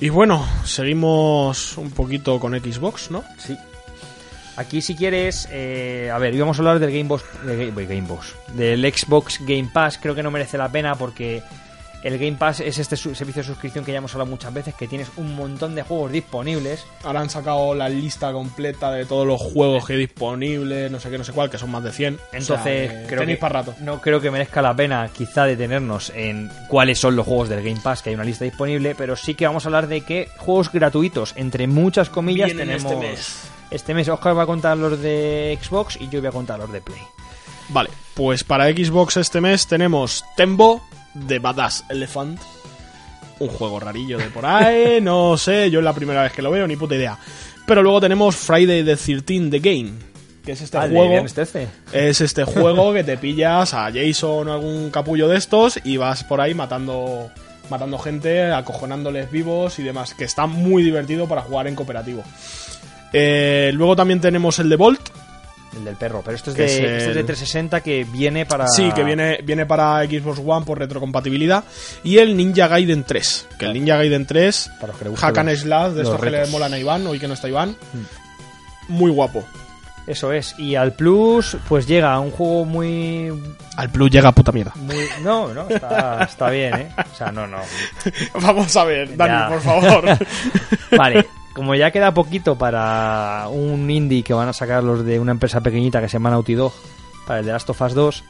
Y 0.00 0.08
bueno, 0.10 0.46
seguimos 0.64 1.76
un 1.76 1.90
poquito 1.90 2.38
con 2.38 2.52
Xbox, 2.58 3.10
¿no? 3.10 3.24
Sí. 3.38 3.56
Aquí 4.56 4.80
si 4.80 4.94
quieres, 4.96 5.48
eh, 5.52 6.10
a 6.12 6.18
ver, 6.18 6.34
íbamos 6.34 6.56
a 6.56 6.60
hablar 6.60 6.78
del 6.80 6.90
Gamebox, 6.90 7.22
de 7.44 7.72
Ga- 7.72 7.86
Game 7.86 8.08
Box, 8.08 8.34
del 8.54 8.82
Xbox 8.92 9.38
Game 9.40 9.70
Pass, 9.72 9.98
creo 9.98 10.14
que 10.16 10.22
no 10.22 10.30
merece 10.32 10.58
la 10.58 10.70
pena 10.70 10.94
porque 10.96 11.42
El 12.04 12.16
Game 12.16 12.36
Pass 12.38 12.60
es 12.60 12.78
este 12.78 12.96
servicio 12.96 13.42
de 13.42 13.48
suscripción 13.48 13.84
que 13.84 13.90
ya 13.90 13.98
hemos 13.98 14.12
hablado 14.14 14.30
muchas 14.30 14.54
veces, 14.54 14.74
que 14.74 14.86
tienes 14.86 15.08
un 15.16 15.34
montón 15.34 15.74
de 15.74 15.82
juegos 15.82 16.12
disponibles. 16.12 16.86
Ahora 17.02 17.20
han 17.20 17.28
sacado 17.30 17.74
la 17.74 17.88
lista 17.88 18.32
completa 18.32 18.92
de 18.92 19.04
todos 19.04 19.26
los 19.26 19.40
juegos 19.40 19.84
que 19.84 19.94
hay 19.94 19.98
disponibles, 20.00 20.90
no 20.92 21.00
sé 21.00 21.10
qué, 21.10 21.18
no 21.18 21.24
sé 21.24 21.32
cuál, 21.32 21.50
que 21.50 21.58
son 21.58 21.70
más 21.70 21.82
de 21.82 21.90
100. 21.92 22.18
Entonces, 22.32 22.48
O 22.60 22.62
sea, 22.62 22.62
que 22.64 23.06
creo 23.08 23.20
tenéis 23.20 23.38
que 23.38 23.40
para 23.40 23.60
rato. 23.62 23.74
no 23.80 24.00
creo 24.00 24.20
que 24.20 24.30
merezca 24.30 24.62
la 24.62 24.74
pena 24.76 25.10
quizá 25.12 25.44
detenernos 25.44 26.12
en 26.14 26.50
cuáles 26.68 27.00
son 27.00 27.16
los 27.16 27.26
juegos 27.26 27.48
del 27.48 27.64
Game 27.64 27.80
Pass, 27.82 28.02
que 28.02 28.10
hay 28.10 28.14
una 28.14 28.24
lista 28.24 28.44
disponible, 28.44 28.94
pero 28.94 29.16
sí 29.16 29.34
que 29.34 29.46
vamos 29.46 29.64
a 29.64 29.68
hablar 29.68 29.88
de 29.88 30.02
que 30.02 30.28
juegos 30.38 30.70
gratuitos, 30.70 31.32
entre 31.36 31.66
muchas 31.66 32.08
comillas, 32.10 32.46
Vienen 32.54 32.68
tenemos... 32.68 32.92
este 32.92 33.06
mes. 33.08 33.40
Este 33.70 33.92
mes 33.92 34.08
Oscar 34.08 34.38
va 34.38 34.44
a 34.44 34.46
contar 34.46 34.78
los 34.78 35.00
de 35.02 35.58
Xbox 35.60 35.96
y 36.00 36.08
yo 36.08 36.20
voy 36.20 36.28
a 36.28 36.32
contar 36.32 36.58
los 36.58 36.72
de 36.72 36.80
Play. 36.80 37.00
Vale, 37.70 37.90
pues 38.14 38.44
para 38.44 38.66
Xbox 38.68 39.18
este 39.18 39.42
mes 39.42 39.66
tenemos 39.66 40.24
Tembo 40.36 40.80
de 41.26 41.38
Badass 41.38 41.84
Elephant. 41.88 42.40
Un 43.40 43.48
juego 43.48 43.78
rarillo 43.78 44.18
de 44.18 44.24
por 44.26 44.44
ahí, 44.46 45.00
no 45.02 45.36
sé, 45.36 45.70
yo 45.70 45.78
es 45.80 45.84
la 45.84 45.92
primera 45.94 46.22
vez 46.22 46.32
que 46.32 46.42
lo 46.42 46.50
veo, 46.50 46.66
ni 46.66 46.76
puta 46.76 46.94
idea. 46.96 47.16
Pero 47.66 47.82
luego 47.82 48.00
tenemos 48.00 48.34
Friday 48.36 48.82
the 48.84 48.96
13 48.96 49.50
The 49.50 49.58
Game, 49.60 49.90
que 50.44 50.52
es 50.52 50.60
este 50.62 50.78
Ah, 50.78 50.88
juego. 50.88 51.08
Viernes 51.10 51.34
13. 51.34 51.68
Es 51.92 52.20
este 52.20 52.44
juego 52.44 52.92
que 52.94 53.04
te 53.04 53.16
pillas 53.16 53.74
a 53.74 53.90
Jason 53.92 54.48
o 54.48 54.52
algún 54.52 54.90
capullo 54.90 55.28
de 55.28 55.36
estos 55.36 55.78
y 55.84 55.96
vas 55.98 56.24
por 56.24 56.40
ahí 56.40 56.54
matando 56.54 57.30
matando 57.70 57.98
gente, 57.98 58.50
acojonándoles 58.50 59.30
vivos 59.30 59.78
y 59.78 59.82
demás, 59.82 60.14
que 60.14 60.24
está 60.24 60.46
muy 60.46 60.82
divertido 60.82 61.28
para 61.28 61.42
jugar 61.42 61.66
en 61.66 61.74
cooperativo. 61.74 62.24
Eh, 63.12 63.70
luego 63.74 63.94
también 63.94 64.20
tenemos 64.20 64.58
el 64.58 64.68
de 64.70 64.76
Bolt, 64.76 65.00
El 65.78 65.84
del 65.84 65.96
perro, 65.96 66.22
pero 66.24 66.36
esto 66.36 66.50
es, 66.50 66.56
de, 66.56 66.64
es 66.64 66.72
esto 66.72 66.86
es 67.10 67.14
de 67.14 67.20
el- 67.20 67.26
360 67.26 67.80
que 67.82 68.04
viene 68.04 68.44
para... 68.46 68.66
Sí, 68.68 68.90
que 68.92 69.04
viene, 69.04 69.38
viene 69.44 69.64
para 69.66 70.04
Xbox 70.04 70.40
One 70.44 70.66
por 70.66 70.78
retrocompatibilidad. 70.78 71.64
Y 72.04 72.18
el 72.18 72.36
Ninja 72.36 72.66
Gaiden 72.68 73.04
3. 73.04 73.46
Que 73.58 73.66
el 73.66 73.74
Ninja 73.74 73.96
Gaiden 73.96 74.26
3, 74.26 74.70
Para 74.80 74.92
los 74.92 75.00
que 75.00 75.16
Hack 75.16 75.38
and 75.38 75.50
los- 75.50 75.60
Slash, 75.60 75.92
de 75.92 76.02
estos 76.02 76.20
que 76.20 76.30
le 76.30 76.46
molan 76.48 76.72
a 76.74 76.78
Iván, 76.78 77.06
hoy 77.06 77.18
que 77.18 77.28
no 77.28 77.34
está 77.34 77.48
Iván. 77.48 77.76
Muy 78.88 79.10
guapo. 79.10 79.44
Eso 80.06 80.32
es. 80.32 80.54
Y 80.58 80.74
al 80.74 80.94
Plus, 80.94 81.58
pues 81.68 81.86
llega 81.86 82.18
un 82.18 82.30
juego 82.30 82.64
muy... 82.64 83.30
Al 83.76 83.90
Plus 83.90 84.10
llega 84.10 84.32
puta 84.32 84.50
mierda. 84.52 84.72
muy... 84.76 84.96
No, 85.22 85.52
no, 85.52 85.68
está, 85.68 86.24
está 86.24 86.48
bien, 86.48 86.74
¿eh? 86.74 86.88
O 87.12 87.14
sea, 87.16 87.30
no, 87.30 87.46
no. 87.46 87.58
Vamos 88.40 88.74
a 88.76 88.84
ver, 88.84 89.14
Dani, 89.16 89.30
Ya. 89.32 89.48
por 89.50 89.60
favor. 89.60 90.18
Vale, 90.96 91.26
como 91.58 91.74
ya 91.74 91.90
queda 91.90 92.14
poquito 92.14 92.56
para 92.56 93.48
un 93.50 93.90
indie 93.90 94.22
que 94.22 94.32
van 94.32 94.48
a 94.48 94.52
sacar 94.52 94.84
los 94.84 95.04
de 95.04 95.18
una 95.18 95.32
empresa 95.32 95.60
pequeñita 95.60 96.00
que 96.00 96.08
se 96.08 96.12
llama 96.12 96.30
Naughty 96.30 96.54
Dog 96.54 96.72
para 97.26 97.40
el 97.40 97.46
de 97.46 97.50
Last 97.50 97.68
of 97.70 97.80
Us 97.80 97.94
2, 97.94 98.24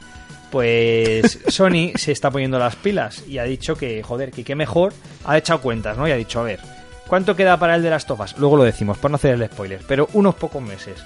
pues 0.49 1.39
Sony 1.47 1.91
se 1.93 2.11
está 2.11 2.31
poniendo 2.31 2.57
las 2.57 2.75
pilas 2.75 3.23
y 3.27 3.37
ha 3.37 3.43
dicho 3.43 3.75
que, 3.75 4.01
joder, 4.01 4.31
que 4.31 4.43
qué 4.43 4.55
mejor, 4.55 4.93
ha 5.25 5.37
echado 5.37 5.61
cuentas, 5.61 5.95
¿no? 5.95 6.07
Y 6.07 6.11
ha 6.11 6.15
dicho, 6.15 6.39
a 6.39 6.43
ver, 6.43 6.59
¿cuánto 7.07 7.35
queda 7.35 7.59
para 7.59 7.75
el 7.75 7.83
de 7.83 7.91
Last 7.91 8.09
of 8.09 8.19
Us? 8.19 8.35
Luego 8.39 8.57
lo 8.57 8.63
decimos, 8.63 8.97
para 8.97 9.11
no 9.11 9.17
hacer 9.17 9.35
el 9.35 9.45
spoiler, 9.45 9.81
pero 9.87 10.09
unos 10.13 10.33
pocos 10.33 10.63
meses. 10.63 10.99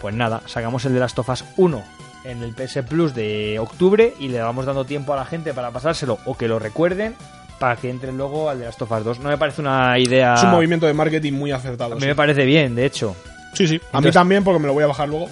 Pues 0.00 0.14
nada, 0.14 0.42
sacamos 0.46 0.84
el 0.84 0.94
de 0.94 1.00
Last 1.00 1.18
of 1.18 1.28
Us 1.28 1.44
1 1.56 1.82
en 2.22 2.44
el 2.44 2.54
PS 2.54 2.84
Plus 2.88 3.16
de 3.16 3.58
octubre 3.58 4.14
y 4.20 4.28
le 4.28 4.40
vamos 4.40 4.64
dando 4.64 4.84
tiempo 4.84 5.12
a 5.12 5.16
la 5.16 5.24
gente 5.24 5.52
para 5.52 5.72
pasárselo 5.72 6.20
o 6.24 6.36
que 6.36 6.46
lo 6.46 6.60
recuerden 6.60 7.16
para 7.64 7.76
que 7.76 7.88
entren 7.88 8.18
luego 8.18 8.50
al 8.50 8.58
de 8.58 8.66
Last 8.66 8.82
of 8.82 8.92
Us 8.92 9.04
2. 9.04 9.20
No 9.20 9.30
me 9.30 9.38
parece 9.38 9.62
una 9.62 9.98
idea... 9.98 10.34
Es 10.34 10.42
un 10.42 10.50
movimiento 10.50 10.84
de 10.84 10.92
marketing 10.92 11.32
muy 11.32 11.50
acertado. 11.50 11.92
A 11.92 11.94
mí 11.94 12.02
sí. 12.02 12.06
me 12.08 12.14
parece 12.14 12.44
bien, 12.44 12.74
de 12.74 12.84
hecho. 12.84 13.16
Sí, 13.54 13.66
sí. 13.66 13.80
A 13.90 14.02
mí 14.02 14.10
también, 14.10 14.44
porque 14.44 14.60
me 14.60 14.66
lo 14.66 14.74
voy 14.74 14.84
a 14.84 14.88
bajar 14.88 15.08
luego. 15.08 15.30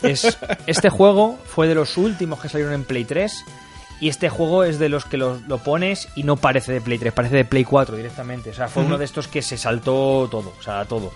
Es, 0.00 0.38
este 0.68 0.90
juego 0.90 1.40
fue 1.44 1.66
de 1.66 1.74
los 1.74 1.96
últimos 1.96 2.40
que 2.40 2.48
salieron 2.48 2.72
en 2.72 2.84
Play 2.84 3.04
3. 3.04 3.44
Y 3.98 4.08
este 4.08 4.28
juego 4.28 4.62
es 4.62 4.78
de 4.78 4.88
los 4.90 5.04
que 5.04 5.16
lo, 5.16 5.40
lo 5.48 5.58
pones 5.58 6.08
y 6.14 6.22
no 6.22 6.36
parece 6.36 6.70
de 6.70 6.80
Play 6.80 6.98
3, 6.98 7.12
parece 7.12 7.34
de 7.34 7.44
Play 7.44 7.64
4 7.64 7.96
directamente. 7.96 8.50
O 8.50 8.54
sea, 8.54 8.68
fue 8.68 8.84
uno 8.84 8.96
de 8.96 9.04
estos 9.04 9.26
que 9.26 9.42
se 9.42 9.58
saltó 9.58 10.28
todo. 10.30 10.52
O 10.56 10.62
sea, 10.62 10.84
todo. 10.84 11.10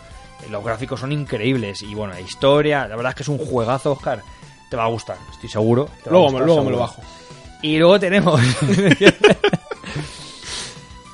Los 0.50 0.64
gráficos 0.64 0.98
son 0.98 1.12
increíbles. 1.12 1.80
Y 1.82 1.94
bueno, 1.94 2.12
la 2.12 2.20
historia, 2.20 2.88
la 2.88 2.96
verdad 2.96 3.10
es 3.10 3.14
que 3.14 3.22
es 3.22 3.28
un 3.28 3.38
juegazo, 3.38 3.92
Oscar. 3.92 4.20
Te 4.68 4.76
va 4.76 4.82
a 4.82 4.88
gustar, 4.88 5.16
estoy 5.30 5.48
seguro. 5.48 5.88
Luego, 6.10 6.24
gustar, 6.24 6.44
luego 6.44 6.64
me 6.64 6.70
lo 6.72 6.78
bajo. 6.78 7.02
Y 7.62 7.78
luego 7.78 8.00
tenemos 8.00 8.40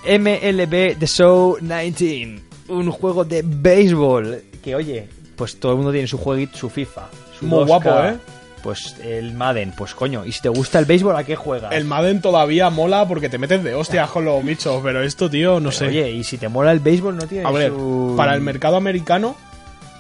MLB 0.05 0.99
The 0.99 1.07
Show 1.07 1.59
19, 1.61 2.41
un 2.69 2.91
juego 2.91 3.25
de 3.25 3.43
béisbol 3.45 4.43
que 4.63 4.75
oye, 4.75 5.09
pues 5.37 5.59
todo 5.59 5.73
el 5.73 5.79
mundo 5.79 5.93
tiene 5.93 6.07
su 6.07 6.19
jueguito, 6.19 6.57
su 6.57 6.71
FIFA, 6.71 7.09
su 7.39 7.47
Muy 7.47 7.61
2K, 7.61 7.67
guapo, 7.67 8.05
¿eh? 8.05 8.17
Pues 8.63 8.97
el 9.03 9.35
Madden, 9.35 9.73
pues 9.77 9.95
coño, 9.95 10.25
y 10.25 10.31
si 10.31 10.41
te 10.41 10.49
gusta 10.49 10.79
el 10.79 10.85
béisbol, 10.85 11.17
¿a 11.17 11.25
qué 11.25 11.35
juegas? 11.35 11.73
El 11.73 11.85
Madden 11.85 12.21
todavía 12.21 12.71
mola 12.71 13.09
porque 13.09 13.29
te 13.29 13.39
metes 13.39 13.65
de 13.65 13.75
hostias 13.75 14.09
con 14.11 14.25
los 14.25 14.45
bichos, 14.45 14.81
pero 14.85 15.03
esto, 15.03 15.29
tío, 15.29 15.59
no 15.59 15.73
sé. 15.73 15.89
Oye, 15.89 16.11
y 16.13 16.23
si 16.23 16.39
te 16.39 16.49
mola 16.49 16.71
el 16.71 16.79
béisbol, 16.79 17.17
no 17.17 17.27
tiene 17.27 17.47
A 17.47 17.51
ver, 17.51 17.71
su... 17.71 18.15
para 18.17 18.35
el 18.35 18.41
mercado 18.41 18.77
americano, 18.77 19.35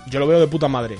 yo 0.06 0.20
lo 0.20 0.28
veo 0.28 0.38
de 0.38 0.46
puta 0.46 0.68
madre. 0.68 0.96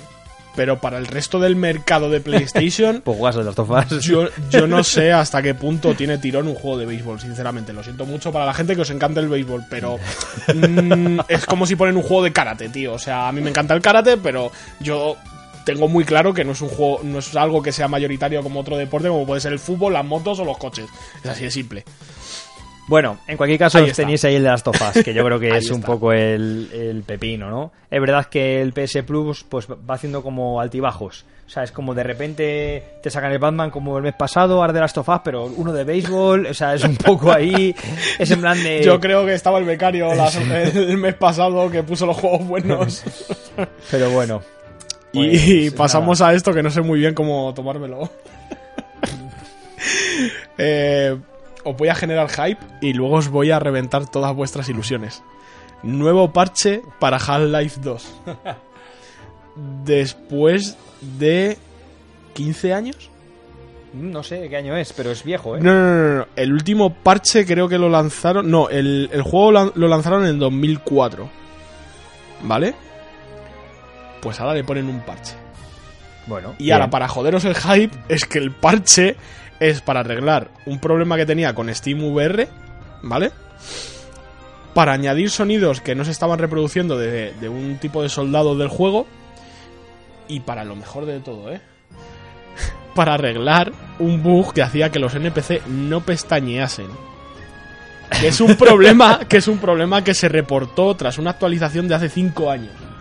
Pero 0.55 0.81
para 0.81 0.99
el 0.99 1.07
resto 1.07 1.41
del 1.41 1.57
mercado 1.57 2.11
de 2.11 2.21
PlayStation, 2.21 3.01
Pues 3.05 3.17
juegas 3.17 3.37
al 3.37 3.47
Last 3.47 3.59
of 3.59 3.71
Us. 3.71 4.05
yo, 4.05 4.29
yo 4.51 4.67
no 4.67 4.85
sé 4.85 5.13
hasta 5.13 5.43
qué 5.43 5.55
punto 5.55 5.95
tiene 5.95 6.19
tirón 6.19 6.49
un 6.49 6.55
juego 6.55 6.79
de 6.79 6.87
béisbol, 6.87 7.21
sinceramente. 7.21 7.73
Lo 7.73 7.83
siento 7.83 8.05
mucho 8.07 8.33
para 8.33 8.47
la 8.47 8.55
gente 8.55 8.75
que 8.75 8.83
os 8.83 8.91
encanta 8.91 9.21
el 9.21 9.29
béisbol, 9.29 9.65
pero 9.71 9.99
mm, 10.55 11.21
es 11.29 11.47
como 11.47 11.67
si 11.67 11.77
ponen 11.77 11.97
un 11.97 12.03
juego 12.03 12.23
de 12.25 12.33
karate, 12.33 12.69
tío. 12.69 12.95
O 12.95 12.99
sea, 12.99 13.29
a 13.29 13.33
mí 13.33 13.41
me 13.41 13.51
encanta 13.51 13.75
el 13.75 13.81
karate, 13.81 14.17
pero 14.19 14.53
yo 14.81 15.17
tengo 15.65 15.89
muy 15.89 16.05
claro 16.05 16.35
que 16.35 16.45
no 16.45 16.53
es 16.53 16.61
un 16.61 16.69
juego, 16.69 17.01
no 17.03 17.19
es 17.19 17.35
algo 17.37 17.63
que 17.63 17.73
sea 17.73 17.89
mayoritario 17.89 18.43
como 18.43 18.61
otro 18.61 18.77
deporte, 18.77 19.09
como 19.09 19.27
puede 19.27 19.41
ser 19.41 19.53
el 19.53 19.59
fútbol, 19.59 19.93
las 19.93 20.05
motos 20.05 20.39
o 20.41 20.45
los 20.45 20.59
coches. 20.59 20.87
Es 21.23 21.31
así 21.31 21.45
de 21.45 21.51
simple. 21.51 21.85
Bueno, 22.93 23.17
en 23.27 23.39
cualquier 23.39 23.59
caso 23.59 23.79
Ahí 23.79 23.91
tenéis 23.91 24.23
ahí 24.27 24.35
el 24.35 24.43
de 24.43 24.51
las 24.51 24.63
tofas, 24.63 25.03
que 25.03 25.15
yo 25.15 25.25
creo 25.25 25.41
que 25.41 25.49
es 25.57 25.71
un 25.71 25.81
poco 25.81 26.13
el, 26.13 26.69
el 26.75 27.03
pepino, 27.05 27.49
¿no? 27.49 27.73
Es 27.91 27.99
verdad 27.99 28.27
que 28.27 28.61
el 28.61 28.75
PS 28.75 29.03
Plus 29.07 29.45
pues 29.49 29.67
va 29.67 29.95
haciendo 29.95 30.23
como 30.23 30.61
altibajos. 30.61 31.25
O 31.47 31.49
sea, 31.49 31.63
es 31.63 31.73
como 31.73 31.95
de 31.95 32.03
repente 32.03 32.83
te 33.03 33.09
sacan 33.09 33.33
el 33.33 33.39
Batman 33.39 33.71
como 33.71 33.97
el 33.97 34.03
mes 34.03 34.13
pasado, 34.15 34.61
ahora 34.61 34.75
de 34.75 34.81
las 34.81 34.93
tofas, 34.93 35.23
pero 35.25 35.47
uno 35.47 35.73
de 35.73 35.85
béisbol, 35.85 36.45
o 36.45 36.53
sea, 36.53 36.75
es 36.75 36.85
un 36.85 36.97
poco 36.97 37.33
ahí, 37.33 37.75
es 38.19 38.31
en 38.31 38.41
plan 38.43 38.63
de... 38.63 38.83
Yo 38.83 39.01
creo 39.01 39.25
que 39.25 39.33
estaba 39.33 39.59
el 39.59 39.65
becario 39.65 40.15
las- 40.15 40.37
el 40.77 40.99
mes 40.99 41.15
pasado 41.15 41.71
que 41.71 41.83
puso 41.83 42.05
los 42.05 42.19
juegos 42.19 42.47
buenos. 42.47 43.03
Pero 43.91 44.11
bueno. 44.11 44.43
y 45.13 45.71
Pues, 45.71 45.73
pasamos 45.73 46.21
a 46.21 46.35
esto 46.35 46.53
que 46.53 46.63
no 46.63 46.71
sé 46.71 46.83
muy 46.83 47.01
bien 47.01 47.15
cómo 47.15 47.55
tomármelo. 47.55 48.11
Eh, 50.59 51.17
os 51.65 51.77
voy 51.77 51.89
a 51.89 51.95
generar 51.95 52.29
hype 52.29 52.61
y 52.81 52.93
luego 52.93 53.17
os 53.17 53.29
voy 53.29 53.51
a 53.51 53.59
reventar 53.59 54.09
todas 54.09 54.35
vuestras 54.35 54.69
ilusiones. 54.69 55.23
Nuevo 55.83 56.33
parche 56.33 56.83
para 56.99 57.17
Half-Life 57.17 57.81
2. 57.83 58.15
Después 59.85 60.77
de 61.01 61.59
15 62.35 62.73
años. 62.73 63.11
No 63.93 64.23
sé 64.23 64.49
qué 64.49 64.57
año 64.57 64.77
es, 64.77 64.93
pero 64.93 65.11
es 65.11 65.23
viejo, 65.23 65.57
¿eh? 65.57 65.61
No, 65.61 65.75
no, 65.75 65.81
no, 65.85 66.19
no. 66.19 66.27
El 66.35 66.53
último 66.53 66.95
parche 66.95 67.45
creo 67.45 67.69
que 67.69 67.79
lo 67.79 67.91
lanzaron. 67.91 68.51
No, 68.51 68.71
el, 68.71 69.11
el 69.13 69.23
juego 69.23 69.53
lo 69.75 69.89
lanzaron 69.89 70.25
en 70.25 70.39
2004. 70.39 71.29
¿Vale? 72.45 72.75
Pues 74.23 74.41
ahora 74.41 74.55
le 74.55 74.65
ponen 74.65 74.89
un 74.89 75.01
parche. 75.01 75.42
Bueno. 76.27 76.55
Y 76.59 76.71
ahora, 76.71 76.91
para 76.91 77.09
joderos 77.09 77.45
el 77.45 77.55
hype, 77.55 77.97
es 78.09 78.25
que 78.25 78.39
el 78.39 78.53
parche 78.53 79.17
es 79.61 79.81
para 79.81 80.01
arreglar 80.01 80.51
un 80.67 80.79
problema 80.79 81.17
que 81.17 81.27
tenía 81.27 81.55
con 81.55 81.73
Steam 81.73 82.03
VR, 82.03 82.49
¿vale? 83.03 83.33
Para 84.75 84.93
añadir 84.93 85.31
sonidos 85.31 85.81
que 85.81 85.95
no 85.95 86.05
se 86.05 86.11
estaban 86.11 86.39
reproduciendo 86.39 86.97
de, 86.97 87.33
de 87.41 87.49
un 87.49 87.79
tipo 87.79 88.03
de 88.03 88.09
soldado 88.09 88.57
del 88.57 88.69
juego. 88.69 89.07
Y 90.29 90.41
para 90.41 90.65
lo 90.65 90.77
mejor 90.77 91.07
de 91.07 91.21
todo, 91.21 91.53
¿eh? 91.53 91.61
para 92.95 93.15
arreglar 93.15 93.73
un 93.99 94.23
bug 94.23 94.53
que 94.55 94.63
hacía 94.63 94.91
que 94.91 94.99
los 94.99 95.15
NPC 95.15 95.67
no 95.67 96.01
pestañeasen. 96.01 96.89
Que 98.21 98.29
es 98.29 98.41
un 98.41 98.57
problema, 98.59 99.21
que 99.29 99.39
es 99.39 99.49
un 99.49 99.59
problema 99.59 100.05
que 100.05 100.15
se 100.15 100.29
reportó 100.29 100.95
tras 100.95 101.19
una 101.19 101.31
actualización 101.31 101.89
de 101.89 101.95
hace 101.95 102.09
5 102.09 102.51
años. 102.51 102.92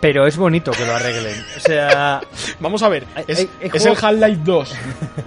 Pero 0.00 0.26
es 0.26 0.36
bonito 0.36 0.70
que 0.70 0.84
lo 0.86 0.94
arreglen. 0.94 1.44
O 1.56 1.60
sea, 1.60 2.20
Vamos 2.60 2.82
a 2.82 2.88
ver, 2.88 3.06
es, 3.26 3.38
hay- 3.40 3.50
hay 3.62 3.70
es 3.72 3.84
el 3.86 3.96
Half-Life 4.00 4.40
2. 4.44 4.74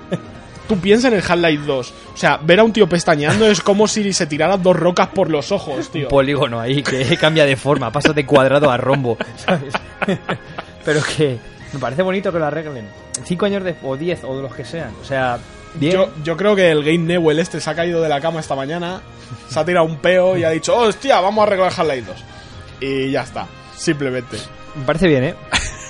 Tú 0.67 0.79
piensas 0.79 1.11
en 1.11 1.19
el 1.19 1.23
Half-Life 1.27 1.63
2. 1.65 1.93
O 2.13 2.17
sea, 2.17 2.37
ver 2.37 2.59
a 2.59 2.63
un 2.63 2.71
tío 2.73 2.87
pestañeando 2.87 3.45
es 3.47 3.61
como 3.61 3.87
si 3.87 4.13
se 4.13 4.25
tirara 4.27 4.57
dos 4.57 4.75
rocas 4.75 5.09
por 5.09 5.29
los 5.29 5.51
ojos, 5.51 5.89
tío. 5.89 6.03
un 6.03 6.09
polígono 6.09 6.59
ahí 6.59 6.81
que 6.81 7.17
cambia 7.21 7.45
de 7.45 7.55
forma, 7.55 7.91
pasa 7.91 8.13
de 8.13 8.25
cuadrado 8.25 8.71
a 8.71 8.77
rombo, 8.77 9.17
¿sabes? 9.35 9.73
Pero 10.85 11.01
que 11.17 11.37
me 11.73 11.79
parece 11.79 12.01
bonito 12.01 12.31
que 12.31 12.39
lo 12.39 12.45
arreglen. 12.45 12.87
Cinco 13.25 13.45
años 13.45 13.63
de, 13.63 13.75
o 13.83 13.95
diez, 13.97 14.23
o 14.23 14.35
de 14.35 14.41
los 14.41 14.55
que 14.55 14.63
sean. 14.65 14.91
O 15.01 15.05
sea, 15.05 15.37
bien. 15.75 15.93
Yo, 15.93 16.09
yo 16.23 16.37
creo 16.37 16.55
que 16.55 16.71
el 16.71 16.83
Game 16.83 16.99
Newell 16.99 17.39
este 17.39 17.59
se 17.59 17.69
ha 17.69 17.75
caído 17.75 18.01
de 18.01 18.09
la 18.09 18.19
cama 18.21 18.39
esta 18.39 18.55
mañana, 18.55 19.01
se 19.49 19.59
ha 19.59 19.65
tirado 19.65 19.85
un 19.85 19.97
peo 19.97 20.37
y 20.37 20.43
ha 20.45 20.49
dicho, 20.49 20.75
hostia, 20.75 21.19
vamos 21.19 21.43
a 21.43 21.47
arreglar 21.47 21.71
Half-Life 21.75 22.07
2. 22.07 22.23
Y 22.81 23.11
ya 23.11 23.21
está, 23.23 23.47
simplemente. 23.75 24.37
Me 24.75 24.85
parece 24.85 25.07
bien, 25.07 25.23
¿eh? 25.23 25.35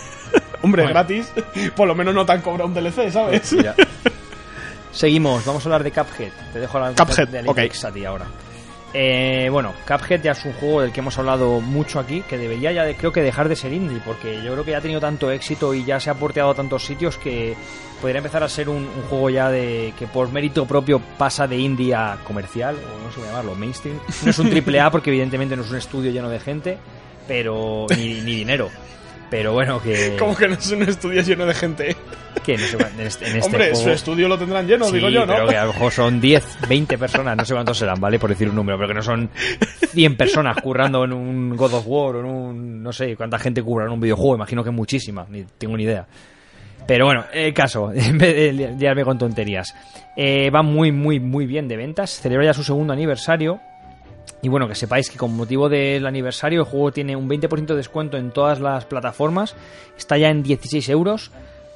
Hombre, 0.61 0.84
Bueno. 0.84 0.93
gratis, 0.99 1.31
por 1.75 1.88
lo 1.88 1.95
menos 1.95 2.13
no 2.15 2.25
te 2.25 2.31
han 2.31 2.41
cobrado 2.41 2.67
un 2.67 2.73
DLC, 2.73 3.11
¿sabes? 3.11 3.55
Seguimos, 4.91 5.43
vamos 5.45 5.63
a 5.65 5.67
hablar 5.67 5.84
de 5.84 5.91
Cuphead. 5.91 6.31
Te 6.53 6.59
dejo 6.59 6.77
hablar 6.77 6.93
Cuphead, 6.95 7.27
de 7.27 7.49
ok. 7.49 7.57
Alyx 7.57 7.86
a 7.86 7.91
ti 7.91 8.05
ahora. 8.05 8.25
Eh, 8.93 9.47
bueno, 9.51 9.73
Cuphead 9.88 10.21
ya 10.21 10.31
es 10.34 10.45
un 10.45 10.53
juego 10.53 10.81
del 10.81 10.91
que 10.91 10.99
hemos 10.99 11.17
hablado 11.17 11.59
mucho 11.61 11.99
aquí, 11.99 12.21
que 12.21 12.38
debería 12.38 12.71
ya 12.71 12.84
de- 12.86 12.95
creo 12.95 13.11
que 13.11 13.21
dejar 13.23 13.49
de 13.49 13.55
ser 13.55 13.73
indie, 13.73 13.99
porque 14.05 14.36
yo 14.43 14.51
creo 14.53 14.63
que 14.63 14.71
ya 14.71 14.77
ha 14.77 14.81
tenido 14.81 14.99
tanto 15.01 15.31
éxito 15.31 15.73
y 15.73 15.84
ya 15.84 15.99
se 15.99 16.11
ha 16.11 16.13
porteado 16.13 16.51
a 16.51 16.53
tantos 16.55 16.86
sitios 16.86 17.17
que 17.17 17.55
podría 17.99 18.19
empezar 18.19 18.43
a 18.43 18.49
ser 18.49 18.69
un, 18.69 18.77
un 18.77 19.03
juego 19.09 19.31
ya 19.31 19.49
de 19.49 19.93
que 19.97 20.05
por 20.05 20.31
mérito 20.31 20.65
propio 20.67 21.01
pasa 21.17 21.47
de 21.47 21.57
indie 21.57 21.95
a 21.95 22.19
comercial, 22.23 22.75
o 22.75 23.03
no 23.03 23.09
sé 23.09 23.15
cómo 23.15 23.25
llamarlo, 23.27 23.55
mainstream. 23.55 23.97
No 24.23 24.29
es 24.29 24.38
un 24.39 24.49
triple 24.51 24.79
A 24.79 24.91
porque 24.91 25.09
evidentemente 25.09 25.55
no 25.55 25.63
es 25.63 25.71
un 25.71 25.77
estudio 25.77 26.11
lleno 26.11 26.29
de 26.29 26.39
gente, 26.39 26.77
pero 27.28 27.86
ni, 27.95 28.21
ni 28.21 28.36
dinero. 28.36 28.69
Pero 29.30 29.53
bueno, 29.53 29.82
que... 29.82 30.15
Como 30.19 30.36
que 30.36 30.47
no 30.47 30.53
es 30.53 30.71
un 30.71 30.84
estudio 30.84 31.21
lleno 31.21 31.45
de 31.45 31.53
gente. 31.55 31.95
que 32.45 32.53
no 32.57 32.65
sé 32.65 32.78
en 32.78 32.99
este, 33.07 33.26
en 33.30 33.36
este 33.38 33.45
Hombre, 33.45 33.69
su 33.69 33.82
juego- 33.82 33.91
estudio 33.95 34.28
lo 34.28 34.38
tendrán 34.38 34.67
lleno, 34.67 34.86
Sí, 34.86 34.95
digo 34.95 35.09
yo, 35.09 35.26
¿no? 35.26 35.34
pero 35.34 35.47
que 35.47 35.57
a 35.57 35.65
lo 35.65 35.74
mejor 35.74 35.91
son 35.91 36.21
10, 36.21 36.57
20 36.69 36.97
personas, 36.99 37.36
no 37.38 37.43
sé 37.45 37.53
cuántos 37.55 37.78
serán, 37.78 37.99
¿vale? 37.99 38.19
Por 38.19 38.30
decir 38.30 38.47
un 38.49 38.55
número, 38.55 38.78
pero 38.78 38.89
que 38.89 38.93
no 38.93 39.01
son 39.01 39.30
100 39.93 40.17
personas 40.17 40.57
currando 40.61 41.03
en 41.03 41.13
un 41.13 41.55
God 41.55 41.74
of 41.74 41.86
War 41.88 42.15
o 42.17 42.19
en 42.19 42.26
un... 42.26 42.84
no 42.84 42.93
sé 42.93 43.15
cuánta 43.15 43.39
gente 43.39 43.63
curra 43.63 43.86
en 43.86 43.91
un 43.91 43.99
videojuego, 43.99 44.36
imagino 44.36 44.63
que 44.63 44.69
muchísima, 44.71 45.26
ni 45.30 45.43
tengo 45.57 45.76
ni 45.78 45.84
idea. 45.84 46.05
Pero 46.86 47.05
bueno, 47.05 47.24
el 47.34 47.53
caso, 47.53 47.91
en 47.95 48.17
vez 48.19 48.36
de 48.36 48.76
liarme 48.78 49.03
con 49.03 49.17
tonterías. 49.17 49.74
Eh, 50.15 50.51
va 50.51 50.61
muy, 50.61 50.91
muy, 50.91 51.19
muy 51.19 51.45
bien 51.47 51.67
de 51.67 51.78
ventas, 51.78 52.19
celebra 52.21 52.45
ya 52.47 52.53
su 52.53 52.63
segundo 52.63 52.93
aniversario. 52.93 53.59
Y 54.43 54.49
bueno, 54.49 54.67
que 54.67 54.75
sepáis 54.75 55.09
que 55.09 55.17
con 55.17 55.35
motivo 55.35 55.69
del 55.69 56.05
aniversario 56.05 56.59
el 56.59 56.65
juego 56.67 56.91
tiene 56.91 57.15
un 57.15 57.29
20% 57.29 57.65
de 57.65 57.75
descuento 57.75 58.17
en 58.17 58.31
todas 58.31 58.59
las 58.59 58.83
plataformas. 58.83 59.55
Está 59.97 60.17
ya 60.17 60.29
en 60.29 60.43
16 60.43 60.89
euros. 60.89 61.31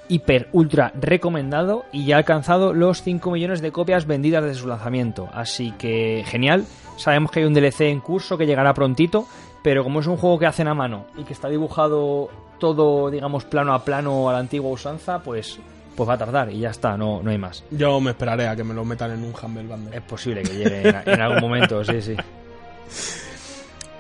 Hiper, 0.09 0.49
ultra 0.51 0.91
recomendado 0.99 1.86
y 1.93 2.05
ya 2.05 2.15
ha 2.15 2.20
alcanzado 2.20 2.74
los 2.74 3.01
5 3.03 3.32
millones 3.32 3.61
de 3.61 3.72
copias 3.72 4.05
vendidas 4.05 4.43
desde 4.43 4.59
su 4.59 4.68
lanzamiento. 4.68 5.30
Así 5.34 5.72
que 5.78 6.24
genial. 6.28 6.65
Sabemos 6.97 7.32
que 7.32 7.39
hay 7.39 7.45
un 7.45 7.53
DLC 7.53 7.82
en 7.82 8.01
curso 8.01 8.38
que 8.38 8.45
llegará 8.45 8.74
prontito. 8.74 9.28
Pero 9.63 9.86
como 9.86 10.01
es 10.01 10.07
un 10.07 10.18
juego 10.18 10.38
que 10.38 10.45
hacen 10.45 10.68
a 10.68 10.74
mano 10.74 11.05
y 11.18 11.24
que 11.24 11.34
está 11.34 11.47
dibujado 11.47 12.30
todo, 12.59 13.09
digamos, 13.09 13.45
plano 13.45 13.74
a 13.74 13.84
plano 13.84 14.30
a 14.30 14.34
la 14.34 14.39
antigua 14.39 14.70
usanza, 14.72 15.20
pues, 15.20 15.57
pues 15.95 16.07
va 16.07 16.13
a 16.13 16.18
tardar 16.18 16.51
y 16.51 16.59
ya 16.59 16.70
está, 16.72 16.97
no, 16.97 17.22
no 17.24 17.32
hay 17.32 17.38
más. 17.38 17.63
Yo 17.72 17.99
me 18.01 18.11
esperaré 18.11 18.47
a 18.47 18.55
que 18.55 18.63
me 18.63 18.74
lo 18.74 18.84
metan 18.84 19.11
en 19.11 19.24
un 19.24 19.34
Humble 19.41 19.63
Bundle. 19.63 19.97
Es 19.97 20.03
posible 20.03 20.43
que 20.43 20.53
llegue 20.53 20.89
en, 20.89 20.95
en 21.05 21.22
algún 21.22 21.41
momento, 21.41 21.84
sí, 21.84 22.01
sí. 22.01 22.15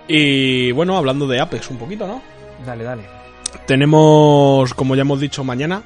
Y 0.07 0.71
bueno, 0.71 0.97
hablando 0.97 1.27
de 1.27 1.39
Apex 1.39 1.69
un 1.69 1.77
poquito, 1.77 2.07
¿no? 2.07 2.21
Dale, 2.65 2.83
dale. 2.83 3.03
Tenemos, 3.65 4.73
como 4.73 4.95
ya 4.95 5.01
hemos 5.01 5.19
dicho, 5.19 5.43
mañana, 5.43 5.81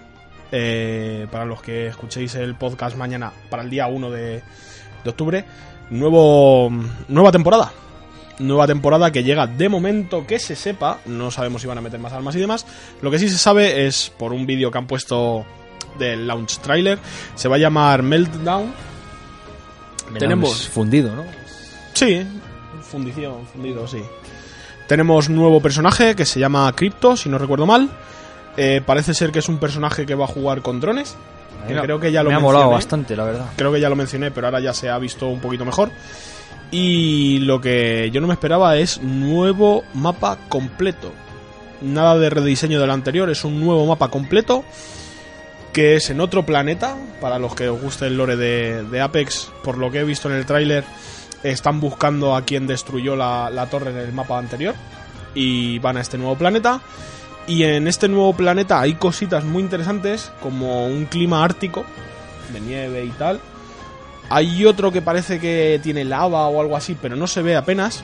eh, 0.52 1.28
para 1.32 1.46
los 1.46 1.62
que 1.62 1.88
escuchéis 1.88 2.36
el 2.36 2.56
podcast 2.56 2.96
mañana, 2.98 3.32
para 3.50 3.64
el 3.64 3.70
día 3.70 3.88
1 3.88 4.12
de, 4.12 4.44
de 5.04 5.10
octubre, 5.10 5.46
nuevo, 5.90 6.72
nueva 7.08 7.32
temporada. 7.32 7.72
Nueva 8.40 8.66
temporada 8.66 9.12
que 9.12 9.24
llega 9.24 9.46
de 9.46 9.70
momento 9.70 10.26
que 10.26 10.40
se 10.40 10.56
sepa, 10.56 11.00
no 11.06 11.30
sabemos 11.30 11.62
si 11.62 11.68
van 11.68 11.78
a 11.78 11.82
meter 11.82 12.00
más 12.00 12.14
armas 12.14 12.36
y 12.36 12.40
demás. 12.40 12.66
Lo 13.02 13.12
que 13.12 13.20
sí 13.20 13.30
se 13.30 13.38
sabe 13.38 13.86
es 13.86 14.12
por 14.18 14.34
un 14.34 14.46
vídeo 14.48 14.72
que 14.72 14.78
han 14.80 14.88
puesto 14.88 15.46
del 16.00 16.26
launch 16.28 16.58
trailer, 16.60 16.98
se 17.36 17.48
va 17.48 17.56
a 17.58 17.60
llamar 17.60 18.02
Meltdown. 18.04 18.74
Tenemos- 20.18 20.68
fundido, 20.70 21.16
¿no? 21.16 21.24
Sí, 21.94 22.26
fundición, 22.92 23.46
fundido, 23.52 23.88
sí. 23.88 24.02
Tenemos 24.88 25.30
nuevo 25.30 25.62
personaje 25.62 26.16
que 26.16 26.26
se 26.26 26.40
llama 26.40 26.72
Crypto, 26.76 27.16
si 27.16 27.30
no 27.30 27.38
recuerdo 27.38 27.66
mal. 27.66 27.90
Eh, 28.58 28.82
parece 28.86 29.14
ser 29.14 29.32
que 29.32 29.40
es 29.40 29.48
un 29.48 29.58
personaje 29.58 30.06
que 30.06 30.16
va 30.16 30.26
a 30.26 30.28
jugar 30.28 30.62
con 30.62 30.80
drones. 30.82 31.16
Que 31.68 31.76
creo 31.76 32.00
que 32.00 32.12
ya 32.12 32.24
lo 32.24 32.30
me 32.30 32.36
ha 32.36 32.40
molado 32.40 32.66
mencioné. 32.66 32.76
bastante, 32.76 33.16
la 33.16 33.24
verdad. 33.24 33.46
Creo 33.56 33.72
que 33.72 33.80
ya 33.80 33.88
lo 33.88 33.96
mencioné, 33.96 34.32
pero 34.32 34.48
ahora 34.48 34.60
ya 34.60 34.74
se 34.74 34.90
ha 34.90 34.98
visto 34.98 35.28
un 35.28 35.40
poquito 35.40 35.64
mejor. 35.64 35.92
Y 36.72 37.40
lo 37.40 37.62
que 37.62 38.10
yo 38.12 38.20
no 38.20 38.28
me 38.28 38.34
esperaba 38.34 38.78
es 38.78 39.02
nuevo 39.02 39.84
mapa 39.94 40.38
completo. 40.50 41.12
Nada 41.82 42.18
de 42.18 42.30
rediseño 42.30 42.80
del 42.80 42.92
anterior, 42.92 43.30
es 43.30 43.44
un 43.44 43.60
nuevo 43.60 43.86
mapa 43.86 44.10
completo 44.10 44.64
que 45.72 45.96
es 45.96 46.10
en 46.10 46.20
otro 46.20 46.46
planeta. 46.46 46.96
Para 47.22 47.38
los 47.40 47.56
que 47.56 47.70
os 47.70 47.80
guste 47.80 48.08
el 48.08 48.18
lore 48.18 48.36
de, 48.36 48.84
de 48.84 49.02
Apex, 49.02 49.52
por 49.64 49.78
lo 49.78 49.92
que 49.92 50.00
he 50.00 50.04
visto 50.04 50.30
en 50.30 50.36
el 50.36 50.46
tráiler, 50.46 50.84
están 51.44 51.80
buscando 51.80 52.36
a 52.36 52.44
quien 52.44 52.68
destruyó 52.68 53.16
la, 53.16 53.50
la 53.50 53.68
torre 53.68 53.92
en 53.92 53.98
el 53.98 54.14
mapa 54.14 54.38
anterior 54.38 54.76
y 55.34 55.80
van 55.80 55.98
a 55.98 56.02
este 56.02 56.18
nuevo 56.18 56.36
planeta. 56.36 56.82
Y 57.48 57.64
en 57.64 57.88
este 57.88 58.08
nuevo 58.08 58.34
planeta 58.34 58.80
hay 58.80 58.94
cositas 58.96 59.44
muy 59.44 59.64
interesantes 59.64 60.32
como 60.42 60.86
un 60.86 61.06
clima 61.06 61.44
ártico 61.44 61.86
de 62.54 62.60
nieve 62.62 63.06
y 63.06 63.10
tal. 63.10 63.40
Hay 64.30 64.66
otro 64.66 64.92
que 64.92 65.02
parece 65.02 65.40
que 65.40 65.80
tiene 65.84 66.06
lava 66.06 66.48
o 66.48 66.62
algo 66.62 66.78
así, 66.78 66.96
pero 67.02 67.16
no 67.16 67.28
se 67.28 67.42
ve 67.42 67.56
apenas. 67.56 68.04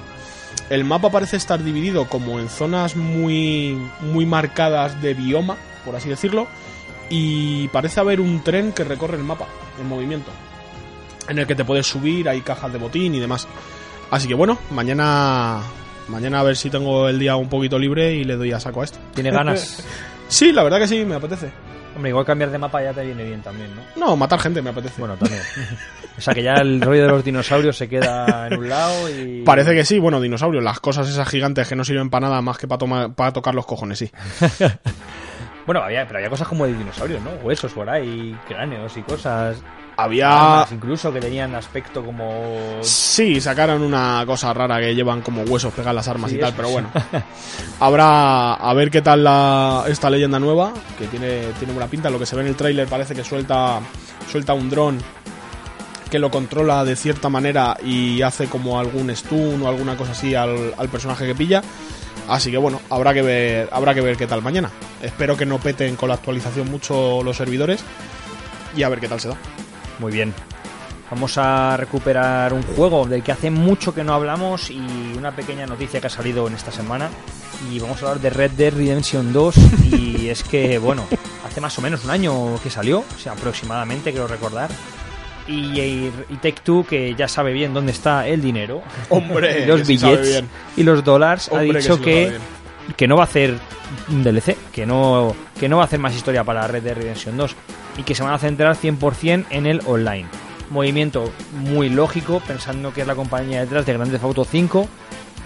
El 0.70 0.84
mapa 0.84 1.10
parece 1.10 1.38
estar 1.38 1.64
dividido 1.64 2.10
como 2.10 2.40
en 2.40 2.50
zonas 2.50 2.96
muy 2.96 3.78
muy 4.02 4.26
marcadas 4.26 5.02
de 5.02 5.14
bioma, 5.14 5.56
por 5.86 5.96
así 5.96 6.10
decirlo, 6.10 6.48
y 7.10 7.70
parece 7.70 8.00
haber 8.00 8.20
un 8.20 8.44
tren 8.44 8.74
que 8.74 8.84
recorre 8.84 9.16
el 9.18 9.24
mapa 9.24 9.46
en 9.80 9.88
movimiento, 9.88 10.32
en 11.30 11.39
el 11.39 11.47
que 11.47 11.55
te 11.55 11.65
puedes 11.65 11.88
subir, 11.88 12.28
hay 12.30 12.41
cajas 12.41 12.71
de 12.71 12.80
botín 12.80 13.15
y 13.15 13.19
demás. 13.19 13.47
Así 14.11 14.28
que 14.28 14.34
bueno, 14.34 14.57
mañana 14.71 15.61
mañana 16.07 16.39
a 16.39 16.43
ver 16.43 16.55
si 16.55 16.69
tengo 16.69 17.09
el 17.09 17.19
día 17.19 17.36
un 17.36 17.49
poquito 17.49 17.78
libre 17.78 18.13
y 18.13 18.23
le 18.23 18.36
doy 18.36 18.51
a 18.51 18.59
saco 18.59 18.82
a 18.82 18.86
esto. 18.86 18.99
Tiene 19.13 19.32
ganas. 19.32 19.86
Sí, 20.30 20.51
la 20.51 20.61
verdad 20.61 20.80
que 20.80 20.89
sí, 20.89 21.05
me 21.05 21.15
apetece. 21.15 21.49
Hombre, 21.95 22.09
igual 22.09 22.25
cambiar 22.25 22.51
de 22.51 22.57
mapa 22.57 22.84
ya 22.84 22.91
te 22.91 23.05
viene 23.05 23.23
bien 23.23 23.41
también, 23.41 23.69
¿no? 23.73 23.82
No, 23.95 24.17
matar 24.17 24.41
gente 24.41 24.61
me 24.61 24.71
apetece. 24.71 24.99
Bueno, 24.99 25.15
también. 25.15 25.41
o 26.17 26.19
sea 26.19 26.34
que 26.34 26.43
ya 26.43 26.55
el 26.55 26.82
rollo 26.82 27.03
de 27.03 27.07
los 27.07 27.23
dinosaurios 27.23 27.78
se 27.78 27.88
queda 27.88 28.47
en 28.47 28.59
un 28.59 28.67
lado 28.67 29.09
y... 29.09 29.43
Parece 29.43 29.73
que 29.73 29.86
sí, 29.86 29.99
bueno, 29.99 30.19
dinosaurios, 30.19 30.61
las 30.61 30.82
cosas 30.82 31.07
esas 31.07 31.30
gigantes 31.30 31.65
que 31.69 31.78
no 31.78 31.86
sirven 31.86 32.09
para 32.09 32.28
nada 32.28 32.41
más 32.41 32.57
que 32.57 32.67
para 32.67 33.32
tocar 33.32 33.55
los 33.55 33.65
cojones, 33.65 33.99
sí. 33.99 34.11
Bueno, 35.65 35.82
había, 35.82 36.07
pero 36.07 36.19
había 36.19 36.30
cosas 36.30 36.47
como 36.47 36.65
de 36.65 36.73
dinosaurios, 36.73 37.21
¿no? 37.21 37.32
Huesos 37.43 37.73
por 37.73 37.89
ahí, 37.89 38.34
cráneos 38.47 38.95
y 38.95 39.01
cosas. 39.01 39.61
Había... 39.98 40.54
armas 40.54 40.72
incluso 40.72 41.12
que 41.12 41.20
tenían 41.20 41.56
aspecto 41.56 42.06
como... 42.06 42.78
Sí, 42.82 43.41
sacaron 43.41 43.82
una 43.82 44.24
cosa 44.28 44.54
rara 44.54 44.80
que 44.80 44.93
llevan 44.93 45.22
como 45.22 45.41
huesos 45.41 45.74
pegar 45.74 45.95
las 45.95 46.08
armas 46.08 46.30
Sí, 46.30 46.38
y 46.38 46.39
tal, 46.39 46.50
eso 46.50 46.58
pero 46.58 46.70
bueno. 46.70 46.91
Habrá 47.80 48.54
a 48.54 48.74
ver 48.76 48.91
qué 48.91 49.02
tal 49.02 49.24
la, 49.24 49.86
esta 49.88 50.10
leyenda 50.12 50.39
nueva, 50.39 50.72
que 51.00 51.08
tiene, 51.08 51.52
tiene 51.58 51.74
buena 51.74 51.89
pinta. 51.89 52.12
Lo 52.12 52.20
que 52.20 52.28
se 52.28 52.36
ve 52.36 52.43
en 52.43 52.50
el 52.50 52.56
tráiler 52.56 52.88
parece 52.88 53.16
que 53.16 53.24
suelta, 53.24 53.80
suelta 54.32 54.54
un 54.54 54.70
dron 54.70 55.00
que 56.12 56.20
lo 56.20 56.30
controla 56.32 56.86
de 56.86 56.95
cierta 56.95 57.28
manera 57.28 57.76
y 57.84 58.22
hace 58.22 58.48
como 58.48 58.80
algún 58.80 59.14
stun 59.16 59.62
o 59.64 59.68
alguna 59.68 59.98
cosa 59.98 60.12
así 60.12 60.36
al, 60.36 60.74
al 60.78 60.89
personaje 60.89 61.26
que 61.26 61.36
pilla. 61.36 61.62
Así 62.30 62.52
que 62.52 62.58
bueno, 62.58 62.82
habrá 62.89 63.14
que 63.14 63.22
ver, 63.22 63.70
habrá 63.72 63.93
que 63.93 64.02
ver 64.02 64.16
qué 64.16 64.28
tal 64.28 64.41
mañana. 64.41 64.70
Espero 65.02 65.36
que 65.36 65.45
no 65.45 65.60
peten 65.60 65.95
con 65.95 66.10
la 66.10 66.16
actualización 66.16 66.70
mucho 66.70 67.24
los 67.24 67.38
servidores 67.38 67.82
y 68.76 68.84
a 68.84 68.89
ver 68.89 69.00
qué 69.00 69.08
tal 69.08 69.20
se 69.20 69.30
da. 69.30 69.38
Muy 70.00 70.12
bien. 70.12 70.34
Vamos 71.10 71.38
a 71.38 71.78
recuperar 71.78 72.52
un 72.54 72.64
juego 72.64 73.06
del 73.06 73.24
que 73.24 73.32
hace 73.32 73.50
mucho 73.50 73.93
que 73.95 74.04
no 74.04 74.14
hablamos 74.14 74.70
y 74.70 75.14
una 75.18 75.32
pequeña 75.34 75.66
noticia 75.66 76.02
que 76.02 76.08
ha 76.08 76.10
salido 76.10 76.48
en 76.48 76.54
esta 76.54 76.72
semana. 76.72 77.10
Y 77.72 77.80
vamos 77.80 78.02
a 78.04 78.08
hablar 78.08 78.20
de 78.22 78.30
Red 78.30 78.52
Dead 78.52 78.74
Redemption 78.74 79.32
2. 79.32 79.56
Y 79.91 80.28
es 80.30 80.43
que, 80.43 80.78
bueno, 80.80 81.06
hace 81.45 81.62
más 81.62 81.78
o 81.80 81.82
menos 81.82 82.04
un 82.04 82.12
año 82.12 82.60
que 82.62 82.70
salió, 82.70 83.00
o 83.00 83.20
sea, 83.20 83.32
aproximadamente, 83.32 84.12
quiero 84.12 84.28
recordar. 84.28 84.70
Y, 85.48 85.80
y, 85.80 86.12
y 86.30 86.36
Take 86.36 86.58
Two, 86.62 86.86
que 86.86 87.16
ya 87.16 87.30
sabe 87.30 87.54
bien 87.54 87.74
dónde 87.74 87.93
está 87.93 88.28
el 88.28 88.41
dinero, 88.41 88.82
Hombre, 89.08 89.62
y 89.62 89.66
los 89.68 89.88
bien. 89.88 90.50
y 90.76 90.84
los 90.84 91.06
dólares, 91.06 91.48
ha 91.50 91.62
Hombre, 91.62 91.80
dicho 91.80 92.02
que. 92.02 92.38
Que 92.96 93.08
no 93.08 93.16
va 93.16 93.24
a 93.24 93.26
hacer 93.26 93.56
un 94.10 94.24
DLC, 94.24 94.56
que 94.72 94.86
no, 94.86 95.36
que 95.60 95.68
no 95.70 95.78
va 95.78 95.84
a 95.84 95.86
hacer 95.86 96.00
más 96.00 96.16
historia 96.16 96.44
para 96.44 96.68
Red 96.68 96.84
Dead 96.84 96.96
Redemption 96.96 97.38
2 97.38 97.56
y 97.98 98.04
que 98.04 98.16
se 98.16 98.24
van 98.24 98.34
a 98.34 98.38
centrar 98.40 98.76
100% 98.76 99.46
en 99.50 99.66
el 99.66 99.82
online. 99.86 100.28
Movimiento 100.70 101.32
muy 101.54 101.90
lógico, 101.90 102.42
pensando 102.46 102.94
que 102.94 103.02
es 103.02 103.08
la 103.08 103.16
compañía 103.16 103.62
detrás 103.62 103.86
de 103.86 103.94
Grand 103.94 104.12
Theft 104.12 104.24
Auto 104.24 104.44
5, 104.44 104.88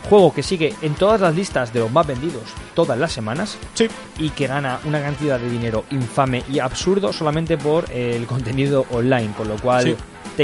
juego 0.10 0.34
que 0.34 0.42
sigue 0.42 0.74
en 0.82 0.96
todas 0.96 1.22
las 1.22 1.36
listas 1.36 1.72
de 1.74 1.80
los 1.80 1.92
más 1.92 2.08
vendidos 2.08 2.42
todas 2.74 2.98
las 2.98 3.12
semanas 3.12 3.58
Sí, 3.76 3.88
y 4.18 4.32
que 4.32 4.48
gana 4.48 4.80
una 4.86 5.00
cantidad 5.00 5.40
de 5.40 5.48
dinero 5.48 5.86
infame 5.92 6.44
y 6.52 6.58
absurdo 6.58 7.14
solamente 7.14 7.56
por 7.58 7.86
el 7.92 8.26
contenido 8.26 8.86
online, 8.92 9.32
con 9.38 9.48
lo 9.48 9.58
cual 9.58 9.84
Sí. 9.86 9.96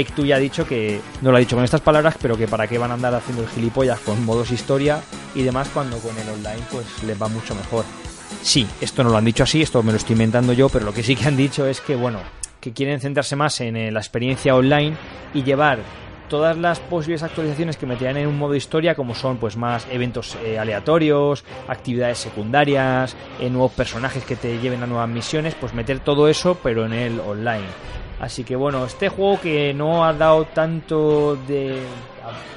Take 0.04 0.26
ya 0.26 0.36
ha 0.36 0.38
dicho 0.38 0.64
que, 0.64 1.00
no 1.22 1.30
lo 1.32 1.36
ha 1.36 1.40
dicho 1.40 1.56
con 1.56 1.64
estas 1.64 1.80
palabras, 1.80 2.16
pero 2.22 2.36
que 2.36 2.46
para 2.46 2.68
qué 2.68 2.78
van 2.78 2.92
a 2.92 2.94
andar 2.94 3.14
haciendo 3.14 3.42
el 3.42 3.48
gilipollas 3.48 3.98
con 4.00 4.24
modos 4.24 4.52
historia 4.52 5.00
y 5.34 5.42
demás 5.42 5.68
cuando 5.74 5.98
con 5.98 6.16
el 6.16 6.28
online 6.28 6.62
pues 6.70 7.02
les 7.02 7.20
va 7.20 7.26
mucho 7.26 7.54
mejor. 7.54 7.84
Sí, 8.42 8.64
esto 8.80 9.02
no 9.02 9.10
lo 9.10 9.16
han 9.16 9.24
dicho 9.24 9.42
así, 9.42 9.60
esto 9.60 9.82
me 9.82 9.90
lo 9.90 9.96
estoy 9.96 10.12
inventando 10.12 10.52
yo, 10.52 10.68
pero 10.68 10.84
lo 10.84 10.94
que 10.94 11.02
sí 11.02 11.16
que 11.16 11.26
han 11.26 11.36
dicho 11.36 11.66
es 11.66 11.80
que, 11.80 11.96
bueno, 11.96 12.20
que 12.60 12.72
quieren 12.72 13.00
centrarse 13.00 13.34
más 13.34 13.60
en 13.60 13.76
eh, 13.76 13.90
la 13.90 13.98
experiencia 13.98 14.54
online 14.54 14.96
y 15.34 15.42
llevar 15.42 15.80
todas 16.28 16.56
las 16.56 16.78
posibles 16.78 17.24
actualizaciones 17.24 17.76
que 17.76 17.86
metían 17.86 18.16
en 18.16 18.28
un 18.28 18.38
modo 18.38 18.54
historia, 18.54 18.94
como 18.94 19.16
son 19.16 19.38
pues 19.38 19.56
más 19.56 19.88
eventos 19.90 20.36
eh, 20.44 20.60
aleatorios, 20.60 21.44
actividades 21.66 22.18
secundarias, 22.18 23.16
eh, 23.40 23.50
nuevos 23.50 23.72
personajes 23.72 24.24
que 24.24 24.36
te 24.36 24.58
lleven 24.58 24.82
a 24.82 24.86
nuevas 24.86 25.08
misiones, 25.08 25.56
pues 25.56 25.74
meter 25.74 25.98
todo 26.00 26.28
eso, 26.28 26.56
pero 26.62 26.86
en 26.86 26.92
el 26.92 27.18
online. 27.20 27.66
Así 28.20 28.44
que 28.44 28.56
bueno, 28.56 28.84
este 28.84 29.08
juego 29.08 29.40
que 29.40 29.72
no 29.74 30.04
ha 30.04 30.12
dado 30.12 30.44
tanto 30.46 31.36
de 31.46 31.80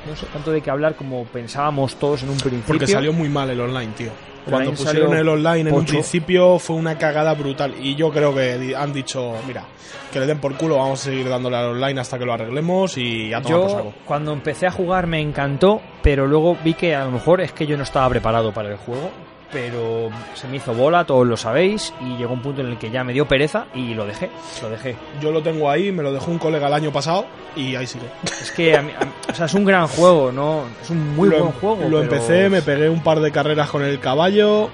no 0.08 0.16
sé, 0.16 0.26
tanto 0.34 0.52
de 0.52 0.62
qué 0.62 0.70
hablar 0.70 0.96
como 0.96 1.24
pensábamos 1.26 1.96
todos 1.96 2.24
en 2.24 2.30
un 2.30 2.38
principio. 2.38 2.68
Porque 2.68 2.88
salió 2.88 3.14
muy 3.14 3.30
mal 3.30 3.50
el 3.50 3.60
online, 3.60 3.94
tío. 3.96 4.10
Cuando 4.44 4.72
online 4.72 4.78
pusieron 4.78 5.16
el 5.16 5.30
online 5.30 5.70
en 5.70 5.76
un 5.76 5.86
principio 5.86 6.58
fue 6.58 6.76
una 6.76 6.98
cagada 6.98 7.34
brutal. 7.36 7.76
Y 7.80 7.96
yo 7.96 8.10
creo 8.10 8.34
que 8.34 8.76
han 8.76 8.92
dicho, 8.92 9.34
mira, 9.46 9.66
que 10.12 10.20
le 10.20 10.26
den 10.26 10.40
por 10.40 10.56
culo, 10.56 10.78
vamos 10.78 11.02
a 11.02 11.04
seguir 11.06 11.30
dándole 11.30 11.58
al 11.58 11.66
online 11.66 12.02
hasta 12.02 12.18
que 12.18 12.26
lo 12.26 12.34
arreglemos 12.34 12.98
y 12.98 13.34
a 13.34 13.42
tomar 13.42 13.60
por 13.60 13.70
Yo 13.70 13.78
saco. 13.78 13.94
cuando 14.06 14.34
empecé 14.34 14.66
a 14.66 14.72
jugar 14.72 15.06
me 15.06 15.20
encantó, 15.20 15.82
pero 16.02 16.26
luego 16.26 16.58
vi 16.64 16.74
que 16.74 16.96
a 16.96 17.06
lo 17.06 17.12
mejor 17.12 17.42
es 17.42 17.52
que 17.52 17.68
yo 17.68 17.78
no 17.78 17.84
estaba 17.84 18.10
preparado 18.10 18.52
para 18.52 18.70
el 18.70 18.78
juego, 18.78 19.12
pero 19.52 20.10
se 20.34 20.48
me 20.48 20.58
hizo 20.58 20.74
bola, 20.74 21.04
todos 21.06 21.28
lo 21.28 21.36
sabéis, 21.38 21.94
y 22.02 22.18
llegó 22.18 22.34
un 22.34 22.42
punto 22.42 22.62
en 22.62 22.68
el 22.68 22.78
que 22.78 22.90
ya 22.90 23.04
me 23.04 23.14
dio 23.14 23.28
pereza 23.28 23.66
y 23.76 23.94
lo 23.94 24.06
dejé, 24.06 24.30
lo 24.62 24.70
dejé. 24.70 24.96
Yo 25.22 25.32
lo 25.32 25.42
tengo 25.44 25.70
ahí, 25.70 25.92
me 25.92 26.04
lo 26.04 26.14
dejó 26.14 26.32
un 26.32 26.38
colega 26.40 26.68
el 26.68 26.74
año 26.74 26.92
pasado 26.92 27.26
y 27.56 27.76
ahí 27.76 27.86
sigue. 27.88 28.06
Es 28.42 28.52
que 28.52 28.78
a 28.78 28.82
mí- 28.82 28.94
a 29.00 29.06
mí- 29.06 29.12
o 29.30 29.34
sea, 29.36 29.46
es 29.48 29.54
un 29.54 29.66
gran 29.66 29.88
juego, 29.88 30.32
no, 30.32 30.64
es 30.82 30.90
un 30.90 31.16
muy 31.16 31.30
lo, 31.30 31.40
buen 31.40 31.52
juego. 31.54 31.76
Lo 31.90 32.00
pero- 32.00 32.02
empecé, 32.04 32.50
me 32.50 32.62
pegué 32.62 32.90
un 32.90 33.04
par 33.04 33.20
de 33.20 33.32
carreras 33.32 33.70
con 33.70 33.84
el 33.84 34.00
caballo, 34.00 34.70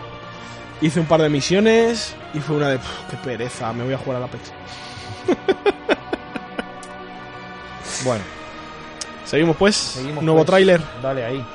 hice 0.82 1.00
un 1.00 1.06
par 1.08 1.22
de 1.22 1.30
misiones 1.30 2.16
y 2.34 2.40
fue 2.40 2.56
una 2.56 2.70
de, 2.70 2.78
"Puf, 2.78 2.90
qué 3.10 3.18
pereza, 3.18 3.74
me 3.74 3.84
voy 3.84 3.94
a 3.94 3.98
jugar 3.98 4.18
a 4.18 4.20
la 4.22 4.26
Apex. 4.28 4.54
Bueno, 8.06 8.24
Seguimos 9.26 9.58
pues, 9.58 9.76
seguimos. 9.76 10.24
nuevo 10.24 10.40
pues. 10.40 10.48
tráiler. 10.48 10.82
Dale 11.02 11.26
ahí. 11.26 11.46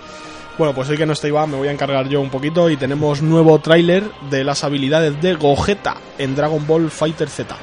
Bueno, 0.59 0.75
pues 0.75 0.89
hoy 0.91 0.97
que 0.99 1.07
no 1.07 1.15
está 1.15 1.29
Iván, 1.29 1.51
me 1.51 1.57
voy 1.57 1.69
a 1.69 1.73
encargar 1.73 2.09
yo 2.09 2.21
un 2.21 2.29
poquito 2.31 2.69
y 2.69 2.77
tenemos 2.77 3.23
nuevo 3.23 3.59
tráiler 3.59 4.05
de 4.31 4.45
las 4.45 4.65
habilidades 4.65 5.21
de 5.23 5.35
Gogeta 5.35 5.97
en 6.19 6.35
Dragon 6.37 6.67
Ball 6.67 6.91
Fighter 6.91 7.29
Z. 7.29 7.57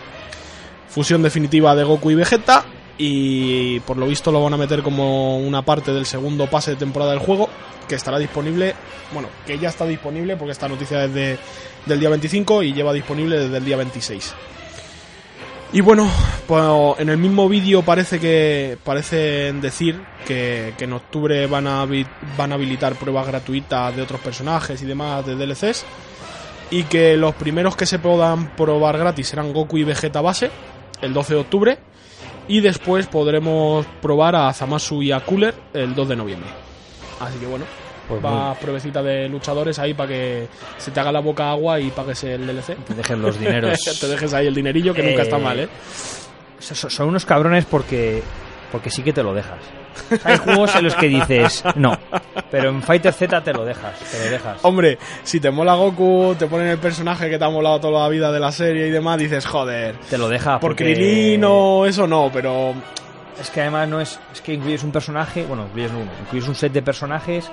Fusión 0.90 1.22
definitiva 1.22 1.76
de 1.76 1.84
Goku 1.84 2.10
y 2.12 2.16
Vegeta 2.16 2.66
y 2.98 3.80
por 3.82 3.96
lo 3.98 4.08
visto 4.08 4.32
lo 4.32 4.44
van 4.44 4.56
a 4.56 4.58
meter 4.58 4.82
como 4.82 5.38
una 5.38 5.62
parte 5.62 5.94
del 5.94 6.06
segundo 6.08 6.48
pase 6.48 6.72
de 6.72 6.78
temporada 6.78 7.12
del 7.12 7.20
juego 7.20 7.48
que 7.88 7.96
estará 7.96 8.18
disponible, 8.18 8.74
bueno, 9.14 9.30
que 9.46 9.58
ya 9.60 9.70
está 9.70 9.86
disponible 9.86 10.36
porque 10.36 10.52
esta 10.52 10.68
noticia 10.68 11.06
es 11.06 11.14
de- 11.14 11.38
del 11.86 12.00
día 12.00 12.10
25 12.10 12.64
y 12.64 12.74
lleva 12.74 12.92
disponible 12.92 13.38
desde 13.38 13.58
el 13.58 13.66
día 13.66 13.78
26. 13.78 14.34
Y 15.72 15.82
bueno, 15.82 16.10
pues 16.48 16.64
en 16.98 17.10
el 17.10 17.18
mismo 17.18 17.48
vídeo 17.48 17.84
parece 17.84 18.20
que 18.20 18.76
parecen 18.84 19.62
decir 19.62 20.02
que, 20.26 20.74
que 20.76 20.86
en 20.86 20.94
octubre 20.94 21.46
van 21.46 21.68
a, 21.68 21.86
van 22.36 22.52
a 22.52 22.56
habilitar 22.56 22.96
pruebas 22.96 23.28
gratuitas 23.28 23.96
de 23.96 24.02
otros 24.02 24.20
personajes 24.20 24.82
y 24.82 24.88
demás 24.88 25.28
de 25.28 25.36
DLCs. 25.36 25.86
Y 26.72 26.84
que 26.84 27.16
los 27.18 27.36
primeros 27.36 27.76
que 27.76 27.86
se 27.86 28.00
puedan 28.00 28.56
probar 28.56 28.98
gratis 28.98 29.28
serán 29.28 29.54
Goku 29.54 29.78
y 29.78 29.84
Vegeta 29.84 30.22
base, 30.22 30.50
el 31.02 31.14
12 31.14 31.36
de 31.36 31.40
octubre. 31.40 31.80
Y 32.48 32.62
después 32.62 33.06
podremos 33.06 33.86
probar 34.02 34.36
a 34.36 34.52
Zamasu 34.54 35.04
y 35.04 35.12
a 35.12 35.20
Cooler 35.20 35.54
el 35.74 35.94
2 35.94 36.10
de 36.10 36.16
noviembre. 36.16 36.50
Así 37.20 37.38
que 37.38 37.46
bueno, 37.46 37.66
Pues 38.10 38.26
va 38.26 38.54
pruebecita 38.56 39.02
de 39.04 39.30
luchadores 39.30 39.80
ahí 39.80 39.94
para 39.94 40.10
que 40.10 40.48
se 40.78 40.92
te 40.92 41.00
haga 41.00 41.12
la 41.12 41.20
boca 41.22 41.50
agua 41.52 41.80
y 41.80 41.90
pagues 41.92 42.24
el 42.26 42.46
DLC. 42.46 42.76
Te 42.86 42.94
dejen 42.96 43.22
los 43.22 43.40
dineros. 43.40 43.80
te 44.02 44.08
dejes 44.08 44.34
ahí 44.34 44.48
el 44.48 44.56
dinerillo 44.56 44.94
que 44.94 45.04
nunca 45.04 45.22
Eh, 45.22 45.24
está 45.24 45.38
mal, 45.38 45.60
¿eh? 45.60 45.70
So- 46.60 46.76
so- 46.76 46.90
Son 46.90 47.08
unos 47.08 47.26
cabrones 47.26 47.66
porque 47.66 48.22
porque 48.72 48.90
sí 48.92 49.02
que 49.04 49.14
te 49.14 49.24
lo 49.24 49.34
dejas. 49.34 49.60
Hay 50.24 50.38
juegos 50.38 50.76
en 50.76 50.84
los 50.86 50.96
que 50.96 51.08
dices 51.08 51.64
no, 51.76 51.98
pero 52.52 52.70
en 52.70 52.82
Fighter 52.82 53.12
Z 53.14 53.44
te 53.44 53.52
lo 53.54 53.66
dejas, 53.66 54.00
te 54.00 54.26
lo 54.26 54.32
dejas. 54.32 54.60
Hombre, 54.64 54.98
si 55.24 55.40
te 55.40 55.52
mola 55.52 55.74
Goku, 55.76 56.36
te 56.38 56.46
ponen 56.48 56.68
el 56.68 56.78
personaje 56.78 57.30
que 57.30 57.38
te 57.38 57.44
ha 57.46 57.50
molado 57.50 57.80
toda 57.80 58.04
la 58.04 58.10
vida 58.10 58.32
de 58.32 58.40
la 58.40 58.52
serie 58.52 58.88
y 58.88 58.92
demás, 58.92 59.18
dices, 59.20 59.46
joder, 59.46 59.96
Te 60.10 60.18
lo 60.18 60.30
deja 60.30 60.60
por 60.60 60.72
porque 60.72 60.94
Krilin 60.94 61.44
o 61.46 61.86
eso 61.86 62.08
no, 62.08 62.30
pero 62.32 62.74
Es 63.42 63.50
que 63.50 63.62
además 63.62 63.88
no 63.90 64.00
es 64.00 64.20
es 64.32 64.42
que 64.42 64.54
incluyes 64.54 64.84
un 64.84 64.92
personaje, 64.92 65.44
bueno, 65.46 65.66
incluyes 65.68 65.92
uno, 65.92 66.12
incluyes 66.22 66.48
un 66.48 66.56
set 66.56 66.72
de 66.72 66.82
personajes 66.82 67.50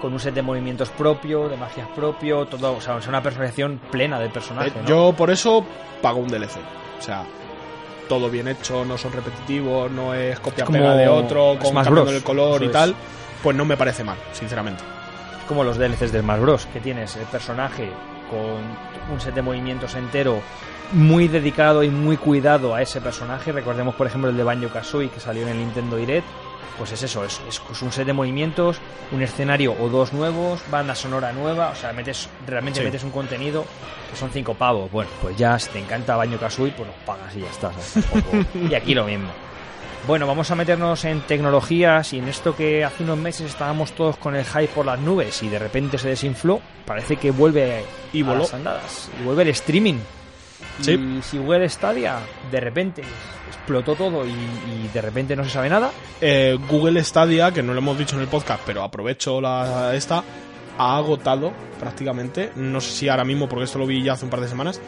con 0.00 0.12
un 0.12 0.20
set 0.20 0.34
de 0.34 0.42
movimientos 0.42 0.88
propio, 0.90 1.48
de 1.48 1.56
magias 1.56 1.88
propio, 1.94 2.46
todo, 2.46 2.76
o 2.76 2.80
sea, 2.80 2.98
es 2.98 3.06
una 3.06 3.22
personalización 3.22 3.80
plena 3.90 4.18
del 4.18 4.30
personaje, 4.30 4.68
eh, 4.70 4.82
¿no? 4.82 4.88
yo 4.88 5.14
por 5.16 5.30
eso 5.30 5.64
pago 6.02 6.18
un 6.20 6.28
DLC. 6.28 6.56
O 6.98 7.02
sea, 7.02 7.24
todo 8.08 8.28
bien 8.28 8.48
hecho, 8.48 8.84
no 8.84 8.98
son 8.98 9.12
repetitivos, 9.12 9.90
no 9.90 10.14
es 10.14 10.38
copia 10.40 10.64
como 10.64 10.78
pega 10.78 10.96
de 10.96 11.08
otro, 11.08 11.56
con 11.58 11.70
Smash 11.70 11.84
cambiando 11.84 12.02
Bros. 12.02 12.14
el 12.14 12.22
color 12.22 12.54
Eso 12.56 12.64
y 12.64 12.66
es. 12.66 12.72
tal, 12.72 12.94
pues 13.42 13.56
no 13.56 13.64
me 13.64 13.76
parece 13.76 14.02
mal, 14.04 14.16
sinceramente. 14.32 14.82
Es 15.40 15.46
como 15.46 15.64
los 15.64 15.78
DLCs 15.78 16.12
del 16.12 16.22
Smash 16.22 16.40
Bros. 16.40 16.66
que 16.66 16.80
tienes 16.80 17.14
el 17.16 17.26
personaje 17.26 17.90
con 18.30 19.12
un 19.12 19.20
set 19.20 19.34
de 19.34 19.42
movimientos 19.42 19.94
entero 19.94 20.40
muy 20.92 21.28
dedicado 21.28 21.82
y 21.84 21.88
muy 21.90 22.16
cuidado 22.16 22.74
a 22.74 22.82
ese 22.82 23.00
personaje. 23.00 23.52
Recordemos, 23.52 23.94
por 23.94 24.06
ejemplo, 24.06 24.30
el 24.30 24.36
de 24.36 24.42
Banjo 24.42 24.68
Kazooie 24.70 25.08
que 25.08 25.20
salió 25.20 25.42
en 25.42 25.50
el 25.50 25.58
Nintendo 25.58 25.96
Direct. 25.96 26.26
Pues 26.78 26.92
es 26.92 27.02
eso, 27.02 27.24
es, 27.24 27.40
es- 27.48 27.60
es 27.70 27.82
un 27.82 27.92
set 27.92 28.06
de 28.06 28.12
movimientos, 28.12 28.78
un 29.12 29.22
escenario 29.22 29.74
o 29.78 29.88
dos 29.88 30.12
nuevos, 30.12 30.60
banda 30.70 30.94
sonora 30.94 31.32
nueva, 31.32 31.70
o 31.70 31.74
sea, 31.74 31.92
metes 31.92 32.28
realmente 32.46 32.80
Sí. 32.80 32.84
metes 32.86 33.04
un 33.04 33.10
contenido 33.10 33.64
que 34.10 34.16
son 34.16 34.30
cinco 34.30 34.54
pavos. 34.54 34.90
Bueno, 34.90 35.10
pues 35.20 35.36
ya 35.36 35.58
si 35.58 35.68
te 35.70 35.78
encanta 35.78 36.16
Banjo 36.16 36.38
Kazooie, 36.38 36.72
pues 36.72 36.88
los 36.88 36.96
pagas 37.04 37.34
y 37.36 37.40
ya 37.40 37.50
está. 37.50 37.70
¿sabes? 37.72 38.06
Tampoco- 38.10 38.44
y 38.70 38.74
aquí 38.74 38.94
lo 38.94 39.04
mismo. 39.04 39.28
Bueno, 40.06 40.26
vamos 40.26 40.50
a 40.50 40.54
meternos 40.54 41.04
en 41.04 41.20
tecnologías 41.20 42.14
y 42.14 42.18
en 42.20 42.28
esto 42.28 42.56
que 42.56 42.82
hace 42.86 43.02
unos 43.04 43.18
meses 43.18 43.50
estábamos 43.50 43.92
todos 43.92 44.16
con 44.16 44.34
el 44.34 44.46
hype 44.46 44.68
por 44.68 44.86
las 44.86 44.98
nubes 44.98 45.42
y 45.42 45.50
de 45.50 45.58
repente 45.58 45.98
se 45.98 46.08
desinfló, 46.08 46.62
parece 46.86 47.16
que 47.16 47.30
vuelve 47.30 47.84
Y 48.14 48.22
a 48.22 48.26
voló. 48.26 48.38
las 48.40 48.54
andadas 48.54 49.10
y 49.20 49.24
vuelve 49.24 49.42
el 49.42 49.48
streaming. 49.50 49.98
Sí. 50.80 50.92
Y 50.92 51.22
si 51.22 51.38
Google 51.38 51.68
Stadia 51.68 52.18
de 52.50 52.60
repente 52.60 53.02
explotó 53.48 53.94
todo 53.94 54.24
y, 54.26 54.30
y 54.30 54.90
de 54.92 55.00
repente 55.02 55.36
no 55.36 55.44
se 55.44 55.50
sabe 55.50 55.68
nada, 55.68 55.90
Eh, 56.20 56.56
Google 56.68 57.02
Stadia, 57.04 57.52
que 57.52 57.62
no 57.62 57.72
lo 57.72 57.78
hemos 57.78 57.98
dicho 57.98 58.16
en 58.16 58.22
el 58.22 58.28
podcast, 58.28 58.62
pero 58.64 58.82
aprovecho 58.82 59.40
la 59.40 59.94
esta, 59.94 60.22
ha 60.78 60.96
agotado 60.96 61.52
prácticamente, 61.78 62.52
no 62.56 62.80
sé 62.80 62.90
si 62.92 63.08
ahora 63.08 63.24
mismo, 63.24 63.48
porque 63.48 63.64
esto 63.64 63.78
lo 63.78 63.86
vi 63.86 64.02
ya 64.02 64.14
hace 64.14 64.24
un 64.24 64.30
par 64.30 64.40
de 64.40 64.48
semanas, 64.48 64.80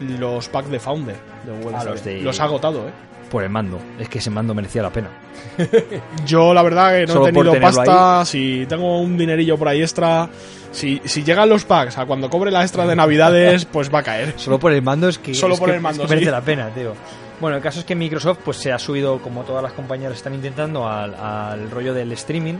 los 0.00 0.48
packs 0.48 0.70
de 0.70 0.78
Founder 0.78 1.16
de 1.44 1.52
Google 1.52 1.76
Ah, 1.76 1.80
Stadia. 1.80 1.90
los 1.92 2.04
de- 2.04 2.20
Los 2.22 2.40
ha 2.40 2.44
agotado, 2.44 2.88
¿eh? 2.88 2.92
Por 3.30 3.42
el 3.42 3.50
mando. 3.50 3.78
Es 3.98 4.08
que 4.08 4.18
ese 4.18 4.30
mando 4.30 4.54
merecía 4.54 4.82
la 4.82 4.90
pena. 4.90 5.08
Yo 6.26 6.52
la 6.54 6.62
verdad 6.62 6.92
que 6.92 7.06
no 7.06 7.12
Solo 7.14 7.26
he 7.28 7.32
tenido 7.32 7.60
pasta, 7.60 8.24
si 8.24 8.66
tengo 8.68 9.00
un 9.00 9.16
dinerillo 9.16 9.56
por 9.56 9.68
ahí 9.68 9.80
extra, 9.82 10.28
si, 10.72 11.00
si 11.04 11.22
llegan 11.22 11.48
los 11.48 11.64
packs 11.64 11.98
a 11.98 12.06
cuando 12.06 12.28
cobre 12.30 12.50
la 12.50 12.62
extra 12.62 12.86
de 12.86 12.96
navidades, 12.96 13.64
pues 13.72 13.92
va 13.92 14.00
a 14.00 14.02
caer. 14.02 14.34
Solo 14.36 14.58
por 14.58 14.72
el 14.72 14.82
mando 14.82 15.08
es 15.08 15.18
que, 15.18 15.34
Solo 15.34 15.54
es 15.54 15.60
por 15.60 15.68
que- 15.70 15.76
el 15.76 15.80
mando, 15.80 16.02
es 16.04 16.08
que 16.08 16.14
merece 16.14 16.30
sí. 16.30 16.32
la 16.32 16.40
pena, 16.40 16.68
tío. 16.74 16.92
Bueno, 17.40 17.56
el 17.56 17.62
caso 17.62 17.78
es 17.80 17.84
que 17.84 17.94
Microsoft 17.94 18.38
pues 18.44 18.56
se 18.56 18.72
ha 18.72 18.78
subido, 18.80 19.18
como 19.20 19.44
todas 19.44 19.62
las 19.62 19.72
compañías 19.72 20.12
están 20.12 20.34
intentando, 20.34 20.88
al, 20.88 21.14
al 21.14 21.70
rollo 21.70 21.94
del 21.94 22.10
streaming 22.12 22.54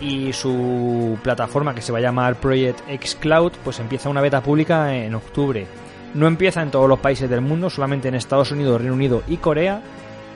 y 0.00 0.32
su 0.32 1.18
plataforma 1.22 1.74
que 1.74 1.82
se 1.82 1.92
va 1.92 1.98
a 1.98 2.00
llamar 2.00 2.36
Project 2.36 2.80
X 2.88 3.16
Cloud 3.20 3.52
pues 3.64 3.80
empieza 3.80 4.08
una 4.08 4.20
beta 4.20 4.40
pública 4.42 4.94
en 4.94 5.14
octubre. 5.14 5.66
No 6.14 6.26
empieza 6.26 6.62
en 6.62 6.70
todos 6.70 6.88
los 6.88 6.98
países 6.98 7.28
del 7.28 7.40
mundo, 7.40 7.68
solamente 7.70 8.08
en 8.08 8.14
Estados 8.14 8.50
Unidos, 8.50 8.80
Reino 8.80 8.94
Unido 8.94 9.22
y 9.28 9.36
Corea. 9.36 9.82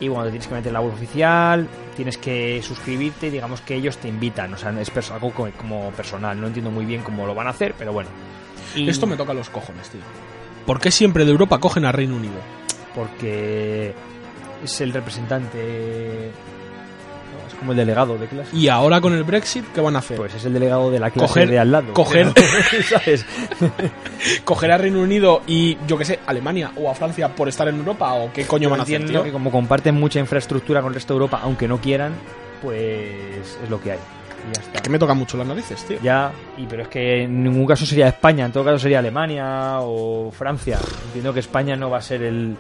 Y 0.01 0.09
bueno, 0.09 0.25
te 0.25 0.31
tienes 0.31 0.49
que 0.49 0.55
meter 0.55 0.73
la 0.73 0.81
web 0.81 0.93
oficial, 0.95 1.69
tienes 1.97 2.19
que 2.19 2.61
suscribirte 2.63 3.29
y 3.29 3.31
digamos 3.31 3.61
que 3.61 3.75
ellos 3.77 3.97
te 3.99 4.09
invitan. 4.09 4.53
O 4.53 4.59
sea, 4.59 4.71
es 4.81 5.11
algo 5.11 5.33
como, 5.33 5.91
personal. 5.93 6.41
No 6.41 6.49
entiendo 6.49 6.71
muy 6.71 6.85
bien 6.85 7.03
cómo 7.03 7.27
lo 7.27 7.35
van 7.35 7.47
a 7.47 7.51
hacer, 7.51 7.75
pero 7.79 7.93
bueno. 7.93 8.11
Y- 8.75 8.89
Esto 8.89 9.07
me 9.07 9.17
toca 9.17 9.33
los 9.33 9.49
cojones, 9.51 9.89
tío. 9.91 10.01
¿Por 10.67 10.81
qué 10.81 10.91
siempre 10.91 11.25
de 11.25 11.31
Europa 11.31 11.59
cogen 11.59 11.85
a 11.85 11.93
Reino 11.93 12.17
Unido? 12.17 12.35
porque 12.95 13.95
es 14.63 14.81
el 14.83 14.93
representante 14.93 16.31
es 17.53 17.59
como 17.59 17.73
el 17.73 17.79
delegado 17.79 18.17
de 18.19 18.27
clase 18.27 18.57
Y 18.57 18.69
ahora 18.69 19.01
con 19.01 19.13
el 19.15 19.25
Brexit, 19.25 19.65
¿qué 19.75 19.81
van 19.81 19.97
a 19.97 20.01
hacer? 20.01 20.17
pues 20.17 20.35
es 20.35 20.45
el 20.45 20.53
delegado 20.55 20.91
de 20.91 20.99
la 21.01 21.11
clase 21.11 21.33
Coger- 21.41 21.49
de 21.51 21.59
al 21.59 21.71
lado 21.73 21.93
coger- 21.95 22.33
¿sabes? 22.89 23.25
¿Coger 24.45 24.71
a 24.73 24.79
Reino 24.79 25.01
Unido 25.01 25.43
y, 25.47 25.77
yo 25.87 25.99
qué 25.99 26.05
sé, 26.05 26.19
Alemania 26.27 26.73
o 26.77 26.91
a 26.91 26.95
Francia 26.95 27.29
por 27.35 27.49
estar 27.49 27.69
en 27.69 27.77
Europa? 27.77 28.13
¿O 28.15 28.33
qué 28.33 28.47
coño 28.47 28.65
Yo 28.65 28.71
van 28.71 28.81
a 28.81 28.83
hacer, 28.85 29.05
tío? 29.07 29.23
que 29.23 29.33
como 29.33 29.51
comparten 29.51 29.95
mucha 29.95 30.19
infraestructura 30.21 30.81
con 30.81 30.91
el 30.91 30.95
resto 30.95 31.15
de 31.15 31.17
Europa 31.17 31.41
aunque 31.43 31.67
no 31.69 31.79
quieran 31.79 32.13
pues 32.63 33.59
es 33.63 33.69
lo 33.71 33.81
que 33.81 33.93
hay 33.93 33.99
y 34.51 34.55
ya 34.55 34.61
está 34.63 34.81
Que 34.83 34.91
me 34.91 34.99
tocan 34.99 35.17
mucho 35.19 35.37
las 35.37 35.47
narices, 35.47 35.85
tío. 35.85 35.99
ya 36.03 36.31
y 36.57 36.65
pero 36.67 36.83
es 36.83 36.89
que 36.89 37.23
en 37.25 37.43
ningún 37.45 37.67
caso 37.67 37.85
sería 37.87 38.09
España 38.09 38.45
en 38.47 38.53
todo 38.53 38.65
caso 38.65 38.79
sería 38.79 38.99
Alemania 39.01 39.79
o 39.81 40.31
Francia 40.31 40.79
entiendo 41.07 41.33
que 41.33 41.41
España 41.41 41.77
no 41.77 41.91
va 41.91 41.99
a 41.99 42.03
ser 42.03 42.23
el 42.23 42.57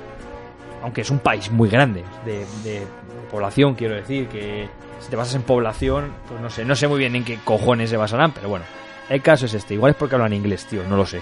aunque 0.82 1.02
es 1.02 1.10
un 1.10 1.18
país 1.18 1.50
muy 1.50 1.68
grande 1.68 2.04
de, 2.24 2.46
de 2.64 2.86
población 3.30 3.74
quiero 3.74 3.94
decir 3.94 4.28
que 4.28 4.68
si 5.00 5.10
te 5.10 5.16
basas 5.16 5.34
en 5.36 5.42
población 5.42 6.12
pues 6.28 6.40
no 6.40 6.50
sé 6.50 6.64
no 6.64 6.76
sé 6.76 6.88
muy 6.88 6.98
bien 6.98 7.16
en 7.16 7.24
qué 7.24 7.38
cojones 7.44 7.90
se 7.90 7.96
basarán 7.96 8.32
pero 8.32 8.48
bueno 8.48 8.64
el 9.08 9.20
caso 9.20 9.46
es 9.46 9.54
este. 9.54 9.74
Igual 9.74 9.90
es 9.92 9.96
porque 9.96 10.14
hablan 10.14 10.32
inglés 10.32 10.66
tío 10.66 10.84
no 10.88 10.96
lo 10.96 11.06
sé. 11.06 11.20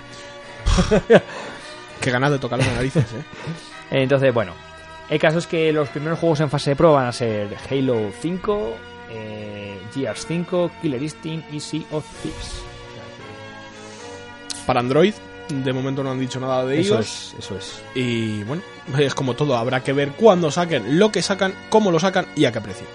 Qué 2.00 2.10
ganas 2.10 2.30
de 2.30 2.38
tocar 2.38 2.58
las 2.58 2.72
narices, 2.72 3.04
¿eh? 3.12 3.24
entonces 3.90 4.32
bueno 4.32 4.52
el 5.08 5.18
caso 5.18 5.38
es 5.38 5.46
que 5.46 5.72
los 5.72 5.88
primeros 5.88 6.18
juegos 6.18 6.40
en 6.40 6.50
fase 6.50 6.70
de 6.70 6.76
prueba 6.76 6.96
van 6.96 7.06
a 7.08 7.12
ser 7.12 7.48
Halo 7.68 8.10
5 8.20 8.76
eh, 9.10 9.78
Gears 9.92 10.24
5 10.26 10.70
Killer 10.80 11.02
Instinct 11.02 11.52
y 11.52 11.58
Sea 11.58 11.82
of 11.90 12.06
Thieves. 12.22 12.62
Para 14.66 14.80
Android 14.80 15.14
De 15.50 15.72
momento 15.72 16.02
no 16.02 16.10
han 16.12 16.18
dicho 16.20 16.38
nada 16.40 16.64
de 16.64 16.80
Eso 16.80 16.94
ellos. 16.94 17.34
es, 17.38 17.44
eso 17.44 17.56
es. 17.56 17.82
Y 17.94 18.42
bueno, 18.44 18.62
es 18.98 19.14
como 19.14 19.34
todo, 19.34 19.56
habrá 19.56 19.82
que 19.82 19.92
ver 19.92 20.10
cuándo 20.12 20.50
saquen, 20.50 20.98
lo 20.98 21.10
que 21.12 21.22
sacan, 21.22 21.52
cómo 21.68 21.90
lo 21.90 21.98
sacan 22.00 22.26
y 22.36 22.44
a 22.44 22.52
qué 22.52 22.60
precio. 22.60 22.86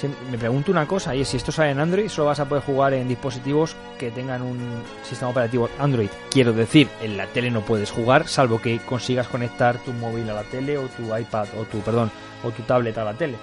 Sí, 0.00 0.08
me 0.30 0.38
pregunto 0.38 0.72
una 0.72 0.86
cosa, 0.88 1.14
y 1.14 1.20
es 1.20 1.28
si 1.28 1.36
esto 1.36 1.52
sale 1.52 1.70
en 1.70 1.78
Android, 1.78 2.08
solo 2.08 2.26
vas 2.26 2.40
a 2.40 2.48
poder 2.48 2.64
jugar 2.64 2.94
en 2.94 3.06
dispositivos 3.06 3.76
que 3.98 4.10
tengan 4.10 4.42
un 4.42 4.58
sistema 5.08 5.30
operativo 5.30 5.68
Android. 5.78 6.08
Quiero 6.30 6.52
decir, 6.52 6.88
en 7.00 7.16
la 7.16 7.26
tele 7.28 7.50
no 7.50 7.60
puedes 7.60 7.92
jugar, 7.92 8.26
salvo 8.26 8.60
que 8.60 8.78
consigas 8.80 9.28
conectar 9.28 9.78
tu 9.78 9.92
móvil 9.92 10.28
a 10.30 10.34
la 10.34 10.42
tele 10.42 10.78
o 10.78 10.88
tu 10.88 11.16
iPad 11.16 11.46
o 11.60 11.62
tu, 11.64 11.78
perdón, 11.78 12.10
o 12.42 12.50
tu 12.50 12.62
tablet 12.62 12.98
a 12.98 13.04
la 13.04 13.14
tele. 13.14 13.36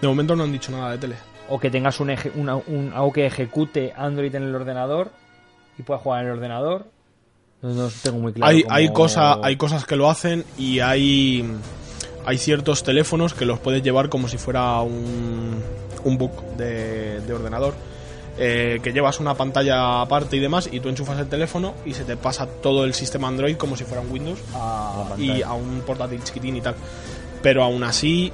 De 0.00 0.06
momento 0.06 0.36
no 0.36 0.44
han 0.44 0.52
dicho 0.52 0.70
nada 0.70 0.92
de 0.92 0.98
tele. 0.98 1.16
O 1.48 1.58
que 1.58 1.70
tengas 1.70 1.98
un, 1.98 2.10
eje- 2.10 2.30
una- 2.36 2.54
un 2.54 2.92
algo 2.94 3.12
que 3.12 3.26
ejecute 3.26 3.92
Android 3.96 4.32
en 4.34 4.44
el 4.44 4.54
ordenador 4.54 5.10
y 5.76 5.82
puedas 5.82 6.02
jugar 6.04 6.20
en 6.22 6.26
el 6.30 6.34
ordenador. 6.36 6.86
No, 7.62 7.70
no 7.74 7.90
tengo 8.02 8.18
muy 8.18 8.32
claro. 8.32 8.50
hay, 8.50 8.62
cómo- 8.62 8.74
hay, 8.74 8.88
cosa, 8.92 9.38
hay 9.42 9.56
cosas 9.56 9.84
que 9.84 9.96
lo 9.96 10.08
hacen 10.10 10.44
y 10.56 10.80
hay, 10.80 11.44
hay 12.24 12.38
ciertos 12.38 12.82
teléfonos 12.82 13.34
que 13.34 13.44
los 13.44 13.58
puedes 13.58 13.82
llevar 13.82 14.08
como 14.08 14.28
si 14.28 14.38
fuera 14.38 14.80
un, 14.80 15.62
un 16.04 16.18
book 16.18 16.56
de, 16.56 17.20
de 17.20 17.32
ordenador. 17.34 17.74
eh, 18.38 18.80
que 18.82 18.92
llevas 18.94 19.20
una 19.20 19.34
pantalla 19.34 20.00
aparte 20.00 20.36
y 20.36 20.40
demás 20.40 20.70
y 20.72 20.80
tú 20.80 20.88
enchufas 20.88 21.18
el 21.18 21.28
teléfono 21.28 21.74
y 21.84 21.92
se 21.92 22.04
te 22.04 22.16
pasa 22.16 22.46
todo 22.46 22.86
el 22.86 22.94
sistema 22.94 23.28
Android 23.28 23.56
como 23.58 23.76
si 23.76 23.84
fuera 23.84 24.00
un 24.00 24.10
Windows 24.10 24.38
a- 24.54 25.04
y 25.18 25.42
a 25.42 25.52
un 25.52 25.82
portátil 25.86 26.22
chiquitín 26.24 26.56
y 26.56 26.60
tal. 26.62 26.74
Pero 27.42 27.62
aún 27.62 27.84
así 27.84 28.32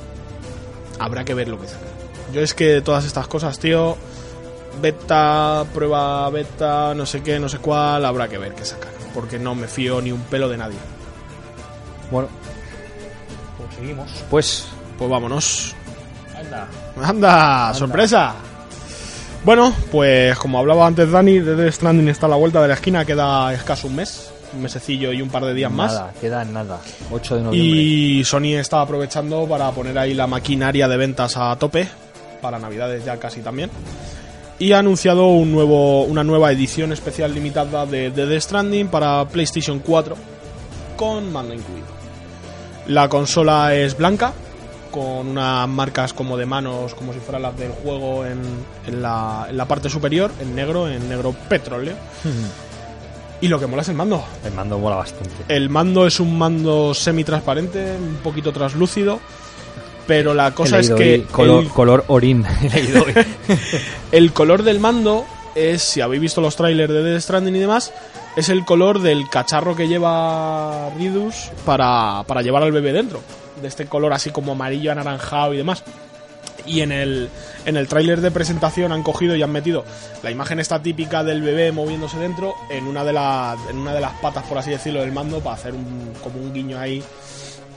habrá 1.01 1.25
que 1.25 1.35
ver 1.35 1.49
lo 1.49 1.61
que 1.61 1.67
sacan. 1.67 1.89
Yo 2.33 2.41
es 2.41 2.55
que 2.55 2.81
todas 2.83 3.05
estas 3.05 3.27
cosas, 3.27 3.59
tío, 3.59 3.97
beta, 4.81 5.65
prueba 5.75 6.29
beta, 6.31 6.95
no 6.95 7.05
sé 7.07 7.23
qué, 7.23 7.41
no 7.41 7.49
sé 7.49 7.59
cuál, 7.59 8.05
habrá 8.05 8.29
que 8.29 8.39
ver 8.39 8.53
qué 8.55 8.65
sacan. 8.65 8.91
Porque 9.17 9.39
no 9.39 9.55
me 9.55 9.67
fío 9.67 10.03
ni 10.03 10.13
un 10.13 10.21
pelo 10.21 10.47
de 10.47 10.59
nadie. 10.59 10.77
Bueno, 12.11 12.29
pues 13.57 13.75
seguimos. 13.75 14.11
Pues, 14.31 14.69
Pues 14.99 15.11
vámonos. 15.11 15.75
anda. 16.39 16.69
¡Anda! 17.03 17.73
¡Sorpresa! 17.75 18.35
Bueno, 19.43 19.73
pues 19.91 20.37
como 20.39 20.59
hablaba 20.59 20.87
antes 20.87 21.11
Dani, 21.11 21.39
Dead 21.39 21.73
Stranding 21.73 22.09
está 22.09 22.27
a 22.27 22.29
la 22.29 22.37
vuelta 22.37 22.61
de 22.61 22.69
la 22.69 22.75
esquina, 22.75 23.07
queda 23.07 23.55
escaso 23.55 23.87
un 23.87 23.97
mes, 23.97 24.31
un 24.53 24.61
mesecillo 24.61 25.13
y 25.13 25.23
un 25.23 25.31
par 25.31 25.47
de 25.47 25.55
días 25.55 25.73
más. 25.73 25.95
Nada, 25.95 26.13
queda 26.21 26.45
nada. 26.45 26.79
8 27.11 27.37
de 27.37 27.43
noviembre. 27.43 27.81
Y 27.83 28.23
Sony 28.25 28.59
está 28.59 28.83
aprovechando 28.83 29.47
para 29.47 29.71
poner 29.71 29.97
ahí 29.99 30.13
la 30.13 30.27
maquinaria 30.27 30.89
de 30.89 30.97
ventas 30.99 31.39
a 31.39 31.57
tope, 31.57 31.89
para 32.43 32.59
Navidades 32.59 33.03
ya 33.03 33.17
casi 33.19 33.41
también. 33.41 33.71
Y 34.59 34.73
ha 34.73 34.79
anunciado 34.79 35.27
un 35.27 35.53
nuevo, 35.53 36.05
una 36.05 36.25
nueva 36.25 36.51
edición 36.51 36.93
especial 36.93 37.35
limitada 37.35 37.85
de 37.85 38.11
The 38.11 38.27
Death 38.27 38.43
Stranding 38.43 38.89
para 38.89 39.27
PlayStation 39.27 39.81
4, 39.81 40.17
con 40.97 41.31
mando 41.31 41.53
incluido. 41.53 41.87
La 42.87 43.09
consola 43.09 43.75
es 43.75 43.97
blanca, 43.97 44.33
con 44.91 45.29
unas 45.29 45.69
marcas 45.69 46.15
como 46.15 46.39
de 46.39 46.47
manos, 46.47 46.95
como 46.95 47.13
si 47.13 47.19
fueran 47.19 47.43
las 47.43 47.59
del 47.59 47.71
juego 47.71 48.25
en, 48.25 48.41
en 48.87 49.03
la, 49.03 49.47
en 49.51 49.57
la 49.59 49.67
parte 49.67 49.91
superior, 49.91 50.31
en 50.41 50.55
negro, 50.55 50.89
en 50.89 51.07
negro 51.07 51.35
petróleo. 51.51 51.95
Y 53.43 53.49
lo 53.49 53.61
que 53.61 53.67
mola 53.67 53.83
es 53.83 53.89
el 53.91 53.95
mando. 53.97 54.25
El 54.43 54.53
mando 54.53 54.79
mola 54.79 54.97
bastante. 54.97 55.35
El 55.49 55.69
mando 55.69 56.07
es 56.07 56.19
un 56.19 56.39
mando 56.39 56.95
semi-transparente, 56.95 57.97
un 57.99 58.17
poquito 58.23 58.53
translúcido. 58.53 59.21
Pero 60.07 60.35
la 60.35 60.53
cosa 60.53 60.79
es 60.79 60.91
que 60.91 61.25
color, 61.31 61.65
el, 61.65 61.71
color 61.71 62.05
orín. 62.09 62.45
El 64.13 64.33
color 64.33 64.63
del 64.63 64.79
mando 64.81 65.27
es, 65.57 65.83
si 65.83 66.01
habéis 66.01 66.23
visto 66.23 66.41
los 66.41 66.55
trailers 66.55 66.93
de 66.93 67.03
Death 67.03 67.23
Stranding 67.23 67.57
y 67.57 67.59
demás, 67.59 67.93
es 68.37 68.51
el 68.51 68.65
color 68.65 69.01
del 69.01 69.29
cacharro 69.29 69.75
que 69.75 69.89
lleva 69.89 70.91
Ridus 70.97 71.51
para, 71.65 72.23
para 72.27 72.43
llevar 72.43 72.63
al 72.63 72.73
bebé 72.73 72.93
dentro. 72.93 73.21
De 73.61 73.69
este 73.69 73.87
color 73.87 74.13
así 74.13 74.31
como 74.31 74.53
amarillo, 74.53 74.93
anaranjado 74.93 75.55
y 75.55 75.57
demás. 75.57 75.83
Y 76.67 76.81
en 76.81 76.93
el, 76.93 77.31
en 77.65 77.77
el 77.77 77.89
tráiler 77.89 78.21
de 78.21 78.31
presentación 78.31 78.93
han 78.93 79.03
cogido 79.03 79.35
y 79.37 79.43
han 79.43 79.53
metido 79.53 79.85
la 80.23 80.31
imagen 80.31 80.61
esta 80.61 80.83
típica 80.83 81.25
del 81.25 81.41
bebé 81.41 81.73
moviéndose 81.73 82.19
dentro 82.19 82.55
en 82.69 82.87
una 82.87 83.05
de, 83.05 83.13
las 83.13 83.59
en 83.71 83.79
una 83.79 83.95
de 83.95 84.01
las 84.01 84.13
patas, 84.21 84.45
por 84.45 84.59
así 84.59 84.71
decirlo, 84.71 85.01
del 85.01 85.13
mando 85.13 85.41
para 85.41 85.55
hacer 85.55 85.75
un, 85.75 86.13
como 86.23 86.39
un 86.39 86.53
guiño 86.53 86.79
ahí 86.79 87.03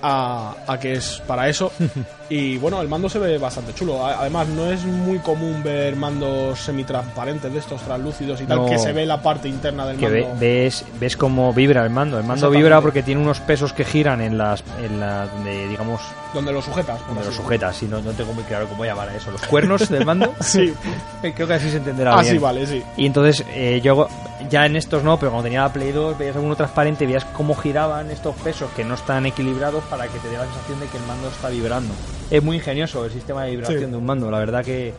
a, 0.01 0.53
a 0.67 0.79
que 0.79 0.93
es 0.93 1.21
para 1.27 1.47
eso. 1.49 1.71
y 2.29 2.57
bueno, 2.57 2.81
el 2.81 2.87
mando 2.87 3.09
se 3.09 3.19
ve 3.19 3.37
bastante 3.37 3.73
chulo. 3.73 4.05
Además, 4.05 4.47
no 4.49 4.71
es 4.71 4.83
muy 4.83 5.19
común 5.19 5.61
ver 5.63 5.95
mandos 5.95 6.59
semitransparentes 6.59 7.51
de 7.51 7.59
estos 7.59 7.81
translúcidos 7.81 8.41
y 8.41 8.45
tal, 8.45 8.59
No. 8.59 8.65
que 8.67 8.77
se 8.79 8.91
ve 8.93 9.05
la 9.05 9.21
parte 9.21 9.47
interna 9.47 9.85
del 9.85 9.97
que 9.97 10.07
mando. 10.09 10.39
ves, 10.39 10.85
ves 10.99 11.17
cómo 11.17 11.53
vibra 11.53 11.83
el 11.83 11.89
mando. 11.89 12.17
El 12.17 12.23
mando 12.25 12.49
vibra 12.49 12.81
porque 12.81 13.03
tiene 13.03 13.21
unos 13.21 13.39
pesos 13.39 13.73
que 13.73 13.83
giran 13.85 14.21
en 14.21 14.37
las, 14.37 14.63
en 14.83 14.99
la, 14.99 15.27
donde, 15.27 15.67
digamos, 15.67 16.01
donde 16.33 16.51
lo 16.51 16.61
sujetas. 16.61 16.99
donde 17.07 17.25
lo 17.25 17.31
sujetas. 17.31 17.81
Y 17.83 17.85
no, 17.87 18.01
no 18.01 18.11
tengo 18.11 18.33
muy 18.33 18.43
claro 18.43 18.67
cómo 18.67 18.85
llamar 18.85 19.09
a 19.09 19.15
eso. 19.15 19.31
Los 19.31 19.41
cuernos 19.47 19.89
del 19.89 20.05
mando. 20.05 20.33
Sí, 20.41 20.73
Creo 21.35 21.47
que 21.47 21.53
así 21.53 21.69
se 21.69 21.77
entenderá 21.77 22.15
así 22.17 22.31
bien. 22.31 22.41
vale, 22.41 22.65
sí. 22.67 22.83
Y 22.97 23.05
entonces 23.05 23.45
eh, 23.53 23.81
yo 23.83 24.07
ya 24.49 24.65
en 24.65 24.75
estos 24.75 25.03
no, 25.03 25.17
pero 25.19 25.31
cuando 25.31 25.45
tenía 25.45 25.61
la 25.61 25.73
Play 25.73 25.91
2 25.91 26.17
veías 26.17 26.35
alguno 26.35 26.55
transparente, 26.55 27.05
veías 27.05 27.25
cómo 27.25 27.55
giraban 27.55 28.09
estos 28.11 28.35
pesos 28.37 28.69
que 28.75 28.83
no 28.83 28.93
están 28.95 29.25
equilibrados 29.25 29.83
para 29.85 30.07
que 30.07 30.17
te 30.19 30.29
dé 30.29 30.37
la 30.37 30.45
sensación 30.45 30.79
de 30.79 30.85
que 30.87 30.97
el 30.97 31.03
mando 31.05 31.27
está 31.27 31.49
vibrando. 31.49 31.93
Es 32.31 32.41
muy 32.43 32.57
ingenioso 32.57 33.03
el 33.05 33.11
sistema 33.11 33.43
de 33.43 33.51
vibración 33.51 33.79
Sí. 33.79 33.85
de 33.85 33.95
un 33.97 34.05
mando, 34.05 34.29
la 34.31 34.39
verdad 34.39 34.63
que, 34.63 34.93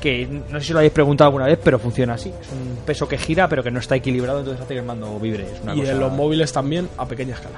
que 0.00 0.26
no 0.50 0.58
sé 0.60 0.66
si 0.66 0.72
lo 0.72 0.78
habéis 0.78 0.92
preguntado 0.92 1.28
alguna 1.28 1.46
vez, 1.46 1.58
pero 1.62 1.78
funciona 1.78 2.14
así. 2.14 2.28
Es 2.30 2.48
un 2.52 2.76
peso 2.86 3.06
que 3.08 3.18
gira 3.18 3.48
pero 3.48 3.62
que 3.62 3.70
no 3.70 3.80
está 3.80 3.96
equilibrado, 3.96 4.38
entonces 4.38 4.62
hace 4.62 4.74
que 4.74 4.80
el 4.80 4.86
mando 4.86 5.18
vibre. 5.18 5.44
Es 5.52 5.60
una 5.62 5.74
Y 5.74 5.80
cosa... 5.80 5.92
en 5.92 6.00
los 6.00 6.12
móviles 6.12 6.52
también 6.52 6.88
a 6.96 7.06
pequeña 7.06 7.34
escala. 7.34 7.56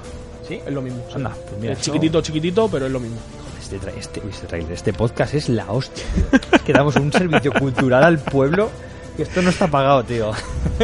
¿Sí? 0.49 0.61
Es 0.67 0.73
lo 0.73 0.83
mismo. 0.83 1.03
Anda, 1.15 1.31
pues 1.49 1.61
mira, 1.61 1.73
es 1.75 1.79
eso- 1.81 1.93
chiquitito, 1.93 2.21
chiquitito, 2.21 2.69
pero 2.69 2.87
es 2.87 2.93
lo 2.93 2.99
mismo. 3.01 3.19
Este, 3.61 3.79
tra- 3.81 3.97
este, 3.97 4.21
este 4.29 4.47
trailer, 4.49 4.73
este 4.73 4.93
podcast 4.93 5.35
es 5.35 5.49
la 5.49 5.71
hostia, 5.71 6.05
tío. 6.15 6.41
Es 6.53 6.63
que 6.67 6.73
damos 6.73 6.97
un 6.97 7.13
servicio 7.13 7.53
cultural 7.53 8.03
al 8.03 8.19
pueblo 8.19 8.71
que 9.17 9.23
esto 9.23 9.43
no 9.43 9.51
está 9.51 9.67
pagado, 9.69 10.05
tío. 10.05 10.33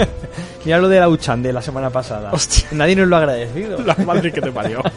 Mira 0.65 0.79
lo 0.79 0.89
de 0.89 1.01
la 1.01 1.09
Uchan 1.09 1.43
de 1.43 1.53
la 1.53 1.63
semana 1.63 1.91
pasada. 1.91 2.31
Hostia. 2.33 2.69
Nadie 2.73 2.97
nos 2.97 3.09
lo 3.09 3.17
ha 3.17 3.21
agradecido. 3.21 3.79
La 3.83 3.95
madre 3.97 4.33
que 4.33 4.41
te 4.41 4.53
parió. 4.53 4.83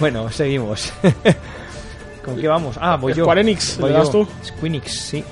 Bueno, 0.00 0.28
seguimos. 0.30 0.92
¿Con 2.24 2.36
qué 2.36 2.48
vamos? 2.48 2.76
Ah, 2.80 2.96
voy 2.96 3.14
yo. 3.14 3.24
Square 3.24 3.42
Enix, 3.42 3.78
Voy 3.78 3.90
¿le 3.92 3.96
das 3.98 4.06
yo. 4.06 4.24
tú? 4.24 4.28
Square 4.44 4.66
Enix, 4.66 4.92
sí. 4.92 5.24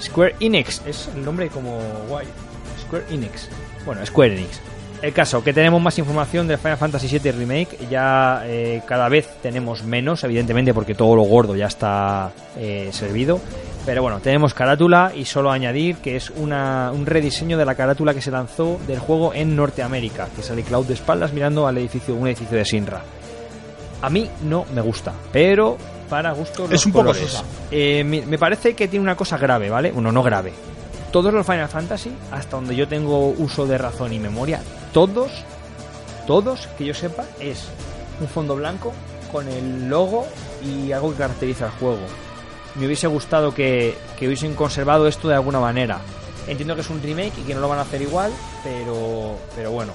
Square 0.00 0.34
Enix, 0.40 0.82
es 0.86 1.08
el 1.14 1.24
nombre 1.24 1.48
como 1.48 1.78
guay. 2.08 2.26
Square 2.82 3.04
Enix. 3.10 3.48
Bueno, 3.86 4.04
Square 4.04 4.34
Enix. 4.36 4.60
El 5.02 5.12
caso, 5.12 5.42
que 5.42 5.52
tenemos 5.52 5.80
más 5.80 5.98
información 5.98 6.48
del 6.48 6.58
Final 6.58 6.78
Fantasy 6.78 7.18
VII 7.18 7.32
Remake. 7.32 7.78
Ya 7.88 8.42
eh, 8.44 8.82
cada 8.86 9.08
vez 9.08 9.28
tenemos 9.40 9.84
menos, 9.84 10.24
evidentemente, 10.24 10.74
porque 10.74 10.94
todo 10.94 11.14
lo 11.14 11.22
gordo 11.22 11.54
ya 11.54 11.66
está 11.66 12.32
eh, 12.56 12.88
servido. 12.92 13.40
Pero 13.84 14.02
bueno, 14.02 14.20
tenemos 14.20 14.54
carátula 14.54 15.12
y 15.14 15.24
solo 15.24 15.50
añadir 15.50 15.96
que 15.96 16.14
es 16.14 16.30
una, 16.30 16.92
un 16.92 17.04
rediseño 17.04 17.58
de 17.58 17.64
la 17.64 17.74
carátula 17.74 18.14
que 18.14 18.22
se 18.22 18.30
lanzó 18.30 18.78
del 18.86 19.00
juego 19.00 19.34
en 19.34 19.56
Norteamérica, 19.56 20.28
que 20.36 20.42
sale 20.42 20.62
Cloud 20.62 20.86
de 20.86 20.94
espaldas 20.94 21.32
mirando 21.32 21.66
al 21.66 21.78
edificio, 21.78 22.14
un 22.14 22.28
edificio 22.28 22.56
de 22.56 22.64
Sinra. 22.64 23.02
A 24.00 24.08
mí 24.08 24.30
no 24.44 24.66
me 24.72 24.80
gusta, 24.80 25.12
pero 25.32 25.76
para 26.08 26.32
gusto 26.32 26.68
Es 26.70 26.86
un 26.86 26.92
poco 26.92 27.12
sosa. 27.12 27.42
Eh, 27.70 28.04
me, 28.04 28.24
me 28.26 28.38
parece 28.38 28.74
que 28.74 28.86
tiene 28.86 29.02
una 29.02 29.16
cosa 29.16 29.36
grave, 29.36 29.68
¿vale? 29.68 29.90
Bueno, 29.90 30.12
no 30.12 30.22
grave. 30.22 30.52
Todos 31.10 31.34
los 31.34 31.44
Final 31.44 31.68
Fantasy, 31.68 32.12
hasta 32.30 32.56
donde 32.56 32.76
yo 32.76 32.86
tengo 32.86 33.28
uso 33.28 33.66
de 33.66 33.78
razón 33.78 34.12
y 34.12 34.18
memoria, 34.18 34.60
todos, 34.92 35.30
todos, 36.26 36.68
que 36.78 36.84
yo 36.84 36.94
sepa, 36.94 37.24
es 37.40 37.66
un 38.20 38.28
fondo 38.28 38.54
blanco 38.56 38.92
con 39.32 39.48
el 39.48 39.88
logo 39.88 40.26
y 40.64 40.92
algo 40.92 41.10
que 41.10 41.18
caracteriza 41.18 41.66
el 41.66 41.72
juego. 41.72 42.00
Me 42.76 42.86
hubiese 42.86 43.06
gustado 43.06 43.54
que, 43.54 43.94
que 44.18 44.26
hubiesen 44.26 44.54
conservado 44.54 45.06
esto 45.06 45.28
de 45.28 45.34
alguna 45.34 45.60
manera. 45.60 46.00
Entiendo 46.46 46.74
que 46.74 46.80
es 46.80 46.90
un 46.90 47.02
remake 47.02 47.38
y 47.38 47.42
que 47.42 47.54
no 47.54 47.60
lo 47.60 47.68
van 47.68 47.78
a 47.78 47.82
hacer 47.82 48.02
igual, 48.02 48.32
pero, 48.64 49.38
pero 49.54 49.70
bueno. 49.70 49.92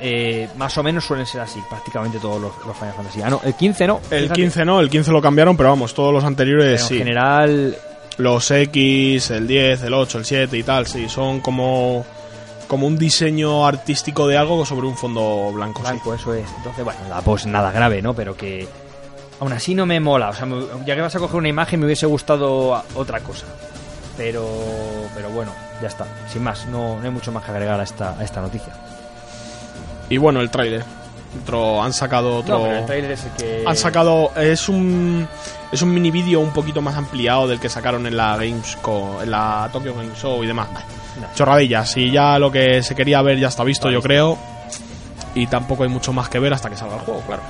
Eh, 0.00 0.48
más 0.56 0.76
o 0.78 0.82
menos 0.82 1.04
suelen 1.04 1.26
ser 1.26 1.42
así, 1.42 1.60
prácticamente 1.68 2.18
todos 2.18 2.40
los, 2.40 2.52
los 2.66 2.76
Final 2.76 2.94
Fantasy. 2.94 3.22
Ah, 3.22 3.30
no, 3.30 3.40
el 3.44 3.54
15 3.54 3.86
no. 3.86 4.00
El 4.10 4.22
fíjate. 4.22 4.40
15 4.40 4.64
no, 4.64 4.80
el 4.80 4.90
15 4.90 5.12
lo 5.12 5.22
cambiaron, 5.22 5.56
pero 5.56 5.68
vamos, 5.68 5.94
todos 5.94 6.12
los 6.12 6.24
anteriores 6.24 6.80
Pero 6.80 6.88
sí. 6.88 6.94
En 6.94 6.98
general, 7.00 7.76
Los 8.16 8.50
X, 8.50 9.30
el 9.30 9.46
10, 9.46 9.82
el 9.84 9.94
8, 9.94 10.18
el 10.18 10.24
7 10.24 10.56
y 10.58 10.62
tal, 10.62 10.86
sí, 10.86 11.08
son 11.08 11.40
como 11.40 12.04
como 12.66 12.86
un 12.86 12.96
diseño 12.96 13.66
artístico 13.66 14.26
de 14.26 14.38
algo 14.38 14.64
sobre 14.64 14.86
un 14.86 14.96
fondo 14.96 15.52
blanco. 15.52 15.80
sí. 15.80 15.90
blanco, 15.90 16.14
eso 16.14 16.32
es. 16.32 16.48
Entonces, 16.56 16.82
bueno, 16.82 17.00
nada, 17.06 17.20
pues 17.20 17.44
nada 17.44 17.70
grave, 17.70 18.00
¿no? 18.00 18.14
Pero 18.14 18.34
que 18.34 18.66
aún 19.42 19.52
así 19.52 19.74
no 19.74 19.86
me 19.86 19.98
mola. 19.98 20.28
O 20.28 20.32
sea, 20.32 20.46
ya 20.86 20.94
que 20.94 21.00
vas 21.00 21.14
a 21.16 21.18
coger 21.18 21.36
una 21.36 21.48
imagen, 21.48 21.80
me 21.80 21.86
hubiese 21.86 22.06
gustado 22.06 22.80
otra 22.94 23.18
cosa. 23.20 23.44
Pero, 24.16 24.46
pero 25.16 25.30
bueno, 25.30 25.50
ya 25.80 25.88
está. 25.88 26.06
Sin 26.32 26.44
más, 26.44 26.66
no, 26.66 26.96
no 26.98 27.02
hay 27.02 27.10
mucho 27.10 27.32
más 27.32 27.44
que 27.44 27.50
agregar 27.50 27.80
a 27.80 27.82
esta, 27.82 28.16
a 28.16 28.22
esta 28.22 28.40
noticia. 28.40 28.72
Y 30.08 30.16
bueno, 30.18 30.40
el 30.40 30.48
tráiler. 30.50 30.84
Otro, 31.42 31.82
han 31.82 31.92
sacado 31.92 32.36
otro. 32.36 32.58
No, 32.58 32.64
pero 32.64 32.78
el 32.78 32.86
trailer 32.86 33.10
es 33.10 33.24
el 33.24 33.30
que. 33.32 33.64
Han 33.66 33.76
sacado. 33.76 34.30
Es 34.36 34.68
un. 34.68 35.26
Es 35.72 35.82
un 35.82 35.92
mini 35.92 36.10
vídeo 36.12 36.38
un 36.38 36.50
poquito 36.52 36.80
más 36.80 36.94
ampliado 36.96 37.48
del 37.48 37.58
que 37.58 37.68
sacaron 37.68 38.06
en 38.06 38.16
la 38.16 38.36
Gamesco, 38.36 39.22
en 39.22 39.30
la 39.30 39.68
Tokyo 39.72 39.92
Game 39.94 40.14
Show 40.14 40.44
y 40.44 40.46
demás. 40.46 40.68
No. 41.20 41.26
Chorradillas. 41.34 41.96
Y 41.96 42.12
ya 42.12 42.38
lo 42.38 42.52
que 42.52 42.82
se 42.84 42.94
quería 42.94 43.22
ver 43.22 43.38
ya 43.38 43.48
está 43.48 43.64
visto, 43.64 43.88
Está 43.88 43.92
yo 43.92 43.98
visto. 43.98 44.06
creo. 44.08 44.38
Y 45.34 45.46
tampoco 45.48 45.82
hay 45.82 45.88
mucho 45.88 46.12
más 46.12 46.28
que 46.28 46.38
ver 46.38 46.52
hasta 46.52 46.68
que 46.70 46.76
salga 46.76 46.96
el 46.96 47.00
juego, 47.00 47.22
claro. 47.26 47.42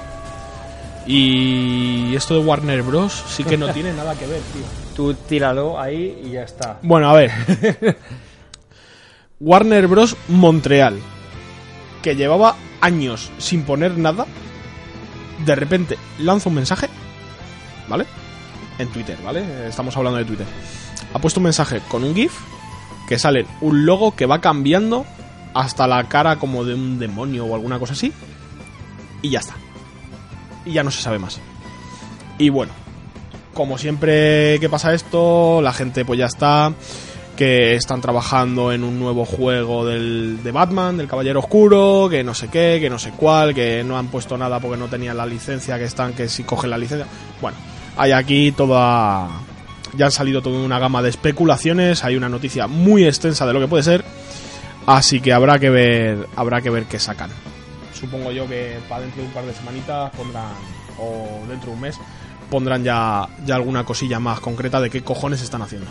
Y 1.06 2.14
esto 2.14 2.34
de 2.34 2.40
Warner 2.40 2.82
Bros. 2.82 3.12
sí 3.12 3.44
que 3.44 3.56
no 3.56 3.72
tiene 3.72 3.92
nada 3.92 4.14
que 4.14 4.26
ver, 4.26 4.40
tío. 4.40 4.62
Tú 4.94 5.14
tíralo 5.14 5.80
ahí 5.80 6.22
y 6.24 6.30
ya 6.30 6.42
está. 6.42 6.78
Bueno, 6.82 7.10
a 7.10 7.14
ver. 7.14 7.30
Warner 9.40 9.88
Bros. 9.88 10.16
Montreal, 10.28 10.98
que 12.02 12.14
llevaba 12.14 12.56
años 12.80 13.30
sin 13.38 13.64
poner 13.64 13.96
nada, 13.98 14.26
de 15.44 15.54
repente 15.54 15.98
lanza 16.18 16.48
un 16.48 16.56
mensaje, 16.56 16.88
¿vale? 17.88 18.06
En 18.78 18.88
Twitter, 18.88 19.18
¿vale? 19.24 19.68
Estamos 19.68 19.96
hablando 19.96 20.18
de 20.18 20.24
Twitter. 20.24 20.46
Ha 21.14 21.18
puesto 21.18 21.40
un 21.40 21.44
mensaje 21.44 21.80
con 21.88 22.04
un 22.04 22.14
GIF 22.14 22.32
que 23.08 23.18
sale 23.18 23.46
un 23.60 23.84
logo 23.84 24.14
que 24.14 24.26
va 24.26 24.40
cambiando 24.40 25.04
hasta 25.54 25.86
la 25.86 26.08
cara 26.08 26.36
como 26.36 26.64
de 26.64 26.74
un 26.74 26.98
demonio 26.98 27.46
o 27.46 27.54
alguna 27.54 27.78
cosa 27.78 27.92
así. 27.92 28.12
Y 29.20 29.30
ya 29.30 29.40
está. 29.40 29.54
Y 30.64 30.72
ya 30.72 30.82
no 30.82 30.90
se 30.90 31.02
sabe 31.02 31.18
más. 31.18 31.40
Y 32.38 32.48
bueno, 32.48 32.72
como 33.54 33.78
siempre 33.78 34.58
que 34.60 34.68
pasa 34.68 34.94
esto, 34.94 35.60
la 35.62 35.72
gente 35.72 36.04
pues 36.04 36.18
ya 36.18 36.26
está 36.26 36.72
que 37.36 37.74
están 37.74 38.00
trabajando 38.00 38.72
en 38.72 38.84
un 38.84 38.98
nuevo 38.98 39.24
juego 39.24 39.86
del, 39.86 40.42
de 40.42 40.52
Batman, 40.52 40.96
del 40.96 41.08
Caballero 41.08 41.40
Oscuro, 41.40 42.08
que 42.10 42.22
no 42.22 42.34
sé 42.34 42.48
qué, 42.48 42.78
que 42.80 42.90
no 42.90 42.98
sé 42.98 43.10
cuál, 43.16 43.54
que 43.54 43.82
no 43.84 43.98
han 43.98 44.08
puesto 44.08 44.36
nada 44.36 44.60
porque 44.60 44.76
no 44.76 44.88
tenían 44.88 45.16
la 45.16 45.26
licencia, 45.26 45.78
que 45.78 45.84
están, 45.84 46.12
que 46.12 46.28
si 46.28 46.44
cogen 46.44 46.70
la 46.70 46.78
licencia. 46.78 47.06
Bueno, 47.40 47.56
hay 47.96 48.12
aquí 48.12 48.52
toda... 48.52 49.28
Ya 49.94 50.06
han 50.06 50.12
salido 50.12 50.40
toda 50.40 50.58
una 50.58 50.78
gama 50.78 51.02
de 51.02 51.10
especulaciones, 51.10 52.02
hay 52.04 52.16
una 52.16 52.28
noticia 52.28 52.66
muy 52.66 53.04
extensa 53.04 53.46
de 53.46 53.52
lo 53.52 53.60
que 53.60 53.68
puede 53.68 53.82
ser, 53.82 54.04
así 54.86 55.20
que 55.20 55.34
habrá 55.34 55.58
que 55.58 55.68
ver, 55.68 56.28
habrá 56.34 56.62
que 56.62 56.70
ver 56.70 56.84
qué 56.84 56.98
sacan. 56.98 57.30
Supongo 58.02 58.32
yo 58.32 58.46
que 58.46 58.78
para 58.88 59.00
dentro 59.02 59.22
de 59.22 59.28
un 59.28 59.32
par 59.34 59.44
de 59.46 59.54
semanitas 59.54 60.10
pondrán, 60.10 60.52
o 60.98 61.46
dentro 61.48 61.68
de 61.70 61.74
un 61.76 61.80
mes, 61.80 61.98
pondrán 62.50 62.84
ya, 62.84 63.26
ya 63.46 63.54
alguna 63.54 63.84
cosilla 63.84 64.18
más 64.20 64.40
concreta 64.40 64.78
de 64.80 64.90
qué 64.90 65.02
cojones 65.02 65.40
están 65.40 65.62
haciendo. 65.62 65.90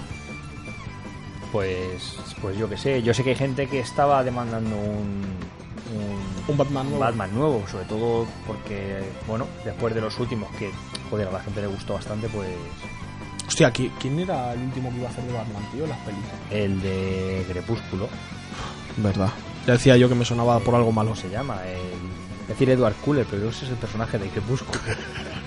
Pues, 1.51 2.15
pues 2.41 2.57
yo 2.57 2.69
que 2.69 2.77
sé, 2.77 3.01
yo 3.03 3.13
sé 3.13 3.23
que 3.23 3.31
hay 3.31 3.35
gente 3.35 3.67
que 3.67 3.79
estaba 3.79 4.23
demandando 4.23 4.75
un, 4.77 5.21
un, 5.93 6.21
Un 6.47 6.57
Batman 6.57 6.85
nuevo. 6.85 6.99
Batman 6.99 7.33
nuevo, 7.35 7.63
sobre 7.69 7.85
todo 7.85 8.25
porque, 8.47 9.01
bueno, 9.27 9.47
después 9.65 9.93
de 9.93 9.99
los 10.01 10.17
últimos 10.19 10.49
que, 10.55 10.71
joder, 11.09 11.27
a 11.27 11.31
la 11.31 11.39
gente 11.41 11.61
le 11.61 11.67
gustó 11.67 11.95
bastante, 11.95 12.29
pues 12.29 12.47
Hostia, 13.47 13.73
¿qui- 13.73 13.91
¿quién 13.99 14.17
era 14.19 14.53
el 14.53 14.59
último 14.61 14.89
que 14.91 14.97
iba 14.97 15.07
a 15.09 15.11
hacer 15.11 15.25
de 15.25 15.33
Batman, 15.33 15.63
tío? 15.73 15.85
Las 15.87 15.97
pelis. 15.99 16.21
el 16.51 16.81
de 16.81 17.45
Crepúsculo, 17.49 18.07
Verdad. 18.97 19.29
Ya 19.65 19.73
decía 19.73 19.97
yo 19.97 20.09
que 20.09 20.15
me 20.15 20.25
sonaba 20.25 20.59
por 20.59 20.75
algo 20.75 20.91
malo. 20.91 21.11
¿cómo 21.11 21.21
se 21.21 21.29
llama? 21.29 21.59
El, 21.65 22.47
decir 22.47 22.69
Edward 22.69 22.95
Cullen, 22.95 23.25
pero 23.29 23.49
ese 23.49 23.65
es 23.65 23.71
el 23.71 23.77
personaje 23.77 24.17
de 24.17 24.27
Crepúsculo. 24.29 24.79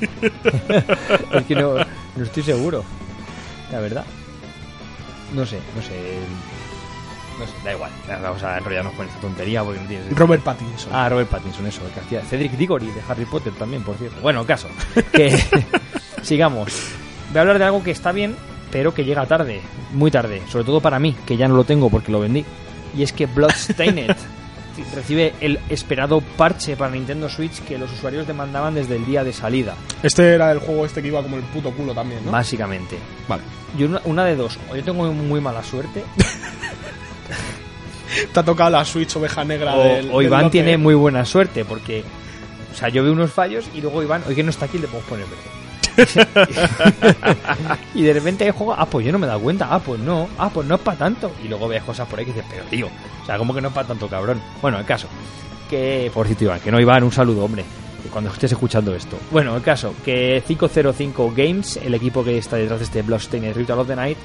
es 1.32 1.44
que 1.44 1.54
no, 1.54 1.74
no 2.16 2.24
estoy 2.24 2.42
seguro, 2.42 2.84
la 3.70 3.80
verdad. 3.80 4.04
No 5.34 5.44
sé, 5.44 5.58
no 5.74 5.82
sé. 5.82 6.18
No 7.38 7.46
sé, 7.46 7.52
da 7.64 7.72
igual. 7.72 7.90
Vamos 8.22 8.42
a 8.44 8.58
enrollarnos 8.58 8.94
con 8.94 9.06
esta 9.06 9.20
tontería 9.20 9.64
porque 9.64 9.80
no 9.80 9.88
tiene 9.88 10.04
sentido. 10.04 10.26
Robert 10.26 10.42
Pattinson. 10.44 10.92
Ah, 10.94 11.08
Robert 11.08 11.28
Pattinson, 11.28 11.66
eso, 11.66 11.84
el 11.84 11.90
que 11.90 12.00
hacía. 12.00 12.22
Cedric 12.22 12.52
Diggory 12.52 12.86
de 12.86 13.02
Harry 13.08 13.24
Potter 13.24 13.52
también, 13.54 13.82
por 13.82 13.96
cierto. 13.96 14.20
Bueno, 14.20 14.46
caso. 14.46 14.68
Que 15.12 15.36
sigamos. 16.22 16.92
Voy 17.30 17.38
a 17.38 17.40
hablar 17.40 17.58
de 17.58 17.64
algo 17.64 17.82
que 17.82 17.90
está 17.90 18.12
bien, 18.12 18.36
pero 18.70 18.94
que 18.94 19.04
llega 19.04 19.26
tarde, 19.26 19.60
muy 19.92 20.12
tarde. 20.12 20.42
Sobre 20.48 20.64
todo 20.64 20.80
para 20.80 21.00
mí, 21.00 21.16
que 21.26 21.36
ya 21.36 21.48
no 21.48 21.56
lo 21.56 21.64
tengo 21.64 21.90
porque 21.90 22.12
lo 22.12 22.20
vendí. 22.20 22.44
Y 22.96 23.02
es 23.02 23.12
que 23.12 23.26
Bloodstained 23.26 24.14
recibe 24.94 25.34
el 25.40 25.58
esperado 25.68 26.20
parche 26.20 26.76
para 26.76 26.90
Nintendo 26.92 27.28
Switch 27.28 27.60
que 27.60 27.78
los 27.78 27.92
usuarios 27.92 28.26
demandaban 28.26 28.74
desde 28.74 28.96
el 28.96 29.06
día 29.06 29.24
de 29.24 29.32
salida, 29.32 29.74
Este 30.02 30.34
era 30.34 30.50
el 30.52 30.58
juego 30.58 30.84
este 30.84 31.02
que 31.02 31.08
iba 31.08 31.22
como 31.22 31.36
el 31.36 31.42
puto 31.42 31.70
culo 31.70 31.94
también, 31.94 32.24
¿no? 32.24 32.32
básicamente. 32.32 32.98
Vale. 33.28 33.42
Yo 33.76 33.86
una, 33.86 34.00
una 34.04 34.24
de 34.24 34.36
dos, 34.36 34.58
o 34.70 34.76
yo 34.76 34.82
tengo 34.84 35.12
muy 35.12 35.40
mala 35.40 35.62
suerte, 35.62 36.04
Te 38.32 38.40
ha 38.40 38.42
tocado 38.44 38.70
la 38.70 38.84
Switch 38.84 39.16
oveja 39.16 39.44
negra 39.44 39.74
o, 39.74 39.82
del, 39.82 40.10
o 40.12 40.22
Iván 40.22 40.50
tiene 40.50 40.78
muy 40.78 40.94
buena 40.94 41.24
suerte, 41.24 41.64
porque, 41.64 42.04
o 42.72 42.76
sea, 42.76 42.88
yo 42.88 43.02
veo 43.02 43.12
unos 43.12 43.32
fallos 43.32 43.64
y 43.74 43.80
luego 43.80 44.02
Iván, 44.02 44.22
hoy 44.28 44.34
que 44.34 44.42
no 44.42 44.50
está 44.50 44.66
aquí, 44.66 44.78
le 44.78 44.86
podemos 44.86 45.08
poner 45.08 45.26
verde. 45.26 45.63
y 47.94 48.02
de 48.02 48.12
repente 48.12 48.50
juega, 48.50 48.74
ah, 48.78 48.86
pues 48.86 49.06
yo 49.06 49.12
no 49.12 49.18
me 49.18 49.26
he 49.26 49.28
dado 49.28 49.40
cuenta, 49.40 49.68
ah, 49.70 49.78
pues 49.78 50.00
no, 50.00 50.28
ah, 50.38 50.50
pues 50.52 50.66
no 50.66 50.74
es 50.74 50.80
para 50.80 50.98
tanto. 50.98 51.32
Y 51.42 51.48
luego 51.48 51.68
ves 51.68 51.82
cosas 51.82 52.08
por 52.08 52.18
ahí 52.18 52.24
que 52.24 52.32
dices, 52.32 52.48
pero 52.50 52.64
tío, 52.64 52.88
o 53.22 53.26
sea, 53.26 53.38
como 53.38 53.54
que 53.54 53.60
no 53.60 53.68
es 53.68 53.74
para 53.74 53.88
tanto, 53.88 54.08
cabrón. 54.08 54.40
Bueno, 54.60 54.78
el 54.78 54.84
caso, 54.84 55.08
que, 55.68 56.10
por 56.12 56.26
cierto, 56.26 56.44
Iván, 56.44 56.60
que 56.60 56.70
no 56.70 56.80
Iván, 56.80 57.04
un 57.04 57.12
saludo, 57.12 57.44
hombre, 57.44 57.64
cuando 58.10 58.30
estés 58.30 58.52
escuchando 58.52 58.94
esto. 58.94 59.18
Bueno, 59.30 59.56
el 59.56 59.62
caso, 59.62 59.94
que 60.04 60.42
505 60.46 61.32
Games, 61.36 61.78
el 61.78 61.94
equipo 61.94 62.24
que 62.24 62.38
está 62.38 62.56
detrás 62.56 62.80
de 62.80 62.84
este 62.84 63.02
Bloodstained 63.02 63.54
Ritual 63.54 63.80
of 63.80 63.88
the 63.88 63.96
Night, 63.96 64.18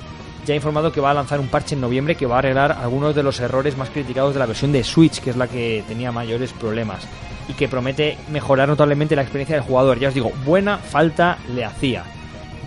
ya 0.45 0.53
ha 0.53 0.55
informado 0.55 0.91
que 0.91 1.01
va 1.01 1.11
a 1.11 1.13
lanzar 1.13 1.39
un 1.39 1.47
parche 1.47 1.75
en 1.75 1.81
noviembre 1.81 2.15
que 2.15 2.25
va 2.25 2.35
a 2.35 2.39
arreglar 2.39 2.71
algunos 2.71 3.13
de 3.13 3.23
los 3.23 3.39
errores 3.39 3.77
más 3.77 3.89
criticados 3.89 4.33
de 4.33 4.39
la 4.39 4.45
versión 4.45 4.71
de 4.71 4.83
Switch, 4.83 5.19
que 5.19 5.29
es 5.29 5.37
la 5.37 5.47
que 5.47 5.83
tenía 5.87 6.11
mayores 6.11 6.53
problemas, 6.53 7.07
y 7.49 7.53
que 7.53 7.67
promete 7.67 8.17
mejorar 8.29 8.69
notablemente 8.69 9.15
la 9.15 9.23
experiencia 9.23 9.55
del 9.55 9.65
jugador. 9.65 9.99
Ya 9.99 10.07
os 10.07 10.13
digo, 10.13 10.31
buena 10.45 10.77
falta 10.77 11.39
le 11.53 11.65
hacía. 11.65 12.03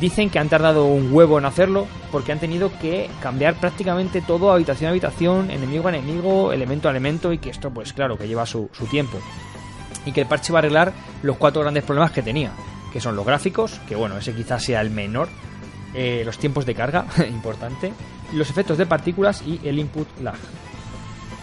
Dicen 0.00 0.28
que 0.28 0.40
han 0.40 0.48
tardado 0.48 0.86
un 0.86 1.12
huevo 1.12 1.38
en 1.38 1.44
hacerlo 1.44 1.86
porque 2.10 2.32
han 2.32 2.40
tenido 2.40 2.72
que 2.80 3.08
cambiar 3.22 3.54
prácticamente 3.54 4.20
todo 4.20 4.52
habitación 4.52 4.88
a 4.88 4.90
habitación, 4.90 5.50
enemigo 5.50 5.86
a 5.86 5.94
enemigo, 5.94 6.52
elemento 6.52 6.88
a 6.88 6.90
elemento 6.90 7.32
y 7.32 7.38
que 7.38 7.50
esto 7.50 7.70
pues 7.70 7.92
claro 7.92 8.18
que 8.18 8.26
lleva 8.26 8.44
su, 8.44 8.68
su 8.72 8.86
tiempo. 8.86 9.18
Y 10.04 10.10
que 10.10 10.22
el 10.22 10.26
parche 10.26 10.52
va 10.52 10.58
a 10.58 10.60
arreglar 10.60 10.92
los 11.22 11.36
cuatro 11.36 11.62
grandes 11.62 11.84
problemas 11.84 12.10
que 12.10 12.22
tenía, 12.22 12.50
que 12.92 13.00
son 13.00 13.14
los 13.14 13.24
gráficos, 13.24 13.80
que 13.86 13.94
bueno, 13.94 14.18
ese 14.18 14.34
quizás 14.34 14.64
sea 14.64 14.80
el 14.80 14.90
menor, 14.90 15.28
eh, 15.94 16.22
los 16.24 16.38
tiempos 16.38 16.66
de 16.66 16.74
carga, 16.74 17.06
importante, 17.28 17.92
los 18.32 18.50
efectos 18.50 18.78
de 18.78 18.86
partículas 18.86 19.42
y 19.42 19.60
el 19.62 19.78
input 19.78 20.08
lag. 20.20 20.34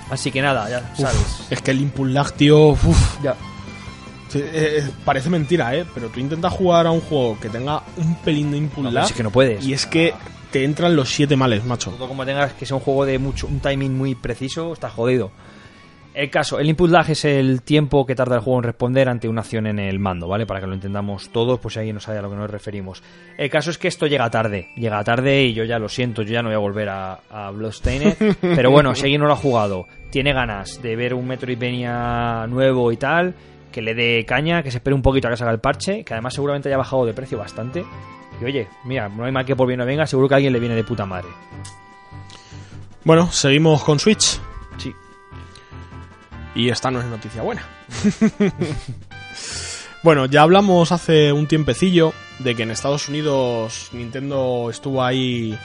Así 0.10 0.32
que 0.32 0.41
nada, 0.41 0.70
ya 0.70 0.89
Uf, 0.93 0.99
sabes. 0.99 1.47
Es 1.49 1.62
que 1.62 1.72
el 1.72 1.82
input 1.82 2.07
lag, 2.10 2.32
tío. 2.34 2.70
uf. 2.70 3.24
Ya. 3.24 3.36
Sí, 4.30 4.39
eh, 4.39 4.80
eh, 4.80 4.89
parece 5.05 5.30
mentira, 5.30 5.76
¿eh? 5.76 5.86
Pero 5.93 6.10
tú 6.10 6.20
intentas 6.20 6.53
jugar 6.53 6.86
a 6.88 6.91
un 6.91 7.01
juego 7.01 7.39
que 7.39 7.49
tenga 7.49 7.82
un 7.97 8.16
pelín 8.16 8.51
de 8.51 8.57
input 8.57 8.84
No, 8.84 8.91
lag. 8.91 9.05
es 9.05 9.14
que 9.14 9.24
no 9.24 9.32
puedes. 9.32 9.64
Y 9.66 9.74
es 9.74 9.86
que 9.86 10.14
te 10.51 10.64
entran 10.64 10.95
los 10.95 11.10
siete 11.10 11.36
males, 11.36 11.64
macho. 11.66 11.91
Todo 11.91 12.07
como 12.07 12.26
tengas 12.26 12.53
que 12.53 12.66
sea 12.66 12.76
un 12.78 12.82
juego 12.84 13.05
de 13.05 13.18
mucho, 13.20 13.47
un 13.47 13.60
timing 13.60 13.97
muy 13.97 14.16
preciso, 14.16 14.74
está 14.74 14.89
jodido. 14.89 15.32
El 16.20 16.30
caso, 16.30 16.59
el 16.59 16.67
input 16.67 16.89
lag 16.89 17.09
es 17.09 17.24
el 17.24 17.61
tiempo 17.61 18.05
que 18.05 18.13
tarda 18.13 18.36
el 18.36 18.41
juego 18.41 18.59
en 18.59 18.63
responder 18.65 19.07
ante 19.07 19.30
una 19.30 19.39
acción 19.39 19.67
en 19.67 19.80
el 19.80 19.99
mando, 19.99 20.28
¿vale? 20.28 20.45
Para 20.45 20.59
que 20.59 20.67
lo 20.67 20.74
entendamos 20.74 21.30
todos, 21.30 21.61
pues 21.61 21.76
si 21.76 21.80
alguien 21.80 21.93
no 21.93 22.01
sabe 22.01 22.17
a 22.17 22.22
lo 22.22 22.30
que 22.30 22.36
nos 22.36 22.49
referimos. 22.49 23.01
El 23.38 23.49
caso 23.49 23.72
es 23.72 23.78
que 23.78 23.88
esto 23.88 24.05
llega 24.05 24.30
tarde, 24.30 24.67
llega 24.76 25.01
tarde 25.05 25.43
y 25.43 25.53
yo 25.53 25.63
ya 25.63 25.80
lo 25.80 25.88
siento, 25.88 26.22
yo 26.24 26.34
ya 26.34 26.41
no 26.41 26.49
voy 26.49 26.57
a 26.57 26.59
volver 26.59 26.89
a, 26.89 27.22
a 27.30 27.51
Bloodstained. 27.51 28.17
pero 28.41 28.70
bueno, 28.70 28.93
si 28.95 29.03
alguien 29.03 29.22
no 29.22 29.28
lo 29.28 29.34
ha 29.34 29.38
jugado, 29.38 29.88
tiene 30.09 30.34
ganas 30.34 30.82
de 30.82 30.97
ver 30.97 31.13
un 31.13 31.26
Metroidvania 31.26 32.47
nuevo 32.47 32.91
y 32.91 32.97
tal, 32.97 33.34
que 33.72 33.82
le 33.82 33.95
dé 33.95 34.26
caña, 34.26 34.61
que 34.61 34.72
se 34.72 34.80
espere 34.80 34.95
un 34.95 35.01
poquito 35.01 35.30
a 35.30 35.32
que 35.32 35.38
salga 35.38 35.53
el 35.53 35.61
parche, 35.61 36.03
que 36.03 36.15
además 36.15 36.34
seguramente 36.34 36.67
haya 36.67 36.78
bajado 36.78 37.05
de 37.05 37.13
precio 37.13 37.38
bastante. 37.38 37.86
Y 38.41 38.43
oye, 38.43 38.67
mira, 38.84 39.07
no 39.07 39.24
hay 39.24 39.32
mal 39.32 39.45
que 39.45 39.55
por 39.55 39.67
bien 39.67 39.80
no 39.80 39.86
venga, 39.86 40.05
seguro 40.05 40.28
que 40.28 40.34
a 40.34 40.36
alguien 40.36 40.51
le 40.51 40.59
viene 40.59 40.76
de 40.76 40.84
puta 40.84 41.05
madre. 41.05 41.30
Bueno, 43.05 43.32
seguimos 43.32 43.82
con 43.86 43.99
Switch. 43.99 44.41
Y 46.60 46.70
esta 46.70 46.91
no 46.91 46.99
es 46.99 47.05
noticia 47.05 47.41
buena. 47.41 47.64
bueno, 50.03 50.26
ya 50.26 50.41
hablamos 50.41 50.91
hace 50.91 51.32
un 51.32 51.47
tiempecillo 51.47 52.12
de 52.39 52.53
que 52.53 52.64
en 52.64 52.72
Estados 52.72 53.07
Unidos 53.07 53.91
Nintendo 53.93 54.68
estuvo 54.70 55.01
ahí 55.01 55.57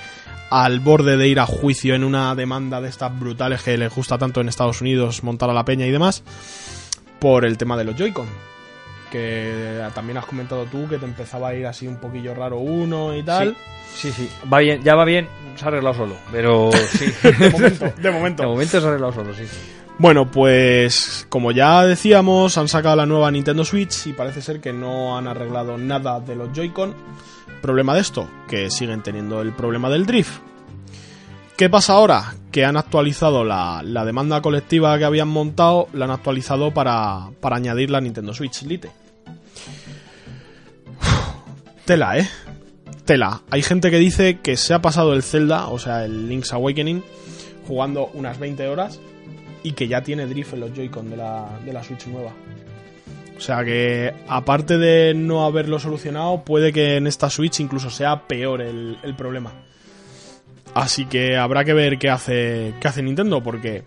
al 0.51 0.79
borde 0.79 1.17
de 1.17 1.27
ir 1.27 1.41
a 1.41 1.47
juicio 1.47 1.97
en 1.97 2.05
una 2.05 2.37
demanda 2.37 2.81
de 2.81 2.91
estas 2.91 3.19
brutales 3.19 3.65
que 3.65 3.77
les 3.77 3.93
gusta 3.93 4.19
tanto 4.19 4.41
en 4.41 4.49
Estados 4.49 4.83
Unidos 4.83 5.25
montar 5.25 5.51
a 5.51 5.53
la 5.53 5.65
peña 5.65 5.85
y 5.85 5.91
demás 5.91 6.23
por 7.19 7.45
el 7.45 7.59
tema 7.59 7.77
de 7.77 7.83
los 7.83 7.97
Joy-Con. 7.97 8.29
Que 9.11 9.83
también 9.97 10.19
has 10.19 10.27
comentado 10.27 10.65
tú 10.67 10.89
que 10.89 10.99
te 10.99 11.07
empezaba 11.07 11.49
a 11.49 11.55
ir 11.57 11.67
así 11.67 11.89
un 11.89 11.97
poquillo 11.97 12.37
raro 12.37 12.59
uno 12.59 13.17
y 13.17 13.25
tal. 13.25 13.57
Sí, 13.93 14.13
sí. 14.13 14.31
Va 14.53 14.61
bien, 14.61 14.81
ya 14.85 14.95
va 14.95 15.05
bien, 15.05 15.27
se 15.57 15.65
ha 15.65 15.69
arreglado 15.69 15.97
solo. 15.97 16.15
Pero 16.31 16.71
sí. 16.89 17.07
De 17.21 17.51
momento, 17.51 17.93
de 18.01 18.11
momento. 18.13 18.43
De 18.45 18.49
momento 18.49 18.81
se 18.81 18.87
ha 18.87 18.91
arreglado 18.91 19.13
solo, 19.13 19.35
sí. 19.35 19.43
Bueno, 19.97 20.29
pues 20.29 21.25
como 21.29 21.53
ya 21.53 21.85
decíamos, 21.85 22.59
han 22.59 22.67
sacado 22.67 22.97
la 22.97 23.07
nueva 23.07 23.31
Nintendo 23.31 23.65
Switch 23.65 24.09
y 24.09 24.13
parece 24.13 24.43
ser 24.43 24.61
que 24.61 24.73
no 24.73 25.17
han 25.17 25.29
arreglado 25.29 25.79
nada 25.79 26.19
de 26.19 26.35
los 26.35 26.53
Joy-Con. 26.53 26.95
Problema 27.63 27.95
de 27.95 28.01
esto, 28.01 28.29
que 28.49 28.71
siguen 28.71 29.03
teniendo 29.03 29.41
el 29.41 29.53
problema 29.53 29.89
del 29.89 30.05
drift. 30.05 30.41
¿Qué 31.57 31.71
pasa 31.71 31.93
ahora? 31.93 32.35
Que 32.51 32.65
han 32.65 32.77
actualizado 32.77 33.45
la, 33.45 33.83
la 33.85 34.05
demanda 34.05 34.43
colectiva 34.43 34.99
que 34.99 35.05
habían 35.05 35.29
montado, 35.29 35.89
la 35.93 36.07
han 36.07 36.11
actualizado 36.11 36.75
para, 36.75 37.31
para 37.41 37.57
añadir 37.57 37.91
la 37.91 38.01
Nintendo 38.01 38.35
Switch 38.35 38.63
Lite. 38.63 38.91
Tela, 41.85 42.19
¿eh? 42.19 42.29
Tela. 43.05 43.43
Hay 43.49 43.63
gente 43.63 43.93
que 43.93 43.99
dice 43.99 44.41
que 44.41 44.57
se 44.57 44.75
ha 44.75 44.83
pasado 44.83 45.13
el 45.13 45.23
Zelda, 45.23 45.69
o 45.69 45.79
sea, 45.79 46.05
el 46.05 46.29
Link's 46.29 46.53
Awakening, 46.53 47.05
jugando 47.69 48.11
unas 48.15 48.41
20 48.41 48.67
horas 48.67 48.99
y 49.65 49.73
que 49.73 49.89
ya 49.89 50.03
tiene 50.03 50.27
drift 50.27 50.53
en 50.53 50.61
los 50.61 50.73
Joy-Con 50.73 51.11
de 51.11 51.17
la, 51.17 51.59
de 51.65 51.73
la 51.73 51.83
Switch 51.83 52.07
nueva. 52.07 52.33
O 53.37 53.41
sea 53.41 53.65
que, 53.65 54.15
aparte 54.29 54.79
de 54.79 55.15
no 55.15 55.45
haberlo 55.45 55.81
solucionado, 55.81 56.45
puede 56.45 56.73
que 56.73 56.97
en 56.97 57.09
esta 57.09 57.31
Switch 57.31 57.59
incluso 57.59 57.91
sea 57.91 58.29
peor 58.29 58.61
el, 58.61 58.99
el 59.03 59.17
problema. 59.17 59.53
Así 60.75 61.07
que 61.07 61.37
habrá 61.37 61.65
que 61.65 61.73
ver 61.73 61.99
qué 61.99 62.11
hace, 62.11 62.75
qué 62.79 62.89
hace 62.89 63.03
Nintendo, 63.03 63.43
porque 63.43 63.83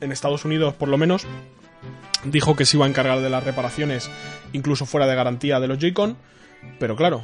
en 0.00 0.12
Estados 0.12 0.44
Unidos, 0.44 0.74
por 0.74 0.88
lo 0.88 0.98
menos, 0.98 1.26
dijo 2.24 2.54
que 2.54 2.66
se 2.66 2.76
iba 2.76 2.86
a 2.86 2.88
encargar 2.88 3.20
de 3.20 3.30
las 3.30 3.42
reparaciones, 3.42 4.10
incluso 4.52 4.86
fuera 4.86 5.06
de 5.06 5.16
garantía 5.16 5.60
de 5.60 5.68
los 5.68 5.78
Joy-Con. 5.78 6.16
Pero 6.78 6.94
claro, 6.94 7.22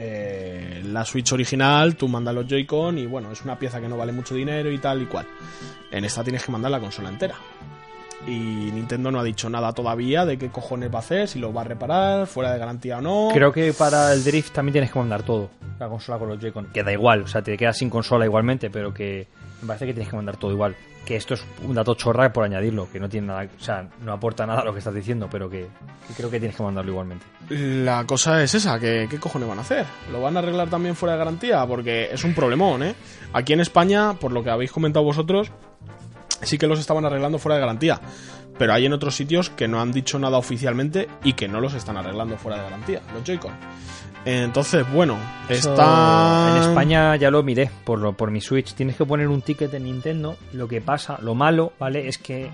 eh, 0.00 0.80
la 0.84 1.04
Switch 1.04 1.32
original, 1.32 1.96
tú 1.96 2.06
mandas 2.06 2.32
los 2.32 2.46
Joy-Con 2.46 2.98
y 2.98 3.06
bueno, 3.06 3.32
es 3.32 3.42
una 3.42 3.58
pieza 3.58 3.80
que 3.80 3.88
no 3.88 3.96
vale 3.96 4.12
mucho 4.12 4.34
dinero 4.34 4.70
y 4.70 4.78
tal 4.78 5.02
y 5.02 5.06
cual. 5.06 5.26
En 5.90 6.04
esta 6.04 6.22
tienes 6.22 6.44
que 6.44 6.52
mandar 6.52 6.70
la 6.70 6.78
consola 6.78 7.08
entera. 7.08 7.34
Y 8.26 8.30
Nintendo 8.30 9.10
no 9.10 9.18
ha 9.20 9.24
dicho 9.24 9.50
nada 9.50 9.72
todavía 9.72 10.24
de 10.24 10.38
qué 10.38 10.50
cojones 10.50 10.92
va 10.92 10.96
a 10.96 11.00
hacer, 11.00 11.28
si 11.28 11.38
lo 11.38 11.52
va 11.52 11.62
a 11.62 11.64
reparar, 11.64 12.26
fuera 12.26 12.52
de 12.52 12.58
garantía 12.58 12.98
o 12.98 13.00
no. 13.00 13.28
Creo 13.32 13.52
que 13.52 13.72
para 13.72 14.12
el 14.12 14.22
Drift 14.22 14.52
también 14.52 14.72
tienes 14.72 14.92
que 14.92 14.98
mandar 14.98 15.22
todo. 15.22 15.50
La 15.80 15.88
consola 15.88 16.18
con 16.18 16.28
los 16.28 16.38
Joy-Con. 16.38 16.66
Que 16.66 16.84
da 16.84 16.92
igual, 16.92 17.22
o 17.22 17.26
sea, 17.26 17.42
te 17.42 17.56
quedas 17.56 17.76
sin 17.76 17.90
consola 17.90 18.24
igualmente, 18.24 18.70
pero 18.70 18.94
que 18.94 19.26
me 19.62 19.66
parece 19.66 19.86
que 19.86 19.94
tienes 19.94 20.10
que 20.10 20.16
mandar 20.16 20.36
todo 20.36 20.52
igual. 20.52 20.76
Que 21.08 21.16
esto 21.16 21.32
es 21.32 21.44
un 21.66 21.74
dato 21.74 21.94
chorra 21.94 22.30
por 22.30 22.44
añadirlo, 22.44 22.86
que 22.92 23.00
no 23.00 23.08
tiene 23.08 23.28
nada, 23.28 23.48
o 23.58 23.64
sea, 23.64 23.88
no 24.02 24.12
aporta 24.12 24.44
nada 24.44 24.60
a 24.60 24.64
lo 24.66 24.74
que 24.74 24.80
estás 24.80 24.92
diciendo, 24.92 25.26
pero 25.30 25.48
que, 25.48 25.66
creo 26.14 26.30
que 26.30 26.38
tienes 26.38 26.54
que 26.54 26.62
mandarlo 26.62 26.90
igualmente. 26.90 27.24
La 27.48 28.04
cosa 28.04 28.42
es 28.42 28.52
esa, 28.52 28.78
que 28.78 29.06
¿qué 29.08 29.18
cojones 29.18 29.48
van 29.48 29.56
a 29.56 29.62
hacer? 29.62 29.86
¿Lo 30.12 30.20
van 30.20 30.36
a 30.36 30.40
arreglar 30.40 30.68
también 30.68 30.94
fuera 30.94 31.14
de 31.14 31.18
garantía? 31.20 31.66
Porque 31.66 32.10
es 32.12 32.24
un 32.24 32.34
problemón, 32.34 32.82
¿eh? 32.82 32.94
Aquí 33.32 33.54
en 33.54 33.60
España, 33.60 34.12
por 34.20 34.32
lo 34.32 34.44
que 34.44 34.50
habéis 34.50 34.70
comentado 34.70 35.02
vosotros, 35.02 35.50
sí 36.42 36.58
que 36.58 36.66
los 36.66 36.78
estaban 36.78 37.06
arreglando 37.06 37.38
fuera 37.38 37.54
de 37.54 37.62
garantía. 37.62 38.02
Pero 38.58 38.74
hay 38.74 38.84
en 38.84 38.92
otros 38.92 39.16
sitios 39.16 39.48
que 39.48 39.66
no 39.66 39.80
han 39.80 39.92
dicho 39.92 40.18
nada 40.18 40.36
oficialmente 40.36 41.08
y 41.24 41.32
que 41.32 41.48
no 41.48 41.62
los 41.62 41.72
están 41.72 41.96
arreglando 41.96 42.36
fuera 42.36 42.58
de 42.58 42.64
garantía, 42.64 43.00
los 43.14 43.24
Joy-Con. 43.24 43.52
Entonces, 44.24 44.84
bueno, 44.92 45.16
Eso 45.48 45.70
está... 45.70 46.48
En 46.56 46.62
España 46.62 47.16
ya 47.16 47.30
lo 47.30 47.42
miré 47.42 47.70
por, 47.84 47.98
lo- 47.98 48.12
por 48.12 48.30
mi 48.30 48.40
Switch. 48.40 48.74
Tienes 48.74 48.96
que 48.96 49.04
poner 49.06 49.28
un 49.28 49.40
ticket 49.42 49.72
en 49.74 49.84
Nintendo. 49.84 50.36
Lo 50.52 50.68
que 50.68 50.80
pasa, 50.80 51.18
lo 51.22 51.34
malo, 51.34 51.72
¿vale? 51.78 52.08
Es 52.08 52.18
que 52.18 52.50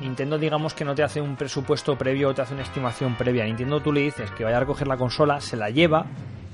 Nintendo, 0.00 0.38
digamos 0.38 0.74
que 0.74 0.84
no 0.84 0.94
te 0.94 1.02
hace 1.02 1.20
un 1.20 1.36
presupuesto 1.36 1.96
previo 1.96 2.28
o 2.30 2.34
te 2.34 2.42
hace 2.42 2.52
una 2.54 2.62
estimación 2.64 3.14
previa. 3.16 3.44
Nintendo 3.44 3.80
tú 3.80 3.92
le 3.92 4.00
dices 4.00 4.30
que 4.32 4.44
vaya 4.44 4.56
a 4.58 4.60
recoger 4.60 4.86
la 4.88 4.96
consola, 4.96 5.40
se 5.40 5.56
la 5.56 5.70
lleva, 5.70 6.04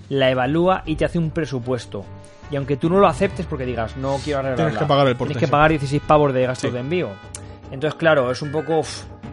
la 0.08 0.30
evalúa 0.30 0.82
y 0.86 0.96
te 0.96 1.04
hace 1.04 1.18
un 1.18 1.30
presupuesto. 1.30 2.04
Y 2.50 2.56
aunque 2.56 2.76
tú 2.76 2.90
no 2.90 2.98
lo 2.98 3.06
aceptes 3.08 3.46
porque 3.46 3.64
digas, 3.64 3.96
no 3.96 4.18
quiero 4.22 4.40
arreglarla, 4.40 4.64
Tienes 4.66 4.78
que 4.78 4.86
pagar 4.86 5.06
el 5.08 5.16
porte, 5.16 5.34
Tienes 5.34 5.48
que 5.48 5.50
pagar 5.50 5.70
16 5.70 6.02
pavos 6.06 6.32
de 6.34 6.42
gastos 6.46 6.68
Sí. 6.70 6.74
de 6.74 6.80
envío. 6.80 7.08
Entonces, 7.72 7.98
claro, 7.98 8.30
es 8.30 8.42
un 8.42 8.50
poco... 8.52 8.82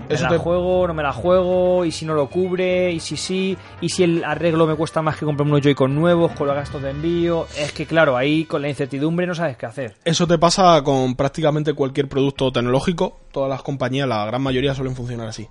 ¿Me 0.09 0.15
Eso 0.15 0.23
la 0.23 0.29
te- 0.29 0.37
juego, 0.37 0.87
no 0.87 0.93
me 0.93 1.03
la 1.03 1.11
juego? 1.11 1.83
¿Y 1.85 1.91
si 1.91 2.05
no 2.05 2.13
lo 2.13 2.29
cubre? 2.29 2.91
¿Y 2.91 2.99
si 2.99 3.17
sí? 3.17 3.57
¿Y 3.81 3.89
si 3.89 4.03
el 4.03 4.23
arreglo 4.23 4.65
me 4.65 4.75
cuesta 4.75 5.01
más 5.01 5.17
que 5.17 5.25
comprarme 5.25 5.51
unos 5.53 5.63
Joy-Con 5.63 5.93
nuevos 5.93 6.31
con 6.31 6.47
los 6.47 6.55
gastos 6.55 6.81
de 6.81 6.91
envío? 6.91 7.45
Es 7.57 7.73
que, 7.73 7.85
claro, 7.85 8.15
ahí 8.15 8.45
con 8.45 8.61
la 8.61 8.69
incertidumbre 8.69 9.27
no 9.27 9.35
sabes 9.35 9.57
qué 9.57 9.65
hacer. 9.65 9.95
Eso 10.05 10.25
te 10.25 10.37
pasa 10.37 10.81
con 10.83 11.15
prácticamente 11.15 11.73
cualquier 11.73 12.07
producto 12.07 12.51
tecnológico. 12.51 13.19
Todas 13.31 13.49
las 13.49 13.61
compañías, 13.63 14.07
la 14.07 14.25
gran 14.25 14.41
mayoría, 14.41 14.73
suelen 14.73 14.95
funcionar 14.95 15.27
así. 15.27 15.47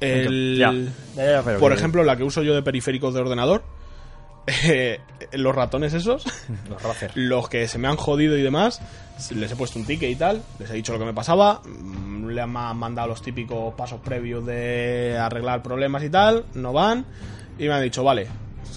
El- 0.00 0.56
Ya, 0.58 0.72
ya, 1.16 1.42
por 1.58 1.72
ejemplo, 1.72 2.02
la 2.04 2.16
que 2.16 2.24
uso 2.24 2.42
yo 2.42 2.54
de 2.54 2.62
periféricos 2.62 3.12
de 3.12 3.20
ordenador, 3.20 3.62
eh, 4.64 5.00
los 5.32 5.54
ratones 5.54 5.92
esos, 5.92 6.24
los 7.14 7.48
que 7.50 7.68
se 7.68 7.78
me 7.78 7.88
han 7.88 7.96
jodido 7.96 8.38
y 8.38 8.42
demás, 8.42 8.80
les 9.32 9.50
he 9.52 9.56
puesto 9.56 9.78
un 9.78 9.84
ticket 9.84 10.10
y 10.10 10.16
tal, 10.16 10.42
les 10.58 10.70
he 10.70 10.74
dicho 10.74 10.92
lo 10.92 10.98
que 10.98 11.04
me 11.04 11.14
pasaba, 11.14 11.60
mm, 11.64 12.26
le 12.28 12.40
han 12.40 12.50
ma- 12.50 12.74
mandado 12.74 13.08
los 13.08 13.22
típicos 13.22 13.74
pasos 13.74 14.00
previos 14.00 14.44
de 14.46 15.16
arreglar 15.20 15.62
problemas 15.62 16.02
y 16.04 16.10
tal, 16.10 16.44
no 16.54 16.72
van, 16.72 17.04
y 17.58 17.64
me 17.68 17.74
han 17.74 17.82
dicho, 17.82 18.02
vale, 18.04 18.26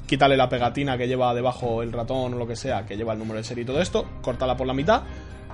quítale 0.05 0.35
la 0.37 0.49
pegatina 0.49 0.97
que 0.97 1.07
lleva 1.07 1.33
debajo 1.33 1.81
el 1.83 1.91
ratón 1.91 2.33
o 2.33 2.37
lo 2.37 2.47
que 2.47 2.55
sea, 2.55 2.85
que 2.85 2.95
lleva 2.97 3.13
el 3.13 3.19
número 3.19 3.37
de 3.37 3.43
serie 3.43 3.63
y 3.63 3.65
todo 3.67 3.81
esto, 3.81 4.05
córtala 4.21 4.55
por 4.57 4.67
la 4.67 4.73
mitad, 4.73 5.03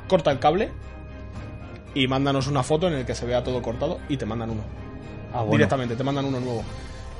corta 0.07 0.31
el 0.31 0.39
cable 0.39 0.69
y 1.93 2.07
mándanos 2.07 2.47
una 2.47 2.63
foto 2.63 2.87
en 2.87 2.93
el 2.93 3.05
que 3.05 3.15
se 3.15 3.25
vea 3.25 3.43
todo 3.43 3.61
cortado 3.61 3.99
y 4.09 4.17
te 4.17 4.25
mandan 4.25 4.49
uno 4.51 4.61
Ah, 5.33 5.39
bueno. 5.41 5.51
directamente, 5.53 5.95
te 5.95 6.03
mandan 6.03 6.25
uno 6.25 6.39
nuevo. 6.39 6.63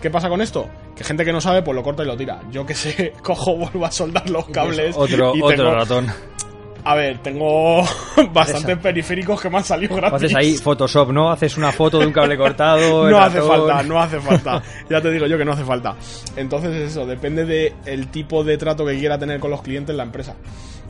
¿Qué 0.02 0.10
pasa 0.10 0.30
con 0.30 0.42
esto? 0.42 0.68
Que 0.96 1.04
gente 1.04 1.26
que 1.26 1.32
no 1.34 1.42
sabe, 1.42 1.62
pues 1.62 1.76
lo 1.76 1.84
corta 1.84 2.04
y 2.04 2.06
lo 2.06 2.16
tira. 2.16 2.40
Yo 2.52 2.66
que 2.66 2.74
sé, 2.74 3.14
cojo, 3.24 3.56
vuelvo 3.58 3.86
a 3.86 3.92
soldar 3.92 4.30
los 4.30 4.46
cables. 4.50 4.96
Otro, 4.98 5.36
y 5.36 5.42
otro 5.42 5.56
tengo- 5.58 5.76
ratón. 5.76 6.08
A 6.90 6.96
ver, 6.96 7.20
tengo 7.20 7.84
bastantes 8.34 8.76
periféricos 8.80 9.40
que 9.40 9.48
me 9.48 9.58
han 9.58 9.64
salido 9.64 9.96
gratis. 9.96 10.16
Haces 10.16 10.36
ahí 10.36 10.58
Photoshop, 10.58 11.12
¿no? 11.12 11.30
Haces 11.30 11.56
una 11.56 11.72
foto 11.72 12.00
de 12.00 12.08
un 12.08 12.12
cable 12.12 12.36
cortado. 12.36 13.08
no 13.12 13.20
hace 13.20 13.40
ratón. 13.40 13.68
falta, 13.68 13.84
no 13.84 14.02
hace 14.02 14.20
falta. 14.20 14.64
Ya 14.90 15.00
te 15.00 15.12
digo 15.12 15.28
yo 15.28 15.38
que 15.38 15.46
no 15.46 15.52
hace 15.52 15.64
falta. 15.64 15.96
Entonces 16.36 16.76
es 16.76 16.92
eso, 16.92 17.06
depende 17.06 17.46
del 17.46 17.74
el 17.86 18.08
tipo 18.08 18.44
de 18.44 18.58
trato 18.58 18.88
que 18.88 18.98
quiera 18.98 19.20
tener 19.20 19.40
con 19.40 19.52
los 19.52 19.62
clientes 19.62 19.96
la 19.96 20.02
empresa. 20.02 20.34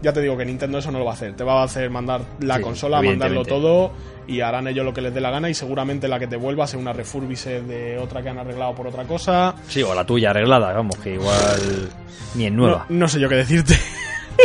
Ya 0.01 0.13
te 0.13 0.21
digo 0.21 0.37
que 0.37 0.45
Nintendo 0.45 0.77
eso 0.77 0.89
no 0.89 0.99
lo 0.99 1.03
va 1.03 1.11
a 1.11 1.15
hacer. 1.15 1.35
Te 1.35 1.43
va 1.43 1.59
a 1.59 1.63
hacer 1.65 1.89
mandar 1.89 2.21
la 2.39 2.55
Sí, 2.55 2.61
consola, 2.61 3.01
mandarlo 3.01 3.43
todo 3.43 3.91
y 4.25 4.39
harán 4.39 4.69
ellos 4.69 4.85
lo 4.85 4.93
que 4.93 5.01
les 5.01 5.13
dé 5.13 5.19
la 5.19 5.31
gana 5.31 5.49
y 5.49 5.53
seguramente 5.53 6.07
la 6.07 6.17
que 6.17 6.27
te 6.27 6.37
vuelva 6.37 6.65
sea 6.65 6.79
una 6.79 6.93
refurbished 6.93 7.63
de 7.63 7.97
otra 7.97 8.23
que 8.23 8.29
han 8.29 8.37
arreglado 8.37 8.73
por 8.73 8.87
otra 8.87 9.03
cosa. 9.03 9.53
Sí, 9.67 9.83
o 9.83 9.93
la 9.93 10.05
tuya 10.05 10.29
arreglada, 10.29 10.71
vamos, 10.71 10.95
que 10.97 11.15
igual 11.15 11.89
ni 12.35 12.45
en 12.45 12.55
nueva. 12.55 12.85
No, 12.87 12.99
no 12.99 13.07
sé 13.09 13.19
yo 13.19 13.27
qué 13.27 13.35
decirte. 13.35 13.75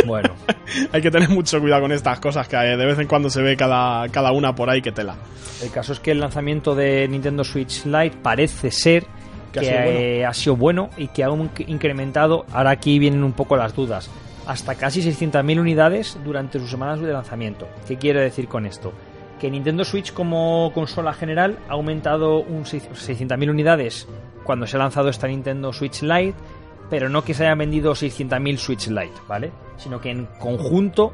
Bueno, 0.05 0.29
Hay 0.91 1.01
que 1.01 1.11
tener 1.11 1.29
mucho 1.29 1.59
cuidado 1.59 1.81
con 1.83 1.91
estas 1.91 2.19
cosas 2.19 2.47
que 2.47 2.55
eh, 2.55 2.77
de 2.77 2.85
vez 2.85 2.99
en 2.99 3.07
cuando 3.07 3.29
se 3.29 3.41
ve 3.41 3.55
cada, 3.55 4.07
cada 4.09 4.31
una 4.31 4.53
por 4.55 4.69
ahí 4.69 4.81
que 4.81 4.91
tela. 4.91 5.15
el 5.63 5.71
caso 5.71 5.93
es 5.93 5.99
que 5.99 6.11
el 6.11 6.19
lanzamiento 6.19 6.75
de 6.75 7.07
Nintendo 7.07 7.43
Switch 7.43 7.85
Lite 7.85 8.17
parece 8.21 8.71
ser 8.71 9.05
Que 9.51 9.59
que, 9.59 9.59
ha 9.59 9.63
sido 9.63 9.83
bueno. 9.83 9.99
eh, 9.99 10.25
ha 10.25 10.33
sido 10.33 10.55
bueno 10.55 10.89
y 10.97 11.07
que 11.09 11.23
ha 11.23 11.29
incrementado, 11.67 12.45
ahora 12.51 12.71
aquí 12.71 12.99
vienen 12.99 13.23
un 13.23 13.33
poco 13.33 13.55
las 13.55 13.75
dudas, 13.75 14.09
hasta 14.47 14.75
casi 14.75 15.01
600.000 15.01 15.59
unidades 15.59 16.17
durante 16.23 16.59
sus 16.59 16.69
semanas 16.69 16.99
de 16.99 17.11
lanzamiento. 17.11 17.67
¿Qué 17.87 17.97
quiere 17.97 18.21
decir 18.21 18.47
con 18.47 18.65
esto? 18.65 18.93
Que 19.39 19.49
Nintendo 19.51 19.83
Switch 19.83 20.13
como 20.13 20.71
consola 20.73 21.13
general 21.13 21.57
ha 21.69 21.73
aumentado 21.73 22.39
un 22.39 22.65
seis- 22.65 22.87
600.000 22.93 23.49
unidades 23.49 24.07
cuando 24.43 24.67
se 24.67 24.77
ha 24.77 24.79
lanzado 24.79 25.09
esta 25.09 25.27
Nintendo 25.27 25.73
Switch 25.73 26.01
Lite, 26.03 26.35
pero 26.89 27.09
no 27.09 27.23
que 27.23 27.33
se 27.33 27.43
hayan 27.45 27.57
vendido 27.57 27.93
600.000 27.93 28.57
Switch 28.57 28.87
Lite, 28.87 29.21
¿vale? 29.27 29.51
Sino 29.77 29.99
que 29.99 30.11
en 30.11 30.27
conjunto, 30.39 31.11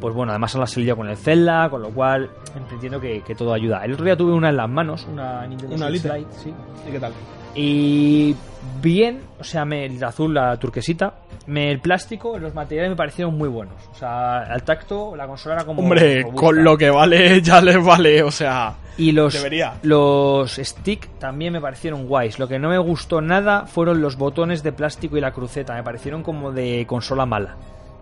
pues 0.00 0.14
bueno, 0.14 0.32
además 0.32 0.54
han 0.56 0.66
salido 0.66 0.96
con 0.96 1.08
el 1.08 1.16
Zelda, 1.16 1.68
con 1.70 1.82
lo 1.82 1.90
cual 1.90 2.30
entiendo 2.70 3.00
que, 3.00 3.22
que 3.22 3.34
todo 3.34 3.52
ayuda. 3.52 3.84
El 3.84 3.92
otro 3.92 4.04
día 4.04 4.16
tuve 4.16 4.32
una 4.32 4.50
en 4.50 4.56
las 4.56 4.68
manos, 4.68 5.06
una 5.10 5.46
Nintendo 5.46 5.76
Una 5.76 5.88
Switch 5.88 6.04
Lite. 6.04 6.18
Lite, 6.18 6.32
sí. 6.32 6.54
¿Y 6.88 6.92
qué 6.92 7.00
tal? 7.00 7.12
Y 7.56 8.34
bien, 8.82 9.22
o 9.38 9.44
sea, 9.44 9.64
me, 9.64 9.86
el 9.86 10.02
azul, 10.02 10.34
la 10.34 10.56
turquesita, 10.56 11.14
me, 11.46 11.70
el 11.70 11.80
plástico, 11.80 12.36
los 12.38 12.52
materiales 12.54 12.90
me 12.90 12.96
parecieron 12.96 13.38
muy 13.38 13.48
buenos. 13.48 13.74
O 13.92 13.94
sea, 13.94 14.38
al 14.40 14.62
tacto, 14.64 15.14
la 15.14 15.26
consola 15.26 15.56
era 15.56 15.64
como. 15.64 15.82
Hombre, 15.82 16.22
robusta. 16.22 16.40
con 16.40 16.64
lo 16.64 16.76
que 16.76 16.90
vale 16.90 17.40
ya 17.42 17.60
les 17.60 17.82
vale, 17.82 18.22
o 18.22 18.30
sea... 18.30 18.74
Y 18.96 19.12
los, 19.12 19.32
Debería. 19.34 19.74
los 19.82 20.52
stick 20.56 21.08
también 21.18 21.52
me 21.52 21.60
parecieron 21.60 22.06
guays. 22.06 22.38
Lo 22.38 22.46
que 22.48 22.58
no 22.58 22.68
me 22.68 22.78
gustó 22.78 23.20
nada 23.20 23.66
fueron 23.66 24.00
los 24.00 24.16
botones 24.16 24.62
de 24.62 24.72
plástico 24.72 25.16
y 25.16 25.20
la 25.20 25.32
cruceta. 25.32 25.74
Me 25.74 25.82
parecieron 25.82 26.22
como 26.22 26.52
de 26.52 26.84
consola 26.86 27.26
mala. 27.26 27.56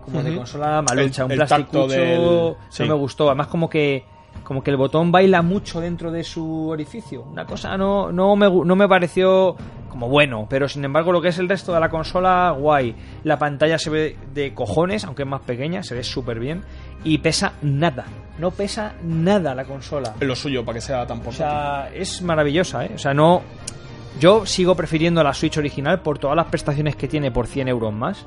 Como 0.05 0.23
de 0.23 0.37
consola 0.37 0.83
malucha. 0.83 1.23
El- 1.25 1.31
un 1.31 1.37
plástico 1.37 1.87
del- 1.89 2.55
sí. 2.69 2.83
no 2.83 2.89
me 2.89 2.95
gustó. 3.01 3.29
Además, 3.29 3.47
como 3.49 3.69
que 3.71 4.05
como 4.45 4.63
que 4.65 4.71
el 4.71 4.77
botón 4.79 5.13
baila 5.13 5.43
mucho 5.43 5.81
dentro 5.81 6.11
de 6.11 6.25
su 6.25 6.69
orificio. 6.69 7.23
Una 7.23 7.45
cosa 7.45 7.77
no, 7.77 8.11
no, 8.11 8.35
me, 8.35 8.49
no 8.51 8.75
me 8.77 8.89
pareció 8.89 9.55
como 9.91 10.09
bueno, 10.09 10.47
pero 10.49 10.69
sin 10.69 10.85
embargo 10.87 11.13
lo 11.13 11.21
que 11.21 11.29
es 11.29 11.39
el 11.39 11.49
resto 11.51 11.73
de 11.75 11.79
la 11.81 11.91
consola, 11.91 12.51
guay. 12.59 12.97
La 13.25 13.39
pantalla 13.39 13.79
se 13.79 13.91
ve 13.91 14.17
de 14.33 14.55
cojones, 14.55 15.05
aunque 15.05 15.23
es 15.25 15.29
más 15.29 15.43
pequeña, 15.43 15.83
se 15.83 15.95
ve 15.95 16.03
súper 16.03 16.41
bien. 16.41 16.65
Y 17.05 17.19
pesa 17.19 17.53
nada, 17.63 18.05
no 18.39 18.51
pesa 18.51 18.95
nada 19.03 19.55
la 19.55 19.65
consola. 19.65 20.15
Lo 20.21 20.37
suyo 20.37 20.65
para 20.65 20.77
que 20.77 20.81
sea 20.81 21.07
tan 21.07 21.19
O 21.19 21.23
portátil. 21.23 21.37
sea, 21.47 21.91
es 21.95 22.23
maravillosa, 22.23 22.85
¿eh? 22.85 22.93
O 22.95 22.99
sea, 22.99 23.13
no... 23.15 23.43
Yo 24.21 24.45
sigo 24.45 24.75
prefiriendo 24.77 25.23
la 25.25 25.33
Switch 25.33 25.57
original 25.57 26.01
por 26.03 26.19
todas 26.19 26.37
las 26.37 26.47
prestaciones 26.47 26.97
que 26.97 27.09
tiene 27.09 27.31
por 27.31 27.47
100 27.47 27.69
euros 27.69 27.93
más. 27.95 28.27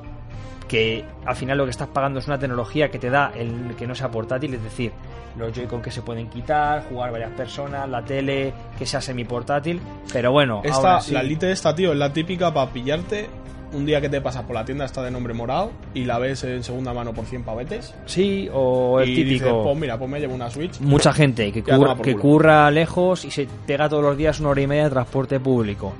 Que 0.68 1.04
al 1.24 1.36
final 1.36 1.58
lo 1.58 1.64
que 1.64 1.70
estás 1.70 1.86
pagando 1.88 2.18
es 2.18 2.26
una 2.26 2.38
tecnología 2.40 2.90
que 2.90 2.98
te 2.98 3.08
da 3.08 3.30
el 3.36 3.76
que 3.76 3.86
no 3.86 3.94
sea 3.94 4.10
portátil, 4.10 4.52
es 4.54 4.62
decir, 4.64 4.90
los 5.38 5.52
Joy-Con 5.52 5.80
que 5.80 5.92
se 5.92 6.02
pueden 6.02 6.28
quitar, 6.28 6.88
jugar 6.88 7.12
varias 7.12 7.30
personas, 7.34 7.88
la 7.88 8.02
tele 8.04 8.52
que 8.76 8.84
sea 8.84 9.00
semi-portátil. 9.00 9.80
Pero 10.12 10.32
bueno, 10.32 10.62
Esta, 10.64 10.76
ahora 10.76 11.00
sí. 11.00 11.12
La 11.14 11.22
Lite 11.22 11.52
esta, 11.52 11.72
tío, 11.72 11.92
es 11.92 11.98
la 11.98 12.12
típica 12.12 12.52
para 12.52 12.68
pillarte 12.72 13.28
un 13.76 13.86
día 13.86 14.00
que 14.00 14.08
te 14.08 14.20
pasas 14.20 14.44
por 14.44 14.54
la 14.54 14.64
tienda 14.64 14.84
esta 14.84 15.02
de 15.02 15.10
nombre 15.10 15.34
morado 15.34 15.70
y 15.94 16.04
la 16.04 16.18
ves 16.18 16.42
en 16.44 16.62
segunda 16.62 16.92
mano 16.92 17.12
por 17.12 17.26
100 17.26 17.44
pavetes. 17.44 17.94
Sí, 18.06 18.48
o 18.52 19.00
el 19.00 19.10
y 19.10 19.14
típico... 19.16 19.44
dices, 19.44 19.60
pues 19.62 19.76
mira, 19.76 19.98
pues 19.98 20.10
me 20.10 20.18
llevo 20.18 20.34
una 20.34 20.50
Switch. 20.50 20.80
mucha 20.80 21.12
gente 21.12 21.52
que, 21.52 21.62
curra, 21.62 21.96
que 21.96 22.14
curra 22.14 22.70
lejos 22.70 23.24
y 23.24 23.30
se 23.30 23.46
pega 23.66 23.88
todos 23.88 24.02
los 24.02 24.16
días 24.16 24.40
una 24.40 24.50
hora 24.50 24.60
y 24.62 24.66
media 24.66 24.84
de 24.84 24.90
transporte 24.90 25.38
público. 25.40 25.92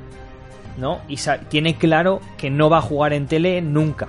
¿No? 0.78 1.00
Y 1.08 1.18
tiene 1.48 1.76
claro 1.76 2.20
que 2.36 2.50
no 2.50 2.68
va 2.68 2.78
a 2.78 2.82
jugar 2.82 3.14
en 3.14 3.26
tele 3.26 3.62
nunca. 3.62 4.08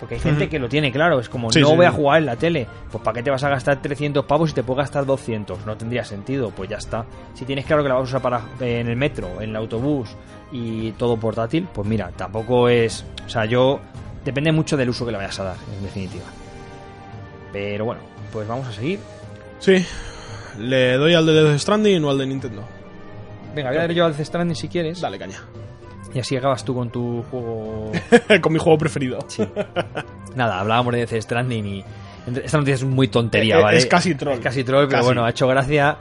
Porque 0.00 0.14
hay 0.14 0.20
gente 0.20 0.48
que 0.48 0.58
lo 0.58 0.68
tiene 0.68 0.92
claro, 0.92 1.18
es 1.18 1.28
como 1.28 1.50
Sí, 1.50 1.60
no 1.60 1.70
sí, 1.70 1.76
voy 1.76 1.86
a 1.86 1.90
jugar 1.90 2.20
en 2.20 2.26
la 2.26 2.36
tele, 2.36 2.66
pues 2.90 3.02
¿para 3.02 3.16
qué 3.16 3.22
te 3.22 3.30
vas 3.30 3.42
a 3.42 3.48
gastar 3.48 3.82
300 3.82 4.24
pavos 4.26 4.50
si 4.50 4.54
te 4.54 4.62
puedo 4.62 4.78
gastar 4.78 5.04
200? 5.04 5.66
No 5.66 5.76
tendría 5.76 6.04
sentido, 6.04 6.50
pues 6.50 6.70
ya 6.70 6.76
está. 6.76 7.04
Si 7.34 7.44
tienes 7.44 7.66
claro 7.66 7.82
que 7.82 7.88
la 7.88 7.96
vas 7.96 8.02
a 8.02 8.04
usar 8.04 8.22
para 8.22 8.42
eh, 8.60 8.80
en 8.80 8.88
el 8.88 8.96
metro, 8.96 9.40
en 9.40 9.50
el 9.50 9.56
autobús 9.56 10.10
y 10.52 10.92
todo 10.92 11.16
portátil, 11.16 11.68
pues 11.72 11.86
mira, 11.86 12.10
tampoco 12.16 12.68
es, 12.68 13.04
o 13.26 13.28
sea, 13.28 13.44
yo 13.44 13.80
depende 14.24 14.52
mucho 14.52 14.76
del 14.76 14.88
uso 14.90 15.04
que 15.04 15.12
le 15.12 15.18
vayas 15.18 15.38
a 15.40 15.44
dar, 15.44 15.56
en 15.76 15.82
definitiva. 15.84 16.24
Pero 17.52 17.84
bueno, 17.86 18.00
pues 18.32 18.46
vamos 18.46 18.66
a 18.68 18.72
seguir. 18.72 18.98
Sí. 19.58 19.84
¿Le 20.58 20.94
doy 20.94 21.14
al 21.14 21.24
de 21.26 21.32
Death 21.32 21.58
Stranding 21.60 22.04
o 22.04 22.10
al 22.10 22.18
de 22.18 22.26
Nintendo? 22.26 22.62
Venga, 23.54 23.70
voy 23.70 23.78
a 23.78 23.82
dar 23.82 23.92
yo 23.92 24.04
al 24.04 24.16
Death 24.16 24.26
Stranding 24.26 24.56
si 24.56 24.68
quieres. 24.68 25.00
Dale 25.00 25.18
caña. 25.18 25.40
Y 26.14 26.18
así 26.20 26.36
acabas 26.36 26.64
tú 26.64 26.74
con 26.74 26.90
tu 26.90 27.22
juego. 27.30 27.92
Con 28.40 28.52
mi 28.52 28.58
juego 28.58 28.78
preferido. 28.78 29.18
Sí. 29.28 29.46
Nada, 30.34 30.60
hablábamos 30.60 30.94
de 30.94 31.06
Death 31.06 31.22
Stranding 31.22 31.66
y. 31.66 31.84
Esta 32.44 32.58
noticia 32.58 32.74
es 32.74 32.84
muy 32.84 33.08
tontería, 33.08 33.58
Eh, 33.58 33.62
¿vale? 33.62 33.78
es 33.78 33.86
casi 33.86 34.14
troll. 34.14 34.34
Es 34.34 34.40
casi 34.40 34.62
troll, 34.64 34.86
pero 34.86 34.98
Casi. 34.98 35.06
bueno, 35.06 35.24
ha 35.24 35.30
hecho 35.30 35.46
gracia. 35.48 35.96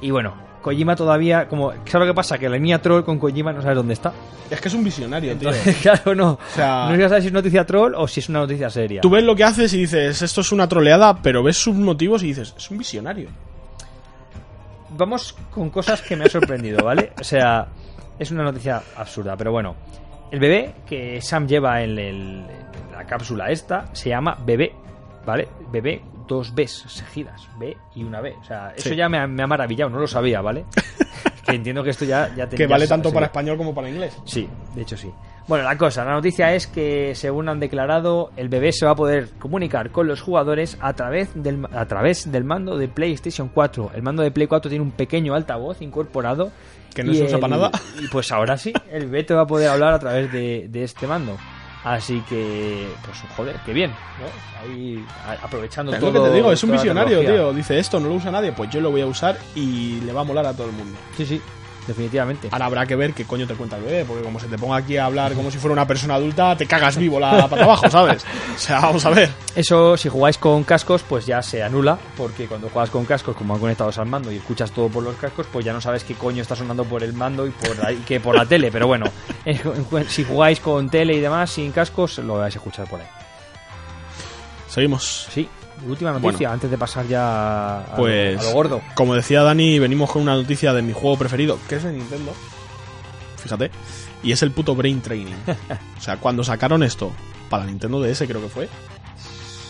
Y 0.00 0.10
bueno, 0.12 0.34
Kojima 0.62 0.96
todavía. 0.96 1.46
como 1.48 1.72
¿Sabes 1.72 1.92
lo 1.94 2.06
que 2.06 2.14
pasa? 2.14 2.38
Que 2.38 2.48
la 2.48 2.56
línea 2.56 2.80
troll 2.80 3.02
con 3.04 3.18
Kojima 3.18 3.52
no 3.52 3.60
sabes 3.60 3.76
dónde 3.76 3.92
está. 3.94 4.12
Es 4.50 4.60
que 4.60 4.68
es 4.68 4.74
un 4.74 4.84
visionario, 4.84 5.36
tío. 5.36 5.50
Claro, 5.82 6.14
no. 6.14 6.38
sea- 6.54 6.88
no 6.90 7.08
sabes 7.08 7.24
si 7.24 7.26
es 7.28 7.32
noticia 7.32 7.66
troll 7.66 7.94
o 7.96 8.06
si 8.08 8.20
es 8.20 8.28
una 8.28 8.38
noticia 8.40 8.70
seria. 8.70 9.00
Tú 9.02 9.10
ves 9.10 9.24
lo 9.24 9.34
que 9.36 9.44
haces 9.44 9.72
y 9.74 9.78
dices, 9.78 10.22
esto 10.22 10.40
es 10.40 10.52
una 10.52 10.66
troleada, 10.68 11.16
pero 11.20 11.42
ves 11.42 11.56
sus 11.56 11.74
motivos 11.74 12.22
y 12.22 12.28
dices, 12.28 12.54
es 12.56 12.70
un 12.70 12.78
visionario. 12.78 13.28
Vamos 14.96 15.34
con 15.50 15.70
cosas 15.70 16.02
que 16.02 16.16
me 16.16 16.24
ha 16.24 16.28
sorprendido, 16.28 16.84
¿vale? 16.84 17.12
O 17.20 17.24
sea, 17.24 17.66
es 18.18 18.30
una 18.30 18.42
noticia 18.44 18.82
absurda, 18.96 19.36
pero 19.36 19.50
bueno. 19.52 19.74
El 20.30 20.38
bebé 20.40 20.74
que 20.86 21.20
Sam 21.20 21.46
lleva 21.46 21.82
en, 21.82 21.90
el- 21.98 21.98
en 22.00 22.46
la 22.92 23.04
cápsula 23.04 23.50
esta 23.50 23.86
se 23.92 24.08
llama 24.10 24.36
bebé, 24.46 24.72
¿vale? 25.26 25.48
Bebé 25.70 26.00
dos 26.26 26.54
Bs 26.54 26.84
seguidas, 26.88 27.48
B 27.58 27.76
y 27.94 28.04
una 28.04 28.20
B. 28.20 28.34
O 28.40 28.44
sea, 28.44 28.72
eso 28.76 28.88
Sí. 28.90 28.96
ya 28.96 29.08
me 29.08 29.18
ha, 29.18 29.26
me 29.26 29.42
ha 29.42 29.46
maravillado, 29.46 29.90
no 29.90 29.98
lo 29.98 30.06
sabía, 30.06 30.40
¿vale? 30.40 30.64
que 31.46 31.54
entiendo 31.56 31.82
que 31.82 31.90
esto 31.90 32.04
ya, 32.04 32.32
ya 32.36 32.48
Que 32.48 32.66
vale 32.66 32.86
tanto 32.86 33.12
para 33.12 33.26
español 33.26 33.56
como 33.56 33.74
para 33.74 33.88
inglés. 33.88 34.16
Sí, 34.24 34.48
de 34.74 34.82
hecho 34.82 34.96
sí. 34.96 35.10
Bueno, 35.48 35.64
la 35.64 35.76
cosa, 35.76 36.04
la 36.04 36.12
noticia 36.12 36.54
es 36.54 36.68
que 36.68 37.16
según 37.16 37.48
han 37.48 37.58
declarado, 37.58 38.30
el 38.36 38.48
bebé 38.48 38.70
se 38.72 38.86
va 38.86 38.92
a 38.92 38.94
poder 38.94 39.30
comunicar 39.40 39.90
con 39.90 40.06
los 40.06 40.20
jugadores 40.20 40.78
a 40.80 40.92
través 40.92 41.30
del, 41.34 41.66
a 41.72 41.84
través 41.86 42.30
del 42.30 42.44
mando 42.44 42.78
de 42.78 42.86
PlayStation 42.86 43.48
4. 43.48 43.90
El 43.92 44.02
mando 44.02 44.22
de 44.22 44.30
Play 44.30 44.46
4 44.46 44.68
tiene 44.68 44.84
un 44.84 44.92
pequeño 44.92 45.34
altavoz 45.34 45.82
incorporado. 45.82 46.52
Que 46.94 47.02
no 47.02 47.12
se 47.12 47.24
usa 47.24 47.36
el- 47.36 47.40
para 47.40 47.56
nada. 47.56 47.70
Y 48.00 48.06
pues 48.06 48.30
ahora 48.30 48.56
sí, 48.56 48.72
el 48.92 49.06
bebé 49.06 49.24
te 49.24 49.34
va 49.34 49.42
a 49.42 49.46
poder 49.46 49.68
hablar 49.70 49.94
a 49.94 49.98
través 49.98 50.30
de, 50.32 50.68
de 50.68 50.84
este 50.84 51.08
mando. 51.08 51.36
Así 51.84 52.20
que, 52.28 52.88
pues 53.04 53.18
joder, 53.36 53.56
qué 53.66 53.72
bien, 53.72 53.90
¿no? 53.90 54.26
Ahí 54.62 55.04
a- 55.26 55.44
aprovechando 55.44 55.92
Es 55.92 56.00
lo 56.00 56.12
todo. 56.12 56.22
que 56.24 56.28
te 56.30 56.34
digo, 56.36 56.52
es 56.52 56.62
un 56.62 56.70
visionario, 56.72 57.20
tío. 57.20 57.52
Dice 57.52 57.78
esto, 57.78 57.98
no 57.98 58.08
lo 58.08 58.14
usa 58.14 58.30
nadie, 58.30 58.52
pues 58.52 58.70
yo 58.70 58.80
lo 58.80 58.90
voy 58.92 59.00
a 59.00 59.06
usar 59.06 59.36
y 59.56 60.00
le 60.00 60.12
va 60.12 60.20
a 60.20 60.24
molar 60.24 60.46
a 60.46 60.52
todo 60.54 60.66
el 60.68 60.72
mundo. 60.72 60.96
Sí, 61.16 61.26
sí, 61.26 61.42
definitivamente. 61.86 62.48
Ahora 62.50 62.66
habrá 62.66 62.86
que 62.86 62.96
ver 62.96 63.12
qué 63.12 63.24
coño 63.24 63.46
te 63.46 63.54
cuenta 63.54 63.76
el 63.76 63.84
bebé, 63.84 64.04
porque 64.04 64.22
como 64.22 64.38
se 64.38 64.46
te 64.46 64.58
ponga 64.58 64.76
aquí 64.76 64.96
a 64.96 65.06
hablar 65.06 65.34
como 65.34 65.50
si 65.50 65.58
fuera 65.58 65.72
una 65.72 65.86
persona 65.86 66.14
adulta, 66.14 66.56
te 66.56 66.66
cagas 66.66 66.96
vivo 66.96 67.18
la 67.18 67.48
pata 67.48 67.64
abajo, 67.64 67.90
¿sabes? 67.90 68.24
O 68.54 68.58
sea, 68.58 68.80
vamos 68.80 69.04
a 69.06 69.10
ver. 69.10 69.30
Eso, 69.54 69.96
si 69.96 70.08
jugáis 70.08 70.38
con 70.38 70.64
cascos, 70.64 71.02
pues 71.02 71.26
ya 71.26 71.42
se 71.42 71.62
anula, 71.62 71.98
porque 72.16 72.46
cuando 72.46 72.68
juegas 72.68 72.90
con 72.90 73.04
cascos, 73.04 73.36
como 73.36 73.54
han 73.54 73.60
conectados 73.60 73.98
al 73.98 74.06
mando 74.06 74.30
y 74.32 74.36
escuchas 74.36 74.70
todo 74.70 74.88
por 74.88 75.02
los 75.02 75.16
cascos, 75.16 75.46
pues 75.52 75.64
ya 75.64 75.72
no 75.72 75.80
sabes 75.80 76.04
qué 76.04 76.14
coño 76.14 76.42
está 76.42 76.56
sonando 76.56 76.84
por 76.84 77.02
el 77.02 77.12
mando 77.12 77.46
y 77.46 77.50
por 77.50 77.84
ahí, 77.84 77.96
que 78.06 78.20
por 78.20 78.34
la 78.34 78.46
tele. 78.46 78.70
Pero 78.70 78.86
bueno, 78.86 79.06
si 80.08 80.24
jugáis 80.24 80.60
con 80.60 80.90
tele 80.90 81.14
y 81.14 81.20
demás 81.20 81.50
sin 81.50 81.72
cascos, 81.72 82.18
lo 82.18 82.34
vais 82.34 82.54
a 82.54 82.58
escuchar 82.58 82.88
por 82.88 83.00
ahí. 83.00 83.06
Seguimos. 84.68 85.28
Sí, 85.30 85.48
última 85.86 86.12
noticia, 86.12 86.52
antes 86.52 86.70
de 86.70 86.78
pasar 86.78 87.06
ya 87.06 87.78
a, 87.80 87.90
lo- 87.90 87.96
Pues, 87.96 88.40
a 88.40 88.42
lo 88.44 88.50
gordo. 88.52 88.80
como 88.94 89.14
decía 89.14 89.42
Dani, 89.42 89.78
venimos 89.78 90.10
con 90.10 90.22
una 90.22 90.34
noticia 90.34 90.72
de 90.72 90.82
mi 90.82 90.92
juego 90.92 91.16
preferido, 91.18 91.58
que 91.68 91.76
es 91.76 91.82
de 91.84 91.92
Nintendo. 91.92 92.32
Fíjate. 93.36 93.70
Y 94.22 94.30
es 94.32 94.42
el 94.42 94.52
puto 94.52 94.74
Brain 94.76 95.00
Training. 95.00 95.34
o 95.98 96.00
sea, 96.00 96.16
cuando 96.18 96.44
sacaron 96.44 96.82
esto 96.82 97.10
para 97.50 97.64
la 97.64 97.70
Nintendo 97.70 98.00
DS, 98.00 98.22
creo 98.26 98.40
que 98.40 98.48
fue. 98.48 98.68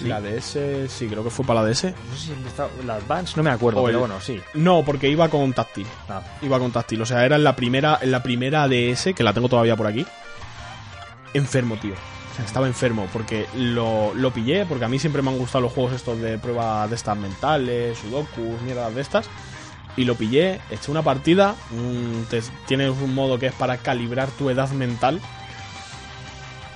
La 0.02 0.20
DS, 0.20 0.58
sí, 0.88 1.06
creo 1.06 1.22
que 1.22 1.30
fue 1.30 1.44
para 1.46 1.62
la 1.62 1.68
DS. 1.68 1.84
No 1.84 2.16
sé 2.16 2.26
si 2.26 2.32
está- 2.48 2.66
la 2.84 2.96
Advance, 2.96 3.34
no 3.36 3.44
me 3.44 3.50
acuerdo, 3.50 3.80
O 3.80 3.84
pero 3.86 3.98
el- 3.98 4.00
bueno, 4.00 4.20
sí. 4.20 4.40
No, 4.54 4.82
porque 4.84 5.08
iba 5.08 5.28
con 5.28 5.52
táctil. 5.52 5.86
Ah, 6.08 6.20
Iba 6.42 6.58
con 6.58 6.72
táctil. 6.72 7.00
O 7.02 7.06
sea, 7.06 7.24
era 7.24 7.36
en 7.36 7.44
la 7.44 7.54
primera, 7.54 7.98
en 8.02 8.10
la 8.10 8.20
primera 8.22 8.66
DS, 8.66 9.14
que 9.14 9.22
la 9.22 9.32
tengo 9.32 9.48
todavía 9.48 9.76
por 9.76 9.86
aquí. 9.86 10.04
Enfermo, 11.34 11.76
tío. 11.76 11.94
Estaba 12.44 12.66
enfermo 12.66 13.06
porque 13.12 13.46
lo, 13.56 14.14
lo 14.14 14.32
pillé, 14.32 14.64
porque 14.66 14.84
a 14.84 14.88
mí 14.88 14.98
siempre 14.98 15.20
me 15.22 15.30
han 15.30 15.38
gustado 15.38 15.62
los 15.62 15.72
juegos 15.72 15.92
estos 15.92 16.18
de 16.20 16.38
pruebas 16.38 16.88
de 16.88 16.96
estas 16.96 17.16
mentales, 17.16 17.98
sudokus, 17.98 18.60
mierdas 18.62 18.94
de 18.94 19.00
estas. 19.02 19.28
Y 19.96 20.04
lo 20.06 20.14
pillé, 20.14 20.60
eché 20.70 20.90
una 20.90 21.02
partida, 21.02 21.54
te- 22.30 22.40
tienes 22.66 22.90
un 22.90 23.14
modo 23.14 23.38
que 23.38 23.46
es 23.48 23.52
para 23.52 23.76
calibrar 23.76 24.30
tu 24.30 24.48
edad 24.48 24.70
mental. 24.70 25.20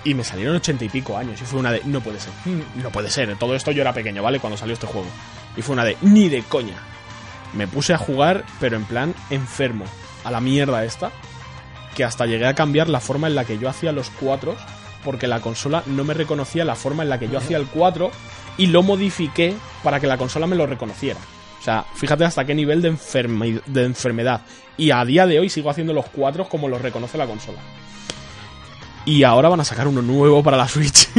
Y 0.05 0.15
me 0.15 0.23
salieron 0.23 0.55
ochenta 0.57 0.85
y 0.85 0.89
pico 0.89 1.17
años. 1.17 1.41
Y 1.41 1.45
fue 1.47 1.59
una 1.59 1.73
de, 1.73 1.81
no 1.85 2.01
puede 2.01 2.21
ser, 2.21 2.33
mm, 2.45 2.83
no 2.83 2.91
puede 2.91 3.11
ser. 3.11 3.35
Todo 3.39 3.55
esto 3.57 3.73
yo 3.73 3.81
era 3.81 3.93
pequeño, 3.95 4.23
¿vale? 4.23 4.39
Cuando 4.39 4.57
salió 4.57 4.75
este 4.75 4.87
juego. 4.87 5.09
Y 5.57 5.63
fue 5.63 5.73
una 5.73 5.85
de, 5.85 5.97
ni 6.03 6.29
de 6.29 6.43
coña. 6.43 6.77
Me 7.55 7.67
puse 7.67 7.95
a 7.95 7.99
jugar, 7.99 8.45
pero 8.61 8.77
en 8.77 8.85
plan 8.85 9.15
enfermo. 9.31 9.85
A 10.23 10.31
la 10.31 10.41
mierda 10.41 10.85
esta. 10.85 11.11
Que 11.97 12.05
hasta 12.05 12.27
llegué 12.27 12.47
a 12.47 12.55
cambiar 12.55 12.89
la 12.89 13.01
forma 13.01 13.27
en 13.27 13.35
la 13.35 13.45
que 13.47 13.59
yo 13.59 13.69
hacía 13.69 13.91
los 13.93 14.11
cuatros. 14.11 14.59
Porque 15.07 15.29
la 15.29 15.39
consola 15.39 15.85
no 15.87 16.03
me 16.03 16.15
reconocía 16.15 16.65
la 16.65 16.75
forma 16.75 17.05
en 17.05 17.09
la 17.09 17.21
que 17.21 17.29
yo 17.29 17.39
hacía 17.39 17.59
el 17.59 17.69
4. 17.69 18.11
Y 18.59 18.67
lo 18.67 18.83
modifiqué 18.83 19.55
para 19.85 20.01
que 20.01 20.09
la 20.09 20.19
consola 20.19 20.49
me 20.49 20.57
lo 20.57 20.67
reconociera. 20.67 21.21
O 21.61 21.63
sea, 21.63 21.85
fíjate 21.95 22.25
hasta 22.25 22.45
qué 22.45 22.57
nivel 22.57 22.83
de, 22.83 22.89
enfermedad. 23.85 24.41
Y 24.77 24.91
a 24.91 25.05
día 25.05 25.27
de 25.27 25.39
hoy 25.39 25.49
sigo 25.49 25.71
haciendo 25.71 25.93
los 25.93 26.07
cuatros 26.07 26.49
como 26.49 26.69
los 26.69 26.83
reconoce 26.83 27.17
la 27.17 27.27
consola. 27.27 27.59
Y 29.05 29.23
ahora 29.23 29.49
van 29.49 29.61
a 29.61 29.65
sacar 29.65 29.87
uno 29.87 30.03
nuevo 30.03 30.43
para 30.43 30.57
la 30.57 30.67
Switch. 30.67 31.09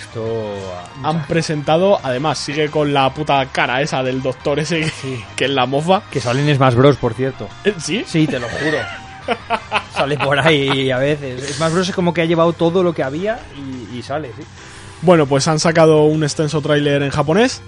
esto. 0.00 0.54
ah, 1.02 1.08
Han 1.08 1.26
presentado, 1.26 1.98
además, 2.00 2.38
sigue 2.38 2.70
con 2.70 2.94
la 2.94 3.12
puta 3.12 3.44
cara 3.46 3.82
esa 3.82 4.04
del 4.04 4.22
doctor 4.22 4.60
ese 4.60 4.80
que, 5.02 5.24
que 5.34 5.44
es 5.46 5.50
la 5.50 5.66
mofa. 5.66 6.02
Que 6.12 6.20
salen 6.20 6.54
Smash 6.54 6.74
Bros, 6.74 6.96
por 6.98 7.14
cierto. 7.14 7.48
¿Sí? 7.78 8.04
Sí, 8.06 8.28
te 8.28 8.38
lo 8.38 8.48
juro. 8.48 8.78
sale 9.98 10.16
por 10.18 10.38
ahí 10.40 10.90
a 10.90 10.98
veces. 10.98 11.56
Smash 11.56 11.72
Bros 11.72 11.88
es 11.88 11.94
como 11.94 12.14
que 12.14 12.22
ha 12.22 12.24
llevado 12.24 12.52
todo 12.52 12.82
lo 12.82 12.94
que 12.94 13.02
había 13.02 13.38
y, 13.92 13.98
y 13.98 14.02
sale, 14.02 14.30
sí. 14.36 14.42
Bueno, 15.02 15.26
pues 15.26 15.46
han 15.48 15.58
sacado 15.60 16.04
un 16.04 16.22
extenso 16.24 16.60
tráiler 16.60 17.02
en 17.02 17.10
japonés. 17.10 17.60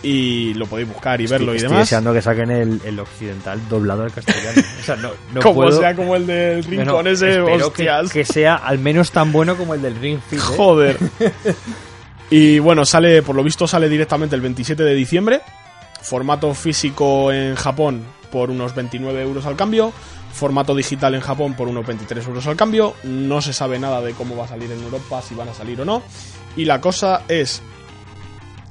Y 0.00 0.54
lo 0.54 0.66
podéis 0.66 0.88
buscar 0.88 1.20
y 1.20 1.26
verlo 1.26 1.52
y 1.52 1.56
Estoy 1.56 1.70
demás. 1.70 1.86
deseando 1.86 2.12
que 2.12 2.22
saquen 2.22 2.52
el, 2.52 2.80
el 2.84 3.00
occidental 3.00 3.60
doblado 3.68 4.04
al 4.04 4.12
castellano. 4.12 4.62
O 4.80 4.84
sea, 4.84 4.94
no, 4.94 5.10
no 5.34 5.40
como 5.42 5.54
puedo... 5.56 5.80
sea 5.80 5.96
como 5.96 6.14
el 6.14 6.24
del 6.24 6.62
rincón 6.62 6.86
Bueno, 6.94 7.10
ese, 7.10 7.30
espero 7.30 7.56
que, 7.72 7.90
hostias. 7.90 8.12
que 8.12 8.24
sea 8.24 8.54
al 8.54 8.78
menos 8.78 9.10
tan 9.10 9.32
bueno 9.32 9.56
como 9.56 9.74
el 9.74 9.82
del 9.82 9.96
Ring 9.96 10.20
Fit. 10.20 10.38
¿eh? 10.38 10.42
Joder. 10.42 10.98
y 12.30 12.60
bueno, 12.60 12.84
sale, 12.84 13.22
por 13.22 13.34
lo 13.34 13.42
visto 13.42 13.66
sale 13.66 13.88
directamente 13.88 14.36
el 14.36 14.40
27 14.42 14.84
de 14.84 14.94
diciembre. 14.94 15.40
Formato 16.02 16.54
físico 16.54 17.32
en 17.32 17.56
Japón 17.56 18.04
por 18.30 18.50
unos 18.50 18.76
29 18.76 19.20
euros 19.22 19.46
al 19.46 19.56
cambio. 19.56 19.92
Formato 20.38 20.74
digital 20.74 21.14
en 21.14 21.20
Japón 21.20 21.54
por 21.54 21.66
unos 21.68 21.84
23 21.86 22.26
euros 22.28 22.46
al 22.46 22.56
cambio. 22.56 22.94
No 23.02 23.42
se 23.42 23.52
sabe 23.52 23.78
nada 23.78 24.00
de 24.00 24.12
cómo 24.12 24.36
va 24.36 24.44
a 24.44 24.48
salir 24.48 24.70
en 24.70 24.80
Europa, 24.82 25.20
si 25.20 25.34
van 25.34 25.48
a 25.48 25.54
salir 25.54 25.80
o 25.80 25.84
no. 25.84 26.02
Y 26.56 26.64
la 26.64 26.80
cosa 26.80 27.22
es 27.28 27.60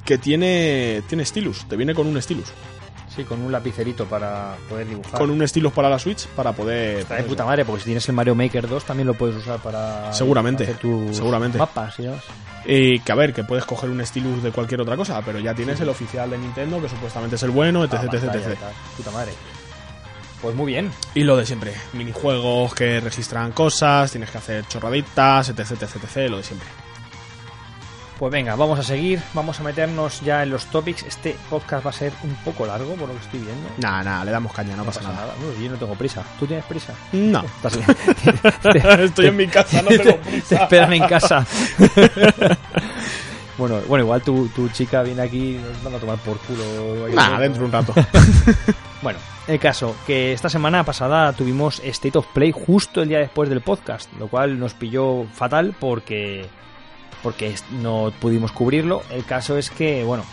que 0.04 0.16
tiene, 0.18 1.02
tiene 1.06 1.24
stylus, 1.24 1.66
te 1.68 1.76
viene 1.76 1.94
con 1.94 2.06
un 2.06 2.20
stylus. 2.22 2.48
Sí, 3.14 3.24
con 3.24 3.40
un 3.42 3.50
lapicerito 3.52 4.06
para 4.06 4.56
poder 4.68 4.88
dibujar. 4.88 5.18
Con 5.20 5.30
un 5.30 5.46
stylus 5.46 5.72
para 5.72 5.90
la 5.90 5.98
Switch 5.98 6.26
para 6.28 6.52
poder... 6.52 7.00
Está 7.00 7.16
de 7.16 7.24
puta 7.24 7.44
madre, 7.44 7.64
porque 7.64 7.80
si 7.80 7.86
tienes 7.86 8.08
el 8.08 8.14
Mario 8.14 8.34
Maker 8.34 8.66
2 8.68 8.84
también 8.84 9.06
lo 9.06 9.14
puedes 9.14 9.36
usar 9.36 9.58
para 9.58 10.12
Seguramente, 10.12 10.62
hacer 10.64 10.76
tus 10.78 11.16
seguramente. 11.16 11.58
mapas 11.58 11.98
y 11.98 12.02
demás. 12.04 12.22
Eh, 12.64 13.00
que 13.04 13.12
a 13.12 13.14
ver, 13.14 13.32
que 13.34 13.44
puedes 13.44 13.64
coger 13.64 13.90
un 13.90 14.04
stylus 14.06 14.42
de 14.42 14.52
cualquier 14.52 14.80
otra 14.80 14.96
cosa, 14.96 15.20
pero 15.22 15.38
ya 15.38 15.54
tienes 15.54 15.80
el 15.80 15.88
oficial 15.88 16.30
de 16.30 16.38
Nintendo, 16.38 16.80
que 16.80 16.88
supuestamente 16.88 17.36
es 17.36 17.42
el 17.42 17.50
bueno, 17.50 17.82
etc, 17.84 17.94
Ah, 17.94 18.04
etc, 18.04 18.24
etc. 18.34 18.58
y. 18.58 18.96
Puta 18.98 19.10
madre. 19.10 19.32
Pues 20.42 20.54
muy 20.54 20.66
bien. 20.72 20.92
Y 21.14 21.24
lo 21.24 21.36
de 21.36 21.44
siempre, 21.44 21.74
minijuegos 21.92 22.74
que 22.74 23.00
registran 23.00 23.52
cosas, 23.52 24.10
tienes 24.10 24.30
que 24.30 24.38
hacer 24.38 24.66
chorraditas, 24.68 25.48
etc, 25.48 25.60
etc, 25.60 25.82
etc, 26.04 26.30
lo 26.30 26.36
de 26.36 26.42
siempre. 26.44 26.68
Pues 28.18 28.32
venga, 28.32 28.56
vamos 28.56 28.76
a 28.80 28.82
seguir, 28.82 29.20
vamos 29.32 29.60
a 29.60 29.62
meternos 29.62 30.20
ya 30.22 30.42
en 30.42 30.50
los 30.50 30.66
topics. 30.66 31.04
Este 31.04 31.36
podcast 31.48 31.86
va 31.86 31.90
a 31.90 31.92
ser 31.92 32.12
un 32.24 32.34
poco 32.44 32.66
largo, 32.66 32.94
por 32.96 33.08
lo 33.08 33.14
que 33.14 33.20
estoy 33.24 33.38
viendo. 33.38 33.68
Nada, 33.78 34.02
nada, 34.02 34.24
le 34.24 34.32
damos 34.32 34.52
caña, 34.52 34.74
no, 34.74 34.84
pasa, 34.84 35.02
nada. 35.02 35.34
No, 35.40 35.62
yo 35.62 35.70
no 35.70 35.76
tengo 35.76 35.94
prisa. 35.94 36.24
¿Tú 36.36 36.44
tienes 36.44 36.64
prisa? 36.64 36.94
No. 37.12 37.44
Estoy 38.98 39.26
en 39.26 39.36
mi 39.36 39.46
casa, 39.46 39.82
no 39.82 39.88
te, 39.90 39.98
tengo 39.98 40.16
te 40.16 40.30
prisa. 40.30 40.56
esperan 40.56 40.92
en 40.94 41.06
casa. 41.06 41.46
bueno, 43.56 43.80
bueno, 43.86 44.04
igual 44.04 44.20
tu, 44.22 44.48
tu 44.48 44.68
chica 44.70 45.02
viene 45.02 45.22
aquí 45.22 45.54
y 45.54 45.58
nos 45.58 45.84
van 45.84 45.94
a 45.94 45.98
tomar 45.98 46.18
por 46.18 46.38
culo. 46.38 47.08
Nah, 47.14 47.38
dentro 47.38 47.60
de 47.60 47.66
un 47.66 47.72
rato. 47.72 47.94
Bueno, 49.00 49.20
el 49.46 49.60
caso, 49.60 49.94
que 50.06 50.32
esta 50.32 50.48
semana 50.48 50.82
pasada 50.84 51.32
tuvimos 51.32 51.80
State 51.84 52.18
of 52.18 52.26
Play 52.34 52.52
justo 52.52 53.00
el 53.00 53.08
día 53.08 53.18
después 53.18 53.48
del 53.48 53.60
podcast, 53.60 54.12
lo 54.18 54.28
cual 54.28 54.58
nos 54.58 54.74
pilló 54.74 55.24
fatal 55.32 55.74
porque 55.78 56.46
porque 57.22 57.54
no 57.80 58.12
pudimos 58.20 58.52
cubrirlo. 58.52 59.02
El 59.10 59.24
caso 59.24 59.56
es 59.56 59.70
que, 59.70 60.04
bueno, 60.04 60.24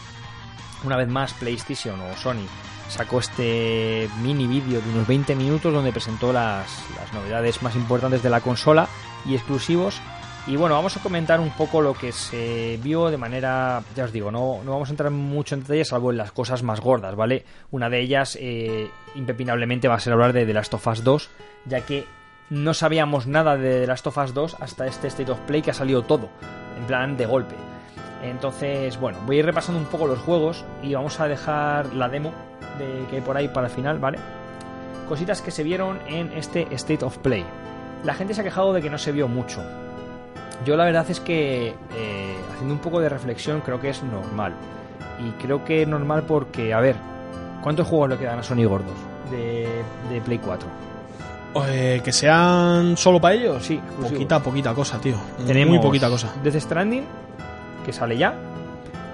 una 0.84 0.98
vez 0.98 1.08
más 1.08 1.34
PlayStation 1.34 2.00
o 2.00 2.16
Sony 2.18 2.46
sacó 2.90 3.20
este 3.20 4.08
mini 4.22 4.48
vídeo 4.48 4.82
de 4.82 4.90
unos 4.92 5.08
20 5.08 5.36
minutos 5.36 5.74
donde 5.74 5.92
presentó 5.92 6.32
las, 6.32 6.68
las 7.00 7.14
novedades 7.14 7.62
más 7.64 7.76
importantes 7.76 8.22
de 8.22 8.30
la 8.30 8.42
consola 8.42 8.88
y 9.26 9.36
exclusivos. 9.36 10.00
Y 10.48 10.58
bueno, 10.58 10.76
vamos 10.76 10.96
a 10.96 11.00
comentar 11.00 11.40
un 11.40 11.50
poco 11.50 11.82
lo 11.82 11.96
que 11.96 12.12
se 12.12 12.80
vio 12.84 13.10
de 13.10 13.18
manera, 13.18 13.82
ya 13.96 14.04
os 14.04 14.12
digo, 14.12 14.30
no, 14.30 14.62
no 14.64 14.74
vamos 14.74 14.90
a 14.90 14.92
entrar 14.92 15.10
mucho 15.10 15.56
en 15.56 15.62
detalle 15.62 15.84
salvo 15.86 16.12
en 16.12 16.18
las 16.18 16.32
cosas 16.32 16.62
más 16.62 16.82
gordas, 16.82 17.16
¿vale? 17.16 17.46
Una 17.72 17.90
de 17.90 18.00
ellas, 18.00 18.38
eh, 18.40 18.92
impepinablemente, 19.16 19.88
va 19.88 19.96
a 19.96 20.00
ser 20.00 20.14
hablar 20.14 20.34
de 20.34 20.46
The 20.46 20.54
Last 20.54 20.76
of 20.76 20.86
Us 20.86 21.04
2, 21.04 21.30
ya 21.66 21.82
que 21.82 22.06
no 22.52 22.76
sabíamos 22.76 23.26
nada 23.26 23.58
de 23.58 23.82
The 23.82 23.88
Last 23.88 24.06
of 24.06 24.18
Us 24.20 24.36
2 24.36 24.58
hasta 24.60 24.86
este 24.86 25.08
State 25.08 25.32
of 25.32 25.40
Play 25.48 25.64
que 25.64 25.72
ha 25.72 25.74
salido 25.74 26.04
todo, 26.04 26.30
en 26.78 26.86
plan 26.86 27.18
de 27.18 27.26
golpe. 27.26 27.56
Entonces, 28.22 29.00
bueno, 29.00 29.18
voy 29.26 29.38
a 29.38 29.40
ir 29.40 29.46
repasando 29.48 29.82
un 29.82 29.88
poco 29.88 30.06
los 30.06 30.20
juegos 30.20 30.64
y 30.84 30.94
vamos 30.94 31.20
a 31.20 31.28
dejar 31.28 31.92
la 31.96 32.08
demo 32.08 32.34
de, 32.78 33.08
que 33.10 33.16
hay 33.16 33.22
por 33.22 33.36
ahí 33.36 33.48
para 33.48 33.66
el 33.66 33.74
final, 33.74 33.98
¿vale? 33.98 34.20
Cositas 35.08 35.42
que 35.42 35.50
se 35.50 35.64
vieron 35.64 36.00
en 36.08 36.32
este 36.34 36.68
State 36.76 37.04
of 37.04 37.18
Play. 37.18 37.46
La 38.04 38.14
gente 38.14 38.36
se 38.36 38.42
ha 38.42 38.44
quejado 38.44 38.74
de 38.74 38.84
que 38.84 38.92
no 38.92 39.00
se 39.00 39.12
vio 39.12 39.28
mucho. 39.28 39.64
Yo 40.64 40.78
la 40.78 40.86
verdad 40.86 41.06
es 41.10 41.20
que, 41.20 41.76
eh, 41.96 42.36
haciendo 42.54 42.74
un 42.74 42.80
poco 42.80 43.00
de 43.00 43.10
reflexión, 43.10 43.62
creo 43.62 43.80
que 43.80 43.90
es 43.90 44.02
normal. 44.04 44.54
Y 45.20 45.32
creo 45.42 45.64
que 45.64 45.82
es 45.82 45.88
normal 45.88 46.24
porque, 46.28 46.74
a 46.74 46.80
ver, 46.80 46.96
¿cuántos 47.62 47.88
juegos 47.88 48.10
le 48.10 48.18
quedan 48.18 48.40
a 48.40 48.44
Sony 48.44 48.66
gordos 48.66 48.96
de, 49.32 49.68
de 50.10 50.22
Play 50.22 50.40
4? 50.40 50.86
Eh, 51.68 52.02
que 52.04 52.12
sean 52.12 52.98
solo 52.98 53.20
para 53.20 53.36
ellos. 53.36 53.64
Sí, 53.64 53.76
exclusivos. 53.76 54.12
Poquita, 54.12 54.40
poquita 54.44 54.74
cosa, 54.74 55.00
tío. 55.00 55.16
Tenemos 55.46 55.76
Muy 55.76 55.80
poquita 55.84 56.10
cosa. 56.10 56.34
Death 56.44 56.56
Stranding, 56.56 57.06
que 57.86 57.94
sale 57.94 58.18
ya. 58.18 58.34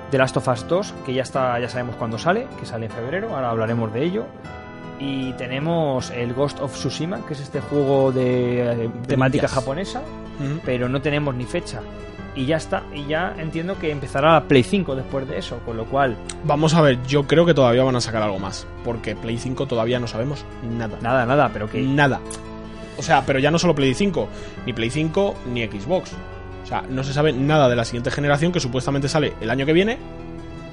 The 0.10 0.18
Last 0.18 0.38
of 0.38 0.48
Us 0.48 0.68
2, 0.68 0.94
que 1.06 1.14
ya 1.14 1.22
está, 1.22 1.60
ya 1.60 1.70
sabemos 1.70 1.96
cuándo 1.96 2.18
sale, 2.18 2.48
que 2.60 2.66
sale 2.66 2.88
en 2.88 2.92
febrero, 2.92 3.34
ahora 3.36 3.50
hablaremos 3.52 3.94
de 3.94 4.04
ello. 4.04 4.26
Y 5.00 5.34
tenemos 5.34 6.10
el 6.12 6.34
Ghost 6.34 6.60
of 6.60 6.74
Tsushima, 6.74 7.26
que 7.26 7.34
es 7.34 7.40
este 7.40 7.62
juego 7.62 8.12
de 8.12 8.86
eh, 8.86 8.90
temática 9.08 9.44
ninjas. 9.44 9.52
japonesa, 9.52 10.02
Pero 10.66 10.90
no 10.90 11.02
tenemos 11.02 11.36
ni 11.36 11.46
fecha. 11.46 11.82
Y 12.34 12.46
ya 12.46 12.58
está, 12.58 12.84
y 12.94 13.08
ya 13.08 13.36
entiendo 13.38 13.78
que 13.78 13.92
empezará 13.92 14.32
la 14.32 14.48
Play 14.48 14.64
5 14.64 14.96
después 14.96 15.28
de 15.28 15.38
eso, 15.38 15.60
con 15.66 15.76
lo 15.76 15.86
cual, 15.86 16.16
Vamos 16.46 16.74
a 16.74 16.82
ver, 16.82 16.98
yo 17.06 17.24
creo 17.24 17.46
que 17.46 17.54
todavía 17.54 17.84
van 17.84 17.96
a 17.98 18.02
sacar 18.02 18.22
algo 18.22 18.40
más. 18.40 18.66
Porque 18.86 19.16
Play 19.16 19.38
5 19.38 19.66
todavía 19.68 20.00
no 20.00 20.08
sabemos 20.08 20.46
nada. 20.64 20.98
nada, 21.02 21.26
nada, 21.26 21.50
pero 21.52 21.70
que 21.70 21.82
Nada. 21.82 22.22
O 22.98 23.04
sea, 23.04 23.26
pero 23.26 23.40
ya 23.40 23.52
no 23.52 23.60
solo 23.60 23.76
Play 23.76 23.94
5, 23.94 24.28
ni 24.66 24.74
Play 24.74 24.90
5 24.90 25.36
ni 25.54 25.66
Xbox. 25.66 26.14
O 26.64 26.68
sea, 26.68 26.84
no 26.88 27.04
se 27.04 27.14
sabe 27.14 27.34
nada 27.34 27.68
de 27.68 27.76
la 27.76 27.84
siguiente 27.84 28.12
generación 28.12 28.52
que 28.52 28.60
supuestamente 28.60 29.10
sale 29.10 29.34
el 29.42 29.50
año 29.50 29.66
que 29.66 29.74
viene. 29.74 29.98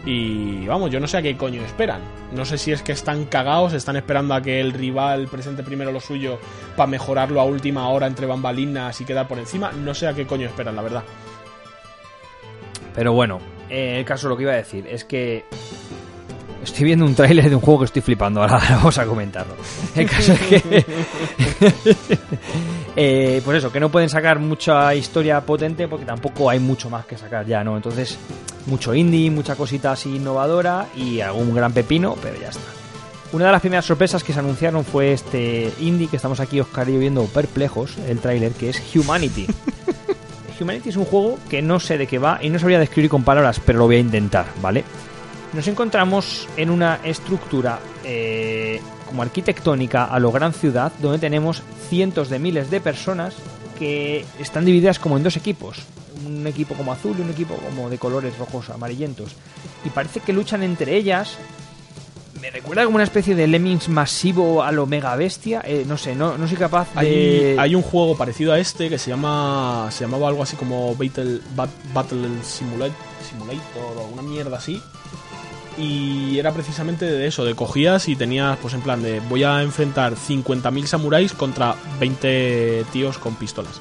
Y 0.04 0.66
vamos, 0.66 0.90
yo 0.90 1.00
no 1.00 1.06
sé 1.06 1.18
a 1.18 1.22
qué 1.22 1.36
coño 1.36 1.62
esperan. 1.62 2.00
No 2.32 2.44
sé 2.44 2.56
si 2.56 2.72
es 2.72 2.82
que 2.82 2.92
están 2.92 3.24
cagados, 3.24 3.72
están 3.72 3.96
esperando 3.96 4.34
a 4.34 4.42
que 4.42 4.60
el 4.60 4.72
rival 4.72 5.28
presente 5.28 5.62
primero 5.62 5.92
lo 5.92 6.00
suyo 6.00 6.38
para 6.76 6.86
mejorarlo 6.86 7.40
a 7.40 7.44
última 7.44 7.88
hora 7.88 8.06
entre 8.06 8.26
bambalinas 8.26 9.00
y 9.00 9.04
quedar 9.04 9.28
por 9.28 9.38
encima. 9.38 9.72
No 9.72 9.94
sé 9.94 10.06
a 10.06 10.14
qué 10.14 10.26
coño 10.26 10.46
esperan, 10.46 10.76
la 10.76 10.82
verdad. 10.82 11.04
Pero 12.94 13.12
bueno, 13.12 13.38
eh, 13.68 13.98
el 13.98 14.04
caso 14.04 14.28
lo 14.28 14.36
que 14.36 14.44
iba 14.44 14.52
a 14.52 14.56
decir 14.56 14.86
es 14.88 15.04
que 15.04 15.44
estoy 16.62 16.84
viendo 16.84 17.04
un 17.04 17.14
tráiler 17.14 17.48
de 17.48 17.54
un 17.54 17.60
juego 17.60 17.80
que 17.80 17.86
estoy 17.86 18.02
flipando, 18.02 18.42
ahora 18.42 18.60
vamos 18.70 18.98
a 18.98 19.06
comentarlo. 19.06 19.54
El 19.94 20.08
caso 20.08 20.32
es 20.32 20.40
que... 20.40 20.84
eh, 23.00 23.40
pues 23.44 23.58
eso, 23.58 23.70
que 23.70 23.78
no 23.78 23.90
pueden 23.90 24.08
sacar 24.08 24.40
mucha 24.40 24.92
historia 24.92 25.40
potente 25.42 25.86
porque 25.86 26.04
tampoco 26.04 26.50
hay 26.50 26.58
mucho 26.58 26.90
más 26.90 27.06
que 27.06 27.16
sacar 27.16 27.46
ya, 27.46 27.62
¿no? 27.62 27.76
Entonces, 27.76 28.18
mucho 28.66 28.92
indie, 28.92 29.30
mucha 29.30 29.54
cosita 29.54 29.92
así 29.92 30.16
innovadora 30.16 30.88
y 30.96 31.20
algún 31.20 31.54
gran 31.54 31.72
pepino, 31.72 32.16
pero 32.20 32.40
ya 32.40 32.48
está. 32.48 32.66
Una 33.30 33.46
de 33.46 33.52
las 33.52 33.60
primeras 33.60 33.84
sorpresas 33.84 34.24
que 34.24 34.32
se 34.32 34.40
anunciaron 34.40 34.84
fue 34.84 35.12
este 35.12 35.72
indie 35.78 36.08
que 36.08 36.16
estamos 36.16 36.40
aquí 36.40 36.58
Oscar 36.58 36.88
y 36.88 36.94
yo 36.94 36.98
viendo 36.98 37.24
perplejos, 37.26 37.96
el 38.08 38.18
tráiler, 38.18 38.50
que 38.50 38.70
es 38.70 38.82
Humanity. 38.96 39.46
Humanity 40.60 40.88
es 40.88 40.96
un 40.96 41.04
juego 41.04 41.38
que 41.48 41.62
no 41.62 41.78
sé 41.78 41.98
de 41.98 42.08
qué 42.08 42.18
va 42.18 42.40
y 42.42 42.50
no 42.50 42.58
sabría 42.58 42.80
describir 42.80 43.10
con 43.10 43.22
palabras, 43.22 43.60
pero 43.64 43.78
lo 43.78 43.84
voy 43.86 43.94
a 43.94 44.00
intentar, 44.00 44.46
¿vale? 44.60 44.82
Nos 45.52 45.68
encontramos 45.68 46.48
en 46.56 46.68
una 46.68 46.98
estructura 47.04 47.78
eh, 48.02 48.80
como 49.08 49.22
arquitectónica 49.22 50.04
a 50.04 50.18
lo 50.20 50.30
gran 50.30 50.52
ciudad, 50.52 50.92
donde 51.00 51.18
tenemos 51.18 51.62
cientos 51.88 52.28
de 52.28 52.38
miles 52.38 52.70
de 52.70 52.80
personas 52.80 53.34
que 53.78 54.24
están 54.38 54.64
divididas 54.64 54.98
como 54.98 55.16
en 55.16 55.22
dos 55.22 55.36
equipos. 55.36 55.78
Un 56.26 56.46
equipo 56.46 56.74
como 56.74 56.92
azul 56.92 57.14
y 57.18 57.22
un 57.22 57.30
equipo 57.30 57.54
como 57.56 57.88
de 57.90 57.98
colores 57.98 58.36
rojos 58.38 58.70
amarillentos. 58.70 59.32
Y 59.84 59.90
parece 59.90 60.20
que 60.20 60.32
luchan 60.32 60.62
entre 60.62 60.96
ellas. 60.96 61.36
Me 62.40 62.50
recuerda 62.50 62.84
como 62.84 62.94
una 62.96 63.04
especie 63.04 63.34
de 63.34 63.48
lemmings 63.48 63.88
masivo 63.88 64.62
a 64.62 64.70
lo 64.72 64.86
mega 64.86 65.14
bestia. 65.16 65.60
Eh, 65.64 65.84
no 65.88 65.96
sé, 65.96 66.14
no, 66.14 66.38
no 66.38 66.46
soy 66.46 66.56
capaz 66.56 66.88
Hay, 66.94 67.08
de. 67.10 67.56
hay 67.58 67.74
un 67.74 67.82
juego 67.82 68.16
parecido 68.16 68.52
a 68.52 68.58
este 68.60 68.88
que 68.88 68.98
se 68.98 69.10
llama 69.10 69.88
se 69.90 70.04
llamaba 70.04 70.28
algo 70.28 70.42
así 70.44 70.54
como 70.56 70.94
Battle, 70.94 71.40
Bat- 71.56 71.92
Battle 71.92 72.28
Simulator, 72.44 72.94
Simulator 73.28 73.96
o 73.98 74.08
una 74.12 74.22
mierda 74.22 74.56
así. 74.58 74.80
Y 75.78 76.38
era 76.38 76.52
precisamente 76.52 77.04
de 77.04 77.26
eso, 77.28 77.44
de 77.44 77.54
cogías 77.54 78.08
y 78.08 78.16
tenías, 78.16 78.58
pues 78.58 78.74
en 78.74 78.80
plan 78.80 79.00
de 79.02 79.20
voy 79.20 79.44
a 79.44 79.62
enfrentar 79.62 80.14
50.000 80.14 80.86
samuráis 80.86 81.32
contra 81.32 81.76
20 82.00 82.84
tíos 82.92 83.18
con 83.18 83.36
pistolas. 83.36 83.80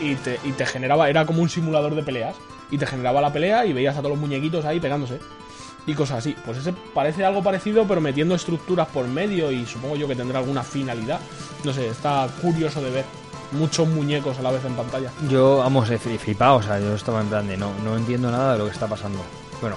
Y 0.00 0.16
te, 0.16 0.66
generaba, 0.66 1.08
era 1.08 1.24
como 1.24 1.40
un 1.40 1.48
simulador 1.48 1.94
de 1.94 2.02
peleas. 2.02 2.34
Y 2.70 2.78
te 2.78 2.86
generaba 2.86 3.20
la 3.20 3.32
pelea 3.32 3.64
y 3.66 3.72
veías 3.72 3.94
a 3.94 3.98
todos 3.98 4.10
los 4.12 4.18
muñequitos 4.18 4.64
ahí 4.64 4.80
pegándose. 4.80 5.20
Y 5.86 5.94
cosas 5.94 6.18
así. 6.18 6.34
Pues 6.44 6.58
ese 6.58 6.72
parece 6.92 7.24
algo 7.24 7.42
parecido, 7.44 7.86
pero 7.86 8.00
metiendo 8.00 8.34
estructuras 8.34 8.88
por 8.88 9.06
medio 9.06 9.52
y 9.52 9.64
supongo 9.66 9.94
yo 9.96 10.08
que 10.08 10.16
tendrá 10.16 10.40
alguna 10.40 10.64
finalidad. 10.64 11.20
No 11.62 11.72
sé, 11.72 11.86
está 11.88 12.26
curioso 12.42 12.82
de 12.82 12.90
ver. 12.90 13.04
Muchos 13.52 13.86
muñecos 13.86 14.36
a 14.38 14.42
la 14.42 14.50
vez 14.50 14.64
en 14.64 14.74
pantalla. 14.74 15.10
Yo, 15.28 15.58
vamos, 15.58 15.88
he 15.90 16.00
fli- 16.00 16.18
flipado, 16.18 16.56
o 16.56 16.62
sea, 16.62 16.80
yo 16.80 16.94
estaba 16.94 17.20
en 17.20 17.28
plan 17.28 17.46
de 17.46 17.56
no, 17.56 17.70
no 17.84 17.96
entiendo 17.96 18.28
nada 18.32 18.54
de 18.54 18.58
lo 18.58 18.64
que 18.64 18.72
está 18.72 18.88
pasando. 18.88 19.20
Bueno, 19.60 19.76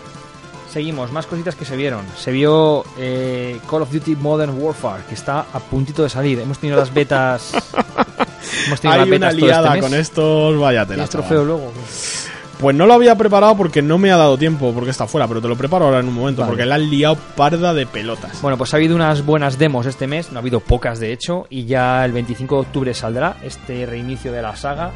seguimos, 0.69 1.11
más 1.11 1.25
cositas 1.25 1.55
que 1.55 1.65
se 1.65 1.75
vieron. 1.75 2.05
Se 2.17 2.31
vio 2.31 2.83
eh, 2.97 3.59
Call 3.69 3.81
of 3.83 3.91
Duty 3.91 4.15
Modern 4.15 4.61
Warfare, 4.61 5.03
que 5.07 5.15
está 5.15 5.45
a 5.53 5.59
puntito 5.59 6.03
de 6.03 6.09
salir. 6.09 6.39
Hemos 6.39 6.59
tenido 6.59 6.77
las 6.77 6.93
betas. 6.93 7.53
hemos 8.67 8.79
tenido 8.81 9.01
Hay 9.01 9.09
las 9.09 9.17
una 9.17 9.29
todo 9.29 9.39
liada 9.39 9.67
este 9.67 9.81
mes. 9.81 9.81
con 9.81 9.99
estos, 9.99 10.59
vaya 10.59 10.85
tela. 10.85 10.95
¿Tienes 10.95 11.09
chaval. 11.09 11.27
trofeo 11.27 11.45
luego? 11.45 11.71
Pues 12.59 12.75
no 12.75 12.87
lo 12.87 12.95
había 12.95 13.15
preparado 13.15 13.55
porque 13.55 13.83
no 13.83 13.99
me 13.99 14.11
ha 14.11 14.17
dado 14.17 14.35
tiempo, 14.35 14.73
porque 14.73 14.89
está 14.89 15.05
fuera, 15.05 15.27
pero 15.27 15.39
te 15.39 15.47
lo 15.47 15.55
preparo 15.55 15.85
ahora 15.85 15.99
en 15.99 16.07
un 16.07 16.15
momento, 16.15 16.41
Vale. 16.41 16.49
porque 16.49 16.65
la 16.65 16.75
han 16.75 16.89
liado 16.89 17.15
parda 17.35 17.71
de 17.75 17.85
pelotas. 17.85 18.41
Bueno, 18.41 18.57
pues 18.57 18.73
ha 18.73 18.77
habido 18.77 18.95
unas 18.95 19.23
buenas 19.23 19.59
demos 19.59 19.85
este 19.85 20.07
mes, 20.07 20.31
no 20.31 20.39
ha 20.39 20.41
habido 20.41 20.59
pocas 20.59 20.99
de 20.99 21.13
hecho, 21.13 21.45
y 21.51 21.65
ya 21.65 22.03
el 22.03 22.13
25 22.13 22.55
de 22.55 22.61
octubre 22.61 22.93
saldrá 22.95 23.37
este 23.43 23.85
reinicio 23.85 24.31
de 24.31 24.41
la 24.41 24.55
saga. 24.55 24.89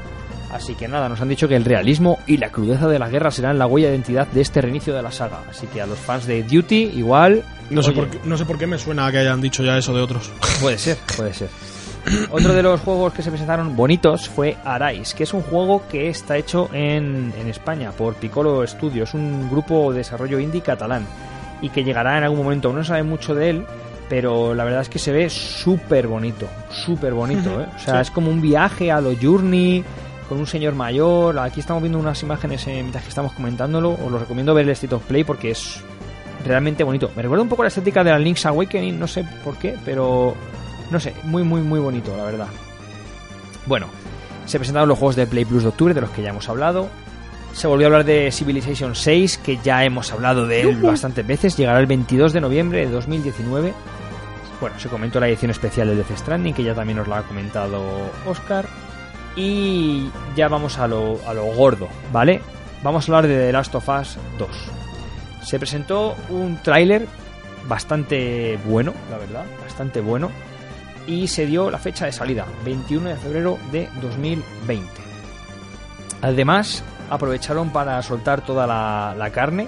Así 0.53 0.75
que 0.75 0.87
nada, 0.87 1.07
nos 1.09 1.21
han 1.21 1.29
dicho 1.29 1.47
que 1.47 1.55
el 1.55 1.63
realismo 1.65 2.19
y 2.27 2.37
la 2.37 2.49
crudeza 2.49 2.87
de 2.87 2.99
la 2.99 3.09
guerra 3.09 3.31
serán 3.31 3.57
la 3.57 3.67
huella 3.67 3.87
de 3.87 3.93
identidad 3.95 4.27
de 4.27 4.41
este 4.41 4.61
reinicio 4.61 4.93
de 4.93 5.01
la 5.01 5.11
saga. 5.11 5.39
Así 5.49 5.67
que 5.67 5.81
a 5.81 5.85
los 5.85 5.97
fans 5.97 6.25
de 6.27 6.43
Duty, 6.43 6.91
igual. 6.95 7.43
No 7.69 7.81
sé, 7.81 7.91
por 7.93 8.09
qué, 8.09 8.19
no 8.25 8.37
sé 8.37 8.45
por 8.45 8.57
qué 8.57 8.67
me 8.67 8.77
suena 8.77 9.05
a 9.05 9.11
que 9.11 9.19
hayan 9.19 9.39
dicho 9.41 9.63
ya 9.63 9.77
eso 9.77 9.93
de 9.93 10.01
otros. 10.01 10.29
Puede 10.61 10.77
ser, 10.77 10.97
puede 11.15 11.33
ser. 11.33 11.49
Otro 12.31 12.53
de 12.53 12.63
los 12.63 12.81
juegos 12.81 13.13
que 13.13 13.21
se 13.21 13.29
presentaron 13.29 13.75
bonitos 13.75 14.27
fue 14.27 14.57
Arais, 14.65 15.13
que 15.13 15.23
es 15.23 15.33
un 15.35 15.41
juego 15.43 15.83
que 15.89 16.09
está 16.09 16.35
hecho 16.35 16.67
en, 16.73 17.31
en 17.39 17.47
España 17.47 17.91
por 17.91 18.15
Piccolo 18.15 18.65
Studios, 18.67 19.13
un 19.13 19.49
grupo 19.49 19.91
de 19.91 19.99
desarrollo 19.99 20.39
indie 20.39 20.61
catalán 20.61 21.05
y 21.61 21.69
que 21.69 21.83
llegará 21.83 22.17
en 22.17 22.23
algún 22.23 22.39
momento. 22.43 22.73
No 22.73 22.81
se 22.83 22.87
sabe 22.89 23.03
mucho 23.03 23.35
de 23.35 23.51
él, 23.51 23.65
pero 24.09 24.55
la 24.55 24.63
verdad 24.63 24.81
es 24.81 24.89
que 24.89 24.97
se 24.97 25.11
ve 25.11 25.29
súper 25.29 26.07
bonito, 26.07 26.47
súper 26.71 27.13
bonito. 27.13 27.61
¿eh? 27.61 27.67
O 27.75 27.79
sea, 27.79 27.95
Sí. 27.97 28.01
es 28.01 28.11
como 28.11 28.31
un 28.31 28.41
viaje 28.41 28.91
a 28.91 28.99
lo 28.99 29.11
Journey 29.21 29.83
con 30.31 30.39
un 30.39 30.47
señor 30.47 30.75
mayor. 30.75 31.37
Aquí 31.39 31.59
estamos 31.59 31.83
viendo 31.83 31.99
unas 31.99 32.23
imágenes 32.23 32.65
eh, 32.65 32.71
mientras 32.75 33.03
que 33.03 33.09
estamos 33.09 33.33
comentándolo. 33.33 33.89
Os 33.91 34.09
lo 34.09 34.17
recomiendo 34.17 34.53
ver 34.53 34.63
el 34.63 34.71
State 34.71 34.95
of 34.95 35.03
Play 35.03 35.25
porque 35.25 35.51
es 35.51 35.81
realmente 36.45 36.85
bonito. 36.85 37.11
Me 37.17 37.21
recuerda 37.21 37.43
un 37.43 37.49
poco 37.49 37.63
la 37.63 37.67
estética 37.67 38.01
de 38.01 38.11
la 38.11 38.17
Link's 38.17 38.45
Awakening, 38.45 38.97
no 38.97 39.07
sé 39.07 39.25
por 39.43 39.57
qué, 39.57 39.75
pero 39.83 40.33
no 40.89 40.99
sé, 41.01 41.13
muy, 41.23 41.43
muy, 41.43 41.59
muy 41.59 41.81
bonito, 41.81 42.15
la 42.15 42.23
verdad. 42.23 42.47
Bueno, 43.65 43.87
se 44.45 44.57
presentaron 44.57 44.87
los 44.87 44.97
juegos 44.97 45.17
de 45.17 45.27
Play 45.27 45.43
Plus 45.43 45.63
de 45.63 45.67
octubre, 45.69 45.93
de 45.93 45.99
los 45.99 46.11
que 46.11 46.21
ya 46.21 46.29
hemos 46.29 46.47
hablado. 46.47 46.87
Se 47.51 47.67
volvió 47.67 47.87
a 47.87 47.89
hablar 47.89 48.05
de 48.05 48.31
Civilization 48.31 48.95
6, 48.95 49.37
que 49.39 49.57
ya 49.57 49.83
hemos 49.83 50.13
hablado 50.13 50.47
de 50.47 50.61
él 50.61 50.77
bastantes 50.77 51.27
veces. 51.27 51.57
Llegará 51.57 51.81
el 51.81 51.87
22 51.87 52.31
de 52.31 52.39
noviembre 52.39 52.85
de 52.85 52.89
2019. 52.89 53.73
Bueno, 54.61 54.79
se 54.79 54.87
comentó 54.87 55.19
la 55.19 55.27
edición 55.27 55.51
especial 55.51 55.89
del 55.89 55.97
Death 55.97 56.17
Stranding, 56.19 56.53
que 56.53 56.63
ya 56.63 56.73
también 56.73 56.99
nos 56.99 57.09
la 57.09 57.17
ha 57.17 57.23
comentado 57.23 57.81
Oscar. 58.25 58.65
Y 59.35 60.09
ya 60.35 60.47
vamos 60.47 60.77
a 60.77 60.87
lo, 60.87 61.19
a 61.27 61.33
lo 61.33 61.45
gordo, 61.53 61.87
¿vale? 62.11 62.41
Vamos 62.83 63.07
a 63.07 63.11
hablar 63.11 63.27
de 63.27 63.37
The 63.37 63.51
Last 63.53 63.75
of 63.75 63.87
Us 63.87 64.17
2. 64.37 64.49
Se 65.43 65.59
presentó 65.59 66.15
un 66.29 66.57
tráiler 66.61 67.07
bastante 67.67 68.59
bueno, 68.65 68.93
la 69.09 69.17
verdad, 69.17 69.45
bastante 69.61 70.01
bueno. 70.01 70.29
Y 71.07 71.27
se 71.27 71.45
dio 71.45 71.71
la 71.71 71.79
fecha 71.79 72.05
de 72.05 72.11
salida, 72.11 72.45
21 72.63 73.09
de 73.09 73.15
febrero 73.15 73.57
de 73.71 73.89
2020. 74.01 74.87
Además, 76.21 76.83
aprovecharon 77.09 77.71
para 77.71 78.01
soltar 78.01 78.41
toda 78.41 78.67
la, 78.67 79.15
la 79.17 79.31
carne 79.31 79.67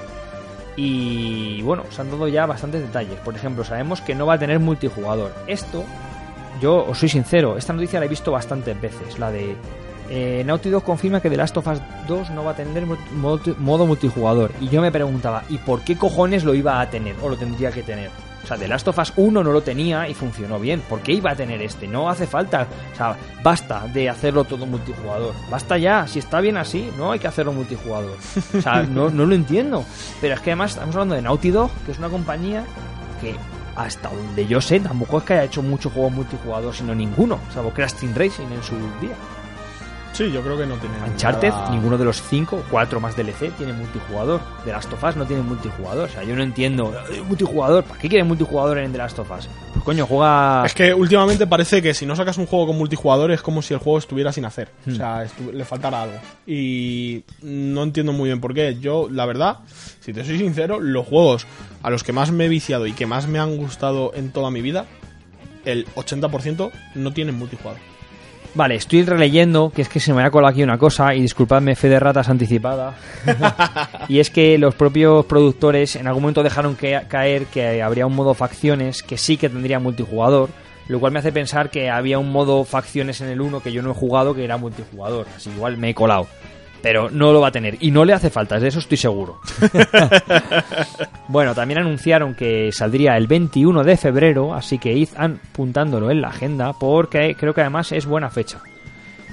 y 0.75 1.61
bueno, 1.61 1.83
se 1.89 2.01
han 2.01 2.09
dado 2.09 2.27
ya 2.27 2.45
bastantes 2.45 2.81
detalles. 2.81 3.19
Por 3.19 3.35
ejemplo, 3.35 3.63
sabemos 3.63 4.01
que 4.01 4.15
no 4.15 4.25
va 4.25 4.35
a 4.35 4.39
tener 4.39 4.59
multijugador. 4.59 5.33
Esto, 5.47 5.83
yo 6.63 6.85
os 6.85 6.97
soy 6.97 7.09
sincero, 7.09 7.57
esta 7.57 7.73
noticia 7.73 7.99
la 7.99 8.05
he 8.05 8.09
visto 8.09 8.31
bastantes 8.31 8.79
veces, 8.79 9.19
la 9.19 9.29
de 9.29 9.57
eh, 10.09 10.43
Naughty 10.45 10.69
Dog 10.69 10.83
confirma 10.83 11.19
que 11.19 11.29
The 11.29 11.35
Last 11.35 11.57
of 11.57 11.67
Us 11.67 11.81
2 12.07 12.29
no 12.29 12.45
va 12.45 12.51
a 12.51 12.55
tener 12.55 12.85
modo 12.85 13.85
multijugador. 13.85 14.51
Y 14.61 14.69
yo 14.69 14.81
me 14.81 14.89
preguntaba, 14.89 15.43
¿y 15.49 15.57
por 15.57 15.81
qué 15.81 15.97
cojones 15.97 16.45
lo 16.45 16.55
iba 16.55 16.79
a 16.79 16.89
tener 16.89 17.17
o 17.21 17.27
lo 17.27 17.35
tendría 17.35 17.69
que 17.71 17.83
tener? 17.83 18.09
O 18.43 18.47
sea, 18.47 18.55
The 18.57 18.69
Last 18.69 18.87
of 18.87 18.97
Us 18.97 19.11
1 19.17 19.43
no 19.43 19.51
lo 19.51 19.61
tenía 19.61 20.07
y 20.07 20.13
funcionó 20.13 20.57
bien. 20.57 20.81
¿Por 20.81 21.01
qué 21.01 21.11
iba 21.11 21.31
a 21.31 21.35
tener 21.35 21.61
este? 21.61 21.85
No 21.85 22.09
hace 22.09 22.27
falta. 22.27 22.67
O 22.93 22.95
sea, 22.95 23.17
basta 23.41 23.85
de 23.93 24.09
hacerlo 24.09 24.45
todo 24.45 24.65
multijugador. 24.65 25.33
Basta 25.49 25.77
ya. 25.77 26.07
Si 26.07 26.19
está 26.19 26.39
bien 26.39 26.55
así, 26.55 26.89
no 26.97 27.11
hay 27.11 27.19
que 27.19 27.27
hacerlo 27.27 27.51
multijugador. 27.51 28.17
O 28.57 28.61
sea, 28.61 28.83
no, 28.83 29.09
no 29.09 29.25
lo 29.25 29.35
entiendo. 29.35 29.83
Pero 30.21 30.35
es 30.35 30.39
que 30.39 30.51
además 30.51 30.71
estamos 30.71 30.95
hablando 30.95 31.15
de 31.15 31.21
Naughty 31.21 31.51
Dog, 31.51 31.71
que 31.85 31.91
es 31.91 31.97
una 31.99 32.09
compañía 32.09 32.63
que 33.21 33.35
hasta 33.75 34.09
donde 34.09 34.45
yo 34.45 34.61
sé, 34.61 34.79
tampoco 34.79 35.17
es 35.17 35.23
que 35.23 35.33
haya 35.33 35.43
hecho 35.43 35.61
mucho 35.61 35.89
juego 35.89 36.09
multijugador, 36.09 36.73
sino 36.73 36.93
ninguno. 36.93 37.39
Salvo 37.53 37.71
Crash 37.71 37.93
Team 37.93 38.13
Racing 38.15 38.47
en 38.51 38.63
su 38.63 38.75
día. 39.01 39.15
Sí, 40.13 40.31
yo 40.31 40.41
creo 40.43 40.55
que 40.57 40.65
no 40.67 40.75
tiene 40.75 40.95
Uncharted, 41.11 41.49
nada- 41.49 41.71
ninguno 41.71 41.97
de 41.97 42.05
los 42.05 42.21
cinco, 42.21 42.63
cuatro 42.69 42.99
más 42.99 43.15
DLC, 43.15 43.49
tiene 43.57 43.73
multijugador. 43.73 44.39
The 44.63 44.71
Last 44.71 44.93
of 44.93 45.03
Us 45.03 45.15
no 45.15 45.25
tiene 45.25 45.41
multijugador. 45.41 46.07
O 46.07 46.11
sea, 46.11 46.23
yo 46.23 46.35
no 46.35 46.43
entiendo. 46.43 46.93
"Eh, 47.11 47.21
Multijugador, 47.27 47.83
¿para 47.83 47.99
qué 47.99 48.07
quiere 48.09 48.23
multijugador 48.23 48.77
en 48.77 48.91
The 48.91 48.97
Last 48.99 49.17
of 49.17 49.31
Us? 49.31 49.49
Pues 49.73 49.83
coño, 49.83 50.05
juega. 50.05 50.63
Es 50.67 50.75
que 50.75 50.93
últimamente 50.93 51.47
parece 51.47 51.81
que 51.81 51.95
si 51.95 52.05
no 52.05 52.15
sacas 52.15 52.37
un 52.37 52.45
juego 52.45 52.67
con 52.67 52.77
multijugador 52.77 53.31
es 53.31 53.41
como 53.41 53.63
si 53.63 53.73
el 53.73 53.79
juego 53.79 53.97
estuviera 53.97 54.31
sin 54.31 54.45
hacer. 54.45 54.69
Hmm. 54.85 54.91
O 54.93 54.95
sea, 54.95 55.25
estu- 55.25 55.51
le 55.51 55.65
faltara 55.65 56.03
algo. 56.03 56.15
Y 56.45 57.23
no 57.41 57.81
entiendo 57.81 58.13
muy 58.13 58.29
bien 58.29 58.39
por 58.39 58.53
qué. 58.53 58.77
Yo, 58.79 59.07
la 59.09 59.25
verdad, 59.25 59.59
si 59.99 60.13
te 60.13 60.23
soy 60.23 60.37
sincero, 60.37 60.79
los 60.79 61.07
juegos 61.07 61.47
a 61.81 61.89
los 61.89 62.03
que 62.03 62.13
más 62.13 62.31
me 62.31 62.45
he 62.45 62.49
viciado 62.49 62.85
y 62.85 62.93
que 62.93 63.07
más 63.07 63.27
me 63.27 63.39
han 63.39 63.57
gustado 63.57 64.11
en 64.13 64.31
toda 64.31 64.51
mi 64.51 64.61
vida, 64.61 64.85
el 65.65 65.87
80% 65.95 66.71
no 66.93 67.13
tienen 67.13 67.35
multijugador. 67.35 67.81
Vale, 68.55 68.75
estoy 68.75 69.03
releyendo, 69.03 69.71
que 69.75 69.81
es 69.81 69.89
que 69.89 69.99
se 69.99 70.13
me 70.13 70.23
ha 70.23 70.29
colado 70.29 70.51
aquí 70.51 70.61
una 70.61 70.77
cosa, 70.77 71.15
y 71.15 71.21
disculpadme, 71.21 71.75
fe 71.75 71.89
de 71.89 71.99
ratas 71.99 72.29
anticipada. 72.29 72.93
y 74.07 74.19
es 74.19 74.29
que 74.29 74.59
los 74.59 74.75
propios 74.75 75.25
productores 75.25 75.95
en 75.95 76.05
algún 76.05 76.21
momento 76.21 76.43
dejaron 76.43 76.75
que- 76.75 77.01
caer 77.07 77.47
que 77.47 77.81
habría 77.81 78.05
un 78.05 78.15
modo 78.15 78.35
facciones 78.35 79.01
que 79.01 79.17
sí 79.17 79.37
que 79.37 79.49
tendría 79.49 79.79
multijugador, 79.79 80.49
lo 80.87 80.99
cual 80.99 81.13
me 81.13 81.19
hace 81.19 81.31
pensar 81.31 81.71
que 81.71 81.89
había 81.89 82.19
un 82.19 82.31
modo 82.31 82.63
facciones 82.63 83.21
en 83.21 83.29
el 83.29 83.41
1 83.41 83.61
que 83.61 83.71
yo 83.71 83.81
no 83.81 83.89
he 83.91 83.95
jugado 83.95 84.35
que 84.35 84.43
era 84.43 84.57
multijugador. 84.57 85.25
Así 85.35 85.49
igual 85.49 85.77
me 85.77 85.89
he 85.89 85.95
colado. 85.95 86.27
Pero 86.83 87.09
no 87.09 87.31
lo 87.33 87.41
va 87.41 87.47
a 87.47 87.51
tener. 87.51 87.77
Y 87.79 87.89
no 87.89 88.05
le 88.05 88.13
hace 88.13 88.29
falta, 88.29 88.59
de 88.59 88.67
eso 88.67 88.77
estoy 88.79 88.97
seguro. 88.97 89.39
Bueno, 91.29 91.55
también 91.55 91.79
anunciaron 91.79 92.35
que 92.35 92.71
saldría 92.71 93.15
el 93.17 93.27
21 93.27 93.83
de 93.83 93.97
febrero, 93.97 94.53
así 94.53 94.77
que 94.77 94.93
id 94.93 95.09
apuntándolo 95.17 96.11
en 96.11 96.21
la 96.21 96.27
agenda, 96.27 96.73
porque 96.73 97.35
creo 97.35 97.53
que 97.53 97.61
además 97.61 97.91
es 97.91 98.05
buena 98.05 98.29
fecha. 98.29 98.59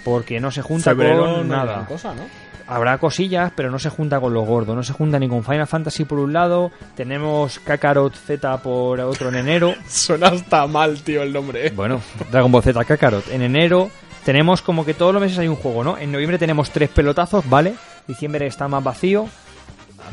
Porque 0.05 0.41
no 0.41 0.51
se 0.51 0.63
junta 0.63 0.91
Febrero 0.93 1.25
con 1.27 1.49
no 1.49 1.57
nada. 1.57 1.73
gran 1.73 1.85
cosa, 1.85 2.15
¿no? 2.15 2.23
Habrá 2.69 2.97
cosillas, 2.99 3.53
pero 3.55 3.71
no 3.71 3.79
se 3.79 3.91
junta 3.91 4.21
con 4.21 4.33
lo 4.33 4.43
gordo. 4.43 4.75
No 4.77 4.83
se 4.85 4.93
junta 4.93 5.19
ni 5.19 5.29
con 5.29 5.43
Final 5.45 5.67
Fantasy 5.67 6.05
por 6.05 6.21
un 6.21 6.33
lado, 6.33 6.71
tenemos 6.95 7.59
Kakarot 7.59 8.15
Z 8.15 8.59
por 8.63 9.01
otro 9.01 9.29
en 9.29 9.35
enero. 9.35 9.75
Suena 9.89 10.29
hasta 10.29 10.67
mal, 10.69 11.03
tío, 11.03 11.23
el 11.23 11.33
nombre. 11.33 11.67
¿eh? 11.67 11.73
Bueno, 11.75 12.01
Dragon 12.31 12.51
Ball 12.51 12.63
Z 12.63 12.83
Kakarot. 12.85 13.29
En 13.33 13.43
enero 13.43 13.91
tenemos 14.25 14.63
como 14.63 14.85
que 14.85 14.95
todos 14.95 15.13
los 15.13 15.23
meses 15.23 15.39
hay 15.39 15.49
un 15.49 15.57
juego, 15.57 15.85
¿no? 15.85 15.99
En 15.99 16.13
noviembre 16.13 16.39
tenemos 16.39 16.71
tres 16.71 16.91
pelotazos, 16.91 17.49
¿vale? 17.49 17.75
Diciembre 18.07 18.47
está 18.47 18.69
más 18.69 18.83
vacío. 18.83 19.29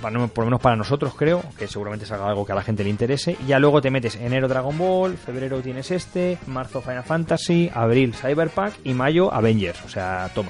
por 0.02 0.12
lo 0.12 0.46
menos 0.46 0.62
para 0.62 0.76
nosotros 0.76 1.14
creo, 1.16 1.44
que 1.58 1.68
seguramente 1.68 2.06
salga 2.06 2.28
algo 2.28 2.46
que 2.46 2.52
a 2.52 2.56
la 2.56 2.64
gente 2.64 2.84
le 2.84 2.90
interese. 2.90 3.38
Y 3.44 3.48
ya 3.48 3.60
luego 3.60 3.82
te 3.82 3.92
metes 3.92 4.16
enero 4.16 4.48
Dragon 4.48 4.78
Ball, 4.78 5.18
febrero 5.18 5.60
tienes 5.62 5.92
este, 5.92 6.38
marzo 6.48 6.82
Final 6.82 7.04
Fantasy, 7.04 7.70
abril 7.74 8.14
Cyberpunk 8.14 8.74
y 8.84 8.94
mayo 8.94 9.34
Avengers. 9.34 9.84
O 9.86 9.90
sea, 9.90 10.30
toma. 10.34 10.50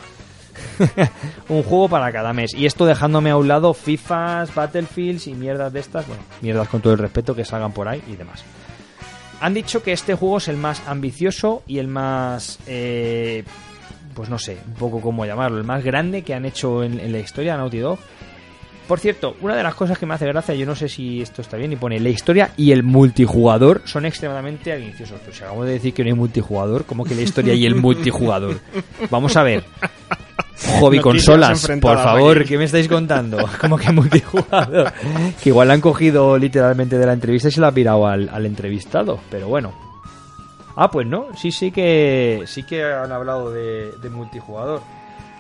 un 1.50 1.64
juego 1.64 1.90
para 1.90 2.12
cada 2.12 2.34
mes. 2.34 2.54
Y 2.54 2.66
esto 2.66 2.86
dejándome 2.86 3.30
a 3.30 3.38
un 3.38 3.48
lado 3.48 3.74
FIFAs, 3.74 4.54
Battlefields 4.54 5.28
y 5.28 5.34
mierdas 5.34 5.74
de 5.74 5.80
estas. 5.80 6.08
Bueno, 6.08 6.24
mierdas 6.42 6.68
con 6.68 6.82
todo 6.82 6.94
el 6.94 7.00
respeto 7.00 7.36
que 7.36 7.46
salgan 7.46 7.72
por 7.72 7.88
ahí 7.88 8.04
y 8.08 8.16
demás. 8.16 8.44
Han 9.40 9.54
dicho 9.54 9.84
que 9.84 9.94
este 9.94 10.16
juego 10.16 10.38
es 10.38 10.48
el 10.48 10.58
más 10.58 10.82
ambicioso 10.88 11.64
y 11.68 11.80
el 11.80 11.88
más... 11.88 12.60
eh, 12.68 13.44
pues 14.16 14.30
no 14.30 14.40
sé, 14.40 14.58
un 14.68 14.74
poco 14.74 15.00
cómo 15.00 15.28
llamarlo, 15.28 15.60
el 15.60 15.64
más 15.64 15.84
grande 15.84 16.24
que 16.24 16.34
han 16.34 16.46
hecho 16.46 16.84
en, 16.84 17.00
en 17.00 17.12
la 17.12 17.20
historia 17.20 17.52
de 17.52 17.60
Naughty 17.60 17.78
Dog. 17.78 18.00
Por 18.88 19.00
cierto, 19.00 19.36
una 19.42 19.56
de 19.56 19.62
las 19.62 19.76
cosas 19.76 20.00
que 20.00 20.08
me 20.08 20.16
hace 20.16 20.26
gracia, 20.26 20.56
yo 20.56 20.66
no 20.66 20.74
sé 20.74 20.90
si 20.90 21.22
esto 21.22 21.42
está 21.42 21.58
bien, 21.58 21.74
y 21.74 21.76
pone 21.76 22.00
la 22.00 22.10
historia 22.10 22.52
y 22.58 22.72
el 22.72 22.82
multijugador 22.84 23.82
son 23.86 24.06
extremadamente 24.06 24.74
ambiciosos. 24.74 25.20
Pues 25.24 25.36
si 25.36 25.44
acabamos 25.44 25.68
de 25.68 25.74
decir 25.74 25.94
que 25.94 26.04
no 26.04 26.08
hay 26.08 26.16
multijugador, 26.16 26.86
¿cómo 26.86 27.04
que 27.04 27.14
la 27.14 27.22
historia 27.22 27.54
y 27.54 27.66
el 27.66 27.76
multijugador? 27.76 28.60
Vamos 29.12 29.36
a 29.36 29.44
ver. 29.44 29.66
Hobby 30.80 31.00
consolas, 31.00 31.68
por 31.80 31.98
favor. 31.98 32.44
¿qué 32.46 32.58
me 32.58 32.64
estáis 32.64 32.88
contando? 32.88 33.38
¿Cómo 33.62 33.78
que 33.78 33.92
multijugador? 33.92 34.92
Que 35.44 35.50
igual 35.50 35.68
la 35.68 35.76
han 35.76 35.82
cogido 35.82 36.38
literalmente 36.38 36.98
de 36.98 37.06
la 37.06 37.14
entrevista 37.14 37.50
y 37.50 37.52
se 37.52 37.62
la 37.62 37.68
ha 37.68 37.72
pirado 37.72 38.08
al, 38.08 38.30
al 38.30 38.46
entrevistado, 38.46 39.20
pero 39.30 39.48
bueno. 39.48 39.74
Ah, 40.76 40.90
pues 40.92 41.08
no, 41.08 41.28
sí, 41.36 41.52
sí 41.52 41.72
que 41.72 42.44
sí 42.46 42.64
que 42.64 42.84
han 42.84 43.12
hablado 43.12 43.52
de, 43.52 43.92
de 44.02 44.10
multijugador. 44.10 44.82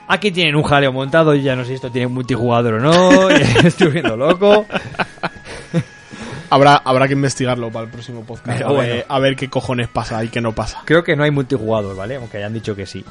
Aquí 0.08 0.32
tienen 0.32 0.56
un 0.56 0.64
jaleo 0.64 0.94
montado, 0.94 1.36
y 1.36 1.42
ya 1.44 1.56
no 1.56 1.64
sé 1.64 1.70
si 1.70 1.74
esto 1.76 1.92
tiene 1.92 2.08
multijugador 2.08 2.76
o 2.76 2.80
no, 2.80 3.30
estoy 3.64 3.90
viendo 3.92 4.16
loco. 4.16 4.66
Habrá, 6.50 6.78
habrá 6.78 7.08
que 7.08 7.14
investigarlo 7.14 7.70
para 7.72 7.86
el 7.86 7.92
próximo 7.92 8.24
podcast. 8.24 8.64
Ver, 8.70 9.06
a 9.08 9.20
ver 9.20 9.36
qué 9.36 9.50
cojones 9.50 9.90
pasa 9.90 10.24
y 10.24 10.30
qué 10.30 10.40
no 10.40 10.54
pasa. 10.54 10.82
Creo 10.86 11.04
que 11.04 11.16
no 11.16 11.24
hay 11.24 11.32
multijugador, 11.32 11.96
¿vale? 11.96 12.16
Aunque 12.16 12.38
hayan 12.38 12.54
dicho 12.54 12.74
que 12.76 12.86
sí. 12.86 13.04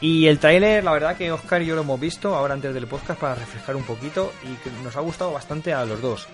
Y 0.00 0.26
el 0.28 0.38
tráiler, 0.38 0.82
la 0.82 0.92
verdad 0.92 1.16
que 1.16 1.30
Oscar 1.30 1.60
y 1.60 1.66
yo 1.66 1.74
lo 1.74 1.82
hemos 1.82 2.00
visto 2.00 2.34
ahora 2.34 2.54
antes 2.54 2.72
del 2.72 2.86
podcast 2.86 3.20
para 3.20 3.34
refrescar 3.34 3.76
un 3.76 3.82
poquito 3.82 4.32
y 4.44 4.54
que 4.62 4.70
nos 4.82 4.96
ha 4.96 5.00
gustado 5.00 5.32
bastante 5.32 5.74
a 5.74 5.84
los 5.84 6.00
dos. 6.00 6.26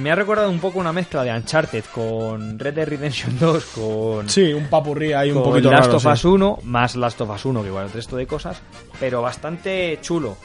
Me 0.00 0.10
ha 0.10 0.14
recordado 0.14 0.50
un 0.50 0.58
poco 0.58 0.78
una 0.80 0.92
mezcla 0.92 1.22
de 1.22 1.30
Uncharted 1.32 1.84
con 1.94 2.58
Red 2.58 2.74
Dead 2.74 2.88
Redemption 2.88 3.38
2 3.38 3.64
con 3.66 4.28
Sí, 4.30 4.52
un 4.52 4.66
papurrí 4.68 5.12
ahí 5.12 5.30
un 5.30 5.42
poquito 5.44 5.70
Last 5.70 5.84
raro. 5.86 5.96
of 5.98 6.02
sí. 6.02 6.08
Us 6.08 6.24
1 6.24 6.58
más 6.64 6.96
Last 6.96 7.20
of 7.20 7.30
Us 7.30 7.44
1 7.44 7.60
que 7.62 7.68
igual 7.68 7.84
el 7.86 7.92
resto 7.92 8.16
de 8.16 8.26
cosas 8.26 8.62
pero 8.98 9.20
bastante 9.20 9.98
chulo 10.00 10.38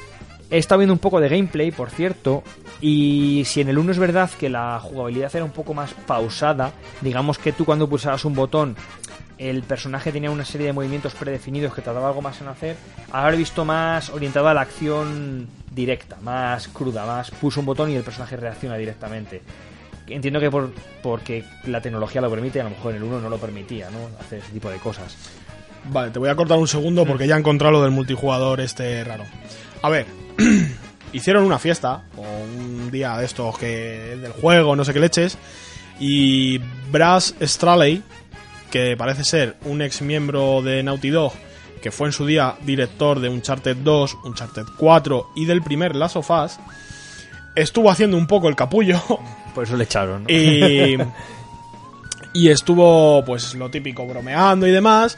he 0.52 0.58
estado 0.58 0.80
viendo 0.80 0.92
un 0.94 1.00
poco 1.00 1.22
de 1.22 1.30
gameplay 1.30 1.72
por 1.72 1.90
cierto 1.90 2.44
y 2.82 3.44
si 3.46 3.62
en 3.62 3.70
el 3.70 3.78
1 3.78 3.94
es 3.94 3.98
verdad 4.00 4.30
que 4.38 4.50
la 4.50 4.78
jugabilidad 4.82 5.34
era 5.34 5.46
un 5.46 5.52
poco 5.52 5.74
más 5.74 5.94
pausada 6.06 6.74
digamos 7.00 7.38
que 7.38 7.54
tú 7.54 7.64
cuando 7.64 7.88
pulsabas 7.88 8.26
un 8.26 8.34
botón 8.36 8.76
el 9.40 9.64
personaje 9.64 10.12
tenía 10.12 10.30
una 10.30 10.46
serie 10.46 10.68
de 10.68 10.74
movimientos 10.74 11.16
predefinidos 11.16 11.74
que 11.74 11.82
tardaba 11.82 12.10
algo 12.10 12.22
más 12.22 12.40
en 12.42 12.50
hacer 12.50 12.76
ahora 13.12 13.30
lo 13.30 13.36
he 13.36 13.40
visto 13.40 13.66
más 13.66 14.10
orientado 14.10 14.48
a 14.48 14.54
la 14.54 14.62
acción 14.62 15.48
directa 15.72 16.18
más 16.22 16.68
cruda 16.68 17.06
más 17.06 17.32
pulso 17.32 17.62
un 17.62 17.66
botón 17.66 17.90
y 17.90 17.96
el 17.96 18.04
personaje 18.04 18.38
reacciona 18.38 18.76
directamente 18.76 19.42
entiendo 20.16 20.40
que 20.40 20.50
por, 20.50 20.72
porque 21.02 21.44
la 21.66 21.82
tecnología 21.82 22.22
lo 22.22 22.30
permite, 22.30 22.62
a 22.62 22.64
lo 22.64 22.72
mejor 22.72 22.92
en 22.92 22.98
el 22.98 23.04
1 23.04 23.22
no 23.22 23.30
lo 23.30 23.38
permitía, 23.38 23.90
¿no? 23.90 24.10
Hacer 24.20 24.40
ese 24.40 24.52
tipo 24.52 24.70
de 24.70 24.78
cosas. 24.78 25.16
Vale, 25.92 26.12
te 26.12 26.20
voy 26.20 26.30
a 26.30 26.36
cortar 26.36 26.58
un 26.58 26.68
segundo 26.68 27.06
porque 27.06 27.28
ya 27.28 27.36
he 27.36 27.40
encontrado 27.40 27.74
lo 27.74 27.84
del 27.84 27.92
multijugador 27.92 28.60
este 28.60 29.04
raro. 29.04 29.24
A 29.82 29.90
ver, 29.90 30.06
hicieron 31.14 31.46
una 31.46 31.60
fiesta, 31.60 32.04
o 32.18 32.22
un 32.22 32.92
día 32.92 33.18
de 33.18 33.26
estos 33.26 33.58
que 33.58 34.18
del 34.22 34.32
juego, 34.34 34.76
no 34.76 34.84
sé 34.84 34.94
qué 34.94 35.00
leches, 35.00 35.38
y 36.00 36.60
Brass 36.92 37.36
Straley, 37.42 38.04
que 38.72 38.96
parece 38.98 39.24
ser 39.24 39.56
un 39.66 39.82
ex 39.82 40.02
miembro 40.02 40.62
de 40.62 40.84
Naughty 40.84 41.10
Dog, 41.10 41.34
que 41.82 41.92
fue 41.92 42.08
en 42.08 42.14
su 42.14 42.26
día 42.26 42.56
director 42.62 43.20
de 43.20 43.30
Uncharted 43.30 43.78
2, 43.78 44.18
Uncharted 44.26 44.64
4 44.78 45.28
y 45.36 45.46
del 45.46 45.62
primer 45.62 45.96
Last 45.96 46.18
of 46.18 46.30
Us, 46.30 46.60
estuvo 47.56 47.90
haciendo 47.90 48.18
un 48.18 48.28
poco 48.28 48.48
el 48.50 48.56
capullo 48.56 49.02
Por 49.56 49.64
eso 49.64 49.76
le 49.78 49.86
echaron, 49.86 50.24
¿no? 50.24 50.30
y, 50.30 50.98
y 52.34 52.50
estuvo, 52.50 53.24
pues 53.26 53.56
lo 53.56 53.70
típico, 53.72 54.06
bromeando 54.06 54.68
y 54.68 54.72
demás. 54.72 55.18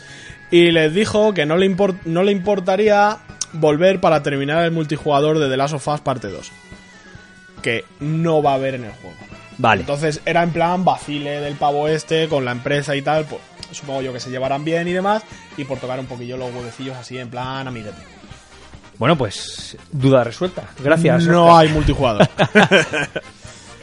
Y 0.49 0.71
les 0.71 0.93
dijo 0.93 1.33
que 1.33 1.45
no 1.45 1.57
le, 1.57 1.69
import- 1.69 1.99
no 2.05 2.23
le 2.23 2.31
importaría 2.31 3.17
volver 3.53 3.99
para 3.99 4.23
terminar 4.23 4.63
el 4.63 4.71
multijugador 4.71 5.37
de 5.39 5.49
The 5.49 5.57
Last 5.57 5.73
of 5.73 5.87
Us 5.87 5.99
parte 6.01 6.29
2. 6.29 6.49
Que 7.61 7.83
no 7.99 8.41
va 8.41 8.51
a 8.51 8.55
haber 8.55 8.75
en 8.75 8.85
el 8.85 8.91
juego. 8.91 9.17
Vale. 9.57 9.81
Entonces 9.81 10.21
era 10.25 10.43
en 10.43 10.51
plan 10.51 10.83
vacile 10.83 11.41
del 11.41 11.55
pavo 11.55 11.87
este 11.87 12.27
con 12.27 12.45
la 12.45 12.51
empresa 12.51 12.95
y 12.95 13.01
tal. 13.01 13.25
Pues, 13.25 13.41
supongo 13.71 14.01
yo 14.01 14.13
que 14.13 14.19
se 14.19 14.29
llevarán 14.29 14.63
bien 14.63 14.87
y 14.87 14.93
demás. 14.93 15.23
Y 15.57 15.63
por 15.63 15.79
tocar 15.79 15.99
un 15.99 16.05
poquillo 16.05 16.37
los 16.37 16.53
huevecillos 16.53 16.95
así 16.97 17.17
en 17.17 17.29
plan 17.29 17.67
amiguete. 17.67 18.01
Bueno, 18.97 19.17
pues 19.17 19.77
duda 19.91 20.23
resuelta. 20.23 20.63
Gracias. 20.83 21.25
No 21.25 21.45
Oscar. 21.47 21.65
hay 21.65 21.73
multijugador. 21.73 22.29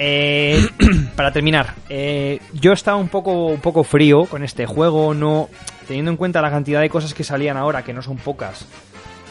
Eh, 0.01 0.65
para 1.17 1.33
terminar, 1.33 1.75
eh, 1.89 2.39
yo 2.53 2.73
estaba 2.73 2.97
un 2.97 3.09
poco, 3.09 3.47
un 3.47 3.61
poco 3.61 3.83
frío 3.83 4.27
con 4.27 4.45
este 4.45 4.65
juego, 4.65 5.13
no 5.13 5.49
teniendo 5.89 6.13
en 6.13 6.17
cuenta 6.17 6.41
la 6.41 6.51
cantidad 6.51 6.81
de 6.81 6.89
cosas 6.89 7.15
que 7.15 7.25
salían 7.25 7.57
ahora, 7.57 7.83
que 7.83 7.93
no 7.93 8.01
son 8.01 8.17
pocas, 8.17 8.65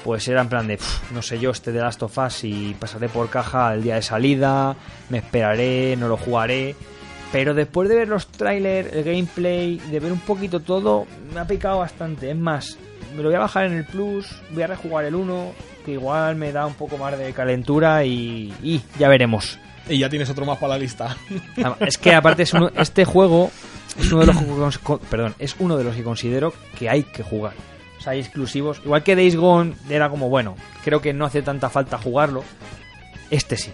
pues 0.07 0.25
era 0.29 0.39
en 0.39 0.47
plan 0.47 0.65
de, 0.67 0.77
"Pff, 0.77 1.11
no 1.11 1.21
sé 1.21 1.37
yo, 1.37 1.49
este 1.51 1.73
de 1.73 1.81
Last 1.81 2.01
of 2.01 2.17
Us 2.17 2.45
y 2.45 2.73
pasaré 2.79 3.09
por 3.09 3.29
caja 3.29 3.73
el 3.73 3.83
día 3.83 3.95
de 3.95 4.01
salida, 4.01 4.73
me 5.09 5.17
esperaré, 5.17 5.97
no 5.97 6.07
lo 6.07 6.15
jugaré. 6.15 6.75
Pero 7.33 7.53
después 7.53 7.89
de 7.89 7.95
ver 7.97 8.07
los 8.07 8.25
trailers, 8.27 8.93
el 8.93 9.03
gameplay, 9.03 9.79
de 9.91 9.99
ver 9.99 10.13
un 10.13 10.21
poquito 10.21 10.61
todo, 10.61 11.05
me 11.33 11.41
ha 11.41 11.45
picado 11.45 11.79
bastante. 11.79 12.31
Es 12.31 12.37
más, 12.37 12.77
me 13.17 13.21
lo 13.21 13.27
voy 13.27 13.35
a 13.35 13.39
bajar 13.39 13.65
en 13.65 13.73
el 13.73 13.83
Plus, 13.83 14.25
voy 14.53 14.63
a 14.63 14.67
rejugar 14.67 15.03
el 15.03 15.13
1, 15.15 15.51
que 15.85 15.91
igual 15.91 16.37
me 16.37 16.53
da 16.53 16.65
un 16.65 16.75
poco 16.75 16.97
más 16.97 17.17
de 17.19 17.33
calentura 17.33 18.05
y, 18.05 18.53
y 18.63 18.81
ya 18.97 19.09
veremos. 19.09 19.59
Y 19.89 19.97
ya 19.99 20.07
tienes 20.07 20.29
otro 20.29 20.45
más 20.45 20.57
para 20.57 20.75
la 20.75 20.79
lista. 20.79 21.17
Es 21.81 21.97
que 21.97 22.13
aparte 22.15 22.43
es 22.43 22.53
uno- 22.53 22.71
este 22.77 23.03
juego 23.03 23.51
es 23.99 24.09
uno 24.11 24.21
de 24.21 24.27
los 24.27 24.79
perdón, 25.09 25.35
es 25.37 25.55
uno 25.59 25.75
de 25.75 25.83
los 25.83 25.95
que 25.97 26.03
considero 26.03 26.53
que 26.79 26.89
hay 26.89 27.03
que 27.03 27.23
jugar. 27.23 27.51
Hay 28.07 28.19
exclusivos. 28.19 28.81
Igual 28.83 29.03
que 29.03 29.15
Days 29.15 29.35
Gone 29.35 29.75
era 29.89 30.09
como 30.09 30.29
bueno, 30.29 30.55
creo 30.83 31.01
que 31.01 31.13
no 31.13 31.25
hace 31.25 31.41
tanta 31.41 31.69
falta 31.69 31.97
jugarlo. 31.97 32.43
Este 33.29 33.57
sí. 33.57 33.71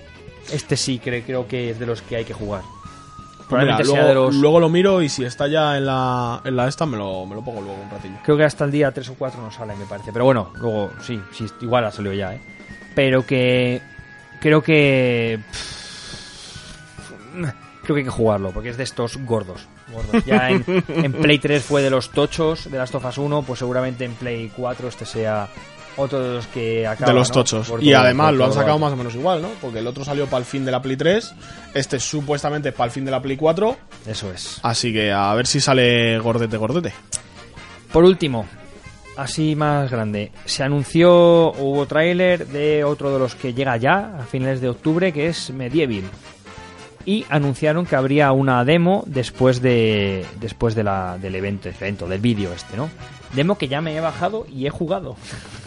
Este 0.52 0.76
sí 0.76 1.00
creo, 1.00 1.24
creo 1.24 1.48
que 1.48 1.70
es 1.70 1.80
de 1.80 1.86
los 1.86 2.02
que 2.02 2.18
hay 2.18 2.26
que 2.26 2.34
jugar. 2.34 2.62
Mira, 2.64 3.48
Probablemente 3.48 3.86
sea 3.86 3.94
luego, 3.94 4.08
de 4.08 4.16
los 4.16 4.36
luego 4.36 4.60
lo 4.60 4.70
miro 4.70 5.02
y 5.02 5.10
si 5.10 5.24
está 5.24 5.48
ya 5.48 5.78
en 5.78 5.86
la, 5.86 6.42
en 6.44 6.56
la 6.56 6.68
esta 6.68 6.86
me 6.86 6.98
lo, 6.98 7.26
me 7.26 7.36
lo 7.36 7.44
pongo 7.44 7.62
luego 7.62 7.82
un 7.82 7.90
ratillo. 7.90 8.16
Creo 8.24 8.38
que 8.38 8.44
hasta 8.44 8.66
el 8.66 8.72
día 8.72 8.92
3 8.92 9.10
o 9.10 9.16
4 9.16 9.42
no 9.42 9.52
sale, 9.52 9.76
me 9.76 9.86
parece. 9.86 10.12
Pero 10.12 10.26
bueno, 10.26 10.52
luego 10.56 10.92
sí, 11.02 11.22
sí 11.32 11.46
igual 11.62 11.86
ha 11.86 11.92
salido 11.92 12.14
ya, 12.14 12.34
¿eh? 12.34 12.42
Pero 12.96 13.26
que 13.26 13.82
creo 14.40 14.62
que 14.62 15.40
creo 17.84 17.96
que 17.96 18.00
hay 18.00 18.06
que 18.06 18.10
jugarlo 18.10 18.52
porque 18.52 18.70
es 18.70 18.78
de 18.78 18.84
estos 18.84 19.18
gordos, 19.18 19.68
gordos. 19.94 20.26
Ya 20.26 20.50
en, 20.50 20.66
en 20.88 21.14
Play 21.14 21.40
3 21.40 21.64
fue 21.64 21.82
de 21.82 21.90
los 21.90 22.10
tochos 22.12 22.70
de 22.70 22.78
las 22.78 22.92
Tofas 22.92 23.18
1, 23.18 23.44
pues 23.44 23.60
seguramente 23.60 24.04
en 24.06 24.14
Play 24.14 24.52
4 24.56 24.88
este 24.88 25.06
sea 25.06 25.48
otro 25.96 26.20
de 26.24 26.36
los 26.36 26.48
que 26.48 26.88
acaba 26.88 27.12
de 27.12 27.18
los 27.20 27.30
¿no? 27.30 27.34
tochos. 27.36 27.72
Y 27.80 27.94
además 27.94 28.34
lo 28.34 28.46
han 28.46 28.54
sacado 28.54 28.80
más 28.80 28.94
o 28.94 28.96
menos 28.96 29.14
igual, 29.16 29.42
¿no? 29.42 29.50
Porque 29.62 29.80
el 29.80 29.88
otro 29.88 30.04
salió 30.04 30.26
para 30.26 30.40
el 30.40 30.46
fin 30.46 30.66
de 30.66 30.72
la 30.72 30.82
Play 30.82 30.98
3, 30.98 31.36
este 31.74 32.00
supuestamente 32.00 32.72
para 32.72 32.86
el 32.86 32.92
fin 32.92 33.06
de 33.06 33.12
la 33.12 33.22
Play 33.22 33.38
4, 33.38 33.78
Eso 34.08 34.32
es. 34.32 34.60
así 34.64 34.92
que 34.92 35.12
a 35.12 35.34
ver 35.36 35.48
si 35.48 35.60
sale 35.60 36.18
gordete, 36.20 36.58
gordete. 36.58 36.94
Por 37.92 38.04
último, 38.06 38.48
así 39.18 39.56
más 39.56 39.92
grande, 39.92 40.32
se 40.46 40.64
anunció, 40.64 41.52
hubo 41.52 41.86
tráiler 41.86 42.48
de 42.48 42.84
otro 42.84 43.14
de 43.14 43.20
los 43.20 43.36
que 43.36 43.54
llega 43.54 43.78
ya 43.78 44.18
a 44.20 44.24
finales 44.24 44.62
de 44.62 44.70
octubre, 44.70 45.14
que 45.14 45.28
es 45.28 45.52
Medieval. 45.52 46.06
Y 47.06 47.26
anunciaron 47.30 47.86
que 47.86 47.96
habría 47.96 48.32
una 48.32 48.64
demo 48.64 49.04
después 49.06 49.62
de 49.62 50.26
después 50.40 50.76
de 50.76 50.84
la, 50.84 51.18
del 51.18 51.36
evento, 51.36 51.70
del 51.70 51.78
evento, 51.78 52.08
del 52.08 52.22
vídeo 52.22 52.54
este, 52.54 52.78
¿no? 52.78 52.90
Demo 53.34 53.58
que 53.58 53.68
ya 53.68 53.82
me 53.82 53.96
he 53.96 54.00
bajado 54.00 54.46
y 54.54 54.68
he 54.68 54.70
jugado. 54.70 55.18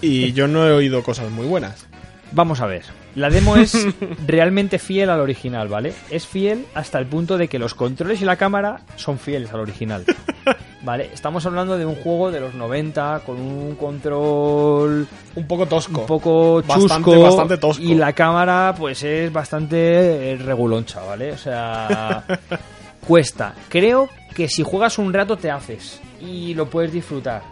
Y 0.00 0.32
yo 0.32 0.48
no 0.48 0.66
he 0.66 0.72
oído 0.72 1.02
cosas 1.02 1.30
muy 1.30 1.46
buenas. 1.46 1.86
Vamos 2.32 2.60
a 2.60 2.66
ver. 2.66 2.84
La 3.14 3.30
demo 3.30 3.56
es 3.56 3.86
realmente 4.26 4.78
fiel 4.78 5.10
al 5.10 5.20
original, 5.20 5.68
¿vale? 5.68 5.92
Es 6.10 6.26
fiel 6.26 6.66
hasta 6.74 6.98
el 6.98 7.06
punto 7.06 7.38
de 7.38 7.48
que 7.48 7.58
los 7.58 7.74
controles 7.74 8.20
y 8.20 8.24
la 8.24 8.36
cámara 8.36 8.80
son 8.96 9.18
fieles 9.18 9.52
al 9.52 9.60
original. 9.60 10.04
¿Vale? 10.86 11.10
Estamos 11.12 11.44
hablando 11.44 11.76
de 11.76 11.84
un 11.84 11.96
juego 11.96 12.30
de 12.30 12.38
los 12.38 12.54
90 12.54 13.22
con 13.26 13.40
un 13.40 13.74
control 13.74 15.08
Un 15.34 15.46
poco 15.48 15.66
tosco. 15.66 16.02
un 16.02 16.06
poco 16.06 16.62
Bastante, 16.62 17.10
chusco 17.10 17.22
bastante 17.22 17.58
tosco. 17.58 17.82
y 17.82 17.96
la 17.96 18.12
cámara 18.12 18.72
pues 18.78 19.02
es 19.02 19.32
bastante 19.32 20.30
eh, 20.30 20.36
reguloncha, 20.36 21.02
¿vale? 21.02 21.32
O 21.32 21.38
sea, 21.38 22.22
cuesta. 23.04 23.52
Creo 23.68 24.08
que 24.32 24.46
si 24.48 24.62
juegas 24.62 24.96
un 25.00 25.12
rato 25.12 25.36
te 25.36 25.50
haces 25.50 26.00
y 26.20 26.54
lo 26.54 26.70
puedes 26.70 26.92
disfrutar. 26.92 27.42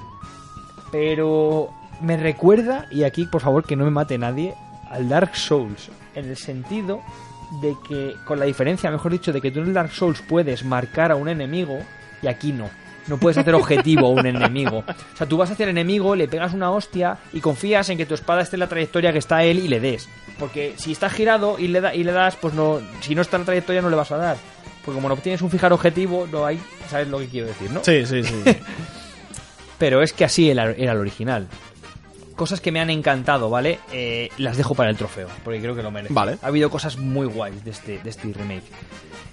Pero 0.93 1.71
me 2.03 2.17
recuerda, 2.17 2.87
y 2.93 3.03
aquí 3.03 3.27
por 3.27 3.41
favor 3.41 3.65
que 3.67 3.75
no 3.75 3.85
me 3.85 3.91
mate 3.91 4.17
nadie, 4.17 4.55
al 4.89 5.09
Dark 5.09 5.35
Souls, 5.35 5.91
en 6.15 6.27
el 6.27 6.37
sentido 6.37 7.01
de 7.61 7.75
que, 7.89 8.15
con 8.27 8.39
la 8.39 8.45
diferencia, 8.45 8.93
mejor 8.93 9.11
dicho, 9.11 9.33
de 9.33 9.41
que 9.41 9.51
tú 9.51 9.59
en 9.59 9.67
el 9.67 9.75
Dark 9.75 9.91
Souls 9.91 10.23
puedes 10.23 10.65
marcar 10.65 11.11
a 11.11 11.17
un 11.17 11.29
enemigo 11.29 11.79
y 12.23 12.29
aquí 12.29 12.53
no. 12.53 12.71
No 13.07 13.19
puedes 13.19 13.37
hacer 13.37 13.55
objetivo 13.55 14.07
a 14.07 14.11
un 14.11 14.27
enemigo. 14.27 14.79
O 14.79 15.17
sea, 15.17 15.27
tú 15.27 15.37
vas 15.37 15.51
hacia 15.51 15.65
el 15.65 15.71
enemigo, 15.71 16.17
le 16.17 16.27
pegas 16.29 16.55
una 16.55 16.71
hostia 16.71 17.19
y 17.33 17.41
confías 17.41 17.89
en 17.91 17.99
que 17.99 18.07
tu 18.07 18.15
espada 18.15 18.43
esté 18.43 18.57
en 18.57 18.61
la 18.61 18.69
trayectoria 18.69 19.13
que 19.13 19.19
está 19.19 19.45
él 19.45 19.59
y 19.59 19.69
le 19.69 19.81
des. 19.81 20.09
Porque 20.39 20.75
si 20.77 20.93
está 20.93 21.11
girado 21.11 21.59
y 21.59 21.69
le, 21.69 21.81
da, 21.81 21.95
y 21.95 22.03
le 22.03 22.13
das, 22.13 22.37
pues 22.37 22.55
no. 22.55 22.81
Si 23.01 23.15
no 23.15 23.23
está 23.23 23.37
en 23.37 23.43
la 23.43 23.47
trayectoria, 23.47 23.83
no 23.83 23.91
le 23.91 23.97
vas 23.97 24.11
a 24.11 24.17
dar. 24.17 24.37
Porque 24.85 24.97
como 24.97 25.09
no 25.09 25.17
tienes 25.17 25.43
un 25.43 25.51
fijar 25.51 25.73
objetivo, 25.73 26.27
no 26.31 26.45
hay. 26.47 26.61
¿Sabes 26.89 27.09
lo 27.09 27.19
que 27.19 27.29
quiero 27.29 27.47
decir, 27.47 27.71
no? 27.71 27.85
Sí, 27.85 28.07
sí, 28.07 28.23
sí. 28.23 28.43
Pero 29.79 30.03
es 30.03 30.13
que 30.13 30.25
así 30.25 30.51
era, 30.51 30.71
era 30.73 30.93
el 30.93 30.99
original. 30.99 31.47
Cosas 32.37 32.61
que 32.61 32.73
me 32.73 32.81
han 32.81 32.91
encantado, 32.91 33.49
¿vale? 33.49 33.79
Eh, 33.93 34.29
las 34.39 34.57
dejo 34.57 34.75
para 34.75 34.91
el 34.91 34.97
trofeo, 34.97 35.29
porque 35.45 35.61
creo 35.61 35.77
que 35.77 35.83
lo 35.83 35.91
merece. 35.91 36.13
Vale. 36.13 36.39
Ha 36.43 36.49
habido 36.49 36.69
cosas 36.69 36.97
muy 36.97 37.27
guays 37.27 37.65
de 37.65 37.71
este, 37.71 37.99
de 37.99 38.11
este 38.11 38.33
remake. 38.33 38.65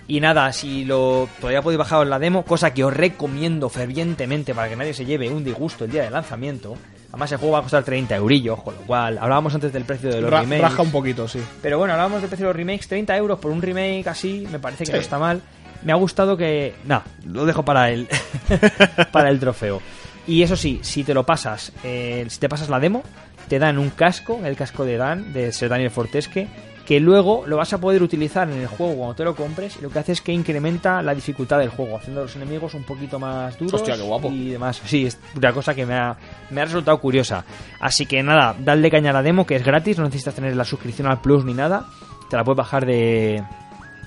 Y 0.08 0.20
nada, 0.20 0.52
si 0.52 0.84
lo 0.84 1.30
todavía 1.40 1.62
podéis 1.62 1.78
bajar 1.80 2.06
la 2.08 2.20
demo, 2.20 2.44
cosa 2.44 2.74
que 2.74 2.84
os 2.84 2.94
recomiendo 2.94 3.70
fervientemente 3.70 4.54
para 4.54 4.68
que 4.68 4.76
nadie 4.76 4.94
se 4.94 5.06
lleve 5.06 5.30
un 5.30 5.44
disgusto 5.44 5.86
el 5.86 5.92
día 5.92 6.04
de 6.04 6.10
lanzamiento. 6.10 6.76
Además, 7.10 7.32
el 7.32 7.38
juego 7.40 7.54
va 7.54 7.60
a 7.60 7.64
costar 7.64 7.84
30 7.84 8.16
eurillos, 8.16 8.62
con 8.62 8.74
lo 8.76 8.82
cual 8.82 9.18
hablábamos 9.18 9.54
antes 9.56 9.72
del 9.74 9.84
precio 9.86 10.10
de 10.10 10.22
los 10.22 10.30
Ra- 10.32 10.42
remakes. 10.42 10.62
Rasca 10.64 10.82
un 10.82 10.92
poquito, 10.92 11.28
sí. 11.28 11.40
Pero 11.62 11.78
bueno, 11.78 11.94
hablábamos 11.94 12.22
del 12.22 12.30
precio 12.30 12.46
de 12.48 12.50
los 12.54 12.56
remakes, 12.58 12.88
30 12.88 13.16
euros 13.18 13.40
por 13.40 13.52
un 13.52 13.62
remake 13.62 14.08
así, 14.08 14.48
me 14.52 14.60
parece 14.60 14.84
que 14.84 14.92
Sí. 14.92 14.94
no 14.94 15.00
está 15.00 15.20
mal. 15.20 15.42
Me 15.84 15.92
ha 15.92 15.96
gustado 15.96 16.38
que... 16.38 16.74
No, 16.86 17.02
lo 17.26 17.46
dejo 17.46 17.64
para 17.66 17.90
el, 17.90 18.08
para 19.12 19.30
el 19.30 19.40
trofeo. 19.40 19.82
Y 20.28 20.44
eso 20.44 20.56
sí, 20.56 20.80
si 20.84 21.04
te 21.04 21.14
lo 21.14 21.26
pasas, 21.26 21.72
eh, 21.84 22.26
si 22.30 22.40
te 22.40 22.48
pasas 22.48 22.70
la 22.70 22.80
demo, 22.80 23.04
te 23.48 23.60
dan 23.60 23.78
un 23.78 23.90
casco, 23.90 24.40
el 24.46 24.56
casco 24.56 24.86
de 24.86 24.98
Dan, 24.98 25.34
de 25.34 25.52
Sir 25.52 25.70
Daniel 25.70 25.90
Fortesque, 25.90 26.48
que 26.86 27.00
luego 27.00 27.44
lo 27.46 27.58
vas 27.58 27.72
a 27.74 27.80
poder 27.80 28.02
utilizar 28.04 28.50
en 28.50 28.60
el 28.60 28.68
juego 28.68 28.96
cuando 28.96 29.16
te 29.16 29.24
lo 29.24 29.36
compres 29.36 29.78
y 29.78 29.82
lo 29.82 29.90
que 29.90 30.00
hace 30.00 30.12
es 30.14 30.22
que 30.22 30.32
incrementa 30.34 31.02
la 31.02 31.14
dificultad 31.14 31.60
del 31.60 31.70
juego, 31.70 31.98
haciendo 31.98 32.22
a 32.22 32.24
los 32.24 32.36
enemigos 32.36 32.74
un 32.74 32.84
poquito 32.84 33.20
más 33.20 33.58
duros 33.58 33.76
Hostia, 33.76 33.96
qué 33.96 34.02
guapo. 34.02 34.30
y 34.32 34.50
demás. 34.50 34.82
Sí, 34.86 35.06
es 35.06 35.20
una 35.36 35.54
cosa 35.54 35.74
que 35.76 35.86
me 35.86 35.94
ha, 35.94 36.16
me 36.50 36.62
ha 36.62 36.66
resultado 36.66 37.00
curiosa. 37.00 37.46
Así 37.80 38.06
que 38.06 38.22
nada, 38.24 38.56
dadle 38.60 38.90
caña 38.90 39.12
a 39.12 39.14
la 39.14 39.22
demo, 39.24 39.46
que 39.46 39.56
es 39.56 39.64
gratis, 39.64 39.98
no 39.98 40.06
necesitas 40.06 40.36
tener 40.36 40.56
la 40.56 40.66
suscripción 40.66 41.08
al 41.08 41.22
Plus 41.22 41.46
ni 41.46 41.54
nada. 41.54 41.86
Te 42.30 42.38
la 42.38 42.44
puedes 42.44 42.58
bajar 42.58 42.86
de, 42.86 43.44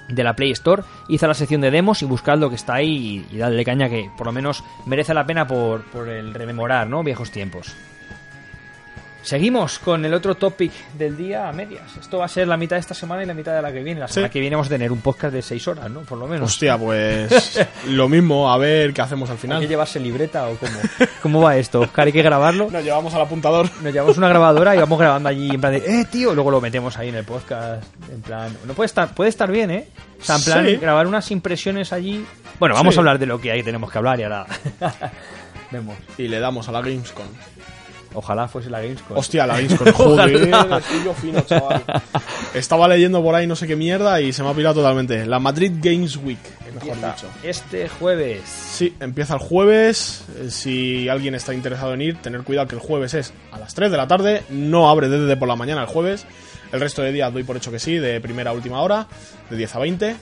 de 0.09 0.25
la 0.25 0.35
Play 0.35 0.51
Store. 0.53 0.83
Hice 1.09 1.27
la 1.27 1.35
sección 1.35 1.61
de 1.61 1.71
demos 1.71 2.03
y 2.03 2.07
buscad 2.07 2.39
lo 2.39 2.49
que 2.49 2.57
está 2.57 2.75
ahí 2.75 3.25
y, 3.31 3.37
y 3.37 3.39
dadle 3.39 3.65
caña 3.65 3.89
que 3.89 4.11
por 4.17 4.27
lo 4.27 4.33
menos 4.33 4.65
merece 4.87 5.15
la 5.15 5.25
pena 5.27 5.47
por, 5.47 5.85
por 5.91 6.09
el 6.09 6.35
rememorar, 6.35 6.89
¿no? 6.89 7.03
Viejos 7.03 7.31
tiempos. 7.31 7.75
Seguimos 9.25 9.79
con 9.79 10.05
el 10.05 10.13
otro 10.13 10.35
topic 10.35 10.71
del 10.99 11.17
día 11.17 11.49
a 11.49 11.53
medias. 11.53 11.97
Esto 11.99 12.19
va 12.19 12.27
a 12.27 12.29
ser 12.29 12.47
la 12.47 12.59
mitad 12.59 12.77
de 12.77 12.81
esta 12.81 12.93
semana 12.93 13.23
y 13.23 13.27
la 13.27 13.33
mitad 13.33 13.55
de 13.57 13.63
la 13.63 13.73
que 13.73 13.83
viene. 13.83 13.99
La 14.01 14.07
semana 14.07 14.29
Sí. 14.29 14.33
que 14.35 14.41
viene 14.41 14.55
vamos 14.55 14.67
a 14.67 14.71
tener 14.71 14.93
un 14.93 15.01
podcast 15.01 15.33
de 15.33 15.41
6 15.41 15.67
horas, 15.67 15.91
¿no? 15.91 16.01
Por 16.01 16.19
lo 16.19 16.27
menos. 16.27 16.51
Hostia, 16.53 16.77
pues 16.77 17.59
lo 17.89 18.07
mismo, 18.11 18.53
a 18.53 18.59
ver 18.59 18.93
qué 18.93 19.01
hacemos 19.01 19.31
al 19.31 19.37
¿Hay 19.37 19.39
que 19.39 19.43
final. 19.43 19.67
llevarse 19.67 19.99
libreta 19.99 20.47
o 20.49 20.57
cómo? 20.57 20.73
¿Cómo 21.23 21.41
va 21.41 21.57
esto, 21.57 21.81
Oscar? 21.81 22.07
¿Hay 22.07 22.13
que 22.13 22.21
grabarlo? 22.21 22.69
Nos 22.71 22.85
llevamos 22.85 23.15
al 23.15 23.23
apuntador. 23.23 23.71
Nos 23.83 23.95
llevamos 23.95 24.19
una 24.19 24.29
grabadora 24.29 24.77
y 24.77 24.79
vamos 24.79 24.99
grabando 24.99 25.31
allí 25.31 25.49
en 25.51 25.61
plan 25.61 25.73
de, 25.73 25.79
eh, 25.79 26.05
tío, 26.11 26.35
luego 26.35 26.51
lo 26.51 26.61
metemos 26.61 26.99
ahí 26.99 27.09
en 27.09 27.15
el 27.15 27.25
podcast. 27.25 27.83
En 28.13 28.21
plan, 28.21 28.55
no 28.67 28.75
puede 28.75 28.87
estar, 28.87 29.15
puede 29.15 29.31
estar 29.31 29.51
bien, 29.51 29.71
¿eh? 29.71 29.89
O 30.21 30.23
sea, 30.23 30.37
en 30.37 30.43
plan, 30.45 30.67
Sí. 30.67 30.77
grabar 30.77 31.07
unas 31.07 31.31
impresiones 31.31 31.95
allí. 31.95 32.27
Bueno, 32.61 32.75
vamos 32.75 32.93
Sí. 32.93 32.99
a 32.99 33.01
hablar 33.01 33.19
de 33.19 33.25
lo 33.25 33.41
que 33.41 33.51
hay, 33.53 33.63
tenemos 33.63 33.91
que 33.91 33.97
hablar 33.97 34.21
y 34.21 34.25
ahora 34.25 34.45
vemos. 35.71 35.97
Y 36.19 36.29
le 36.29 36.41
damos 36.41 36.69
a 36.69 36.73
la 36.73 36.83
Gamescom. 36.83 37.27
Ojalá 38.15 38.47
fuese 38.49 38.71
la 38.71 38.81
Gamescom. 38.81 39.17
Hostia, 39.19 39.47
la 39.47 39.57
Gamescom. 39.61 39.93
Joder, 39.93 40.49
fino, 41.21 41.41
chaval. 41.43 41.83
Estaba 42.55 42.87
leyendo 42.89 43.23
por 43.23 43.35
ahí 43.35 43.47
no 43.47 43.57
sé 43.57 43.67
qué 43.67 43.75
mierda 43.77 44.21
y 44.21 44.33
se 44.33 44.43
me 44.43 44.51
ha 44.51 44.55
pirado 44.55 44.77
totalmente. 44.77 45.27
La 45.27 45.39
Madrid 45.41 45.73
Games 45.83 46.17
Week, 46.17 46.39
mejor 46.75 46.97
dicho. 46.97 47.27
este 47.43 47.89
jueves. 47.89 48.43
Sí, 48.45 48.95
empieza 49.01 49.35
el 49.35 49.41
jueves. 49.41 50.25
Eh, 50.41 50.51
Si 50.51 51.09
alguien 51.09 51.35
está 51.35 51.53
interesado 51.55 51.93
en 51.95 52.03
ir, 52.03 52.17
tener 52.23 52.43
cuidado 52.43 52.69
que 52.69 52.77
el 52.77 52.81
jueves 52.81 53.15
es 53.15 53.33
a 53.51 53.59
las 53.59 53.75
3 53.75 53.91
de 53.91 53.97
la 53.97 54.07
tarde. 54.07 54.43
No 54.49 54.89
abre 54.89 55.09
desde 55.09 55.37
por 55.37 55.49
la 55.49 55.57
mañana 55.57 55.81
el 55.83 55.89
jueves. 55.89 56.25
El 56.73 56.81
resto 56.81 57.03
de 57.03 57.13
días 57.13 57.33
doy 57.33 57.43
por 57.45 57.57
hecho 57.57 57.71
que 57.73 57.79
sí, 57.79 57.97
de 57.99 58.21
primera 58.21 58.51
a 58.51 58.55
última 58.55 58.81
hora, 58.81 59.07
de 59.51 59.57
10 59.57 59.75
a 59.75 59.79
20. 59.81 60.17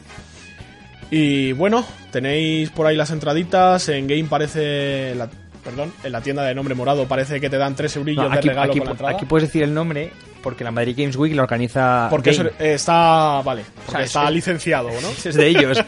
Y 1.11 1.53
bueno, 1.53 1.85
tenéis 2.11 2.71
por 2.71 2.87
ahí 2.87 2.97
las 2.97 3.11
entraditas. 3.11 3.89
En 3.91 4.07
Game 4.07 4.25
parece. 4.25 5.15
la- 5.15 5.29
perdón, 5.65 5.93
en 6.03 6.13
la 6.13 6.21
tienda 6.21 6.43
de 6.45 6.55
nombre 6.55 6.75
morado 6.75 7.07
parece 7.07 7.41
que 7.41 7.49
te 7.51 7.57
dan 7.59 7.75
3 7.75 7.97
eurillos 7.97 8.25
No, 8.29 8.33
aquí, 8.33 8.49
de 8.49 8.55
regalo 8.55 8.71
aquí- 8.73 8.79
con 8.81 8.87
la 8.87 8.93
entrada. 8.93 9.15
aquí 9.15 9.25
puedes 9.27 9.49
decir 9.49 9.63
el 9.63 9.73
nombre 9.75 10.11
porque 10.43 10.65
la 10.65 10.73
Madrid 10.73 10.95
Games 10.99 11.15
Week 11.17 11.35
la 11.37 11.43
organiza. 11.45 12.09
porque 12.11 12.33
Game. 12.33 12.49
eso, 12.51 12.57
eh, 12.65 12.75
está. 12.75 13.43
Vale, 13.45 13.63
porque 13.87 13.93
sea, 13.99 14.05
está 14.05 14.25
es- 14.25 14.31
licenciado, 14.35 14.89
¿no? 14.89 15.09
es 15.25 15.35
de 15.35 15.47
ellos. 15.47 15.79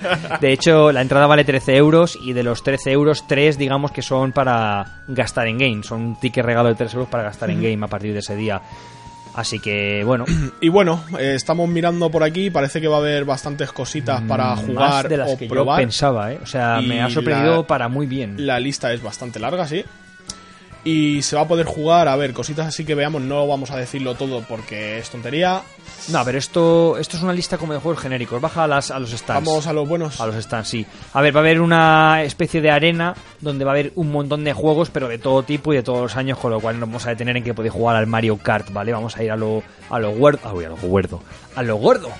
De 0.41 0.53
hecho, 0.53 0.93
la 0.93 1.03
entrada 1.03 1.27
vale 1.27 1.45
13 1.45 1.77
euros 1.77 2.17
y 2.23 2.33
de 2.35 2.43
los 2.45 2.63
13 2.63 2.93
euros, 2.93 3.27
3 3.27 3.59
digamos 3.59 3.91
que 3.91 4.03
son 4.03 4.31
para 4.33 5.03
gastar 5.09 5.49
en 5.49 5.59
game. 5.59 5.83
Son 5.83 6.01
un 6.01 6.21
ticket 6.21 6.45
regalo 6.45 6.69
de 6.69 6.77
3 6.77 6.95
euros 6.95 7.09
para 7.09 7.25
gastar 7.25 7.51
en 7.51 7.61
game 7.61 7.85
a 7.85 7.89
partir 7.89 8.13
de 8.13 8.21
ese 8.21 8.37
día. 8.37 8.61
Así 9.35 9.59
que, 9.59 10.02
bueno, 10.05 10.24
Y 10.61 10.69
bueno, 10.69 11.02
eh, 11.19 11.32
estamos 11.35 11.69
mirando 11.69 12.11
por 12.11 12.23
aquí. 12.23 12.51
Parece 12.51 12.81
que 12.81 12.89
va 12.89 12.97
a 12.97 13.01
haber 13.01 13.24
bastantes 13.24 13.73
cositas 13.73 14.23
para 14.23 14.55
jugar 14.56 14.89
Mm, 14.89 14.93
más 14.93 15.09
de 15.09 15.16
las 15.16 15.32
o 15.32 15.36
que 15.39 15.47
probar. 15.48 15.81
yo 15.81 15.86
pensaba, 15.86 16.32
¿eh? 16.32 16.39
O 16.43 16.47
sea, 16.47 16.81
Y 16.81 16.86
me 16.86 17.02
ha 17.02 17.11
sorprendido 17.11 17.62
la- 17.62 17.66
para 17.66 17.89
muy 17.89 18.06
bien. 18.06 18.35
La 18.47 18.61
lista 18.61 18.93
es 18.93 19.02
bastante 19.02 19.39
larga, 19.40 19.66
sí. 19.66 19.85
Y 20.85 21.23
se 21.23 21.35
va 21.35 21.43
a 21.43 21.48
poder 21.48 21.65
jugar, 21.65 22.09
a 22.09 22.16
ver, 22.16 22.35
cositas 22.35 22.66
así 22.66 22.85
que 22.85 22.94
veamos, 22.94 23.23
no 23.23 23.47
vamos 23.47 23.70
a 23.70 23.77
decirlo 23.77 24.15
todo 24.15 24.43
porque 24.47 24.98
es 24.98 25.09
tontería. 25.09 25.62
No, 26.09 26.23
pero 26.24 26.36
esto, 26.36 26.98
esto 26.98 27.16
es 27.16 27.23
una 27.23 27.32
lista 27.32 27.56
como 27.56 27.73
de 27.73 27.78
juegos 27.78 28.02
genéricos. 28.02 28.39
Baja 28.39 28.65
a, 28.65 28.69
las, 28.69 28.90
a 28.90 28.98
los 28.98 29.11
stands. 29.11 29.47
Vamos 29.48 29.66
a 29.66 29.73
los 29.73 29.89
buenos. 29.89 30.20
A 30.20 30.27
los 30.27 30.36
stands, 30.36 30.69
sí. 30.69 30.85
A 31.15 31.23
ver, 31.23 31.35
va 31.35 31.40
a 31.40 31.43
haber 31.43 31.62
una 31.62 32.23
especie 32.23 32.61
de 32.61 32.70
arena 32.70 33.15
donde 33.40 33.65
va 33.65 33.70
a 33.70 33.74
haber 33.74 33.93
un 33.94 34.12
montón 34.12 34.44
de 34.44 34.52
juegos, 34.52 34.90
pero 34.90 35.09
de 35.09 35.16
todo 35.16 35.43
tipo 35.43 35.73
y 35.73 35.77
de 35.77 35.82
todos 35.82 36.02
los 36.02 36.16
años, 36.16 36.39
con 36.39 36.51
lo 36.51 36.61
cual 36.61 36.78
nos 36.78 36.89
vamos 36.89 37.06
a 37.06 37.11
detener 37.11 37.39
en 37.39 37.44
que 37.44 37.55
podéis 37.55 37.73
jugar 37.73 37.97
al 37.97 38.06
Mario 38.06 38.36
Kart, 38.36 38.70
¿vale? 38.70 38.93
Vamos 38.93 39.16
a 39.16 39.24
ir 39.24 39.31
a 39.31 39.36
lo, 39.36 39.62
a 39.89 39.98
lo 39.98 40.09
a 40.09 40.12
lo 40.12 40.77
gordo. 40.77 41.23
A 41.56 41.62
lo 41.62 41.77
gordo. 41.77 42.11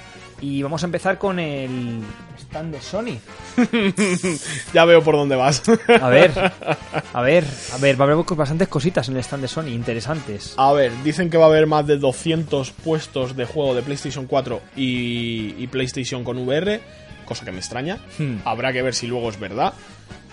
Y 0.41 0.63
vamos 0.63 0.83
a 0.83 0.87
empezar 0.87 1.19
con 1.19 1.39
el 1.39 2.03
stand 2.39 2.75
de 2.75 2.81
Sony. 2.81 3.19
ya 4.75 4.85
veo 4.85 5.03
por 5.03 5.17
dónde 5.17 5.37
vas. 5.37 5.63
a 6.01 6.09
ver, 6.09 6.33
a 7.13 7.23
ver, 7.23 7.45
a 7.73 7.79
ver, 7.79 8.01
va 8.01 8.05
a 8.05 8.13
haber 8.13 8.25
bastantes 8.37 8.69
cositas 8.69 9.09
en 9.09 9.17
el 9.17 9.23
stand 9.23 9.43
de 9.43 9.49
Sony, 9.49 9.69
interesantes. 9.69 10.55
A 10.57 10.73
ver, 10.73 10.93
dicen 11.03 11.31
que 11.31 11.39
va 11.39 11.45
a 11.45 11.49
haber 11.49 11.67
más 11.67 11.87
de 11.87 11.97
200 11.97 12.71
puestos 12.73 13.37
de 13.37 13.45
juego 13.45 13.75
de 13.75 13.83
PlayStation 13.83 14.27
4 14.27 14.61
y, 14.77 15.55
y 15.59 15.67
PlayStation 15.69 16.25
con 16.25 16.39
VR, 16.39 16.81
cosa 17.25 17.45
que 17.45 17.53
me 17.53 17.59
extraña. 17.59 17.99
Hmm. 18.19 18.37
Habrá 18.45 18.73
que 18.73 18.83
ver 18.83 18.95
si 18.95 19.07
luego 19.07 19.31
es 19.31 19.39
verdad. 19.39 19.75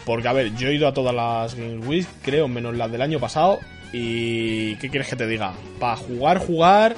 Porque, 0.05 0.27
a 0.27 0.33
ver, 0.33 0.55
yo 0.55 0.67
he 0.67 0.75
ido 0.75 0.87
a 0.87 0.93
todas 0.93 1.13
las 1.13 1.55
Games 1.55 1.85
Week, 1.85 2.07
creo, 2.23 2.47
menos 2.47 2.75
las 2.75 2.91
del 2.91 3.01
año 3.01 3.19
pasado. 3.19 3.59
Y. 3.93 4.75
¿Qué 4.77 4.89
quieres 4.89 5.07
que 5.07 5.15
te 5.15 5.27
diga? 5.27 5.53
Para 5.79 5.95
jugar, 5.95 6.39
jugar, 6.39 6.95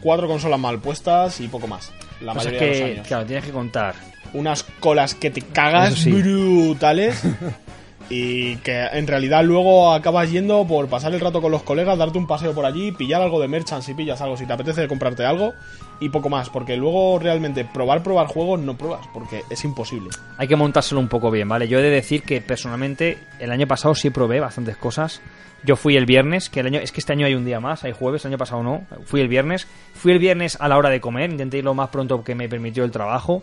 cuatro 0.00 0.26
consolas 0.26 0.58
mal 0.58 0.80
puestas 0.80 1.40
y 1.40 1.48
poco 1.48 1.66
más. 1.66 1.92
La 2.20 2.34
Pasa 2.34 2.50
mayoría 2.50 2.58
que, 2.58 2.74
de 2.74 2.80
los 2.80 2.90
años. 2.90 3.06
claro, 3.08 3.26
tienes 3.26 3.44
que 3.44 3.50
contar. 3.52 3.94
Unas 4.32 4.62
colas 4.62 5.14
que 5.14 5.30
te 5.30 5.42
cagas 5.42 5.94
sí. 5.94 6.12
brutales. 6.12 7.22
y 8.10 8.56
que 8.56 8.86
en 8.92 9.06
realidad 9.06 9.44
luego 9.44 9.92
acabas 9.92 10.30
yendo 10.32 10.66
por 10.66 10.88
pasar 10.88 11.14
el 11.14 11.20
rato 11.20 11.40
con 11.40 11.52
los 11.52 11.62
colegas, 11.62 11.96
darte 11.96 12.18
un 12.18 12.26
paseo 12.26 12.52
por 12.52 12.66
allí, 12.66 12.90
pillar 12.90 13.22
algo 13.22 13.40
de 13.40 13.46
merchant 13.46 13.84
si 13.84 13.94
pillas 13.94 14.20
algo, 14.20 14.36
si 14.36 14.46
te 14.46 14.52
apetece 14.52 14.88
comprarte 14.88 15.24
algo 15.24 15.54
y 16.00 16.08
poco 16.08 16.28
más. 16.28 16.50
Porque 16.50 16.76
luego 16.76 17.18
realmente 17.18 17.64
probar, 17.64 18.02
probar 18.02 18.26
juegos 18.26 18.60
no 18.60 18.76
pruebas, 18.76 19.06
porque 19.12 19.42
es 19.48 19.64
imposible. 19.64 20.10
Hay 20.38 20.48
que 20.48 20.56
montárselo 20.56 21.00
un 21.00 21.08
poco 21.08 21.30
bien, 21.30 21.48
¿vale? 21.48 21.68
Yo 21.68 21.78
he 21.78 21.82
de 21.82 21.90
decir 21.90 22.22
que 22.22 22.40
personalmente 22.40 23.18
el 23.38 23.52
año 23.52 23.66
pasado 23.66 23.94
sí 23.94 24.10
probé 24.10 24.40
bastantes 24.40 24.76
cosas. 24.76 25.20
Yo 25.62 25.76
fui 25.76 25.96
el 25.96 26.06
viernes, 26.06 26.48
que 26.48 26.60
el 26.60 26.66
año 26.66 26.80
es 26.80 26.90
que 26.90 27.00
este 27.00 27.12
año 27.12 27.26
hay 27.26 27.34
un 27.34 27.44
día 27.44 27.60
más, 27.60 27.84
hay 27.84 27.92
jueves, 27.92 28.24
el 28.24 28.30
año 28.30 28.38
pasado 28.38 28.62
no. 28.62 28.86
Fui 29.04 29.20
el 29.20 29.28
viernes. 29.28 29.66
Fui 29.92 30.12
el 30.12 30.18
viernes 30.18 30.56
a 30.58 30.68
la 30.68 30.78
hora 30.78 30.88
de 30.88 31.00
comer, 31.00 31.30
intenté 31.30 31.58
ir 31.58 31.64
lo 31.64 31.74
más 31.74 31.90
pronto 31.90 32.24
que 32.24 32.34
me 32.34 32.48
permitió 32.48 32.82
el 32.84 32.90
trabajo. 32.90 33.42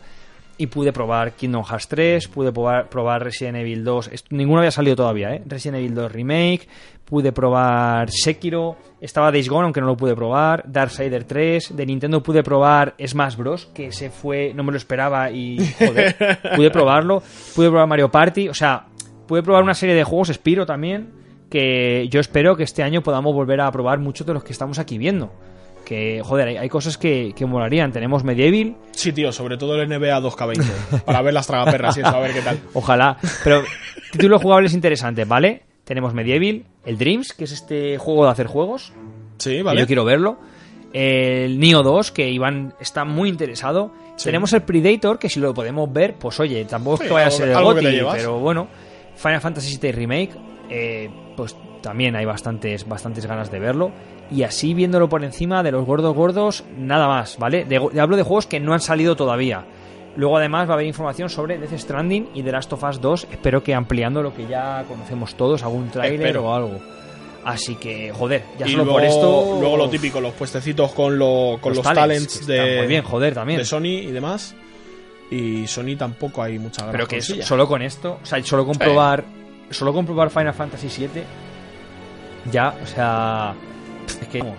Y 0.60 0.68
pude 0.68 0.92
probar 0.92 1.34
Kingdom 1.34 1.64
Hearts 1.64 1.88
3, 1.88 2.28
pude 2.30 2.52
probar, 2.52 2.90
probar 2.90 3.24
Resident 3.24 3.58
Evil 3.58 3.84
2. 3.84 4.10
Esto- 4.12 4.28
ninguno 4.36 4.60
había 4.60 4.72
salido 4.72 4.96
todavía, 4.96 5.36
¿eh? 5.36 5.44
Resident 5.46 5.78
Evil 5.78 5.94
2 5.94 6.12
Remake, 6.12 6.68
pude 7.06 7.32
probar 7.32 8.10
Sekiro, 8.10 8.76
estaba 9.00 9.32
Days 9.32 9.48
Gone, 9.50 9.66
aunque 9.66 9.82
no 9.82 9.86
lo 9.88 9.96
pude 9.96 10.16
probar, 10.16 10.64
Darksider 10.66 11.26
3, 11.26 11.76
de 11.78 11.86
Nintendo 11.86 12.24
pude 12.24 12.42
probar 12.42 12.96
Smash 13.06 13.36
Bros, 13.36 13.68
que 13.68 13.92
se 13.92 14.10
fue, 14.10 14.52
no 14.56 14.64
me 14.64 14.72
lo 14.72 14.78
esperaba 14.78 15.30
y, 15.30 15.58
joder, 15.78 16.16
pude 16.56 16.72
probarlo. 16.72 17.22
Pude 17.56 17.70
probar 17.70 17.88
Mario 17.88 18.10
Party, 18.10 18.50
o 18.50 18.54
sea, 18.56 18.88
pude 19.28 19.44
probar 19.44 19.62
una 19.64 19.76
serie 19.76 19.94
de 19.94 20.04
juegos, 20.04 20.30
Spiro 20.30 20.66
también, 20.66 21.12
que 21.52 22.08
yo 22.10 22.20
espero 22.20 22.56
que 22.58 22.64
este 22.64 22.82
año 22.82 23.04
podamos 23.04 23.34
volver 23.34 23.62
a 23.62 23.72
probar 23.72 24.00
muchos 24.00 24.26
de 24.26 24.34
los 24.34 24.44
que 24.44 24.52
estamos 24.54 24.80
aquí 24.80 24.98
viendo. 24.98 25.32
Que, 25.88 26.22
joder, 26.22 26.50
hay, 26.50 26.58
hay 26.58 26.68
cosas 26.68 26.98
que, 26.98 27.32
que 27.34 27.46
molarían. 27.46 27.94
Tenemos 27.94 28.26
Medieval, 28.26 28.76
Sí, 28.92 29.14
tío, 29.14 29.32
sobre 29.32 29.56
todo 29.56 29.82
el 29.82 29.88
NBA 29.88 30.20
2K20, 30.20 31.04
para 31.06 31.22
ver 31.22 31.34
las 31.34 31.48
tragaperras 31.48 31.96
y 31.96 32.02
eso, 32.02 32.10
a 32.10 32.20
ver 32.20 32.34
qué 32.34 32.42
tal. 32.42 32.60
Ojalá. 32.74 33.18
Pero 33.46 33.64
títulos 34.12 34.42
jugables 34.42 34.74
interesantes, 34.74 35.26
¿vale? 35.26 35.64
Tenemos 35.86 36.14
Medieval, 36.14 36.66
el 36.84 36.98
Dreams, 36.98 37.32
que 37.32 37.46
es 37.46 37.54
este 37.54 37.98
juego 37.98 38.26
de 38.26 38.32
hacer 38.32 38.48
juegos. 38.48 38.92
Sí, 39.38 39.62
vale. 39.62 39.80
Yo 39.80 39.88
quiero 39.88 40.04
verlo. 40.04 40.38
El 40.92 41.58
Nio 41.58 41.84
2, 41.84 42.12
que 42.12 42.30
Iván 42.30 42.74
está 42.82 43.06
muy 43.06 43.30
interesado. 43.30 43.94
Sí. 44.18 44.26
Tenemos 44.26 44.52
el 44.52 44.64
Predator, 44.64 45.18
que 45.20 45.30
si 45.30 45.40
lo 45.40 45.54
podemos 45.54 45.94
ver, 45.94 46.16
pues 46.16 46.38
oye, 46.42 46.66
tampoco 46.66 46.96
es 46.96 47.02
Sí, 47.04 47.08
que 47.08 47.14
vaya 47.14 47.28
a 47.28 47.32
ser 47.32 47.48
el 47.48 47.64
GOTY, 47.64 48.02
pero 48.12 48.40
bueno. 48.40 48.68
Final 49.16 49.40
Fantasy 49.40 49.78
VII 49.82 49.92
Remake, 49.94 50.32
eh, 50.70 51.10
pues 51.38 51.56
también 51.82 52.16
hay 52.16 52.26
bastantes, 52.26 52.88
bastantes 52.88 53.26
ganas 53.26 53.52
de 53.52 53.60
verlo. 53.60 53.92
Y 54.30 54.44
así 54.44 54.74
viéndolo 54.74 55.08
por 55.08 55.24
encima 55.24 55.64
de 55.64 55.72
los 55.72 55.86
gordos 55.86 56.14
gordos, 56.16 56.64
nada 56.78 57.08
más, 57.08 57.38
¿vale? 57.38 57.64
De, 57.66 57.80
de- 57.80 58.02
hablo 58.02 58.18
de 58.18 58.24
juegos 58.24 58.46
que 58.46 58.60
no 58.60 58.74
han 58.74 58.82
salido 58.82 59.16
todavía. 59.16 59.64
Luego 60.16 60.38
además 60.38 60.68
va 60.68 60.72
a 60.72 60.74
haber 60.76 60.88
información 60.88 61.30
sobre 61.30 61.58
Death 61.60 61.78
Stranding 61.80 62.30
y 62.34 62.44
The 62.44 62.52
Last 62.52 62.74
of 62.74 62.84
Us 62.84 63.00
2. 63.00 63.28
Espero 63.32 63.64
que 63.64 63.74
ampliando 63.76 64.22
lo 64.24 64.34
que 64.34 64.48
ya 64.48 64.84
conocemos 64.88 65.36
todos, 65.36 65.64
algún 65.64 65.90
tráiler 65.90 66.38
o 66.40 66.54
algo. 66.54 66.80
Así 67.46 67.76
que, 67.76 68.12
joder, 68.12 68.44
ya 68.60 68.66
y 68.68 68.72
solo 68.72 68.84
luego, 68.84 68.98
por 69.00 69.06
esto... 69.08 69.58
luego 69.62 69.78
lo 69.78 69.90
típico, 69.90 70.20
los 70.20 70.34
puestecitos 70.34 70.92
con, 70.92 71.18
lo- 71.18 71.58
con 71.62 71.74
los, 71.74 71.82
talents, 71.84 72.46
de, 72.46 72.78
Muy 72.80 72.88
bien, 72.88 73.04
joder, 73.04 73.34
también. 73.36 73.60
de 73.60 73.66
Sony 73.66 73.86
y 74.04 74.12
demás. 74.12 74.54
Y 75.32 75.68
Sony 75.68 75.96
tampoco 75.98 76.42
hay 76.44 76.58
mucha 76.60 76.90
Pero 76.92 77.08
que 77.08 77.22
solo 77.22 77.68
con 77.68 77.82
esto, 77.82 78.18
o 78.22 78.26
sea, 78.26 78.44
solo 78.44 78.66
comprobar, 78.66 79.24
solo 79.70 79.94
comprobar 79.94 80.30
Final 80.30 80.54
Fantasy 80.54 80.88
VII, 80.88 81.24
ya, 82.52 82.76
o 82.82 82.86
sea, 82.88 83.54
es 84.22 84.28
que, 84.28 84.40
vamos, 84.40 84.56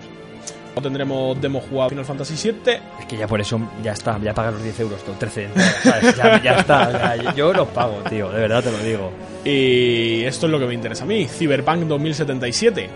No 0.75 0.81
tendremos 0.81 1.41
demo 1.41 1.59
jugado 1.59 1.89
Final 1.89 2.05
Fantasy 2.05 2.51
VII. 2.51 2.73
es 2.99 3.05
que 3.07 3.17
ya 3.17 3.27
por 3.27 3.41
eso 3.41 3.59
ya 3.83 3.91
está, 3.93 4.17
ya 4.19 4.33
pagas 4.33 4.53
los 4.53 4.63
10 4.63 4.79
euros, 4.79 5.03
todo, 5.03 5.15
13, 5.15 5.49
¿sabes? 5.83 6.15
Ya, 6.15 6.41
ya 6.41 6.51
está, 6.59 6.87
o 6.87 6.91
sea, 6.91 7.15
yo- 7.17 7.33
yo 7.35 7.53
los 7.53 7.67
pago, 7.69 7.97
tío, 8.09 8.29
de 8.31 8.39
verdad 8.41 8.63
te 8.63 8.71
lo 8.71 8.77
digo. 8.79 9.11
Y 9.43 10.23
esto 10.25 10.45
es 10.45 10.51
lo 10.51 10.59
que 10.59 10.65
me 10.67 10.73
interesa 10.73 11.03
a 11.03 11.07
mí, 11.07 11.27
Cyberpunk 11.27 11.79
2077. 11.85 12.89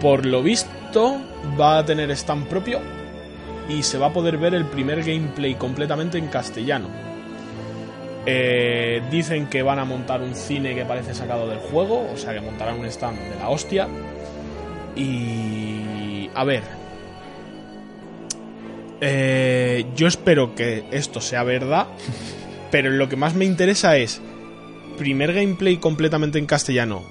Por 0.00 0.24
lo 0.24 0.42
visto, 0.42 1.18
va 1.60 1.78
a 1.78 1.84
tener 1.84 2.10
stand 2.12 2.46
propio 2.46 2.80
y 3.68 3.82
se 3.82 3.98
va 3.98 4.06
a 4.06 4.12
poder 4.12 4.38
ver 4.38 4.54
el 4.54 4.64
primer 4.64 5.02
gameplay 5.02 5.56
completamente 5.56 6.16
en 6.18 6.28
castellano. 6.28 6.88
Eh, 8.30 9.00
dicen 9.10 9.46
que 9.46 9.62
van 9.62 9.78
a 9.78 9.86
montar 9.86 10.20
un 10.20 10.34
cine 10.34 10.74
que 10.74 10.84
parece 10.84 11.14
sacado 11.14 11.48
del 11.48 11.60
juego, 11.60 12.06
o 12.12 12.16
sea 12.18 12.34
que 12.34 12.42
montarán 12.42 12.78
un 12.78 12.84
stand 12.84 13.18
de 13.18 13.38
la 13.38 13.48
hostia. 13.48 13.88
Y... 14.94 16.28
A 16.34 16.44
ver. 16.44 16.62
Eh, 19.00 19.86
yo 19.96 20.06
espero 20.06 20.54
que 20.54 20.84
esto 20.90 21.22
sea 21.22 21.42
verdad, 21.42 21.86
pero 22.70 22.90
lo 22.90 23.08
que 23.08 23.16
más 23.16 23.34
me 23.34 23.46
interesa 23.46 23.96
es 23.96 24.20
primer 24.98 25.32
gameplay 25.32 25.78
completamente 25.78 26.38
en 26.38 26.44
castellano 26.44 27.04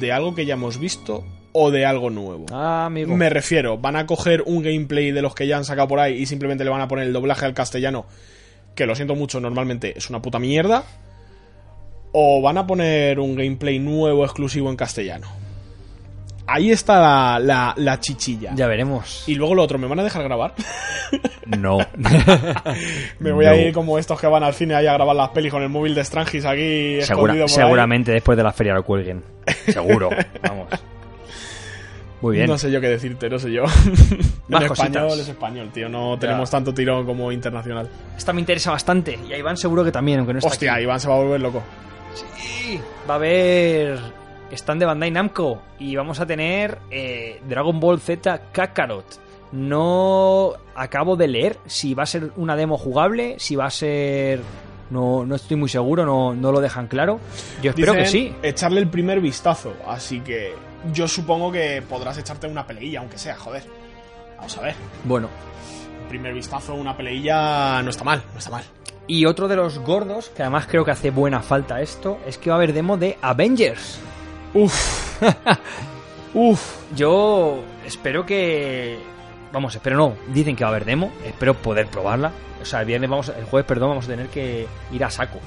de 0.00 0.10
algo 0.10 0.34
que 0.34 0.44
ya 0.44 0.54
hemos 0.54 0.78
visto 0.78 1.24
o 1.52 1.70
de 1.70 1.86
algo 1.86 2.10
nuevo. 2.10 2.46
Ah, 2.50 2.86
amigo. 2.86 3.16
Me 3.16 3.30
refiero, 3.30 3.78
van 3.78 3.94
a 3.94 4.06
coger 4.06 4.42
un 4.44 4.60
gameplay 4.62 5.12
de 5.12 5.22
los 5.22 5.36
que 5.36 5.46
ya 5.46 5.56
han 5.56 5.64
sacado 5.64 5.86
por 5.86 6.00
ahí 6.00 6.14
y 6.14 6.26
simplemente 6.26 6.64
le 6.64 6.70
van 6.70 6.80
a 6.80 6.88
poner 6.88 7.06
el 7.06 7.12
doblaje 7.12 7.44
al 7.44 7.54
castellano, 7.54 8.06
que 8.74 8.86
lo 8.86 8.94
siento 8.94 9.14
mucho, 9.14 9.40
normalmente 9.40 9.96
es 9.96 10.08
una 10.10 10.20
puta 10.22 10.38
mierda. 10.38 10.84
O 12.12 12.42
van 12.42 12.58
a 12.58 12.66
poner 12.66 13.18
un 13.20 13.34
gameplay 13.34 13.78
nuevo 13.78 14.24
exclusivo 14.24 14.68
en 14.70 14.76
castellano. 14.76 15.26
Ahí 16.46 16.70
está 16.70 17.00
la, 17.00 17.38
la- 17.38 17.74
la 17.76 18.00
chichilla. 18.00 18.50
Ya 18.54 18.66
veremos. 18.66 19.24
Y 19.26 19.34
luego 19.36 19.54
lo 19.54 19.62
otro, 19.62 19.78
¿me 19.78 19.86
van 19.86 20.00
a 20.00 20.04
dejar 20.04 20.22
grabar? 20.24 20.54
No. 21.58 21.78
Me 23.18 23.32
voy 23.32 23.44
a 23.44 23.54
ir 23.54 23.74
como 23.74 23.98
estos 23.98 24.18
que 24.18 24.26
van 24.26 24.42
al 24.42 24.54
cine 24.54 24.74
ahí 24.74 24.86
a 24.86 24.94
grabar 24.94 25.14
las 25.14 25.28
pelis 25.30 25.50
con 25.52 25.62
el 25.62 25.68
móvil 25.68 25.94
de 25.94 26.02
Strangis 26.04 26.44
aquí 26.46 27.02
Segura- 27.02 27.34
escondido 27.34 27.46
por 27.46 27.50
ahí. 27.50 27.62
seguramente 27.64 28.12
después 28.12 28.36
de 28.38 28.44
la 28.44 28.52
feria 28.52 28.72
lo 28.74 28.82
cuelguen. 28.84 29.22
Seguro, 29.66 30.08
vamos. 30.42 30.68
Muy 32.22 32.36
bien. 32.36 32.48
No 32.48 32.56
sé 32.56 32.70
yo 32.70 32.80
qué 32.80 32.88
decirte, 32.88 33.28
no 33.28 33.38
sé 33.38 33.52
yo. 33.52 33.64
Más 34.48 34.62
en 34.62 34.68
cositas. 34.68 34.88
español 34.88 35.20
es 35.20 35.28
español, 35.28 35.70
tío. 35.72 35.88
No 35.88 36.16
tenemos 36.18 36.48
tanto 36.48 36.72
tirón 36.72 37.04
como 37.04 37.32
internacional. 37.32 37.88
Esta 38.16 38.32
me 38.32 38.40
interesa 38.40 38.70
bastante. 38.70 39.18
Y 39.28 39.32
a 39.32 39.38
Iván 39.38 39.56
seguro 39.56 39.84
que 39.84 39.90
también, 39.90 40.20
aunque 40.20 40.32
no 40.32 40.38
está 40.38 40.48
Hostia, 40.48 40.74
aquí. 40.74 40.84
Iván 40.84 41.00
se 41.00 41.08
va 41.08 41.16
a 41.16 41.18
volver 41.18 41.40
loco. 41.40 41.62
Sí, 42.14 42.80
va 43.08 43.14
a 43.14 43.16
haber 43.16 43.98
stand 44.52 44.80
de 44.80 44.86
Bandai 44.86 45.10
Namco 45.10 45.62
y 45.78 45.96
vamos 45.96 46.20
a 46.20 46.26
tener 46.26 46.78
eh, 46.90 47.40
Dragon 47.48 47.80
Ball 47.80 48.00
Z 48.00 48.40
Kakarot. 48.52 49.20
No 49.50 50.52
acabo 50.74 51.16
de 51.16 51.28
leer 51.28 51.58
si 51.66 51.92
va 51.92 52.04
a 52.04 52.06
ser 52.06 52.30
una 52.36 52.54
demo 52.56 52.78
jugable, 52.78 53.34
si 53.38 53.56
va 53.56 53.66
a 53.66 53.70
ser... 53.70 54.40
No, 54.90 55.24
no 55.24 55.34
estoy 55.34 55.56
muy 55.56 55.70
seguro, 55.70 56.04
no, 56.04 56.34
no 56.34 56.52
lo 56.52 56.60
dejan 56.60 56.86
claro. 56.86 57.18
Yo 57.62 57.70
espero 57.70 57.94
que 57.94 58.06
sí. 58.06 58.34
Echarle 58.42 58.78
el 58.80 58.88
primer 58.88 59.20
vistazo. 59.20 59.72
Así 59.86 60.20
que 60.20 60.52
yo 60.92 61.06
supongo 61.06 61.52
que 61.52 61.82
podrás 61.88 62.18
echarte 62.18 62.46
una 62.46 62.66
peleilla, 62.66 63.00
aunque 63.00 63.18
sea, 63.18 63.36
joder. 63.36 63.62
Vamos 64.36 64.56
a 64.58 64.62
ver. 64.62 64.74
Bueno, 65.04 65.28
primer 66.08 66.34
vistazo, 66.34 66.74
una 66.74 66.96
peleilla 66.96 67.82
no 67.82 67.90
está 67.90 68.04
mal, 68.04 68.22
no 68.32 68.38
está 68.38 68.50
mal. 68.50 68.64
y 69.06 69.24
otro 69.24 69.48
de 69.48 69.56
los 69.56 69.78
gordos, 69.78 70.28
que 70.30 70.42
además 70.42 70.66
creo 70.68 70.84
que 70.84 70.90
hace 70.90 71.10
buena 71.10 71.40
falta 71.40 71.80
esto, 71.80 72.18
es 72.26 72.38
que 72.38 72.50
va 72.50 72.56
a 72.56 72.58
haber 72.58 72.72
demo 72.72 72.96
de 72.96 73.18
Avengers. 73.22 73.98
Uf. 74.54 75.22
Uf. 76.34 76.76
Yo 76.94 77.62
espero 77.86 78.26
que. 78.26 78.98
Vamos, 79.52 79.74
espero 79.74 79.96
no. 79.96 80.14
Dicen 80.32 80.56
que 80.56 80.64
va 80.64 80.68
a 80.68 80.72
haber 80.72 80.84
demo. 80.84 81.12
Espero 81.24 81.54
poder 81.54 81.86
probarla. 81.86 82.32
O 82.60 82.64
sea, 82.64 82.80
el 82.80 82.86
viernes 82.86 83.08
vamos. 83.08 83.28
El 83.30 83.44
jueves, 83.44 83.66
perdón, 83.66 83.90
vamos 83.90 84.04
a 84.06 84.08
tener 84.08 84.28
que 84.28 84.66
ir 84.92 85.04
a 85.04 85.10
saco. 85.10 85.38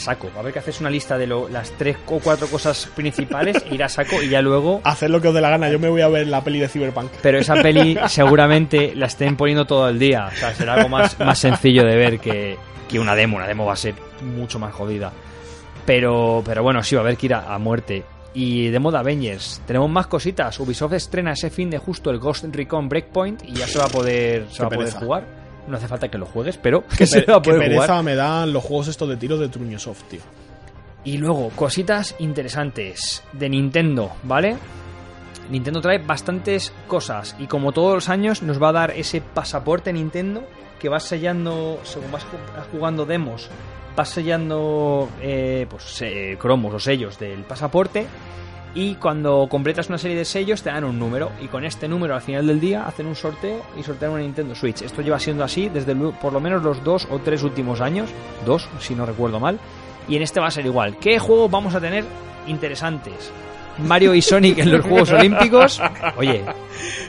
Saco. 0.00 0.30
A 0.38 0.42
ver 0.42 0.52
que 0.52 0.58
haces 0.60 0.80
una 0.80 0.88
lista 0.90 1.16
de 1.18 1.26
lo- 1.26 1.48
las 1.48 1.70
tres 1.72 1.96
o 2.06 2.18
cuatro 2.18 2.46
cosas 2.46 2.88
principales, 2.96 3.62
ir 3.70 3.82
a 3.84 3.88
saco 3.88 4.22
y 4.22 4.28
ya 4.30 4.40
luego. 4.42 4.80
Haced 4.84 5.08
lo 5.08 5.20
que 5.20 5.28
os 5.28 5.34
dé 5.34 5.40
la 5.40 5.50
gana, 5.50 5.68
yo 5.70 5.78
me 5.78 5.88
voy 5.88 6.00
a 6.00 6.08
ver 6.08 6.26
la 6.26 6.42
peli 6.42 6.58
de 6.58 6.68
Cyberpunk. 6.68 7.10
Pero 7.22 7.38
esa 7.38 7.54
peli 7.56 7.98
seguramente 8.08 8.94
la 8.94 9.06
estén 9.06 9.36
poniendo 9.36 9.66
todo 9.66 9.88
el 9.88 9.98
día. 9.98 10.28
O 10.32 10.36
sea, 10.36 10.54
será 10.54 10.74
algo 10.74 10.88
más, 10.88 11.18
más 11.20 11.38
sencillo 11.38 11.84
de 11.84 11.96
ver 11.96 12.18
que, 12.18 12.56
que 12.88 12.98
una 12.98 13.14
demo. 13.14 13.36
Una 13.36 13.46
demo 13.46 13.66
va 13.66 13.74
a 13.74 13.76
ser 13.76 13.94
mucho 14.22 14.58
más 14.58 14.72
jodida. 14.72 15.12
Pero, 15.86 16.42
pero 16.44 16.62
bueno, 16.62 16.82
sí, 16.82 16.94
va 16.94 17.02
a 17.02 17.04
haber 17.04 17.16
que 17.16 17.26
ir 17.26 17.34
a, 17.34 17.52
a 17.54 17.58
muerte. 17.58 18.04
Y 18.32 18.68
de 18.68 18.78
moda 18.78 19.00
Avengers, 19.00 19.60
tenemos 19.66 19.90
más 19.90 20.06
cositas. 20.06 20.58
Ubisoft 20.60 20.92
estrena 20.92 21.32
ese 21.32 21.50
fin 21.50 21.68
de 21.68 21.78
justo 21.78 22.10
el 22.10 22.18
Ghost 22.18 22.44
Recon 22.52 22.88
Breakpoint 22.88 23.42
y 23.44 23.54
ya 23.54 23.66
se 23.66 23.78
va 23.78 23.86
a 23.86 23.88
poder, 23.88 24.46
se 24.50 24.62
va 24.62 24.68
a 24.68 24.70
poder 24.70 24.92
jugar. 24.94 25.39
No 25.70 25.76
hace 25.76 25.88
falta 25.88 26.08
que 26.08 26.18
lo 26.18 26.26
juegues, 26.26 26.56
pero 26.58 26.84
que 26.98 27.06
se 27.06 27.22
va 27.22 27.36
a 27.36 27.42
poder 27.42 27.60
pereza 27.60 27.82
jugar. 27.86 28.04
me 28.04 28.14
dan 28.16 28.52
los 28.52 28.62
juegos 28.64 28.88
estos 28.88 29.08
de 29.08 29.16
tiro 29.16 29.38
de 29.38 29.48
Truñosoft, 29.48 30.02
tío. 30.08 30.20
Y 31.04 31.16
luego, 31.16 31.48
cositas 31.56 32.14
interesantes 32.18 33.22
de 33.32 33.48
Nintendo, 33.48 34.12
¿vale? 34.22 34.56
Nintendo 35.48 35.80
trae 35.80 35.98
bastantes 35.98 36.72
cosas 36.86 37.34
y 37.38 37.46
como 37.46 37.72
todos 37.72 37.94
los 37.94 38.08
años 38.08 38.42
nos 38.42 38.62
va 38.62 38.68
a 38.68 38.72
dar 38.72 38.90
ese 38.92 39.20
pasaporte 39.20 39.92
Nintendo 39.92 40.44
que 40.78 40.88
vas 40.88 41.04
sellando, 41.04 41.80
según 41.84 42.12
vas 42.12 42.22
ju- 42.24 42.64
jugando 42.70 43.04
demos, 43.06 43.48
vas 43.96 44.08
sellando 44.10 45.08
eh, 45.20 45.66
pues, 45.68 46.02
eh, 46.02 46.36
cromos 46.38 46.74
o 46.74 46.78
sellos 46.78 47.18
del 47.18 47.42
pasaporte 47.44 48.06
y 48.74 48.94
cuando 48.94 49.46
completas 49.48 49.88
una 49.88 49.98
serie 49.98 50.16
de 50.16 50.24
sellos 50.24 50.62
te 50.62 50.70
dan 50.70 50.84
un 50.84 50.98
número 50.98 51.32
y 51.40 51.48
con 51.48 51.64
este 51.64 51.88
número 51.88 52.14
al 52.14 52.22
final 52.22 52.46
del 52.46 52.60
día 52.60 52.86
hacen 52.86 53.06
un 53.06 53.16
sorteo 53.16 53.62
y 53.78 53.82
sortean 53.82 54.12
una 54.12 54.22
Nintendo 54.22 54.54
Switch. 54.54 54.82
Esto 54.82 55.02
lleva 55.02 55.18
siendo 55.18 55.44
así 55.44 55.68
desde 55.68 55.94
por 55.94 56.32
lo 56.32 56.40
menos 56.40 56.62
los 56.62 56.82
dos 56.84 57.08
o 57.10 57.18
tres 57.18 57.42
últimos 57.42 57.80
años, 57.80 58.10
dos 58.46 58.68
si 58.78 58.94
no 58.94 59.06
recuerdo 59.06 59.40
mal, 59.40 59.58
y 60.08 60.16
en 60.16 60.22
este 60.22 60.40
va 60.40 60.46
a 60.46 60.52
ser 60.52 60.66
igual. 60.66 60.96
¿Qué 60.98 61.18
juegos 61.18 61.50
vamos 61.50 61.74
a 61.74 61.80
tener 61.80 62.04
interesantes? 62.46 63.32
Mario 63.82 64.14
y 64.14 64.22
Sonic 64.22 64.58
en 64.58 64.72
los 64.72 64.84
Juegos 64.84 65.10
Olímpicos. 65.12 65.80
Oye, 66.16 66.42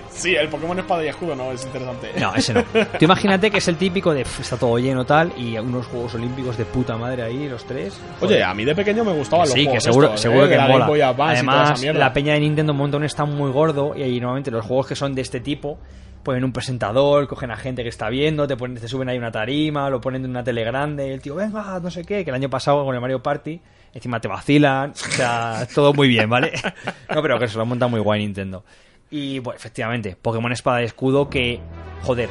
Sí, 0.09 0.35
el 0.35 0.49
Pokémon 0.49 0.77
Espada 0.77 1.03
y 1.03 1.07
Escudo 1.07 1.35
no 1.35 1.51
es 1.51 1.65
interesante. 1.65 2.11
no, 2.19 2.35
ese 2.35 2.53
no. 2.53 2.63
Tú 2.63 3.05
imagínate 3.05 3.49
que 3.49 3.57
es 3.57 3.67
el 3.67 3.77
típico 3.77 4.13
de 4.13 4.21
"Pf, 4.21 4.41
está 4.41 4.55
todo 4.57 4.77
lleno 4.77 5.03
tal 5.03 5.31
y 5.35 5.57
unos 5.57 5.87
Juegos 5.87 6.13
Olímpicos 6.13 6.57
de 6.57 6.65
puta 6.65 6.95
madre 6.95 7.23
ahí, 7.23 7.49
los 7.49 7.63
tres. 7.65 7.99
Oye, 8.19 8.43
a 8.43 8.53
mí 8.53 8.63
de 8.63 8.75
pequeño 8.75 9.03
me 9.03 9.13
gustaban 9.13 9.45
los 9.47 9.53
sí, 9.53 9.61
que 9.61 9.65
juegos 9.65 9.83
seguro, 9.83 10.07
estos, 10.07 10.21
seguro 10.21 10.45
¿eh? 10.45 10.49
que 10.49 10.57
la 10.57 10.67
mola. 10.67 10.85
Boy 10.85 11.01
Además, 11.01 11.81
la 11.83 12.13
peña 12.13 12.33
de 12.33 12.39
Nintendo 12.41 12.71
Mountain 12.73 13.03
está 13.03 13.25
muy 13.25 13.51
gordo 13.51 13.93
y 13.95 14.03
ahí 14.03 14.19
normalmente 14.19 14.51
los 14.51 14.63
juegos 14.63 14.85
que 14.87 14.95
son 14.95 15.15
de 15.15 15.21
este 15.21 15.39
tipo 15.39 15.79
ponen 16.21 16.43
un 16.43 16.51
presentador, 16.53 17.27
cogen 17.27 17.49
a 17.49 17.57
gente 17.57 17.81
que 17.81 17.89
está 17.89 18.07
viendo, 18.09 18.45
te 18.45 18.55
ponen, 18.55 18.77
te 18.79 18.87
suben 18.87 19.09
ahí 19.09 19.17
una 19.17 19.31
tarima, 19.31 19.89
lo 19.89 19.99
ponen 19.99 20.23
en 20.23 20.29
una 20.29 20.43
tele 20.43 20.63
grande, 20.63 21.11
el 21.11 21.19
tío, 21.19 21.33
venga, 21.33 21.79
no 21.79 21.89
sé 21.89 22.03
qué, 22.03 22.23
que 22.23 22.29
el 22.29 22.35
año 22.35 22.47
pasado 22.49 22.85
con 22.85 22.93
el 22.93 23.01
Mario 23.01 23.23
Party, 23.23 23.59
encima 23.93 24.19
te 24.19 24.27
vacilan, 24.27 24.91
o 24.91 24.95
sea, 24.95 25.67
todo 25.75 25.93
muy 25.93 26.07
bien, 26.07 26.29
¿vale? 26.29 26.53
No, 27.13 27.21
pero 27.21 27.39
que 27.39 27.47
se 27.47 27.57
lo 27.57 27.65
monta 27.65 27.87
muy 27.87 27.99
guay 27.99 28.21
Nintendo. 28.21 28.63
Y, 29.09 29.39
bueno, 29.39 29.57
efectivamente, 29.57 30.15
Pokémon 30.21 30.51
Espada 30.51 30.81
y 30.81 30.85
Escudo 30.85 31.29
que, 31.29 31.59
joder, 32.03 32.29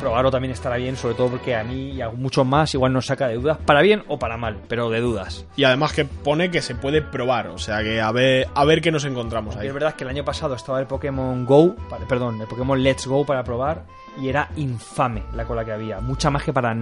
probarlo 0.00 0.30
también 0.30 0.52
estará 0.52 0.76
bien, 0.76 0.96
sobre 0.96 1.14
todo 1.14 1.28
porque 1.28 1.54
a 1.54 1.62
mí 1.62 1.90
y 1.92 2.00
a 2.00 2.08
muchos 2.10 2.46
más 2.46 2.74
igual 2.74 2.92
nos 2.92 3.06
saca 3.06 3.28
de 3.28 3.34
dudas, 3.36 3.58
para 3.58 3.82
bien 3.82 4.02
o 4.08 4.18
para 4.18 4.36
mal, 4.36 4.58
pero 4.68 4.90
de 4.90 5.00
dudas. 5.00 5.46
Y 5.56 5.64
además 5.64 5.92
que 5.92 6.04
pone 6.04 6.50
que 6.50 6.62
se 6.62 6.74
puede 6.74 7.02
probar, 7.02 7.48
o 7.48 7.58
sea 7.58 7.82
que 7.82 8.00
a 8.00 8.10
ver, 8.10 8.48
a 8.54 8.64
ver 8.64 8.80
qué 8.80 8.90
nos 8.90 9.04
encontramos 9.04 9.56
Y 9.56 9.60
ahí. 9.60 9.66
es 9.68 9.74
verdad 9.74 9.94
que 9.94 10.04
el 10.04 10.10
año 10.10 10.24
pasado 10.24 10.54
estaba 10.54 10.80
el 10.80 10.86
Pokémon 10.86 11.44
Go, 11.44 11.76
perdón, 12.08 12.40
el 12.40 12.46
Pokémon 12.46 12.82
Let's 12.82 13.06
Go 13.06 13.24
para 13.24 13.44
probar 13.44 13.84
y 14.20 14.28
era 14.28 14.50
infame 14.56 15.22
la 15.34 15.44
cola 15.44 15.64
que 15.64 15.72
había. 15.72 16.00
Mucha 16.00 16.30
más 16.30 16.42
que 16.42 16.52
para 16.52 16.74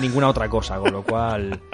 ninguna 0.00 0.28
otra 0.28 0.48
cosa, 0.48 0.78
con 0.78 0.92
lo 0.92 1.02
cual... 1.02 1.58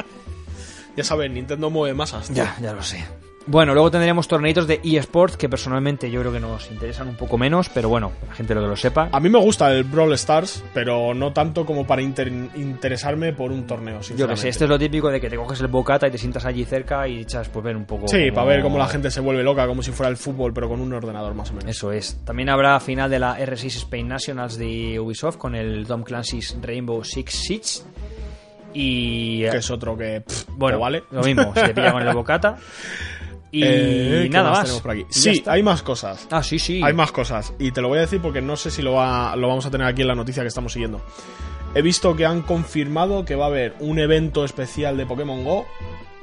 Ya 0.96 1.04
sabes, 1.04 1.30
Nintendo 1.30 1.70
mueve 1.70 1.94
masas. 1.94 2.26
tío. 2.28 2.36
ya, 2.36 2.56
ya 2.60 2.72
lo 2.72 2.82
sé. 2.82 3.04
Bueno, 3.46 3.74
luego 3.74 3.90
tendremos 3.90 4.26
torneitos 4.26 4.66
de 4.66 4.80
eSports 4.82 5.36
que 5.36 5.50
personalmente 5.50 6.10
yo 6.10 6.20
creo 6.20 6.32
que 6.32 6.40
nos 6.40 6.70
interesan 6.70 7.08
un 7.08 7.14
poco 7.14 7.36
menos, 7.36 7.68
pero 7.68 7.90
bueno, 7.90 8.10
la 8.26 8.34
gente 8.34 8.54
lo 8.54 8.62
que 8.62 8.68
lo 8.68 8.74
sepa. 8.76 9.10
A 9.12 9.20
mí 9.20 9.28
me 9.28 9.38
gusta 9.38 9.70
el 9.70 9.84
Brawl 9.84 10.14
Stars, 10.14 10.64
pero 10.72 11.12
no 11.12 11.30
tanto 11.34 11.66
como 11.66 11.86
para 11.86 12.00
inter- 12.00 12.32
interesarme 12.54 13.34
por 13.34 13.52
un 13.52 13.66
torneo, 13.66 14.00
Yo 14.16 14.26
que 14.26 14.36
sé, 14.38 14.48
esto 14.48 14.64
es 14.64 14.70
lo 14.70 14.78
típico 14.78 15.10
de 15.10 15.20
que 15.20 15.28
te 15.28 15.36
coges 15.36 15.60
el 15.60 15.66
bocata 15.66 16.08
y 16.08 16.10
te 16.10 16.16
sientas 16.16 16.46
allí 16.46 16.64
cerca 16.64 17.06
y 17.06 17.20
echas 17.20 17.50
pues 17.50 17.62
ver 17.62 17.76
un 17.76 17.84
poco... 17.84 18.08
Sí, 18.08 18.30
para 18.30 18.46
ver 18.46 18.62
cómo 18.62 18.78
la 18.78 18.88
gente 18.88 19.10
se 19.10 19.20
vuelve 19.20 19.42
loca, 19.42 19.66
como 19.66 19.82
si 19.82 19.90
fuera 19.92 20.08
el 20.08 20.16
fútbol, 20.16 20.54
pero 20.54 20.66
con 20.70 20.80
un 20.80 20.94
ordenador 20.94 21.34
más 21.34 21.50
o 21.50 21.52
menos. 21.52 21.68
Eso 21.70 21.92
es. 21.92 22.16
También 22.24 22.48
habrá 22.48 22.80
final 22.80 23.10
de 23.10 23.18
la 23.18 23.38
R6 23.38 23.66
Spain 23.66 24.08
Nationals 24.08 24.56
de 24.56 24.98
Ubisoft 24.98 25.36
con 25.36 25.54
el 25.54 25.86
Tom 25.86 26.02
Clancy's 26.02 26.56
Rainbow 26.62 27.04
Six 27.04 27.30
Siege. 27.34 27.82
Y 28.74 29.40
Que 29.42 29.56
es 29.58 29.70
otro 29.70 29.96
que, 29.96 30.20
pff, 30.20 30.44
Bueno, 30.56 30.78
vale. 30.80 31.04
lo 31.12 31.22
mismo, 31.22 31.52
se 31.54 31.62
te 31.68 31.74
pilla 31.74 31.92
con 31.92 32.06
el 32.06 32.12
bocata. 32.14 32.56
Y 33.52 33.62
Eh, 33.62 34.20
¿qué 34.24 34.30
nada 34.30 34.50
más. 34.50 34.80
por 34.80 34.90
aquí? 34.90 35.06
Sí, 35.10 35.40
hay 35.46 35.62
más 35.62 35.80
cosas. 35.84 36.26
Ah, 36.32 36.42
sí, 36.42 36.58
sí. 36.58 36.80
Hay 36.82 36.92
más 36.92 37.12
cosas. 37.12 37.54
Y 37.60 37.70
te 37.70 37.80
lo 37.80 37.86
voy 37.86 37.98
a 37.98 38.00
decir 38.00 38.20
porque 38.20 38.40
no 38.42 38.56
sé 38.56 38.68
si 38.68 38.82
lo, 38.82 38.94
va- 38.94 39.36
lo 39.36 39.46
vamos 39.46 39.64
a 39.64 39.70
tener 39.70 39.86
aquí 39.86 40.02
en 40.02 40.08
la 40.08 40.16
noticia 40.16 40.42
que 40.42 40.48
estamos 40.48 40.72
siguiendo. 40.72 41.00
He 41.72 41.80
visto 41.80 42.16
que 42.16 42.26
han 42.26 42.42
confirmado 42.42 43.24
que 43.24 43.36
va 43.36 43.44
a 43.44 43.48
haber 43.48 43.76
un 43.78 44.00
evento 44.00 44.44
especial 44.44 44.96
de 44.96 45.06
Pokémon 45.06 45.44
Go. 45.44 45.66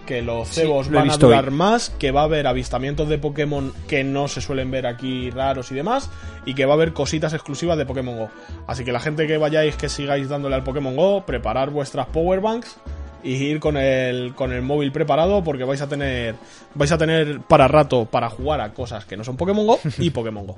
Que 0.05 0.21
los 0.21 0.47
Sí, 0.49 0.61
cebos 0.61 0.87
lo 0.87 0.99
van 0.99 1.11
a 1.11 1.17
durar 1.17 1.45
hoy. 1.49 1.51
más. 1.55 1.89
Que 1.91 2.11
va 2.11 2.21
a 2.21 2.23
haber 2.25 2.47
avistamientos 2.47 3.07
de 3.07 3.17
Pokémon 3.17 3.71
que 3.87 4.03
no 4.03 4.27
se 4.27 4.41
suelen 4.41 4.71
ver 4.71 4.87
aquí 4.87 5.29
raros 5.29 5.71
y 5.71 5.75
demás. 5.75 6.09
Y 6.45 6.53
que 6.55 6.65
va 6.65 6.73
a 6.73 6.75
haber 6.75 6.93
cositas 6.93 7.33
exclusivas 7.33 7.77
de 7.77 7.85
Pokémon 7.85 8.17
Go. 8.17 8.29
Así 8.67 8.83
que 8.83 8.91
la 8.91 8.99
gente 8.99 9.27
que 9.27 9.37
vayáis, 9.37 9.75
que 9.75 9.89
sigáis 9.89 10.27
dándole 10.29 10.55
al 10.55 10.63
Pokémon 10.63 10.95
Go, 10.95 11.25
preparar 11.25 11.69
vuestras 11.69 12.07
Powerbanks 12.07 12.77
y 13.23 13.33
ir 13.35 13.59
con 13.59 13.77
el, 13.77 14.33
con 14.33 14.51
el 14.51 14.63
móvil 14.63 14.91
preparado 14.91 15.43
porque 15.43 15.63
vais 15.63 15.79
a 15.81 15.87
tener 15.87 16.33
vais 16.73 16.91
a 16.91 16.97
tener 16.97 17.39
para 17.41 17.67
rato 17.67 18.05
para 18.05 18.29
jugar 18.31 18.59
a 18.61 18.73
cosas 18.73 19.05
que 19.05 19.15
no 19.15 19.23
son 19.23 19.37
Pokémon 19.37 19.67
Go 19.67 19.79
y 19.99 20.09
Pokémon 20.09 20.47
Go. 20.47 20.55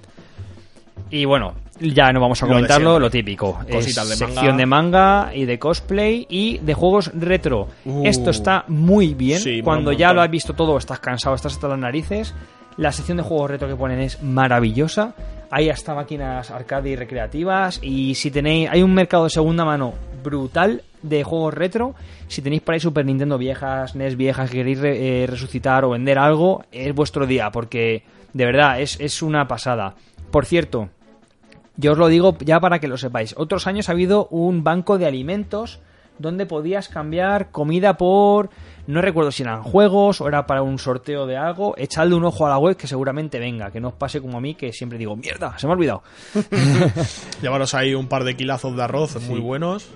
Y 1.16 1.26
bueno, 1.26 1.54
ya 1.80 2.12
no 2.12 2.20
vamos 2.20 2.42
a 2.42 2.48
comentarlo, 2.48 2.98
lo 3.00 3.10
típico. 3.10 3.60
Cositas 3.72 4.10
es 4.10 4.18
de 4.20 4.26
manga. 4.26 4.34
sección 4.42 4.58
de 4.58 4.66
manga 4.66 5.32
y 5.36 5.46
de 5.46 5.60
cosplay 5.60 6.26
y 6.28 6.58
de 6.58 6.74
juegos 6.74 7.12
retro. 7.14 7.68
Uh. 7.86 8.08
Esto 8.08 8.32
está 8.32 8.66
muy 8.68 9.14
bien. 9.14 9.40
Sí, 9.40 9.62
Cuando 9.62 9.92
ya 9.92 10.12
lo 10.12 10.22
has 10.24 10.32
visto 10.32 10.54
todo, 10.54 10.76
estás 10.78 11.00
cansado, 11.00 11.36
estás 11.36 11.54
hasta 11.54 11.68
las 11.68 11.78
narices. 11.78 12.34
La 12.78 12.92
sección 12.92 13.18
de 13.18 13.24
juegos 13.24 13.52
retro 13.52 13.68
que 13.68 13.76
ponen 13.76 14.00
es 14.00 14.24
maravillosa. 14.24 15.14
Hay 15.52 15.70
hasta 15.70 15.94
máquinas 15.94 16.50
arcade 16.50 16.90
y 16.90 16.96
recreativas. 16.96 17.80
Y 17.84 18.16
si 18.16 18.32
tenéis, 18.32 18.70
hay 18.72 18.82
un 18.82 18.94
mercado 18.96 19.26
de 19.26 19.30
segunda 19.30 19.64
mano 19.66 19.94
brutal 20.24 20.82
de 21.04 21.24
juegos 21.24 21.54
retro. 21.54 21.94
Si 22.28 22.42
tenéis 22.42 22.64
por 22.64 22.74
ahí 22.74 22.80
Super 22.80 23.06
Nintendo 23.06 23.38
viejas, 23.38 23.94
NES 23.96 24.18
viejas 24.18 24.50
que 24.50 24.58
queréis 24.58 24.80
re- 24.80 25.24
eh, 25.24 25.28
resucitar 25.28 25.86
o 25.86 25.92
vender 25.92 26.18
algo, 26.18 26.66
es 26.72 26.96
vuestro 26.96 27.28
día. 27.28 27.52
Porque 27.52 28.02
de 28.34 28.46
verdad 28.46 28.82
es, 28.82 29.00
es 29.00 29.22
una 29.22 29.48
pasada. 29.48 29.94
Por 30.32 30.48
cierto, 30.48 30.90
yo 31.78 31.94
os 31.94 31.98
lo 31.98 32.08
digo 32.08 32.38
ya 32.40 32.60
para 32.60 32.80
que 32.80 32.88
lo 32.88 32.98
sepáis. 32.98 33.34
Otros 33.38 33.68
años 33.68 33.90
ha 33.90 33.94
habido 33.94 34.28
un 34.28 34.64
banco 34.64 34.98
de 34.98 35.06
alimentos 35.06 35.80
donde 36.20 36.46
podías 36.46 36.90
cambiar 36.90 37.50
comida 37.52 37.98
por... 37.98 38.50
No 38.86 39.02
recuerdo 39.02 39.32
si 39.32 39.44
eran 39.44 39.64
juegos 39.64 40.20
o 40.20 40.28
era 40.28 40.46
para 40.46 40.62
un 40.62 40.78
sorteo 40.78 41.26
de 41.26 41.38
algo. 41.38 41.74
Echadle 41.78 42.16
un 42.16 42.26
ojo 42.26 42.46
a 42.46 42.50
la 42.50 42.58
web 42.58 42.76
que 42.76 42.86
seguramente 42.86 43.40
venga. 43.40 43.72
Que 43.72 43.80
no 43.80 43.90
os 43.90 43.94
pase 43.94 44.20
como 44.20 44.38
a 44.38 44.42
mí 44.42 44.56
que 44.56 44.74
siempre 44.74 44.98
digo, 44.98 45.16
mierda, 45.16 45.58
se 45.58 45.66
me 45.66 45.74
ha 45.74 45.76
olvidado. 45.76 46.04
Llevaros 47.42 47.74
ahí 47.74 47.94
un 47.96 48.08
par 48.08 48.26
de 48.26 48.36
kilazos 48.36 48.76
de 48.76 48.84
arroz 48.84 49.22
muy 49.28 49.40
buenos. 49.40 49.90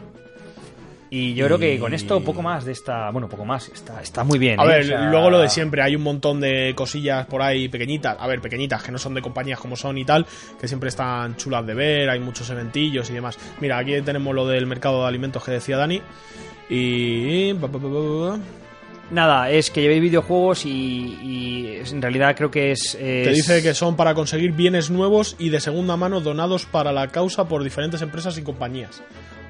Y 1.09 1.33
yo 1.35 1.45
creo 1.45 1.57
que 1.57 1.79
con 1.79 1.93
esto 1.93 2.19
poco 2.21 2.41
más 2.41 2.65
de 2.65 2.73
esta... 2.73 3.09
Bueno, 3.11 3.29
poco 3.29 3.45
más. 3.45 3.69
Está, 3.69 4.01
está 4.01 4.23
muy 4.25 4.37
bien. 4.37 4.59
A 4.59 4.65
¿eh? 4.65 4.67
ver, 4.67 4.81
O 4.81 4.87
sea, 4.87 5.09
luego 5.09 5.29
lo 5.29 5.39
de 5.39 5.47
siempre, 5.47 5.81
hay 5.81 5.95
un 5.95 6.03
montón 6.03 6.41
de 6.41 6.73
cosillas 6.75 7.25
por 7.27 7.41
ahí 7.41 7.69
pequeñitas, 7.69 8.17
a 8.19 8.27
ver, 8.27 8.41
pequeñitas, 8.41 8.83
que 8.83 8.91
no 8.91 8.97
son 8.97 9.13
de 9.13 9.21
compañías 9.21 9.57
como 9.59 9.75
son 9.77 9.97
y 9.97 10.03
tal, 10.03 10.25
que 10.59 10.67
siempre 10.67 10.89
están 10.89 11.37
chulas 11.37 11.65
de 11.65 11.73
ver, 11.73 12.09
hay 12.09 12.19
muchos 12.19 12.49
eventillos 12.49 13.09
y 13.09 13.13
demás. 13.13 13.37
Mira, 13.61 13.77
aquí 13.77 14.01
tenemos 14.01 14.35
lo 14.35 14.45
del 14.45 14.65
mercado 14.67 15.01
de 15.03 15.07
alimentos 15.07 15.43
que 15.43 15.51
decía 15.51 15.77
Dani. 15.77 16.01
Y... 16.69 17.53
Nada, 19.09 19.49
es 19.49 19.71
que 19.71 19.81
llevéis 19.81 20.01
videojuegos 20.01 20.65
y, 20.65 20.69
y 21.23 21.79
en 21.89 22.01
realidad 22.01 22.35
creo 22.35 22.51
que 22.51 22.71
es... 22.71 22.97
Te 22.99 23.29
es- 23.29 23.35
dice 23.37 23.63
que 23.63 23.73
son 23.73 23.95
para 23.95 24.13
conseguir 24.13 24.51
bienes 24.51 24.89
nuevos 24.89 25.37
y 25.39 25.47
de 25.49 25.61
segunda 25.61 25.95
mano 25.95 26.19
donados 26.19 26.65
para 26.65 26.91
la 26.91 27.07
causa 27.07 27.47
por 27.47 27.63
diferentes 27.63 28.01
empresas 28.01 28.37
y 28.37 28.41
compañías. 28.41 29.01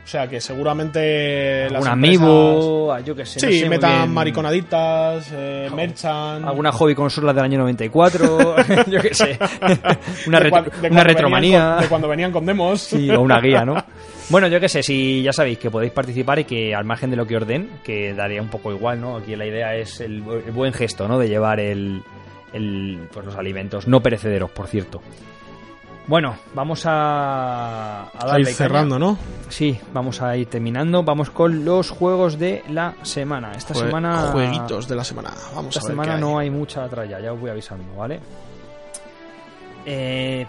O 0.08 0.10
sea 0.10 0.26
que 0.26 0.40
seguramente 0.40 1.70
las 1.70 1.84
Un 1.86 1.92
empresas- 1.92 1.92
amigo, 1.92 2.98
yo 3.00 3.14
qué 3.14 3.26
sé. 3.26 3.46
no 3.46 3.52
Sí, 3.52 3.60
sé 3.60 3.68
metan 3.70 4.10
mariconaditas, 4.14 5.30
eh, 5.34 5.70
merchan. 5.76 6.46
alguna 6.48 6.72
hobby 6.72 6.96
consola 6.96 7.34
del 7.34 7.44
año 7.44 7.60
94, 7.60 8.56
yo 8.88 9.02
qué 9.02 9.14
sé. 9.14 9.38
una, 10.28 10.40
retro- 10.40 10.72
de 10.82 10.90
una 10.90 11.04
retromanía. 11.04 11.72
con- 11.74 11.82
de 11.84 11.90
cuando 11.90 12.08
venían 12.08 12.32
con 12.32 12.46
demos. 12.46 12.80
Sí, 12.84 13.10
o 13.12 13.20
una 13.20 13.42
guía, 13.42 13.66
¿no? 13.66 13.76
Bueno, 14.30 14.48
yo 14.48 14.60
qué 14.62 14.70
sé, 14.70 14.82
si 14.84 15.22
ya 15.24 15.32
sabéis 15.34 15.58
que 15.58 15.70
podéis 15.72 15.92
participar 15.94 16.40
y 16.40 16.44
que 16.46 16.74
al 16.76 16.84
margen 16.86 17.10
de 17.10 17.16
lo 17.18 17.26
que 17.26 17.36
os 17.38 17.46
den, 17.48 17.70
que 17.84 18.14
daría 18.14 18.42
un 18.42 18.50
poco 18.50 18.72
igual, 18.74 19.00
¿no? 19.02 19.18
Aquí 19.18 19.36
la 19.38 19.46
idea 19.46 19.74
es 19.76 20.00
el, 20.02 20.22
el 20.46 20.52
buen 20.54 20.72
gesto, 20.74 21.08
¿no? 21.08 21.18
De 21.20 21.28
llevar 21.30 21.60
el, 21.62 22.02
el, 22.54 23.08
pues 23.14 23.26
los 23.26 23.36
alimentos 23.38 23.88
no 23.90 24.02
perecederos, 24.02 24.52
por 24.52 24.68
cierto. 24.68 25.02
Bueno, 26.08 26.38
vamos 26.54 26.86
a, 26.86 28.04
a 28.04 28.10
A 28.18 28.26
darle 28.28 28.40
ir 28.42 28.46
caña. 28.48 28.56
cerrando, 28.58 28.98
¿no? 28.98 29.18
Sí, 29.18 29.18
vamos 29.22 29.22
a, 29.22 29.28
a 29.28 29.28
A 29.28 29.28
ir 29.28 29.28
cerrando, 29.28 29.36
caña. 29.36 29.44
¿no? 29.46 29.52
Sí, 29.52 29.80
vamos 29.94 30.22
a 30.22 30.38
ir 30.38 30.48
terminando. 30.48 31.04
Vamos 31.04 31.30
con 31.32 31.66
los 31.66 31.90
juegos 31.90 32.40
de 32.40 32.64
la 32.70 32.94
semana. 33.04 33.52
Esta 33.52 33.74
Jue- 33.74 33.86
semana. 33.88 34.30
Jueguitos 34.32 34.88
de 34.88 34.96
la 34.96 35.04
semana. 35.04 35.32
Vamos 35.54 35.76
Esta 35.76 35.80
a 35.80 35.84
ver 35.84 35.92
semana 35.92 36.12
qué 36.12 36.16
hay. 36.16 36.22
no 36.22 36.40
hay 36.40 36.50
mucha 36.50 36.88
tralla, 36.88 37.20
ya 37.20 37.34
os 37.34 37.40
voy 37.40 37.50
avisando, 37.50 37.94
¿vale? 37.98 38.20
Eh, 39.86 40.46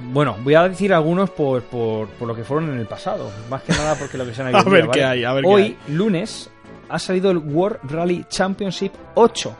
bueno, 0.00 0.36
voy 0.42 0.54
a 0.54 0.68
decir 0.68 0.92
algunos 0.94 1.30
por, 1.30 1.62
por, 1.64 2.08
por 2.08 2.26
lo 2.28 2.34
que 2.34 2.44
fueron 2.44 2.70
en 2.72 2.78
el 2.78 2.86
pasado. 2.86 3.30
Más 3.50 3.62
que 3.62 3.72
nada 3.72 3.94
porque 3.96 4.16
lo 4.18 4.24
que 4.24 4.34
se 4.34 4.42
han 4.42 4.48
A 4.54 4.58
hoy 4.60 4.64
en 4.66 4.72
ver 4.72 4.82
día, 4.84 4.90
qué 4.92 5.00
¿vale? 5.02 5.12
hay, 5.12 5.24
a 5.24 5.32
ver 5.34 5.44
qué 5.44 5.50
Hoy, 5.50 5.62
hay. 5.62 5.78
lunes, 5.94 6.50
ha 6.88 6.98
salido 6.98 7.30
el 7.30 7.38
World 7.38 7.78
Rally 7.90 8.24
Championship 8.28 8.92
8. 9.14 9.54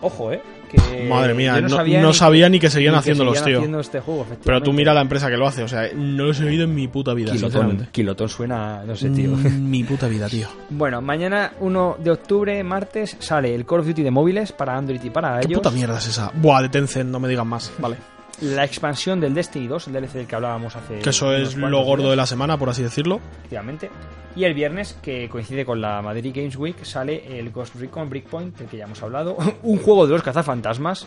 Ojo, 0.00 0.32
¿eh? 0.32 0.42
Que 0.72 1.06
Madre 1.08 1.34
mía, 1.34 1.60
no, 1.60 1.68
sabía 1.68 2.00
no 2.00 2.08
ni- 2.08 2.14
sabía 2.14 2.48
ni 2.48 2.58
que 2.58 2.70
seguían 2.70 2.92
ni 2.92 2.96
que 2.96 3.00
haciéndolos, 3.00 3.34
seguían 3.38 3.50
tío. 3.50 3.58
haciendo 3.58 3.80
este 3.80 4.00
juego, 4.00 4.26
Pero 4.44 4.62
tú 4.62 4.72
mira 4.72 4.94
la 4.94 5.02
empresa 5.02 5.28
que 5.28 5.36
lo 5.36 5.46
hace, 5.46 5.62
o 5.62 5.68
sea, 5.68 5.88
no 5.94 6.24
lo 6.24 6.30
he 6.30 6.34
seguido 6.34 6.64
en 6.64 6.74
mi 6.74 6.88
puta 6.88 7.12
vida, 7.14 7.32
Kilotón, 7.32 7.50
sinceramente. 7.50 7.88
Kilotón 7.92 8.28
suena, 8.28 8.82
no 8.86 8.96
sé, 8.96 9.10
tío. 9.10 9.30
Mm, 9.30 9.70
Mi 9.70 9.84
puta 9.84 10.08
vida, 10.08 10.28
tío. 10.28 10.48
Bueno, 10.70 11.00
mañana 11.02 11.52
1 11.60 11.96
de 12.02 12.10
octubre, 12.10 12.62
martes, 12.64 13.16
sale 13.20 13.54
el 13.54 13.66
Call 13.66 13.80
of 13.80 13.86
Duty 13.86 14.02
de 14.02 14.10
móviles 14.10 14.52
para 14.52 14.76
Android 14.76 15.00
y 15.02 15.10
para 15.10 15.40
¿Qué 15.40 15.46
ellos. 15.48 15.58
puta 15.58 15.70
mierda 15.70 15.98
es 15.98 16.06
esa? 16.08 16.30
Buah, 16.34 16.62
de 16.62 16.68
Tencent, 16.68 17.10
no 17.10 17.20
me 17.20 17.28
digan 17.28 17.46
más. 17.48 17.72
Vale. 17.78 17.96
La 18.42 18.64
expansión 18.64 19.20
del 19.20 19.34
Destiny 19.34 19.68
2, 19.68 19.86
el 19.88 19.92
DLC 19.94 20.12
del 20.12 20.26
que 20.26 20.34
hablábamos 20.34 20.76
hace. 20.76 20.98
Que 20.98 21.10
eso 21.10 21.32
es 21.32 21.56
lo 21.56 21.82
gordo 21.82 22.04
días, 22.04 22.10
de 22.10 22.16
la 22.16 22.26
semana, 22.26 22.58
por 22.58 22.68
así 22.68 22.82
decirlo. 22.82 23.20
Efectivamente. 23.38 23.90
Y 24.34 24.44
el 24.44 24.54
viernes, 24.54 24.98
que 25.02 25.28
coincide 25.28 25.64
con 25.64 25.80
la 25.80 26.02
Madrid 26.02 26.32
Games 26.34 26.56
Week, 26.56 26.84
sale 26.84 27.38
el 27.38 27.50
Ghost 27.50 27.76
Recon 27.76 28.08
Breakpoint, 28.10 28.56
del 28.58 28.68
que 28.68 28.78
ya 28.78 28.84
hemos 28.84 29.02
hablado. 29.02 29.36
Un 29.62 29.78
juego 29.78 30.06
de 30.06 30.12
los 30.12 30.22
cazafantasmas. 30.22 31.06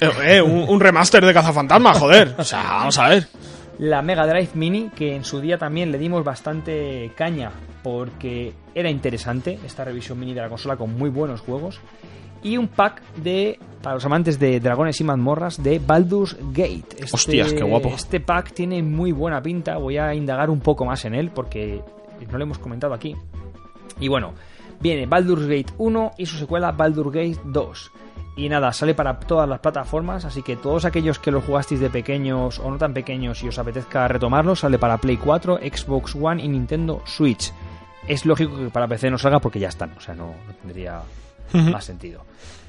Eh, 0.00 0.10
eh, 0.24 0.40
un, 0.42 0.64
un 0.66 0.80
remaster 0.80 1.24
de 1.24 1.34
Cazafantasma, 1.34 1.92
joder. 1.92 2.34
O 2.38 2.44
sea, 2.44 2.62
vamos 2.62 2.98
a 2.98 3.08
ver. 3.10 3.28
La 3.78 4.00
Mega 4.00 4.26
Drive 4.26 4.50
Mini, 4.54 4.90
que 4.96 5.14
en 5.14 5.24
su 5.24 5.40
día 5.40 5.58
también 5.58 5.92
le 5.92 5.98
dimos 5.98 6.24
bastante 6.24 7.12
caña 7.16 7.50
porque 7.82 8.52
era 8.74 8.90
interesante 8.90 9.58
esta 9.66 9.84
revisión 9.84 10.18
mini 10.18 10.34
de 10.34 10.40
la 10.40 10.48
consola 10.48 10.76
con 10.76 10.96
muy 10.96 11.10
buenos 11.10 11.40
juegos. 11.40 11.80
Y 12.42 12.56
un 12.56 12.68
pack 12.68 13.02
de, 13.16 13.58
para 13.82 13.94
los 13.94 14.04
amantes 14.04 14.38
de 14.38 14.60
dragones 14.60 15.00
y 15.00 15.04
mazmorras, 15.04 15.62
de 15.62 15.78
Baldur's 15.78 16.36
Gate. 16.52 16.96
Este, 16.98 17.14
Hostias, 17.14 17.52
qué 17.52 17.62
guapo. 17.62 17.88
Este 17.88 18.20
pack 18.20 18.52
tiene 18.52 18.82
muy 18.82 19.12
buena 19.12 19.42
pinta. 19.42 19.76
Voy 19.76 19.98
a 19.98 20.14
indagar 20.14 20.50
un 20.50 20.60
poco 20.60 20.84
más 20.84 21.04
en 21.04 21.14
él 21.14 21.30
porque 21.30 21.82
no 22.30 22.38
lo 22.38 22.44
hemos 22.44 22.58
comentado 22.58 22.94
aquí. 22.94 23.14
Y 23.98 24.08
bueno, 24.08 24.32
viene 24.80 25.06
Baldur's 25.06 25.46
Gate 25.46 25.72
1 25.78 26.12
y 26.16 26.26
su 26.26 26.38
secuela 26.38 26.72
Baldur's 26.72 27.12
Gate 27.12 27.40
2. 27.44 27.92
Y 28.36 28.48
nada, 28.48 28.72
sale 28.72 28.94
para 28.94 29.18
todas 29.18 29.48
las 29.48 29.58
plataformas, 29.58 30.24
así 30.24 30.42
que 30.42 30.56
todos 30.56 30.84
aquellos 30.84 31.18
que 31.18 31.30
lo 31.30 31.42
jugasteis 31.42 31.80
de 31.80 31.90
pequeños 31.90 32.58
o 32.58 32.70
no 32.70 32.78
tan 32.78 32.94
pequeños 32.94 33.42
y 33.42 33.48
os 33.48 33.58
apetezca 33.58 34.08
retomarlo, 34.08 34.56
sale 34.56 34.78
para 34.78 34.96
Play 34.98 35.18
4, 35.18 35.58
Xbox 35.58 36.14
One 36.14 36.42
y 36.42 36.48
Nintendo 36.48 37.02
Switch. 37.04 37.52
Es 38.08 38.24
lógico 38.24 38.56
que 38.56 38.70
para 38.70 38.88
PC 38.88 39.10
no 39.10 39.18
salga 39.18 39.40
porque 39.40 39.58
ya 39.58 39.68
están, 39.68 39.92
o 39.96 40.00
sea, 40.00 40.14
no, 40.14 40.28
no 40.28 40.54
tendría 40.62 41.02
más 41.52 41.84
sentido. 41.84 42.24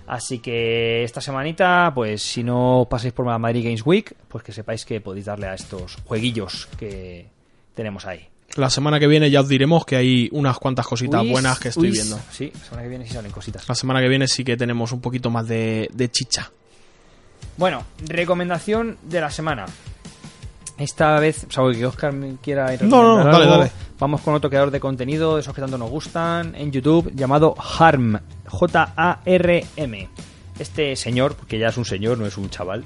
Así 0.08 0.40
que 0.40 1.04
esta 1.04 1.22
semanita, 1.22 1.92
pues 1.96 2.22
si 2.22 2.44
no 2.44 2.88
pasáis 2.90 3.14
por 3.14 3.26
la 3.28 3.38
Madrid 3.38 3.64
Games 3.64 3.86
Week, 3.86 4.14
pues 4.28 4.44
que 4.44 4.52
sepáis 4.52 4.84
que 4.86 5.00
podéis 5.00 5.26
darle 5.26 5.48
a 5.48 5.54
estos 5.54 5.96
jueguillos 6.06 6.68
que 6.78 7.28
tenemos 7.74 8.06
ahí. 8.06 8.28
La 8.58 8.70
semana 8.70 9.00
que 9.00 9.08
viene 9.08 9.32
ya 9.32 9.40
os 9.40 9.48
diremos 9.48 9.86
que 9.86 9.96
hay 9.96 10.28
unas 10.34 10.58
cuantas 10.58 10.86
cositas 10.86 11.22
Uis, 11.22 11.32
buenas 11.32 11.58
que 11.60 11.70
estoy 11.70 11.90
uis. 11.90 11.94
viendo. 12.02 12.20
Sí, 12.30 12.52
la 12.54 12.60
semana 12.66 12.84
que 12.84 12.90
viene 12.90 13.06
sí 13.08 13.14
salen 13.14 13.32
cositas. 13.32 13.70
La 13.70 13.76
semana 13.76 14.02
que 14.02 14.10
viene 14.10 14.28
sí 14.28 14.44
que 14.44 14.58
tenemos 14.58 14.92
un 14.92 15.00
poquito 15.00 15.30
más 15.30 15.48
de, 15.48 15.90
de 15.94 16.12
chicha. 16.12 16.52
Bueno, 17.56 17.84
recomendación 18.06 18.98
de 19.04 19.22
la 19.22 19.30
semana. 19.32 19.66
Esta 20.78 21.20
vez, 21.20 21.46
salvo 21.50 21.72
que 21.72 21.86
Oscar 21.86 22.14
quiera 22.42 22.74
ir 22.74 22.84
No, 22.84 23.24
no, 23.24 23.24
dale, 23.24 23.46
dale. 23.46 23.72
Vamos 24.00 24.22
con 24.22 24.34
otro 24.34 24.50
creador 24.50 24.72
de 24.72 24.80
contenido, 24.80 25.36
de 25.36 25.42
esos 25.42 25.54
que 25.54 25.62
tanto 25.62 25.78
nos 25.78 25.90
gustan, 25.90 26.56
en 26.56 26.72
YouTube, 26.72 27.12
llamado 27.16 27.56
Harm. 27.78 28.20
J-A-R-M. 28.52 30.10
Este 30.60 30.96
señor, 30.96 31.36
porque 31.36 31.58
ya 31.58 31.70
es 31.70 31.78
un 31.78 31.86
señor, 31.86 32.18
no 32.18 32.26
es 32.26 32.38
un 32.38 32.50
chaval, 32.50 32.84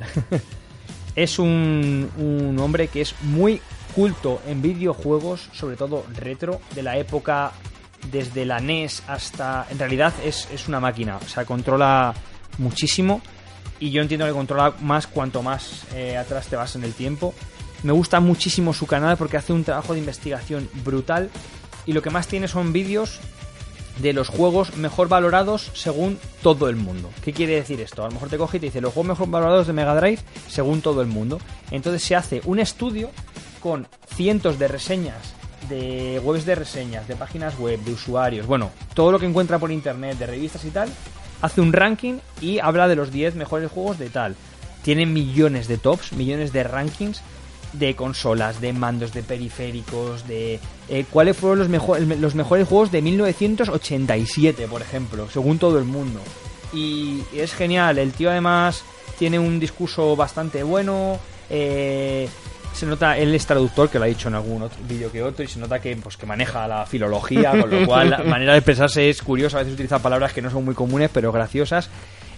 es 1.15 1.39
un, 1.39 2.09
un 2.17 2.57
hombre 2.59 2.87
que 2.87 3.01
es 3.01 3.15
muy 3.23 3.59
culto 3.93 4.41
en 4.47 4.61
videojuegos, 4.61 5.49
sobre 5.53 5.75
todo 5.75 6.05
retro, 6.15 6.61
de 6.73 6.83
la 6.83 6.97
época 6.97 7.51
desde 8.11 8.45
la 8.45 8.59
NES 8.59 9.03
hasta... 9.07 9.65
En 9.69 9.79
realidad 9.79 10.13
es, 10.23 10.47
es 10.53 10.67
una 10.67 10.79
máquina, 10.79 11.17
o 11.17 11.27
sea, 11.27 11.45
controla 11.45 12.13
muchísimo 12.57 13.21
y 13.79 13.91
yo 13.91 14.01
entiendo 14.01 14.25
que 14.25 14.31
controla 14.31 14.73
más 14.81 15.07
cuanto 15.07 15.41
más 15.41 15.85
eh, 15.93 16.17
atrás 16.17 16.47
te 16.47 16.55
vas 16.55 16.75
en 16.75 16.83
el 16.83 16.93
tiempo. 16.93 17.33
Me 17.83 17.91
gusta 17.91 18.19
muchísimo 18.19 18.73
su 18.73 18.87
canal 18.87 19.17
porque 19.17 19.37
hace 19.37 19.53
un 19.53 19.63
trabajo 19.63 19.93
de 19.93 19.99
investigación 19.99 20.69
brutal 20.83 21.29
y 21.85 21.93
lo 21.93 22.01
que 22.01 22.09
más 22.09 22.27
tiene 22.27 22.47
son 22.47 22.73
vídeos 22.73 23.19
de 23.97 24.13
los 24.13 24.29
juegos 24.29 24.75
mejor 24.77 25.07
valorados 25.07 25.71
según 25.73 26.19
todo 26.41 26.69
el 26.69 26.75
mundo. 26.75 27.09
¿Qué 27.23 27.33
quiere 27.33 27.55
decir 27.55 27.79
esto? 27.81 28.03
A 28.03 28.07
lo 28.07 28.13
mejor 28.13 28.29
te 28.29 28.37
coge 28.37 28.57
y 28.57 28.59
te 28.59 28.65
dice 28.67 28.81
los 28.81 28.93
juegos 28.93 29.09
mejor 29.09 29.29
valorados 29.29 29.67
de 29.67 29.73
Mega 29.73 29.95
Drive 29.95 30.19
según 30.47 30.81
todo 30.81 31.01
el 31.01 31.07
mundo. 31.07 31.39
Entonces 31.71 32.03
se 32.03 32.15
hace 32.15 32.41
un 32.45 32.59
estudio 32.59 33.09
con 33.61 33.87
cientos 34.15 34.59
de 34.59 34.67
reseñas 34.67 35.35
de 35.69 36.21
webs 36.23 36.45
de 36.45 36.55
reseñas, 36.55 37.07
de 37.07 37.15
páginas 37.15 37.57
web, 37.57 37.79
de 37.79 37.93
usuarios, 37.93 38.45
bueno, 38.45 38.71
todo 38.93 39.11
lo 39.11 39.19
que 39.19 39.25
encuentra 39.25 39.57
por 39.59 39.71
internet, 39.71 40.17
de 40.17 40.27
revistas 40.27 40.63
y 40.65 40.69
tal, 40.69 40.89
hace 41.41 41.61
un 41.61 41.73
ranking 41.73 42.19
y 42.41 42.59
habla 42.59 42.87
de 42.87 42.95
los 42.95 43.11
10 43.11 43.35
mejores 43.35 43.71
juegos 43.71 43.97
de 43.97 44.09
tal. 44.09 44.35
Tiene 44.83 45.05
millones 45.05 45.67
de 45.67 45.77
tops, 45.77 46.13
millones 46.13 46.53
de 46.53 46.63
rankings 46.63 47.21
de 47.73 47.95
consolas, 47.95 48.61
de 48.61 48.73
mandos, 48.73 49.13
de 49.13 49.23
periféricos, 49.23 50.27
de 50.27 50.59
eh, 50.89 51.05
cuáles 51.09 51.35
fueron 51.37 51.59
los, 51.59 51.69
mejo- 51.69 51.97
los 51.97 52.35
mejores 52.35 52.67
juegos 52.67 52.91
de 52.91 53.01
1987, 53.01 54.67
por 54.67 54.81
ejemplo, 54.81 55.27
según 55.31 55.57
todo 55.59 55.77
el 55.79 55.85
mundo. 55.85 56.19
Y 56.73 57.21
es 57.33 57.53
genial, 57.53 57.97
el 57.97 58.11
tío 58.11 58.29
además 58.29 58.83
tiene 59.17 59.39
un 59.39 59.59
discurso 59.59 60.15
bastante 60.15 60.63
bueno, 60.63 61.17
eh, 61.49 62.27
se 62.73 62.85
nota, 62.85 63.17
él 63.17 63.33
es 63.33 63.45
traductor, 63.45 63.89
que 63.89 63.97
lo 63.97 64.03
ha 64.03 64.07
dicho 64.07 64.27
en 64.27 64.35
algún 64.35 64.61
otro 64.63 64.77
vídeo 64.87 65.09
que 65.11 65.23
otro, 65.23 65.45
y 65.45 65.47
se 65.47 65.59
nota 65.59 65.79
que, 65.79 65.95
pues, 65.95 66.17
que 66.17 66.25
maneja 66.25 66.67
la 66.67 66.85
filología, 66.85 67.51
con 67.51 67.69
lo 67.69 67.85
cual 67.87 68.09
la 68.09 68.17
manera 68.23 68.51
de 68.51 68.57
expresarse 68.59 69.09
es 69.09 69.21
curiosa, 69.21 69.57
a 69.57 69.59
veces 69.61 69.73
utiliza 69.75 69.99
palabras 69.99 70.33
que 70.33 70.41
no 70.41 70.49
son 70.51 70.65
muy 70.65 70.75
comunes, 70.75 71.09
pero 71.13 71.31
graciosas. 71.31 71.89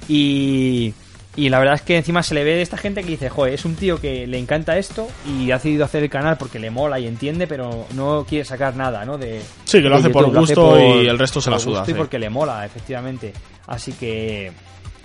Y, 0.07 0.93
y 1.37 1.49
la 1.49 1.59
verdad 1.59 1.75
es 1.75 1.83
que 1.83 1.95
encima 1.95 2.23
se 2.23 2.33
le 2.33 2.43
ve 2.43 2.55
de 2.55 2.63
esta 2.63 2.77
gente 2.77 3.03
que 3.03 3.11
dice, 3.11 3.29
joder, 3.29 3.53
es 3.53 3.63
un 3.63 3.75
tío 3.75 4.01
que 4.01 4.25
le 4.25 4.39
encanta 4.39 4.77
esto 4.77 5.07
y 5.25 5.51
ha 5.51 5.55
decidido 5.55 5.85
hacer 5.85 6.01
el 6.01 6.09
canal 6.09 6.35
porque 6.35 6.57
le 6.57 6.71
mola 6.71 6.99
y 6.99 7.05
entiende, 7.07 7.45
pero 7.45 7.85
no 7.93 8.25
quiere 8.27 8.43
sacar 8.43 8.75
nada, 8.75 9.05
¿no? 9.05 9.19
De, 9.19 9.41
Sí, 9.63 9.79
que 9.81 9.87
lo 9.87 9.97
hace 9.97 10.09
por 10.09 10.25
hace 10.25 10.35
gusto 10.35 10.79
y 10.79 11.07
el 11.07 11.19
resto 11.19 11.39
se 11.39 11.51
la 11.51 11.59
suda, 11.59 11.79
gusto 11.81 11.91
Y 11.91 11.93
porque 11.93 12.17
le 12.17 12.31
mola, 12.31 12.65
efectivamente. 12.65 13.31
Así 13.67 13.93
que 13.93 14.51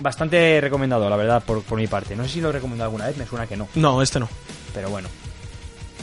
bastante 0.00 0.59
recomendado, 0.60 1.09
la 1.10 1.16
verdad, 1.16 1.42
por, 1.44 1.62
por 1.62 1.78
mi 1.78 1.86
parte. 1.86 2.16
No 2.16 2.24
sé 2.24 2.30
si 2.30 2.40
lo 2.40 2.48
he 2.48 2.52
recomendado 2.52 2.88
alguna 2.88 3.06
vez, 3.09 3.16
me 3.18 3.26
suena 3.26 3.46
que 3.46 3.56
no, 3.59 3.68
No, 3.74 4.00
este 4.00 4.18
no. 4.18 4.28
pero 4.72 4.88
bueno. 4.88 5.09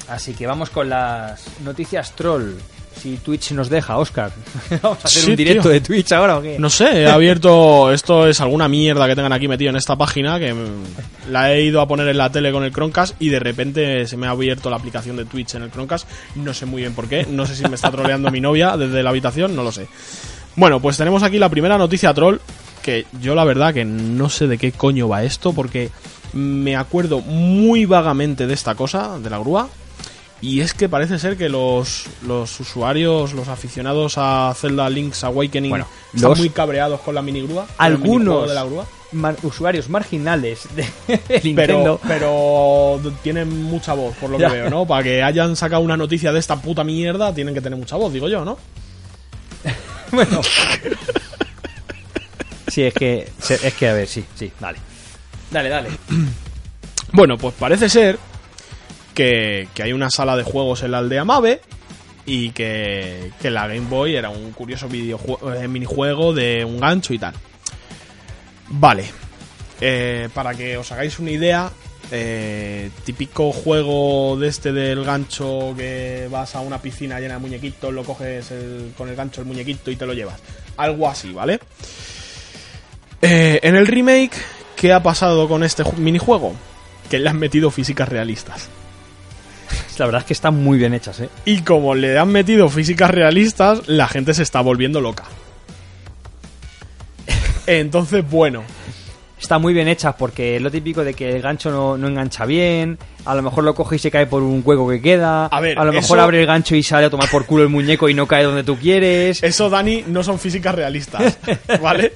Así 0.09 0.33
que 0.33 0.45
vamos 0.45 0.69
con 0.69 0.89
las 0.89 1.43
noticias 1.61 2.15
troll. 2.15 2.53
Si 3.01 3.17
Twitch 3.17 3.51
nos 3.51 3.69
deja, 3.69 3.97
Oscar. 3.97 4.31
vamos 4.83 4.99
a 5.03 5.07
hacer 5.07 5.23
Sí, 5.23 5.29
un 5.31 5.35
directo 5.37 5.63
tío. 5.63 5.71
de 5.71 5.81
Twitch 5.81 6.11
ahora 6.11 6.37
o 6.37 6.41
qué? 6.41 6.57
No 6.59 6.69
sé, 6.69 7.03
he 7.03 7.07
abierto. 7.09 7.91
Esto 7.93 8.27
es 8.27 8.41
alguna 8.41 8.67
mierda 8.67 9.07
que 9.07 9.15
tengan 9.15 9.31
aquí 9.33 9.47
metido 9.47 9.69
en 9.69 9.77
esta 9.77 9.95
página 9.95 10.37
que 10.39 10.53
la 11.29 11.53
he 11.53 11.63
ido 11.63 11.79
a 11.81 11.87
poner 11.87 12.07
en 12.09 12.17
la 12.17 12.29
tele 12.31 12.51
con 12.51 12.63
el 12.63 12.71
Chromecast 12.73 13.15
y 13.21 13.29
de 13.29 13.39
repente 13.39 14.05
se 14.07 14.17
me 14.17 14.27
ha 14.27 14.31
abierto 14.31 14.69
la 14.69 14.75
aplicación 14.75 15.15
de 15.17 15.25
Twitch 15.25 15.55
en 15.55 15.63
el 15.63 15.71
Chromecast. 15.71 16.07
No 16.35 16.53
sé 16.53 16.65
muy 16.65 16.81
bien 16.81 16.93
por 16.93 17.07
qué. 17.07 17.25
No 17.29 17.45
sé 17.45 17.55
si 17.55 17.63
me 17.67 17.75
está 17.75 17.89
troleando 17.91 18.29
mi 18.31 18.41
novia 18.41 18.75
desde 18.75 19.01
la 19.03 19.11
habitación, 19.11 19.55
no 19.55 19.63
lo 19.63 19.71
sé. 19.71 19.87
Bueno, 20.55 20.79
pues 20.81 20.97
tenemos 20.97 21.23
aquí 21.23 21.37
la 21.39 21.49
primera 21.49 21.77
noticia 21.77 22.13
troll. 22.13 22.37
Que 22.83 23.05
yo 23.21 23.35
la 23.35 23.43
verdad 23.43 23.73
que 23.73 23.83
no 23.85 24.29
sé 24.29 24.47
de 24.47 24.57
qué 24.57 24.71
coño 24.71 25.07
va 25.09 25.23
esto 25.23 25.51
porque 25.53 25.89
me 26.33 26.75
acuerdo 26.77 27.19
muy 27.21 27.85
vagamente 27.85 28.47
de 28.47 28.53
esta 28.53 28.73
cosa, 28.75 29.19
de 29.19 29.29
la 29.29 29.37
grúa. 29.37 29.67
Y 30.41 30.61
es 30.61 30.73
que 30.73 30.87
parece 30.87 31.19
ser 31.19 31.35
que 31.35 31.49
los, 31.49 32.05
los 32.25 32.59
usuarios, 32.61 33.33
los 33.33 33.47
aficionados 33.49 34.13
a 34.17 34.53
Zelda 34.55 34.89
Link's 34.89 35.23
Awakening 35.25 35.69
Bueno, 35.71 35.87
están 36.13 36.29
los- 36.29 36.39
muy 36.39 36.49
cabreados 36.49 37.01
con 37.01 37.13
la 37.15 37.21
minigrúa. 37.21 37.67
Algunos 37.77 38.47
de 38.47 38.55
la 38.55 38.63
grúa. 38.63 38.87
mar- 39.11 39.35
usuarios 39.43 39.89
marginales 39.89 40.61
de, 40.75 40.83
de 41.07 41.17
Pero, 41.27 41.41
Nintendo. 41.43 42.01
pero 42.07 43.01
tienen 43.21 43.63
mucha 43.63 43.93
voz, 43.93 44.15
por 44.15 44.29
lo 44.29 44.37
que 44.37 44.47
veo, 44.47 44.69
¿no? 44.69 44.85
Para 44.85 45.03
que 45.03 45.21
hayan 45.23 45.55
sacado 45.57 45.81
una 45.81 45.97
noticia 45.97 46.31
de 46.31 46.39
esta 46.39 46.55
puta 46.61 46.85
mierda, 46.85 47.33
tienen 47.33 47.53
que 47.53 47.59
tener 47.61 47.77
mucha 47.77 47.97
voz, 47.97 48.13
digo 48.13 48.29
yo, 48.29 48.45
¿no? 48.45 48.57
Bueno. 50.11 50.41
sí, 52.67 52.83
es 52.83 52.93
que, 52.93 53.29
es 53.49 53.73
que, 53.73 53.89
a 53.89 53.93
ver, 53.93 54.07
sí, 54.07 54.23
sí, 54.35 54.51
dale. 54.59 54.79
Dale, 55.51 55.69
dale. 55.69 55.89
Bueno, 57.11 57.39
pues 57.39 57.55
parece 57.57 57.89
ser 57.89 58.19
que, 59.13 59.67
hay 59.81 59.93
una 59.93 60.09
sala 60.09 60.35
de 60.37 60.43
juegos 60.43 60.83
en 60.83 60.91
la 60.91 60.99
aldea 60.99 61.23
Mave 61.25 61.61
y 62.25 62.51
que, 62.51 63.31
la 63.43 63.67
Game 63.67 63.87
Boy 63.89 64.15
era 64.15 64.29
un 64.29 64.51
curioso 64.51 64.87
videojue- 64.89 65.63
eh, 65.63 65.67
minijuego 65.67 66.33
de 66.33 66.63
un 66.65 66.79
gancho 66.79 67.13
y 67.13 67.19
tal. 67.19 67.33
Vale. 68.69 69.05
Eh, 69.81 70.29
para 70.33 70.53
que 70.53 70.77
os 70.77 70.91
hagáis 70.91 71.19
una 71.19 71.31
idea, 71.31 71.71
Eh, 72.11 72.89
típico 73.05 73.51
juego 73.51 74.35
de 74.39 74.47
este 74.47 74.71
del 74.73 75.03
gancho 75.05 75.75
que 75.77 76.27
vas 76.31 76.55
a 76.55 76.61
una 76.61 76.81
piscina 76.81 77.19
llena 77.19 77.35
de 77.35 77.39
muñequitos, 77.39 77.93
lo 77.93 78.03
coges 78.03 78.51
con 78.97 79.09
el 79.09 79.15
gancho 79.15 79.41
el 79.41 79.47
muñequito 79.47 79.91
y 79.91 79.95
te 79.95 80.07
lo 80.07 80.13
llevas. 80.13 80.39
Algo 80.77 81.07
así, 81.07 81.31
¿vale? 81.31 81.59
Eh, 83.21 83.59
en 83.61 83.75
el 83.75 83.85
remake, 83.85 84.31
¿qué 84.75 84.91
ha 84.91 85.03
pasado 85.03 85.47
con 85.47 85.63
este 85.63 85.83
ju- 85.83 85.97
minijuego? 85.97 86.53
Que 87.11 87.19
le 87.19 87.29
han 87.29 87.37
metido 87.37 87.69
físicas 87.69 88.09
realistas. 88.09 88.69
La 89.99 90.05
verdad 90.05 90.21
es 90.21 90.27
que 90.27 90.33
están 90.33 90.55
muy 90.63 90.77
bien 90.77 90.93
hechas, 90.93 91.19
¿eh? 91.19 91.29
Y 91.45 91.61
como 91.61 91.95
le 91.95 92.17
han 92.17 92.29
metido 92.29 92.69
físicas 92.69 93.11
realistas, 93.11 93.87
la 93.87 94.07
gente 94.07 94.33
se 94.33 94.43
está 94.43 94.61
volviendo 94.61 95.01
loca. 95.01 95.23
Entonces, 97.67 98.27
bueno, 98.29 98.63
Está 99.41 99.57
muy 99.57 99.73
bien 99.73 99.87
hechas 99.87 100.15
porque 100.19 100.57
es 100.57 100.61
lo 100.61 100.69
típico 100.69 101.01
de 101.01 101.13
que 101.13 101.33
el 101.33 101.41
gancho 101.41 101.71
no, 101.71 101.97
no 101.97 102.09
engancha 102.09 102.43
bien, 102.45 102.97
a 103.23 103.33
lo 103.33 103.41
mejor 103.41 103.63
lo 103.63 103.73
coge 103.73 103.95
y 103.95 103.99
se 103.99 104.11
cae 104.11 104.27
por 104.27 104.43
un 104.43 104.61
hueco 104.65 104.89
que 104.89 105.01
queda, 105.01 105.45
A 105.45 105.61
ver, 105.61 105.77
lo 105.77 105.85
mejor 105.85 106.17
eso- 106.17 106.21
abre 106.21 106.41
el 106.41 106.45
gancho 106.45 106.75
y 106.75 106.83
sale 106.83 107.05
a 107.05 107.09
tomar 107.09 107.29
por 107.29 107.45
culo 107.45 107.63
el 107.63 107.69
muñeco 107.69 108.09
y 108.09 108.13
no 108.13 108.27
cae 108.27 108.43
donde 108.43 108.65
tú 108.65 108.75
quieres. 108.77 109.41
eso, 109.41 109.69
Dani, 109.69 110.03
no 110.07 110.23
son 110.25 110.39
físicas 110.39 110.75
realistas, 110.75 111.37
¿vale? 111.81 112.11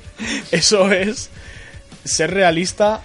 Eso 0.52 0.92
es 0.92 1.30
ser 2.04 2.34
realista 2.34 3.00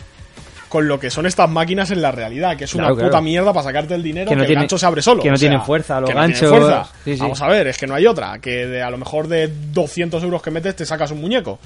con 0.69 0.86
lo 0.86 1.01
que 1.01 1.11
son 1.11 1.24
estas 1.27 1.49
máquinas 1.49 1.90
en 1.90 2.03
la 2.03 2.12
realidad, 2.12 2.57
que 2.57 2.65
es 2.65 2.74
una 2.74 2.89
Claro, 2.89 3.05
puta 3.09 3.20
mierda 3.20 3.53
para 3.53 3.65
sacarte 3.65 3.95
el 3.95 4.03
dinero, 4.03 4.28
Que 4.31 4.35
el 4.36 4.55
gancho 4.55 4.77
se 4.78 4.85
abre 4.86 5.01
solo. 5.03 5.23
que 5.23 5.28
no 5.28 5.35
o 5.35 5.39
sea, 5.39 5.49
tienen 5.49 5.65
fuerza, 5.65 6.01
los 6.01 6.09
que 6.11 6.15
no 6.15 6.20
ganchos. 6.20 6.49
fuerza. 6.51 6.85
Sí, 7.05 7.15
sí. 7.15 7.20
Vamos 7.20 7.40
a 7.40 7.49
ver, 7.49 7.66
es 7.69 7.78
que 7.78 7.86
no 7.86 7.95
hay 7.95 8.07
otra, 8.07 8.39
que 8.39 8.66
de, 8.66 8.82
a 8.82 8.90
lo 8.90 8.99
mejor 8.99 9.28
de 9.28 9.51
200 9.73 10.23
euros 10.23 10.43
que 10.43 10.51
metes 10.51 10.77
te 10.77 10.85
sacas 10.86 11.11
un 11.11 11.20
muñeco. 11.20 11.59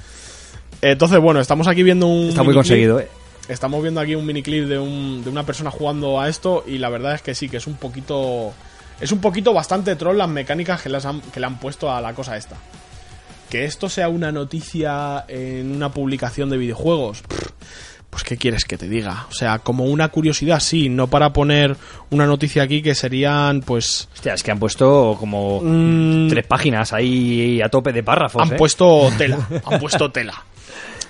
Entonces, 0.81 1.19
bueno, 1.21 1.41
estamos 1.41 1.67
aquí 1.69 1.83
viendo 1.83 2.07
un... 2.07 2.29
Está 2.29 2.43
muy 2.43 2.55
conseguido, 2.55 2.99
¿eh? 3.01 3.09
Estamos 3.49 3.83
viendo 3.83 4.01
aquí 4.01 4.15
un 4.15 4.25
miniclip 4.25 4.67
de, 4.67 4.79
un, 4.79 5.23
de 5.25 5.31
una 5.31 5.45
persona 5.45 5.71
jugando 5.71 6.21
a 6.21 6.29
esto 6.29 6.65
y 6.67 6.79
la 6.79 6.89
verdad 6.89 7.15
es 7.15 7.23
que 7.23 7.35
sí, 7.35 7.49
que 7.49 7.57
es 7.59 7.67
un 7.67 7.75
poquito... 7.75 8.53
Es 9.01 9.11
un 9.11 9.21
poquito 9.21 9.53
bastante 9.53 9.97
troll 9.97 10.17
las 10.17 10.29
mecánicas 10.29 10.81
que, 10.81 10.89
las 10.89 11.05
han- 11.07 11.21
que 11.33 11.41
le 11.41 11.47
han 11.47 11.59
puesto 11.59 11.91
a 11.91 12.01
la 12.01 12.15
cosa 12.15 12.37
esta. 12.37 12.55
Que 13.51 13.65
esto 13.65 13.89
sea 13.89 14.09
una 14.09 14.31
noticia 14.31 15.25
en 15.29 15.75
una 15.75 15.91
publicación 15.91 16.49
de 16.51 16.57
videojuegos, 16.57 17.23
pff, 17.23 17.49
pues 18.13 18.25
¿qué 18.25 18.37
quieres 18.37 18.67
que 18.67 18.77
te 18.77 18.91
diga? 18.91 19.25
O 19.31 19.33
sea, 19.33 19.59
como 19.61 19.85
una 19.87 20.09
curiosidad, 20.09 20.61
sí, 20.61 20.91
no 20.91 21.07
para 21.07 21.33
poner 21.33 21.75
una 22.11 22.27
noticia 22.27 22.63
aquí 22.63 22.83
que 22.83 22.95
serían, 22.95 23.63
pues... 23.63 24.07
Hostia, 24.13 24.35
es 24.35 24.43
que 24.43 24.51
han 24.51 24.59
puesto 24.59 25.17
como 25.19 25.61
mm, 25.63 26.29
tres 26.29 26.47
páginas 26.47 26.93
ahí 26.93 27.63
a 27.63 27.71
tope 27.71 27.91
de 27.91 28.03
párrafos, 28.03 28.43
han 28.43 28.53
¿eh? 28.53 28.59
puesto 28.59 29.09
tela, 29.17 29.39
han 29.65 29.81
puesto 29.81 30.11
tela. 30.11 30.35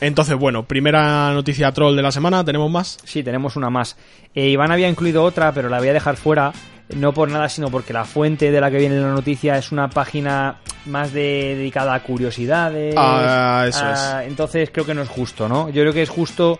Entonces, 0.00 0.36
bueno, 0.36 0.62
primera 0.64 1.32
noticia 1.32 1.72
troll 1.72 1.96
de 1.96 2.02
la 2.02 2.12
semana, 2.12 2.44
¿tenemos 2.44 2.70
más? 2.70 2.98
Sí, 3.02 3.24
tenemos 3.24 3.56
una 3.56 3.68
más. 3.68 3.96
Eh, 4.32 4.50
Iván 4.50 4.70
había 4.70 4.88
incluido 4.88 5.24
otra, 5.24 5.50
pero 5.52 5.68
la 5.68 5.78
voy 5.80 5.88
a 5.88 5.92
dejar 5.92 6.16
fuera. 6.16 6.52
No 6.96 7.12
por 7.14 7.28
nada, 7.30 7.48
sino 7.48 7.68
porque 7.70 7.92
la 7.92 8.04
fuente 8.04 8.50
de 8.52 8.60
la 8.60 8.70
que 8.70 8.76
viene 8.78 9.00
la 9.00 9.10
noticia 9.12 9.56
es 9.58 9.72
una 9.72 9.88
página 9.88 10.56
más 10.86 11.12
de- 11.12 11.54
dedicada 11.56 11.94
a 11.94 12.02
curiosidades. 12.02 12.94
Ah, 12.98 13.64
eso 13.68 13.80
Ah, 13.84 14.22
Entonces 14.24 14.70
creo 14.72 14.84
que 14.86 14.92
no 14.94 15.02
es 15.02 15.08
justo, 15.08 15.48
¿no? 15.48 15.68
Yo 15.70 15.82
creo 15.82 15.92
que 15.92 16.02
es 16.02 16.10
justo 16.10 16.58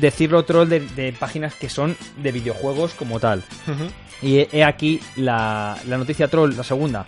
decirlo 0.00 0.44
troll 0.44 0.68
de, 0.68 0.80
de 0.80 1.12
páginas 1.12 1.54
que 1.54 1.68
son 1.68 1.96
de 2.22 2.32
videojuegos 2.32 2.94
como 2.94 3.20
tal. 3.20 3.42
Y 4.22 4.38
he, 4.38 4.48
he 4.52 4.64
aquí 4.64 5.00
la, 5.16 5.76
la 5.86 5.98
noticia 5.98 6.28
troll, 6.28 6.56
la 6.56 6.64
segunda. 6.64 7.06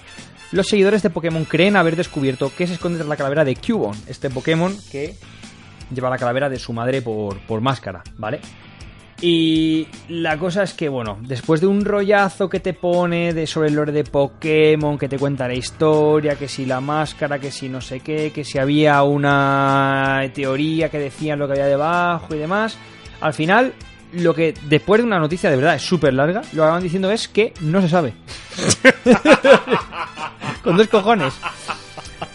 Los 0.53 0.69
seguidores 0.69 1.03
de 1.03 1.11
Pokémon 1.11 1.45
creen 1.45 1.77
haber 1.77 1.97
descubierto 1.97 2.53
que 2.57 2.67
se 2.67 2.75
esconde 2.75 2.99
tras 2.99 3.09
la 3.09 3.17
calavera 3.17 3.45
de 3.45 3.57
Cubone, 3.57 3.99
este 4.07 4.31
Pokémon 4.31 4.77
que 4.91 5.17
lleva 5.93 6.11
la 6.11 6.19
calavera 6.19 6.49
de 6.49 6.59
su 6.59 6.73
madre 6.73 7.03
por, 7.03 7.39
por 7.41 7.61
máscara, 7.61 8.03
¿vale? 8.17 8.41
Y 9.21 9.89
la 10.11 10.39
cosa 10.39 10.63
es 10.63 10.75
que, 10.75 10.91
bueno, 10.91 11.17
después 11.23 11.63
de 11.63 11.67
un 11.67 11.85
rollazo 11.85 12.51
que 12.51 12.61
te 12.61 12.75
pone 12.75 13.33
de 13.33 13.47
sobre 13.47 13.69
el 13.69 13.75
lore 13.75 13.93
de 13.93 14.05
Pokémon, 14.05 14.99
que 14.99 15.09
te 15.09 15.19
cuenta 15.19 15.49
la 15.49 15.55
historia, 15.55 16.37
que 16.37 16.49
si 16.49 16.67
la 16.67 16.81
máscara, 16.81 17.39
que 17.39 17.51
si 17.51 17.71
no 17.71 17.81
sé 17.81 18.01
qué, 18.01 18.31
que 18.31 18.45
si 18.45 18.59
había 18.59 19.03
una 19.03 20.23
teoría 20.35 20.91
que 20.91 20.99
decían 20.99 21.39
lo 21.39 21.47
que 21.47 21.55
había 21.55 21.67
debajo 21.67 22.35
y 22.35 22.39
demás, 22.39 22.77
al 23.23 23.33
final, 23.33 23.73
lo 24.13 24.35
que 24.35 24.53
después 24.69 25.01
de 25.01 25.07
una 25.07 25.19
noticia 25.19 25.49
de 25.49 25.57
verdad 25.57 25.77
es 25.77 25.83
súper 25.83 26.13
larga, 26.13 26.43
lo 26.53 26.65
que 26.65 26.71
van 26.71 26.83
diciendo 26.83 27.11
es 27.11 27.27
que 27.27 27.55
no 27.61 27.81
se 27.81 27.89
sabe. 27.89 28.13
Con 30.63 30.77
dos 30.77 30.89
cojones. 30.89 31.33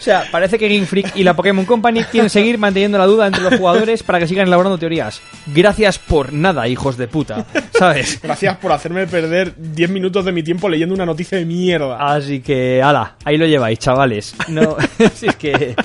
O 0.01 0.03
sea, 0.03 0.23
parece 0.31 0.57
que 0.57 0.67
Game 0.67 0.87
Freak 0.87 1.15
y 1.15 1.23
la 1.23 1.35
Pokémon 1.35 1.63
Company 1.63 2.03
quieren 2.05 2.31
seguir 2.31 2.57
manteniendo 2.57 2.97
la 2.97 3.05
duda 3.05 3.27
entre 3.27 3.43
los 3.43 3.53
jugadores 3.53 4.01
para 4.01 4.17
que 4.17 4.25
sigan 4.27 4.47
elaborando 4.47 4.79
teorías. 4.79 5.21
Gracias 5.45 5.99
por 5.99 6.33
nada, 6.33 6.67
hijos 6.67 6.97
de 6.97 7.07
puta. 7.07 7.45
¿Sabes? 7.77 8.19
Gracias 8.19 8.57
por 8.57 8.71
hacerme 8.71 9.05
perder 9.05 9.53
10 9.55 9.91
minutos 9.91 10.25
de 10.25 10.31
mi 10.31 10.41
tiempo 10.41 10.67
leyendo 10.67 10.95
una 10.95 11.05
noticia 11.05 11.37
de 11.37 11.45
mierda. 11.45 11.97
Así 11.99 12.39
que, 12.41 12.81
ala, 12.81 13.15
ahí 13.23 13.37
lo 13.37 13.45
lleváis, 13.45 13.77
chavales. 13.77 14.33
No, 14.47 14.75
si 15.13 15.27
es 15.27 15.35
que... 15.35 15.75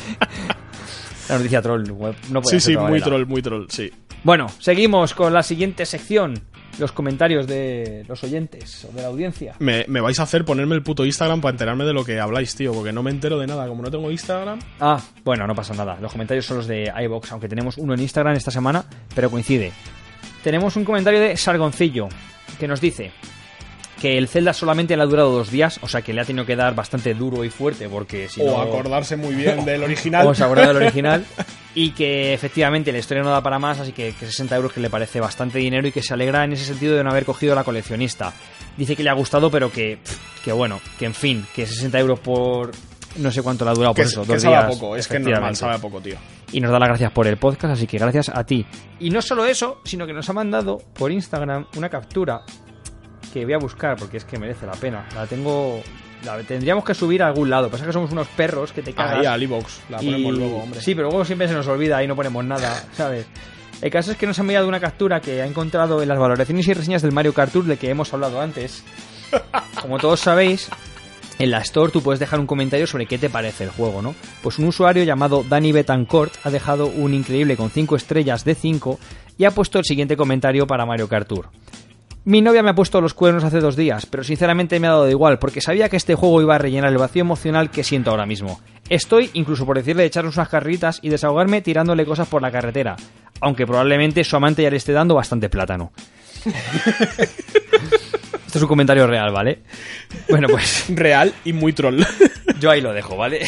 La 1.29 1.37
noticia 1.37 1.61
troll, 1.61 1.85
no 1.87 2.41
podía 2.41 2.43
sí, 2.43 2.61
ser 2.61 2.61
sí, 2.61 2.73
muy 2.73 2.85
manera. 2.85 3.05
troll, 3.05 3.27
muy 3.27 3.43
troll, 3.43 3.67
sí. 3.69 3.93
Bueno, 4.27 4.49
seguimos 4.59 5.15
con 5.15 5.33
la 5.33 5.45
siguiente 5.45 5.87
sección. 5.87 6.35
Los 6.81 6.91
comentarios 6.91 7.47
de 7.47 8.05
los 8.09 8.25
oyentes 8.25 8.85
o 8.85 8.93
de 8.93 9.01
la 9.01 9.07
audiencia. 9.07 9.55
Me, 9.61 9.85
me 9.87 10.01
vais 10.01 10.19
a 10.19 10.25
hacer 10.25 10.45
ponerme 10.45 10.75
el 10.75 10.83
puto 10.83 11.07
Instagram 11.07 11.41
para 11.41 11.53
enterarme 11.53 11.85
de 11.85 11.93
lo 11.93 12.05
que 12.05 12.19
habláis, 12.19 12.57
tío, 12.57 12.73
porque 12.73 12.93
no 12.93 13.05
me 13.05 13.13
entero 13.13 13.39
de 13.39 13.47
nada. 13.47 13.69
Como 13.69 13.83
no 13.83 13.91
tengo 13.93 14.11
Instagram, 14.11 14.59
Ah, 14.81 15.01
bueno, 15.25 15.47
no 15.47 15.55
pasa 15.55 15.75
nada. 15.75 15.97
Los 16.01 16.11
comentarios 16.11 16.45
son 16.45 16.57
los 16.57 16.67
de 16.67 16.93
iBox, 17.05 17.31
aunque 17.31 17.47
tenemos 17.49 17.79
uno 17.79 17.95
en 17.95 18.01
Instagram 18.01 18.35
esta 18.35 18.51
semana, 18.51 18.85
pero 19.15 19.31
coincide. 19.31 19.71
Tenemos 20.43 20.75
un 20.75 20.85
comentario 20.85 21.21
de 21.21 21.37
Sargoncillo 21.37 22.09
que 22.59 22.67
nos 22.67 22.81
dice 22.81 23.13
que 24.01 24.19
el 24.19 24.29
Zelda 24.29 24.53
solamente 24.53 24.97
le 24.97 25.03
ha 25.03 25.07
durado 25.07 25.31
dos 25.31 25.51
días, 25.51 25.79
o 25.83 25.89
sea 25.89 26.03
que 26.03 26.13
le 26.13 26.21
ha 26.21 26.25
tenido 26.25 26.45
que 26.45 26.57
dar 26.57 26.75
bastante 26.75 27.15
duro 27.15 27.45
y 27.45 27.51
fuerte 27.51 27.89
porque 27.89 28.29
si 28.29 28.43
o 28.43 28.45
no... 28.47 28.61
acordarse 28.61 29.17
muy 29.17 29.35
bien 29.35 29.65
del 29.65 29.83
original. 29.85 30.27
o 30.27 30.35
se 30.35 30.45
acuerda 30.45 30.69
del 30.69 30.77
original 30.77 31.25
y 31.75 31.91
que 31.91 32.35
efectivamente 32.35 32.93
la 32.93 32.99
historia 32.99 33.23
no 33.23 33.31
da 33.31 33.43
para 33.43 33.59
más, 33.59 33.81
así 33.81 33.93
que, 33.93 34.13
que 34.13 34.27
60 34.27 34.57
euros 34.57 34.73
que 34.73 34.81
le 34.81 34.91
parece 34.91 35.21
bastante 35.21 35.59
dinero 35.59 35.89
y 35.89 35.93
que 35.93 36.03
se 36.03 36.15
alegra 36.15 36.45
en 36.45 36.53
ese 36.53 36.65
sentido 36.65 36.97
de 36.97 37.05
no 37.05 37.11
haber 37.11 37.25
cogido 37.25 37.53
a 37.53 37.57
la 37.57 37.65
coleccionista. 37.65 38.33
Dice 38.77 38.95
que 38.95 39.03
le 39.03 39.11
ha 39.11 39.15
gustado, 39.15 39.51
pero 39.51 39.73
que, 39.73 39.99
que 40.45 40.53
bueno, 40.53 40.81
que 40.99 41.07
en 41.07 41.15
fin, 41.15 41.47
que 41.55 41.67
60 41.67 41.99
euros 41.99 42.21
por 42.21 42.73
no 43.19 43.31
sé 43.31 43.43
cuánto 43.43 43.65
le 43.65 43.71
ha 43.71 43.75
durado 43.75 43.95
que, 43.95 44.03
por 44.03 44.11
eso, 44.11 44.23
que 44.23 44.35
dos 44.35 44.43
sabe 44.43 44.57
a 44.57 44.67
días, 44.67 44.79
poco, 44.79 44.97
es 44.97 45.09
que 45.09 45.19
normal, 45.19 45.57
sabe 45.57 45.75
a 45.77 45.79
poco, 45.79 46.01
tío. 46.01 46.17
Y 46.53 46.61
nos 46.61 46.71
da 46.71 46.79
las 46.79 46.89
gracias 46.89 47.13
por 47.13 47.27
el 47.27 47.39
podcast, 47.39 47.73
así 47.73 47.87
que 47.87 47.99
gracias 47.99 48.29
a 48.29 48.45
ti. 48.45 48.67
Y 49.01 49.11
no 49.11 49.23
solo 49.23 49.47
eso, 49.47 49.81
sino 49.85 50.07
que 50.07 50.13
nos 50.13 50.29
ha 50.29 50.33
mandado 50.33 50.79
por 50.99 51.11
Instagram 51.11 51.67
una 51.77 51.89
captura 51.89 52.43
que 53.41 53.45
voy 53.45 53.55
a 53.55 53.59
buscar 53.59 53.97
porque 53.97 54.17
es 54.17 54.25
que 54.25 54.39
merece 54.39 54.67
la 54.67 54.73
pena. 54.73 55.07
La 55.15 55.27
tengo. 55.27 55.81
La 56.25 56.39
tendríamos 56.43 56.85
que 56.85 56.95
subir 56.95 57.23
a 57.23 57.27
algún 57.29 57.51
lado. 57.51 57.71
Pasa 57.71 57.85
que 57.87 57.93
somos 57.93 58.11
unos 58.11 58.27
perros 58.29 58.73
que 58.73 58.83
te 58.83 58.93
cagas. 58.93 59.19
Ahí 59.21 59.27
al 59.27 59.43
iVox, 59.43 59.81
la 59.91 60.03
Y- 60.03 60.07
ponemos 60.07 60.35
luego, 60.39 60.57
hombre. 60.63 60.81
Sí, 60.81 60.95
pero 60.95 61.09
luego 61.09 61.25
siempre 61.25 61.47
se 61.49 61.55
nos 61.55 61.67
olvida 61.69 62.03
y 62.03 62.07
no 62.09 62.17
ponemos 62.17 62.45
nada, 62.45 62.83
¿sabes? 62.95 63.27
El 63.83 63.91
caso 63.91 64.11
es 64.13 64.17
que 64.17 64.27
nos 64.27 64.39
ha 64.39 64.43
enviado 64.43 64.67
una 64.67 64.81
captura 64.81 65.21
que 65.21 65.43
ha 65.43 65.47
encontrado 65.47 66.03
en 66.03 66.09
las 66.09 66.19
valoraciones 66.19 66.67
y 66.67 66.73
reseñas 66.73 67.03
del 67.03 67.13
Mario 67.13 67.35
Kart 67.35 67.53
Tour 67.53 67.65
de 67.67 67.77
que 67.77 67.91
hemos 67.91 68.13
hablado 68.15 68.41
antes. 68.41 68.83
Como 69.83 69.99
todos 69.99 70.21
sabéis, 70.21 70.71
en 71.39 71.51
la 71.51 71.59
Store 71.59 71.93
tú 71.93 72.03
puedes 72.03 72.19
dejar 72.19 72.41
un 72.41 72.47
comentario 72.47 72.87
sobre 72.87 73.05
qué 73.07 73.19
te 73.19 73.29
parece 73.29 73.65
el 73.65 73.71
juego, 73.71 74.01
¿no? 74.01 74.15
Pues 74.43 74.59
un 74.59 74.65
usuario 74.65 75.05
llamado 75.05 75.45
Danny 75.47 75.73
Betancourt 75.73 76.33
ha 76.45 76.51
dejado 76.51 76.87
un 76.87 77.13
increíble 77.13 77.57
con 77.59 77.71
5 77.71 77.95
estrellas 77.97 78.45
de 78.45 78.55
5 78.55 78.99
y 79.37 79.45
ha 79.45 79.51
puesto 79.51 79.79
el 79.79 79.85
siguiente 79.85 80.17
comentario 80.17 80.67
para 80.67 80.87
Mario 80.87 81.09
Kart 81.09 81.29
Tour. 81.29 81.51
Mi 82.27 82.43
novia 82.43 82.61
me 82.61 82.71
ha 82.71 82.75
puesto 82.75 83.01
los 83.01 83.15
cuernos 83.15 83.45
hace 83.45 83.61
dos 83.61 83.77
días, 83.77 84.05
pero 84.05 84.25
sinceramente 84.25 84.81
me 84.81 84.89
ha 84.89 84.91
dado 84.91 85.05
de 85.05 85.13
igual, 85.13 85.39
porque 85.39 85.61
sabía 85.61 85.89
que 85.89 85.97
este 85.97 86.17
juego 86.17 86.43
iba 86.43 86.57
a 86.57 86.59
rellenar 86.59 86.91
el 86.91 86.99
vacío 86.99 87.21
emocional 87.21 87.71
que 87.71 87.85
siento 87.85 88.11
ahora 88.11 88.27
mismo. 88.27 88.61
Estoy, 88.89 89.31
incluso 89.35 89.65
por 89.65 89.77
decirle 89.77 90.03
de 90.03 90.09
echarnos 90.09 90.37
unas 90.37 90.49
carritas 90.49 90.99
y 91.03 91.09
desahogarme 91.09 91.63
tirándole 91.63 92.05
cosas 92.05 92.27
por 92.27 92.43
la 92.43 92.51
carretera, 92.51 92.97
aunque 93.41 93.65
probablemente 93.65 94.25
su 94.25 94.35
amante 94.35 94.65
ya 94.65 94.71
le 94.71 94.77
esté 94.77 94.93
dando 94.93 95.15
bastante 95.15 95.49
plátano. 95.49 95.93
Esto 98.45 98.59
es 98.59 98.63
un 98.63 98.69
comentario 98.69 99.07
real, 99.07 99.31
¿vale? 99.33 99.61
Bueno, 100.29 100.49
pues 100.49 100.87
Real 100.89 101.33
y 101.45 101.53
muy 101.53 101.75
troll. 101.75 102.01
yo 102.59 102.73
ahí 102.73 102.81
lo 102.81 102.93
dejo, 102.93 103.17
¿vale? 103.17 103.47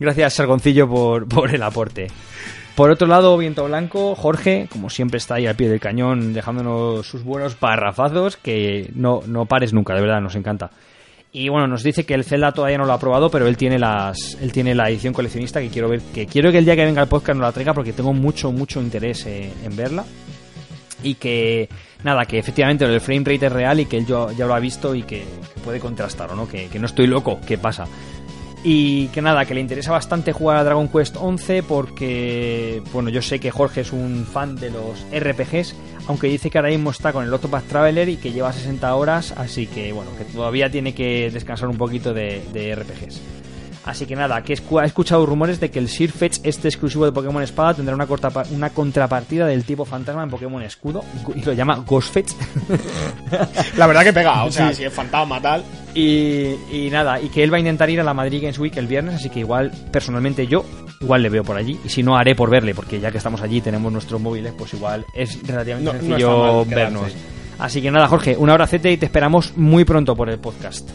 Gracias, 0.00 0.32
Sargoncillo, 0.32 0.88
por, 0.88 1.28
por 1.28 1.54
el 1.54 1.62
aporte. 1.62 2.06
Por 2.74 2.90
otro 2.90 3.06
lado, 3.06 3.38
Viento 3.38 3.64
Blanco, 3.64 4.16
Jorge, 4.16 4.66
como 4.70 4.90
siempre 4.90 5.18
está 5.18 5.36
ahí 5.36 5.46
al 5.46 5.54
pie 5.54 5.68
del 5.68 5.78
cañón 5.78 6.32
dejándonos 6.32 7.06
sus 7.06 7.22
buenos 7.22 7.54
parrafazos, 7.54 8.36
que 8.36 8.90
no, 8.96 9.20
no 9.26 9.46
pares 9.46 9.72
nunca, 9.72 9.94
de 9.94 10.00
verdad, 10.00 10.20
nos 10.20 10.34
encanta. 10.34 10.70
Y 11.30 11.48
bueno, 11.48 11.68
nos 11.68 11.84
dice 11.84 12.04
que 12.04 12.14
el 12.14 12.24
Zelda 12.24 12.50
todavía 12.50 12.78
no 12.78 12.84
lo 12.84 12.92
ha 12.92 12.98
probado, 12.98 13.30
pero 13.30 13.46
él 13.46 13.56
tiene 13.56 13.78
las 13.78 14.36
él 14.40 14.52
tiene 14.52 14.74
la 14.74 14.88
edición 14.88 15.14
coleccionista 15.14 15.60
que 15.60 15.68
quiero 15.68 15.88
ver, 15.88 16.00
que 16.12 16.26
quiero 16.26 16.50
que 16.50 16.58
el 16.58 16.64
día 16.64 16.74
que 16.74 16.84
venga 16.84 17.02
el 17.02 17.08
podcast 17.08 17.36
nos 17.36 17.46
la 17.46 17.52
traiga 17.52 17.74
porque 17.74 17.92
tengo 17.92 18.12
mucho, 18.12 18.50
mucho 18.50 18.80
interés 18.80 19.24
en 19.26 19.76
verla. 19.76 20.04
Y 21.02 21.14
que, 21.16 21.68
nada, 22.02 22.24
que 22.24 22.38
efectivamente 22.38 22.84
el 22.84 23.00
frame 23.00 23.24
rate 23.24 23.46
es 23.46 23.52
real 23.52 23.78
y 23.80 23.86
que 23.86 23.98
él 23.98 24.06
ya, 24.06 24.46
lo 24.46 24.54
ha 24.54 24.58
visto 24.58 24.94
y 24.94 25.02
que, 25.02 25.24
que 25.54 25.60
puede 25.60 25.78
contrastarlo, 25.78 26.34
¿no? 26.34 26.48
Que, 26.48 26.68
que 26.68 26.78
no 26.78 26.86
estoy 26.86 27.06
loco, 27.06 27.38
¿qué 27.46 27.58
pasa? 27.58 27.86
Y 28.66 29.08
que 29.08 29.20
nada, 29.20 29.44
que 29.44 29.52
le 29.52 29.60
interesa 29.60 29.92
bastante 29.92 30.32
jugar 30.32 30.56
a 30.56 30.64
Dragon 30.64 30.88
Quest 30.88 31.16
11 31.20 31.62
porque, 31.64 32.82
bueno, 32.94 33.10
yo 33.10 33.20
sé 33.20 33.38
que 33.38 33.50
Jorge 33.50 33.82
es 33.82 33.92
un 33.92 34.24
fan 34.24 34.56
de 34.56 34.70
los 34.70 35.04
RPGs, 35.12 35.74
aunque 36.06 36.28
dice 36.28 36.48
que 36.48 36.56
ahora 36.56 36.70
mismo 36.70 36.90
está 36.90 37.12
con 37.12 37.24
el 37.26 37.34
Octopath 37.34 37.68
Traveler 37.68 38.08
y 38.08 38.16
que 38.16 38.32
lleva 38.32 38.54
60 38.54 38.94
horas, 38.94 39.34
así 39.36 39.66
que, 39.66 39.92
bueno, 39.92 40.12
que 40.16 40.24
todavía 40.24 40.70
tiene 40.70 40.94
que 40.94 41.30
descansar 41.30 41.68
un 41.68 41.76
poquito 41.76 42.14
de, 42.14 42.42
de 42.54 42.74
RPGs. 42.74 43.43
Así 43.84 44.06
que 44.06 44.16
nada, 44.16 44.42
que 44.42 44.54
ha 44.54 44.84
escuchado 44.86 45.26
rumores 45.26 45.60
de 45.60 45.70
que 45.70 45.78
el 45.78 45.90
Sir 45.90 46.10
Fetch, 46.10 46.38
este 46.42 46.68
exclusivo 46.68 47.04
de 47.04 47.12
Pokémon 47.12 47.42
Espada, 47.42 47.74
tendrá 47.74 47.94
una, 47.94 48.06
corta 48.06 48.30
una 48.50 48.70
contrapartida 48.70 49.46
del 49.46 49.64
tipo 49.64 49.84
fantasma 49.84 50.22
en 50.22 50.30
Pokémon 50.30 50.62
Escudo 50.62 51.04
y 51.34 51.42
lo 51.42 51.52
llama 51.52 51.84
Ghost 51.86 52.14
Fetch. 52.14 52.32
La 53.76 53.86
verdad 53.86 54.02
que 54.02 54.12
pega, 54.14 54.44
o 54.44 54.50
sea, 54.50 54.72
si 54.72 54.84
es 54.84 54.92
fantasma 54.92 55.38
tal. 55.40 55.62
Y, 55.94 56.54
y 56.72 56.88
nada, 56.90 57.20
y 57.20 57.28
que 57.28 57.42
él 57.42 57.52
va 57.52 57.58
a 57.58 57.60
intentar 57.60 57.90
ir 57.90 58.00
a 58.00 58.04
la 58.04 58.14
Madrid 58.14 58.40
Games 58.40 58.58
Week 58.58 58.74
el 58.78 58.86
viernes, 58.86 59.16
así 59.16 59.28
que 59.28 59.40
igual, 59.40 59.70
personalmente 59.92 60.46
yo, 60.46 60.64
igual 61.02 61.22
le 61.22 61.28
veo 61.28 61.44
por 61.44 61.56
allí. 61.58 61.78
Y 61.84 61.88
si 61.90 62.02
no, 62.02 62.16
haré 62.16 62.34
por 62.34 62.48
verle, 62.50 62.74
porque 62.74 62.98
ya 63.00 63.10
que 63.12 63.18
estamos 63.18 63.42
allí 63.42 63.58
y 63.58 63.60
tenemos 63.60 63.92
nuestros 63.92 64.18
móviles, 64.20 64.54
pues 64.56 64.72
igual 64.72 65.04
es 65.14 65.46
relativamente 65.46 65.92
No- 65.92 65.98
sencillo 66.00 66.64
vernos. 66.64 67.12
Así 67.58 67.82
que 67.82 67.90
nada, 67.90 68.08
Jorge, 68.08 68.34
un 68.36 68.48
abracete 68.48 68.90
y 68.90 68.96
te 68.96 69.04
esperamos 69.06 69.56
muy 69.56 69.84
pronto 69.84 70.16
por 70.16 70.30
el 70.30 70.38
podcast. 70.38 70.88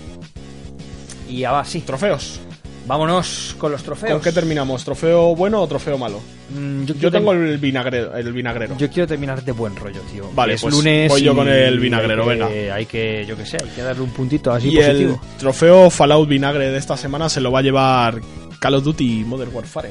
Y 1.29 1.43
ahora 1.43 1.63
sí, 1.63 1.81
Trofeos. 1.81 2.41
Vámonos 2.89 3.55
con 3.59 3.71
los 3.71 3.83
trofeos. 3.83 4.13
¿Con 4.13 4.21
qué 4.21 4.31
terminamos? 4.31 4.83
¿Trofeo 4.83 5.35
bueno 5.35 5.61
o 5.61 5.67
trofeo 5.67 5.97
malo? 5.97 6.19
Mm, 6.49 6.85
yo, 6.85 7.11
tengo 7.11 7.31
el 7.33 7.59
vinagrero. 7.59 8.17
El 8.17 8.33
vinagrero. 8.33 8.75
yo 8.77 8.89
quiero 8.89 9.07
terminar 9.07 9.43
de 9.43 9.51
buen 9.51 9.75
rollo, 9.75 10.01
tío. 10.11 10.29
Vale, 10.33 10.55
es 10.55 10.61
pues 10.61 10.73
lunes 10.73 11.07
voy 11.09 11.21
yo 11.21 11.35
con 11.35 11.47
el 11.47 11.79
vinagrero, 11.79 12.23
hay 12.23 12.37
que- 12.37 12.43
venga. 12.45 12.75
Hay 12.75 12.85
que, 12.87 13.25
yo 13.27 13.37
que 13.37 13.45
sé, 13.45 13.57
hay 13.63 13.69
que 13.69 13.83
darle 13.83 14.01
un 14.01 14.09
puntito 14.09 14.51
así 14.51 14.69
y 14.73 14.75
positivo. 14.77 15.21
el 15.23 15.37
trofeo 15.37 15.89
Fallout 15.91 16.27
Vinagre 16.27 16.71
de 16.71 16.77
esta 16.79 16.97
semana 16.97 17.29
se 17.29 17.39
lo 17.39 17.51
va 17.51 17.59
a 17.59 17.61
llevar 17.61 18.19
Call 18.59 18.73
of 18.75 18.83
Duty 18.83 19.23
Modern 19.23 19.51
Warfare. 19.53 19.89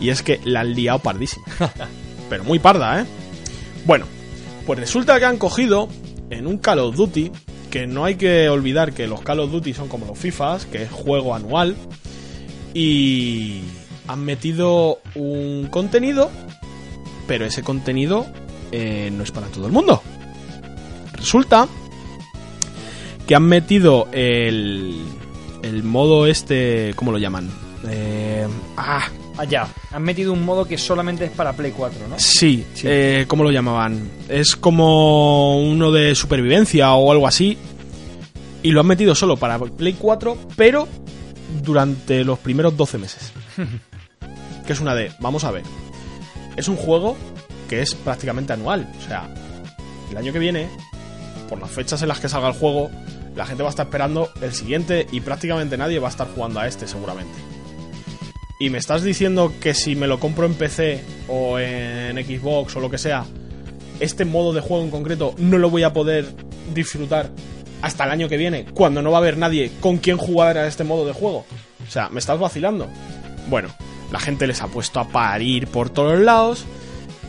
Y 0.00 0.08
es 0.10 0.22
que 0.22 0.40
la 0.44 0.60
han 0.60 0.72
liado 0.74 1.00
pardísima. 1.00 1.44
Pero 2.30 2.44
muy 2.44 2.60
parda, 2.60 3.00
¿eh? 3.00 3.04
Bueno, 3.84 4.06
pues 4.64 4.78
resulta 4.78 5.18
que 5.18 5.24
han 5.24 5.38
cogido 5.38 5.88
en 6.30 6.46
un 6.46 6.58
Call 6.58 6.78
of 6.78 6.94
Duty, 6.96 7.30
que 7.72 7.86
no 7.86 8.04
hay 8.04 8.16
que 8.16 8.50
olvidar 8.50 8.92
que 8.92 9.06
los 9.06 9.22
Call 9.22 9.40
of 9.40 9.50
Duty 9.50 9.72
son 9.72 9.88
como 9.88 10.04
los 10.04 10.18
FIFAs, 10.18 10.66
que 10.66 10.82
es 10.82 10.90
juego 10.90 11.34
anual, 11.34 11.74
y 12.74 13.62
han 14.06 14.22
metido 14.26 15.00
un 15.14 15.68
contenido, 15.70 16.30
pero 17.26 17.46
ese 17.46 17.62
contenido 17.62 18.26
eh, 18.72 19.10
no 19.10 19.24
es 19.24 19.30
para 19.30 19.46
todo 19.46 19.66
el 19.66 19.72
mundo. 19.72 20.02
Resulta 21.14 21.66
que 23.26 23.34
han 23.34 23.44
metido 23.44 24.06
el, 24.12 24.94
el 25.62 25.82
modo 25.82 26.26
este, 26.26 26.92
¿cómo 26.94 27.10
lo 27.10 27.16
llaman? 27.16 27.50
Eh, 27.88 28.46
ah, 28.76 29.08
Ah, 29.38 29.44
ya. 29.44 29.66
Han 29.92 30.02
metido 30.02 30.32
un 30.32 30.44
modo 30.44 30.64
que 30.66 30.76
solamente 30.78 31.24
es 31.24 31.30
para 31.30 31.52
Play 31.54 31.72
4, 31.72 32.08
¿no? 32.08 32.18
sí, 32.18 32.66
Sí. 32.74 32.86
eh, 32.88 33.24
¿cómo 33.28 33.44
lo 33.44 33.50
llamaban? 33.50 34.10
Es 34.28 34.56
como 34.56 35.58
uno 35.62 35.90
de 35.90 36.14
supervivencia 36.14 36.92
o 36.92 37.10
algo 37.10 37.26
así. 37.26 37.56
Y 38.62 38.70
lo 38.70 38.80
han 38.80 38.86
metido 38.86 39.14
solo 39.14 39.36
para 39.36 39.58
Play 39.58 39.94
4, 39.94 40.36
pero 40.56 40.86
durante 41.62 42.24
los 42.24 42.38
primeros 42.38 42.76
12 42.76 42.98
meses. 42.98 43.32
que 44.66 44.72
es 44.72 44.80
una 44.80 44.94
de, 44.94 45.10
vamos 45.20 45.44
a 45.44 45.50
ver, 45.50 45.62
es 46.56 46.68
un 46.68 46.76
juego 46.76 47.16
que 47.68 47.80
es 47.82 47.94
prácticamente 47.94 48.52
anual. 48.52 48.88
O 48.98 49.08
sea, 49.08 49.28
el 50.10 50.16
año 50.16 50.32
que 50.32 50.38
viene, 50.38 50.68
por 51.48 51.58
las 51.60 51.70
fechas 51.70 52.02
en 52.02 52.08
las 52.08 52.20
que 52.20 52.28
salga 52.28 52.48
el 52.48 52.54
juego, 52.54 52.90
la 53.34 53.46
gente 53.46 53.62
va 53.62 53.70
a 53.70 53.70
estar 53.70 53.86
esperando 53.86 54.28
el 54.42 54.52
siguiente 54.52 55.06
y 55.10 55.20
prácticamente 55.22 55.76
nadie 55.78 55.98
va 55.98 56.08
a 56.08 56.10
estar 56.10 56.28
jugando 56.34 56.60
a 56.60 56.68
este 56.68 56.86
seguramente. 56.86 57.32
Y 58.62 58.70
me 58.70 58.78
estás 58.78 59.02
diciendo 59.02 59.52
que 59.60 59.74
si 59.74 59.96
me 59.96 60.06
lo 60.06 60.20
compro 60.20 60.46
en 60.46 60.54
PC 60.54 61.02
o 61.26 61.58
en 61.58 62.14
Xbox 62.24 62.76
o 62.76 62.80
lo 62.80 62.88
que 62.88 62.96
sea, 62.96 63.24
este 63.98 64.24
modo 64.24 64.52
de 64.52 64.60
juego 64.60 64.84
en 64.84 64.90
concreto 64.92 65.34
no 65.36 65.58
lo 65.58 65.68
voy 65.68 65.82
a 65.82 65.92
poder 65.92 66.32
disfrutar 66.72 67.28
hasta 67.82 68.04
el 68.04 68.12
año 68.12 68.28
que 68.28 68.36
viene, 68.36 68.66
cuando 68.66 69.02
no 69.02 69.10
va 69.10 69.16
a 69.16 69.20
haber 69.20 69.36
nadie 69.36 69.72
con 69.80 69.96
quien 69.96 70.16
jugar 70.16 70.58
a 70.58 70.68
este 70.68 70.84
modo 70.84 71.04
de 71.04 71.12
juego. 71.12 71.44
O 71.84 71.90
sea, 71.90 72.08
me 72.08 72.20
estás 72.20 72.38
vacilando. 72.38 72.86
Bueno, 73.50 73.74
la 74.12 74.20
gente 74.20 74.46
les 74.46 74.62
ha 74.62 74.68
puesto 74.68 75.00
a 75.00 75.08
parir 75.08 75.66
por 75.66 75.90
todos 75.90 76.20
lados 76.20 76.64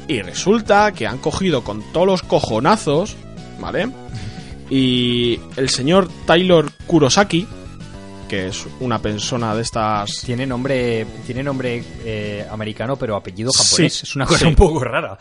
y 0.07 0.22
resulta 0.22 0.91
que 0.91 1.07
han 1.07 1.18
cogido 1.18 1.64
con 1.64 1.81
todos 1.93 2.05
los 2.05 2.22
cojonazos, 2.22 3.15
¿vale? 3.60 3.89
Y 4.69 5.39
el 5.55 5.69
señor 5.69 6.11
Taylor 6.27 6.69
Kurosaki, 6.85 7.47
que 8.34 8.47
es 8.47 8.65
una 8.80 8.99
persona 8.99 9.53
de 9.55 9.61
estas 9.61 10.10
Tiene 10.26 10.47
nombre, 10.47 11.05
tiene 11.23 11.43
nombre 11.43 11.84
eh, 12.03 12.43
americano, 12.49 12.95
pero 12.95 13.15
apellido 13.15 13.51
japonés. 13.55 13.93
Sí, 13.93 14.05
es 14.05 14.15
una 14.15 14.26
cosa 14.26 14.39
sí. 14.39 14.45
un 14.45 14.55
poco 14.55 14.84
rara. 14.84 15.15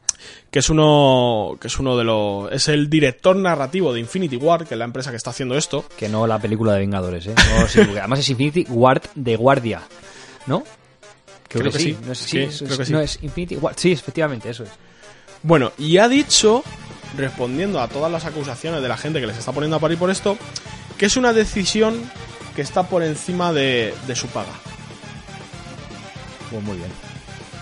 que 0.50 0.58
es 0.58 0.68
uno 0.68 1.56
que 1.60 1.68
es 1.68 1.78
uno 1.78 1.96
de 1.96 2.02
los 2.02 2.50
es 2.50 2.66
el 2.66 2.90
director 2.90 3.36
narrativo 3.36 3.92
de 3.94 4.00
Infinity 4.00 4.34
War, 4.36 4.66
que 4.66 4.74
es 4.74 4.78
la 4.78 4.84
empresa 4.84 5.10
que 5.10 5.16
está 5.16 5.30
haciendo 5.30 5.56
esto. 5.56 5.84
Que 5.96 6.08
no 6.08 6.26
la 6.26 6.40
película 6.40 6.72
de 6.72 6.80
Vengadores, 6.80 7.28
¿eh? 7.28 7.34
No, 7.36 7.68
sí, 7.68 7.78
además 7.80 8.18
es 8.18 8.30
Infinity 8.30 8.66
Ward 8.68 9.02
de 9.14 9.36
Guardia, 9.36 9.82
¿no? 10.46 10.64
Creo 11.48 11.70
que 11.70 11.78
sí. 11.78 11.96
No 12.04 12.12
es, 12.12 12.18
Sí, 12.18 12.40
eso 12.40 12.64
creo 12.64 12.72
es- 12.72 12.78
que 12.80 12.84
sí. 12.86 12.92
No, 12.92 13.00
es 13.00 13.18
Infinity 13.22 13.56
Ward. 13.56 13.76
Sí, 13.78 13.92
efectivamente, 13.92 14.50
eso 14.50 14.64
es. 14.64 14.70
Bueno, 15.44 15.70
y 15.78 15.98
ha 15.98 16.08
dicho 16.08 16.64
respondiendo 17.16 17.80
a 17.80 17.86
todas 17.86 18.10
las 18.10 18.24
acusaciones 18.24 18.82
de 18.82 18.88
la 18.88 18.96
gente 18.96 19.20
que 19.20 19.28
les 19.28 19.38
está 19.38 19.52
poniendo 19.52 19.76
a 19.76 19.78
parir 19.78 19.98
por 19.98 20.10
esto, 20.10 20.36
que 20.98 21.06
es 21.06 21.16
una 21.16 21.32
decisión 21.32 22.02
que 22.56 22.62
está 22.62 22.82
por 22.84 23.02
encima 23.04 23.52
de, 23.52 23.94
de 24.08 24.16
su 24.16 24.26
paga. 24.28 24.50
Pues 26.50 26.62
muy 26.64 26.76
bien. 26.78 26.88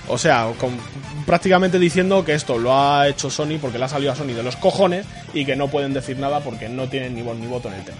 O 0.08 0.18
sea, 0.18 0.50
con- 0.58 0.78
prácticamente 1.26 1.78
diciendo 1.78 2.24
que 2.24 2.34
esto 2.34 2.58
lo 2.58 2.78
ha 2.78 3.08
hecho 3.08 3.30
Sony 3.30 3.58
porque 3.60 3.78
le 3.78 3.86
ha 3.86 3.88
salido 3.88 4.12
a 4.12 4.16
Sony 4.16 4.28
de 4.34 4.42
los 4.42 4.56
cojones 4.56 5.06
y 5.32 5.44
que 5.44 5.56
no 5.56 5.68
pueden 5.68 5.92
decir 5.94 6.18
nada 6.18 6.40
porque 6.40 6.68
no 6.68 6.88
tienen 6.88 7.14
ni 7.14 7.22
voz 7.22 7.36
ni 7.36 7.46
voto 7.46 7.68
en 7.68 7.74
el 7.74 7.84
tema. 7.84 7.98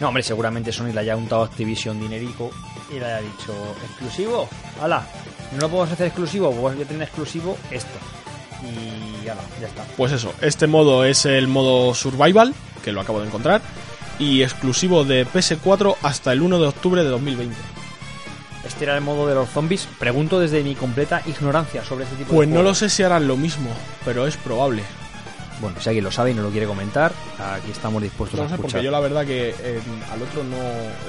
No, 0.00 0.08
hombre, 0.08 0.22
seguramente 0.22 0.72
Sony 0.72 0.92
le 0.92 1.00
haya 1.00 1.16
untado 1.16 1.42
Activision 1.44 2.00
dinerico 2.00 2.50
y 2.90 2.98
le 2.98 3.04
haya 3.04 3.20
dicho, 3.20 3.54
exclusivo, 3.86 4.48
ala, 4.82 5.06
no 5.52 5.60
lo 5.60 5.68
podemos 5.68 5.92
hacer 5.92 6.06
exclusivo, 6.08 6.50
pues 6.50 6.74
voy 6.74 6.82
a 6.84 6.88
tener 6.88 7.02
exclusivo 7.04 7.56
esto. 7.70 7.90
Y 8.64 9.28
ala, 9.28 9.42
ya 9.60 9.68
está. 9.68 9.84
Pues 9.96 10.10
eso, 10.12 10.32
este 10.40 10.66
modo 10.66 11.04
es 11.04 11.24
el 11.26 11.46
modo 11.48 11.94
Survival, 11.94 12.54
que 12.82 12.90
lo 12.92 13.00
acabo 13.00 13.20
de 13.20 13.26
encontrar, 13.26 13.60
y 14.22 14.42
exclusivo 14.42 15.04
de 15.04 15.26
PS4 15.26 15.96
hasta 16.02 16.32
el 16.32 16.42
1 16.42 16.58
de 16.60 16.66
octubre 16.68 17.02
de 17.02 17.08
2020. 17.10 17.54
Este 18.64 18.84
era 18.84 18.94
el 18.94 19.00
modo 19.00 19.26
de 19.26 19.34
los 19.34 19.48
zombies. 19.50 19.88
Pregunto 19.98 20.38
desde 20.38 20.62
mi 20.62 20.74
completa 20.76 21.20
ignorancia 21.26 21.84
sobre 21.84 22.04
este 22.04 22.16
tipo 22.16 22.32
Pues 22.32 22.48
de 22.48 22.54
no 22.54 22.62
lo 22.62 22.74
sé 22.74 22.88
si 22.88 23.02
harán 23.02 23.26
lo 23.26 23.36
mismo, 23.36 23.70
pero 24.04 24.26
es 24.26 24.36
probable. 24.36 24.84
Bueno, 25.60 25.80
si 25.80 25.88
alguien 25.88 26.04
lo 26.04 26.10
sabe 26.10 26.30
y 26.30 26.34
no 26.34 26.42
lo 26.42 26.50
quiere 26.50 26.66
comentar, 26.66 27.12
aquí 27.38 27.70
estamos 27.70 28.02
dispuestos 28.02 28.38
No 28.38 28.46
a 28.46 28.48
sé, 28.48 28.54
escuchar. 28.54 28.72
porque 28.72 28.84
yo 28.84 28.90
la 28.90 29.00
verdad 29.00 29.24
que 29.26 29.50
en- 29.50 30.12
al 30.12 30.22
otro 30.22 30.42
no... 30.44 30.56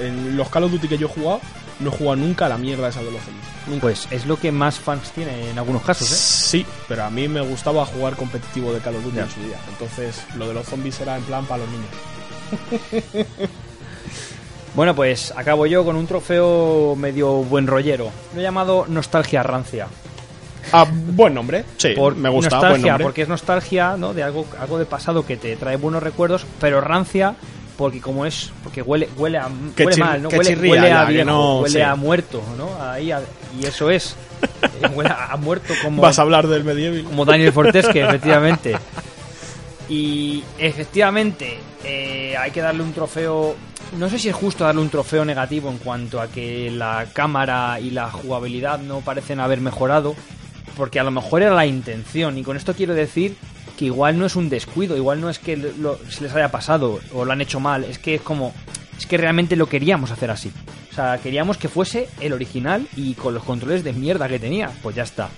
En 0.03 0.35
los 0.37 0.49
Call 0.49 0.63
of 0.65 0.71
Duty 0.71 0.87
que 0.87 0.97
yo 0.97 1.07
he 1.07 1.09
jugado, 1.09 1.41
no 1.79 1.89
he 1.91 1.97
jugado 1.97 2.15
nunca 2.17 2.45
a 2.47 2.49
la 2.49 2.57
mierda 2.57 2.89
esa 2.89 2.99
de 2.99 3.11
los 3.11 3.21
zombies. 3.23 3.45
Nunca. 3.67 3.81
Pues 3.81 4.07
es 4.11 4.25
lo 4.27 4.37
que 4.37 4.51
más 4.51 4.79
fans 4.79 5.11
tiene 5.11 5.49
en 5.51 5.57
algunos 5.57 5.81
casos, 5.83 6.11
¿eh? 6.11 6.15
Sí, 6.15 6.65
pero 6.87 7.03
a 7.05 7.09
mí 7.09 7.27
me 7.27 7.41
gustaba 7.41 7.83
jugar 7.85 8.15
competitivo 8.15 8.73
de 8.73 8.79
Call 8.79 8.95
of 8.95 9.03
Duty 9.03 9.15
Ya. 9.17 9.23
en 9.23 9.29
su 9.31 9.41
día. 9.43 9.57
Entonces, 9.69 10.21
lo 10.35 10.47
de 10.47 10.53
los 10.55 10.67
zombies 10.67 10.99
era 10.99 11.17
en 11.17 11.23
plan 11.23 11.45
para 11.45 11.63
los 11.63 11.71
niños. 11.71 11.87
Bueno, 14.75 14.95
pues 14.95 15.31
acabo 15.37 15.67
yo 15.67 15.85
con 15.85 15.95
un 15.95 16.07
trofeo 16.07 16.95
medio 16.95 17.31
buen 17.43 17.67
rollero. 17.67 18.09
Lo 18.33 18.39
he 18.39 18.43
llamado 18.43 18.85
Nostalgia 18.87 19.43
Rancia. 19.43 19.87
Ah, 20.71 20.87
buen 20.91 21.35
nombre. 21.35 21.63
Sí, 21.77 21.89
Por 21.89 22.15
me 22.15 22.27
gusta. 22.29 22.57
buen 22.57 22.61
nostalgia, 22.69 22.91
nombre. 22.93 23.03
porque 23.05 23.21
es 23.21 23.27
nostalgia, 23.27 23.95
¿no? 23.97 24.15
De 24.15 24.23
algo, 24.23 24.47
algo 24.59 24.79
de 24.79 24.85
pasado 24.85 25.25
que 25.27 25.37
te 25.37 25.55
trae 25.57 25.75
buenos 25.75 26.01
recuerdos, 26.01 26.47
pero 26.59 26.81
rancia 26.81 27.35
porque 27.77 28.01
como 28.01 28.25
es, 28.25 28.51
porque 28.63 28.81
huele, 28.81 29.09
huele 29.15 29.37
a, 29.37 29.47
Que 29.75 29.85
huele 29.85 29.95
chir- 29.97 29.99
mal, 30.05 30.21
¿no? 30.23 30.29
que 30.29 30.37
Huele, 30.37 30.91
a 30.91 31.05
que 31.05 31.13
viejo, 31.13 31.25
no- 31.29 31.59
huele 31.59 31.69
sí. 31.73 31.81
a 31.81 31.95
muerto, 31.95 32.41
¿no? 32.57 32.69
Ahí 32.83 33.11
a- 33.11 33.21
y 33.59 33.65
eso 33.65 33.89
es. 33.91 34.15
Eh, 34.81 34.87
huele 34.93 35.09
a, 35.09 35.31
a 35.33 35.37
muerto 35.37 35.73
como, 35.83 36.01
Vas 36.01 36.17
a 36.19 36.23
hablar 36.23 36.47
del 36.47 36.63
medieval. 36.63 37.03
como 37.03 37.25
Daniel 37.25 37.53
Fortesque, 37.53 38.01
efectivamente. 38.03 38.75
Y 39.95 40.43
efectivamente, 40.57 41.59
eh, 41.83 42.35
hay 42.35 42.49
que 42.49 42.61
darle 42.61 42.81
un 42.81 42.93
trofeo. 42.93 43.55
No 43.99 44.09
sé 44.09 44.17
si 44.17 44.27
es 44.27 44.33
justo 44.35 44.63
darle 44.63 44.81
un 44.81 44.89
trofeo 44.89 45.23
negativo 45.23 45.69
en 45.69 45.77
cuanto 45.77 46.19
a 46.19 46.27
que 46.29 46.71
la 46.71 47.05
cámara 47.13 47.79
y 47.79 47.91
la 47.91 48.09
jugabilidad 48.09 48.79
no 48.79 49.01
parecen 49.01 49.39
haber 49.39 49.61
mejorado, 49.61 50.15
porque 50.75 50.99
a 50.99 51.03
lo 51.03 51.11
mejor 51.11 51.43
era 51.43 51.53
la 51.53 51.67
intención. 51.67 52.39
Y 52.39 52.43
con 52.43 52.57
esto 52.57 52.73
quiero 52.73 52.95
decir 52.95 53.35
que 53.77 53.85
igual 53.85 54.17
no 54.17 54.25
es 54.25 54.35
un 54.35 54.49
descuido, 54.49 54.97
igual 54.97 55.21
no 55.21 55.29
es 55.29 55.37
que 55.37 55.57
lo- 55.57 55.99
se 56.09 56.23
les 56.23 56.33
haya 56.33 56.49
pasado 56.49 56.99
o 57.13 57.23
lo 57.23 57.31
han 57.31 57.41
hecho 57.41 57.59
mal, 57.59 57.83
es 57.83 57.99
que 57.99 58.15
es 58.15 58.21
como. 58.21 58.51
Es 58.97 59.05
que 59.05 59.17
realmente 59.17 59.55
lo 59.55 59.67
queríamos 59.67 60.09
hacer 60.09 60.31
así. 60.31 60.51
O 60.91 60.95
sea, 60.95 61.19
queríamos 61.19 61.57
que 61.57 61.67
fuese 61.69 62.07
el 62.19 62.33
original 62.33 62.87
y 62.95 63.13
con 63.13 63.35
los 63.35 63.43
controles 63.43 63.83
de 63.83 63.93
mierda 63.93 64.27
que 64.27 64.39
tenía. 64.39 64.71
Pues 64.81 64.95
ya 64.95 65.03
está 65.03 65.29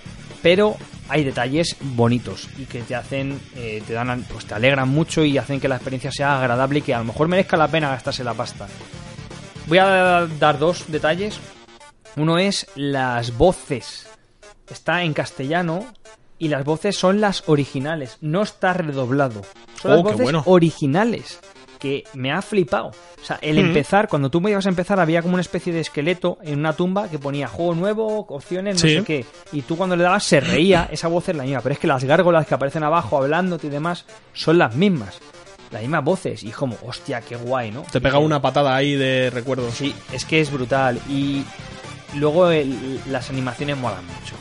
pero 0.42 0.76
hay 1.08 1.24
detalles 1.24 1.76
bonitos 1.80 2.48
y 2.58 2.64
que 2.64 2.82
te 2.82 2.94
hacen, 2.94 3.40
eh, 3.54 3.82
te 3.86 3.92
dan, 3.92 4.24
pues 4.30 4.44
te 4.46 4.54
alegran 4.54 4.88
mucho 4.88 5.24
y 5.24 5.38
hacen 5.38 5.60
que 5.60 5.68
la 5.68 5.76
experiencia 5.76 6.10
sea 6.10 6.38
agradable 6.38 6.80
y 6.80 6.82
que 6.82 6.94
a 6.94 6.98
lo 6.98 7.04
mejor 7.04 7.28
merezca 7.28 7.56
la 7.56 7.68
pena 7.68 7.90
gastarse 7.90 8.24
la 8.24 8.34
pasta. 8.34 8.66
Voy 9.66 9.78
a 9.78 10.26
dar 10.38 10.58
dos 10.58 10.84
detalles. 10.88 11.38
Uno 12.16 12.38
es 12.38 12.66
las 12.76 13.36
voces. 13.36 14.06
Está 14.70 15.02
en 15.02 15.12
castellano 15.12 15.84
y 16.38 16.48
las 16.48 16.64
voces 16.64 16.96
son 16.96 17.20
las 17.20 17.44
originales. 17.48 18.18
No 18.20 18.42
está 18.42 18.72
redoblado. 18.72 19.42
Son 19.80 19.90
las 19.90 20.00
Oh, 20.00 20.04
qué 20.04 20.10
voces 20.12 20.24
bueno. 20.24 20.42
originales. 20.46 21.40
Que 21.78 22.04
me 22.14 22.32
ha 22.32 22.40
flipado. 22.42 22.88
O 22.88 23.24
sea, 23.24 23.38
el 23.42 23.56
Mm. 23.56 23.66
empezar, 23.66 24.08
cuando 24.08 24.30
tú 24.30 24.40
me 24.40 24.50
ibas 24.50 24.64
a 24.66 24.68
empezar, 24.70 24.98
había 24.98 25.20
como 25.22 25.34
una 25.34 25.42
especie 25.42 25.72
de 25.72 25.80
esqueleto 25.80 26.38
en 26.42 26.58
una 26.58 26.72
tumba 26.72 27.08
que 27.08 27.18
ponía 27.18 27.48
juego 27.48 27.74
nuevo, 27.74 28.26
opciones, 28.28 28.74
no 28.76 28.80
Sí. 28.88 28.96
sé 28.96 29.04
qué. 29.04 29.24
Y 29.52 29.62
tú 29.62 29.76
cuando 29.76 29.94
le 29.96 30.04
dabas 30.04 30.24
se 30.24 30.40
reía, 30.40 30.88
esa 30.90 31.08
voz 31.08 31.28
es 31.28 31.36
la 31.36 31.42
misma. 31.44 31.60
Pero 31.60 31.72
es 31.74 31.78
que 31.78 31.86
las 31.86 32.02
gárgolas 32.04 32.46
que 32.46 32.54
aparecen 32.54 32.82
abajo 32.84 33.18
hablándote 33.18 33.66
y 33.66 33.70
demás 33.70 34.04
son 34.32 34.58
las 34.58 34.74
mismas. 34.74 35.18
Las 35.70 35.82
mismas 35.82 36.04
voces. 36.04 36.42
Y 36.44 36.50
como, 36.50 36.76
hostia, 36.86 37.20
qué 37.20 37.36
guay, 37.36 37.72
¿no? 37.72 37.82
Te 37.90 38.00
pega 38.00 38.18
una 38.18 38.40
patada 38.40 38.74
ahí 38.74 38.94
de 38.94 39.30
recuerdos. 39.30 39.74
Sí, 39.74 39.94
es 40.12 40.24
que 40.24 40.40
es 40.40 40.50
brutal. 40.50 40.98
Y 41.10 41.44
luego 42.14 42.48
el- 42.50 43.00
las 43.10 43.30
animaciones 43.30 43.76
molan 43.76 44.04
mucho. 44.06 44.34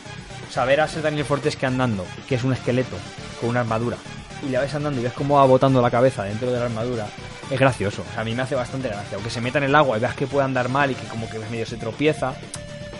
Saber 0.51 0.79
a 0.81 0.87
ser 0.87 1.01
Daniel 1.01 1.25
Fortes 1.25 1.57
que 1.57 1.65
andando, 1.65 2.05
que 2.29 2.35
es 2.35 2.43
un 2.43 2.53
esqueleto 2.53 2.95
con 3.41 3.49
una 3.49 3.61
armadura, 3.61 3.97
y 4.45 4.49
le 4.49 4.59
ves 4.59 4.73
andando 4.75 4.99
y 4.99 5.03
ves 5.03 5.13
cómo 5.13 5.35
va 5.35 5.45
botando 5.45 5.81
la 5.81 5.89
cabeza 5.91 6.23
dentro 6.23 6.51
de 6.51 6.59
la 6.59 6.65
armadura, 6.65 7.07
es 7.49 7.59
gracioso. 7.59 8.03
O 8.09 8.11
sea, 8.13 8.21
a 8.21 8.25
mí 8.25 8.33
me 8.35 8.41
hace 8.43 8.55
bastante 8.55 8.87
gracia. 8.89 9.15
Aunque 9.15 9.29
se 9.29 9.41
meta 9.41 9.57
en 9.57 9.65
el 9.65 9.75
agua 9.75 9.97
y 9.97 10.01
veas 10.01 10.15
que 10.15 10.27
puede 10.27 10.45
andar 10.45 10.69
mal 10.69 10.91
y 10.91 10.95
que 10.95 11.07
como 11.07 11.29
que 11.29 11.39
medio 11.51 11.65
se 11.65 11.77
tropieza, 11.77 12.33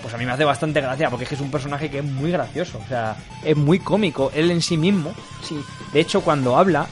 pues 0.02 0.14
a 0.14 0.18
mí 0.18 0.26
me 0.26 0.32
hace 0.32 0.44
bastante 0.44 0.82
gracia 0.82 1.10
porque 1.10 1.24
es 1.24 1.30
que 1.30 1.36
es 1.36 1.42
un 1.42 1.52
personaje 1.52 1.90
que 1.90 2.00
es 2.00 2.04
muy 2.06 2.32
gracioso. 2.32 2.80
O 2.84 2.88
sea, 2.88 3.16
es 3.44 3.56
muy 3.58 3.80
cómico. 3.80 4.32
Él 4.36 4.52
en 4.52 4.62
sí 4.62 4.78
mismo, 4.78 5.14
sí. 5.44 5.60
De 5.94 6.00
hecho, 6.00 6.22
cuando 6.22 6.58
habla, 6.58 6.86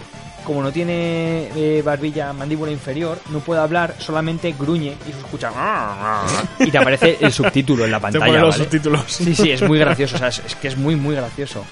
como 0.45 0.61
no 0.63 0.71
tiene 0.71 1.49
eh, 1.55 1.81
barbilla, 1.85 2.33
mandíbula 2.33 2.71
inferior, 2.71 3.19
no 3.29 3.39
puede 3.39 3.61
hablar, 3.61 3.95
solamente 3.99 4.53
gruñe 4.57 4.95
y 5.07 5.11
se 5.11 5.19
escucha. 5.19 5.51
Y 6.59 6.71
te 6.71 6.77
aparece 6.77 7.17
el 7.21 7.31
subtítulo 7.31 7.85
en 7.85 7.91
la 7.91 7.97
Te 7.97 8.01
pantalla. 8.03 8.25
pone 8.25 8.39
los 8.39 8.55
¿vale? 8.55 8.63
subtítulos. 8.63 9.03
Sí, 9.07 9.35
sí, 9.35 9.51
es 9.51 9.61
muy 9.61 9.77
gracioso. 9.79 10.15
O 10.15 10.19
sea, 10.19 10.29
es, 10.29 10.41
es 10.45 10.55
que 10.55 10.67
es 10.69 10.77
muy, 10.77 10.95
muy 10.95 11.15
gracioso. 11.15 11.63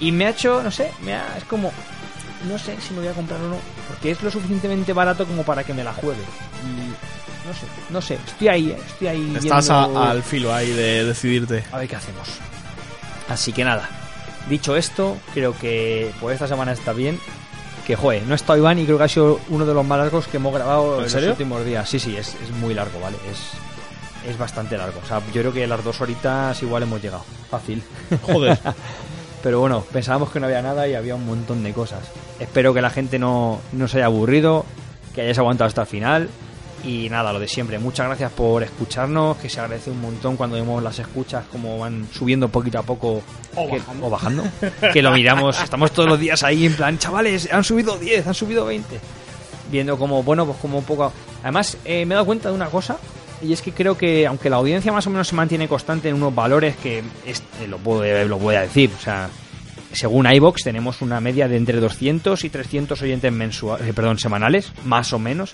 Y 0.00 0.12
me 0.12 0.26
ha 0.26 0.30
hecho, 0.30 0.62
no 0.62 0.70
sé, 0.70 0.90
me 1.02 1.14
ha, 1.14 1.36
es 1.36 1.44
como. 1.44 1.70
No 2.48 2.58
sé 2.58 2.76
si 2.80 2.92
me 2.94 3.00
voy 3.00 3.08
a 3.08 3.12
comprar 3.12 3.40
o 3.40 3.48
no. 3.48 3.56
Porque 3.88 4.12
es 4.12 4.22
lo 4.22 4.30
suficientemente 4.30 4.92
barato 4.92 5.26
como 5.26 5.42
para 5.42 5.62
que 5.64 5.74
me 5.74 5.84
la 5.84 5.92
juegue. 5.92 6.22
Y. 6.64 6.90
No 7.46 7.54
sé, 7.54 7.66
no 7.90 8.00
sé. 8.02 8.14
Estoy 8.26 8.48
ahí, 8.48 8.70
eh, 8.70 8.78
estoy 8.86 9.08
ahí. 9.08 9.32
Estás 9.36 9.68
viendo- 9.68 9.98
a- 10.00 10.10
al 10.10 10.22
filo 10.22 10.54
ahí 10.54 10.70
de 10.70 11.04
decidirte. 11.04 11.64
a 11.72 11.78
ver 11.78 11.88
qué 11.88 11.96
hacemos. 11.96 12.28
Así 13.28 13.52
que 13.52 13.64
nada. 13.64 13.88
Dicho 14.48 14.76
esto, 14.76 15.16
creo 15.34 15.56
que 15.56 16.12
por 16.20 16.32
esta 16.32 16.46
semana 16.48 16.72
está 16.72 16.92
bien. 16.92 17.18
Que 17.86 17.96
joder, 17.96 18.22
no 18.26 18.34
está 18.34 18.56
Iván 18.56 18.78
y 18.78 18.84
creo 18.84 18.98
que 18.98 19.04
ha 19.04 19.08
sido 19.08 19.40
uno 19.48 19.66
de 19.66 19.74
los 19.74 19.84
más 19.84 19.98
largos 19.98 20.26
que 20.28 20.36
hemos 20.36 20.52
grabado 20.54 20.98
¿En 20.98 21.02
los 21.04 21.14
últimos 21.14 21.64
días. 21.64 21.88
Sí, 21.88 21.98
sí, 21.98 22.16
es, 22.16 22.28
es 22.42 22.50
muy 22.60 22.72
largo, 22.74 23.00
¿vale? 23.00 23.16
Es, 23.30 24.30
es 24.30 24.38
bastante 24.38 24.76
largo. 24.78 25.00
O 25.02 25.06
sea, 25.08 25.20
yo 25.32 25.40
creo 25.40 25.52
que 25.52 25.66
las 25.66 25.82
dos 25.82 26.00
horitas 26.00 26.62
igual 26.62 26.82
hemos 26.84 27.02
llegado. 27.02 27.24
Fácil. 27.50 27.82
Joder. 28.22 28.58
Pero 29.42 29.60
bueno, 29.60 29.84
pensábamos 29.92 30.30
que 30.30 30.38
no 30.40 30.46
había 30.46 30.60
nada 30.62 30.86
y 30.86 30.94
había 30.94 31.14
un 31.14 31.24
montón 31.26 31.62
de 31.62 31.72
cosas. 31.72 32.00
Espero 32.38 32.74
que 32.74 32.82
la 32.82 32.90
gente 32.90 33.18
no, 33.18 33.60
no 33.72 33.88
se 33.88 33.98
haya 33.98 34.06
aburrido, 34.06 34.64
que 35.14 35.22
hayáis 35.22 35.38
aguantado 35.38 35.68
hasta 35.68 35.82
el 35.82 35.86
final. 35.86 36.28
Y 36.84 37.08
nada, 37.10 37.32
lo 37.32 37.38
de 37.38 37.46
siempre. 37.48 37.78
Muchas 37.78 38.06
gracias 38.06 38.32
por 38.32 38.62
escucharnos, 38.62 39.36
que 39.36 39.50
se 39.50 39.60
agradece 39.60 39.90
un 39.90 40.00
montón 40.00 40.36
cuando 40.36 40.56
vemos 40.56 40.82
las 40.82 40.98
escuchas, 40.98 41.44
como 41.52 41.78
van 41.78 42.06
subiendo 42.12 42.48
poquito 42.48 42.78
a 42.78 42.82
poco 42.82 43.22
O 43.54 43.66
que- 43.70 43.78
bajando. 43.78 44.06
o 44.06 44.10
bajando. 44.10 44.44
que 44.92 45.02
lo 45.02 45.12
miramos, 45.12 45.62
estamos 45.62 45.90
todos 45.92 46.08
los 46.08 46.18
días 46.18 46.42
ahí 46.42 46.64
en 46.66 46.74
plan, 46.74 46.96
chavales, 46.98 47.52
han 47.52 47.64
subido 47.64 47.98
10, 47.98 48.26
han 48.26 48.34
subido 48.34 48.64
20. 48.64 48.98
Viendo 49.70 49.98
como, 49.98 50.22
bueno, 50.22 50.46
pues 50.46 50.56
como 50.58 50.78
un 50.78 50.84
poco... 50.84 51.12
Además, 51.42 51.76
eh, 51.84 52.04
me 52.06 52.14
he 52.14 52.16
dado 52.16 52.24
cuenta 52.26 52.48
de 52.48 52.54
una 52.54 52.66
cosa, 52.70 52.96
y 53.42 53.52
es 53.52 53.62
que 53.62 53.72
creo 53.72 53.96
que 53.96 54.26
aunque 54.26 54.50
la 54.50 54.56
audiencia 54.56 54.92
más 54.92 55.06
o 55.06 55.10
menos 55.10 55.28
se 55.28 55.34
mantiene 55.34 55.68
constante 55.68 56.08
en 56.08 56.14
unos 56.16 56.34
valores 56.34 56.76
que 56.76 57.02
es- 57.26 57.42
eh, 57.62 57.66
lo, 57.68 57.78
puedo, 57.78 58.02
lo 58.26 58.38
voy 58.38 58.54
a 58.56 58.62
decir, 58.62 58.90
o 58.96 59.00
sea, 59.02 59.28
según 59.92 60.30
iBox 60.32 60.62
tenemos 60.62 61.02
una 61.02 61.20
media 61.20 61.48
de 61.48 61.56
entre 61.56 61.80
200 61.80 62.44
y 62.44 62.50
300 62.50 63.00
oyentes 63.02 63.32
mensuales, 63.32 63.88
eh, 63.88 63.92
perdón, 63.92 64.18
semanales, 64.18 64.72
más 64.84 65.12
o 65.12 65.18
menos. 65.18 65.52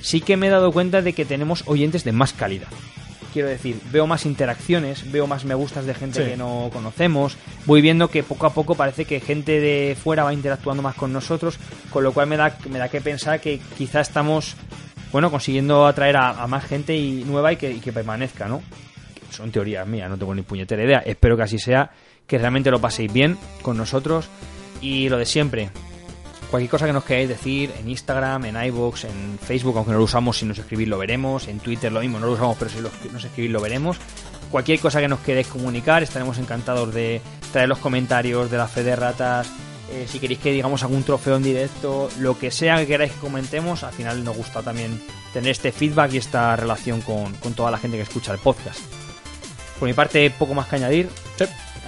Sí 0.00 0.20
que 0.20 0.36
me 0.36 0.46
he 0.46 0.50
dado 0.50 0.72
cuenta 0.72 1.02
de 1.02 1.12
que 1.12 1.24
tenemos 1.24 1.62
oyentes 1.66 2.04
de 2.04 2.12
más 2.12 2.32
calidad. 2.32 2.68
Quiero 3.32 3.48
decir, 3.48 3.80
veo 3.90 4.06
más 4.06 4.26
interacciones, 4.26 5.10
veo 5.10 5.26
más 5.26 5.44
me 5.44 5.54
gustas 5.54 5.86
de 5.86 5.94
gente 5.94 6.22
Sí. 6.24 6.30
que 6.30 6.36
no 6.36 6.70
conocemos, 6.72 7.36
voy 7.66 7.80
viendo 7.80 8.08
que 8.08 8.22
poco 8.22 8.46
a 8.46 8.54
poco 8.54 8.76
parece 8.76 9.06
que 9.06 9.18
gente 9.18 9.58
de 9.60 9.96
fuera 10.00 10.22
va 10.22 10.32
interactuando 10.32 10.82
más 10.84 10.94
con 10.94 11.12
nosotros, 11.12 11.56
con 11.90 12.04
lo 12.04 12.12
cual 12.12 12.28
me 12.28 12.36
da, 12.36 12.56
me 12.70 12.78
da 12.78 12.88
que 12.88 13.00
pensar 13.00 13.40
que 13.40 13.60
quizá 13.76 14.00
estamos, 14.02 14.54
bueno, 15.14 15.30
consiguiendo 15.30 15.86
atraer 15.86 16.16
a, 16.16 16.44
más 16.48 16.64
gente 16.64 16.96
y 16.96 17.22
nueva 17.22 17.52
y 17.52 17.56
que, 17.56 17.92
permanezca, 17.92 18.48
¿no? 18.48 18.62
son 19.30 19.52
teorías 19.52 19.86
mías, 19.86 20.10
no 20.10 20.18
tengo 20.18 20.34
ni 20.34 20.42
puñetera 20.42 20.82
idea. 20.82 21.04
Espero 21.06 21.36
que 21.36 21.44
así 21.44 21.56
sea, 21.56 21.92
que 22.26 22.36
realmente 22.36 22.68
lo 22.72 22.80
paséis 22.80 23.12
bien 23.12 23.38
con 23.62 23.76
nosotros 23.76 24.28
y 24.80 25.08
lo 25.08 25.16
de 25.16 25.24
siempre. 25.24 25.70
Cualquier 26.50 26.68
cosa 26.68 26.86
que 26.86 26.92
nos 26.92 27.04
queráis 27.04 27.28
decir 27.28 27.70
en 27.78 27.88
Instagram, 27.88 28.46
en 28.46 28.60
iVoox, 28.60 29.04
en 29.04 29.38
Facebook, 29.40 29.76
aunque 29.76 29.92
no 29.92 29.98
lo 29.98 30.04
usamos, 30.04 30.36
si 30.36 30.46
nos 30.46 30.58
escribís 30.58 30.88
lo 30.88 30.98
veremos. 30.98 31.46
En 31.46 31.60
Twitter 31.60 31.92
lo 31.92 32.00
mismo, 32.00 32.18
no 32.18 32.26
lo 32.26 32.32
usamos, 32.32 32.56
pero 32.58 32.72
si 32.72 32.80
nos 33.12 33.24
escribís 33.24 33.52
lo 33.52 33.60
veremos. 33.60 33.98
Cualquier 34.50 34.80
cosa 34.80 35.00
que 35.00 35.06
nos 35.06 35.20
queréis 35.20 35.46
comunicar, 35.46 36.02
estaremos 36.02 36.38
encantados 36.38 36.92
de 36.92 37.20
traer 37.52 37.68
los 37.68 37.78
comentarios 37.78 38.50
de 38.50 38.56
la 38.56 38.66
fe 38.66 38.82
de 38.82 38.96
ratas. 38.96 39.48
Eh, 39.94 40.06
si 40.08 40.18
queréis 40.18 40.40
que 40.40 40.50
digamos 40.50 40.82
algún 40.82 41.04
trofeo 41.04 41.36
en 41.36 41.44
directo, 41.44 42.10
lo 42.18 42.36
que 42.36 42.50
sea 42.50 42.78
que 42.78 42.86
queráis 42.86 43.12
que 43.12 43.18
comentemos, 43.18 43.84
al 43.84 43.92
final 43.92 44.24
nos 44.24 44.36
gusta 44.36 44.60
también 44.62 45.00
tener 45.32 45.50
este 45.50 45.70
feedback 45.70 46.12
y 46.14 46.16
esta 46.18 46.56
relación 46.56 47.00
con, 47.00 47.32
con 47.34 47.54
toda 47.54 47.70
la 47.70 47.78
gente 47.78 47.96
que 47.96 48.02
escucha 48.02 48.32
el 48.32 48.38
podcast. 48.38 48.80
Por 49.78 49.88
mi 49.88 49.94
parte, 49.94 50.30
poco 50.30 50.54
más 50.54 50.66
que 50.66 50.76
añadir. 50.76 51.08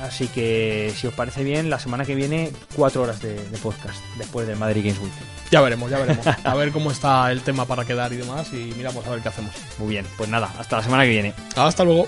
Así 0.02 0.28
que, 0.28 0.92
si 0.94 1.06
os 1.06 1.14
parece 1.14 1.42
bien, 1.42 1.70
la 1.70 1.78
semana 1.78 2.04
que 2.04 2.14
viene, 2.14 2.52
cuatro 2.74 3.02
horas 3.02 3.20
de, 3.22 3.34
de 3.34 3.58
podcast 3.58 3.98
después 4.18 4.46
del 4.46 4.56
Madrid 4.56 4.84
Games 4.84 5.00
Week. 5.00 5.12
Ya 5.50 5.60
veremos, 5.62 5.90
ya 5.90 5.98
veremos. 5.98 6.26
A 6.44 6.54
ver 6.54 6.70
cómo 6.70 6.90
está 6.90 7.32
el 7.32 7.40
tema 7.40 7.64
para 7.64 7.84
quedar 7.84 8.12
y 8.12 8.16
demás 8.16 8.52
y 8.52 8.74
miramos 8.76 9.06
a 9.06 9.10
ver 9.10 9.20
qué 9.20 9.28
hacemos. 9.28 9.52
Muy 9.78 9.88
bien, 9.88 10.06
pues 10.18 10.28
nada, 10.28 10.52
hasta 10.58 10.76
la 10.76 10.82
semana 10.82 11.04
que 11.04 11.10
viene. 11.10 11.34
Hasta 11.56 11.82
luego. 11.84 12.06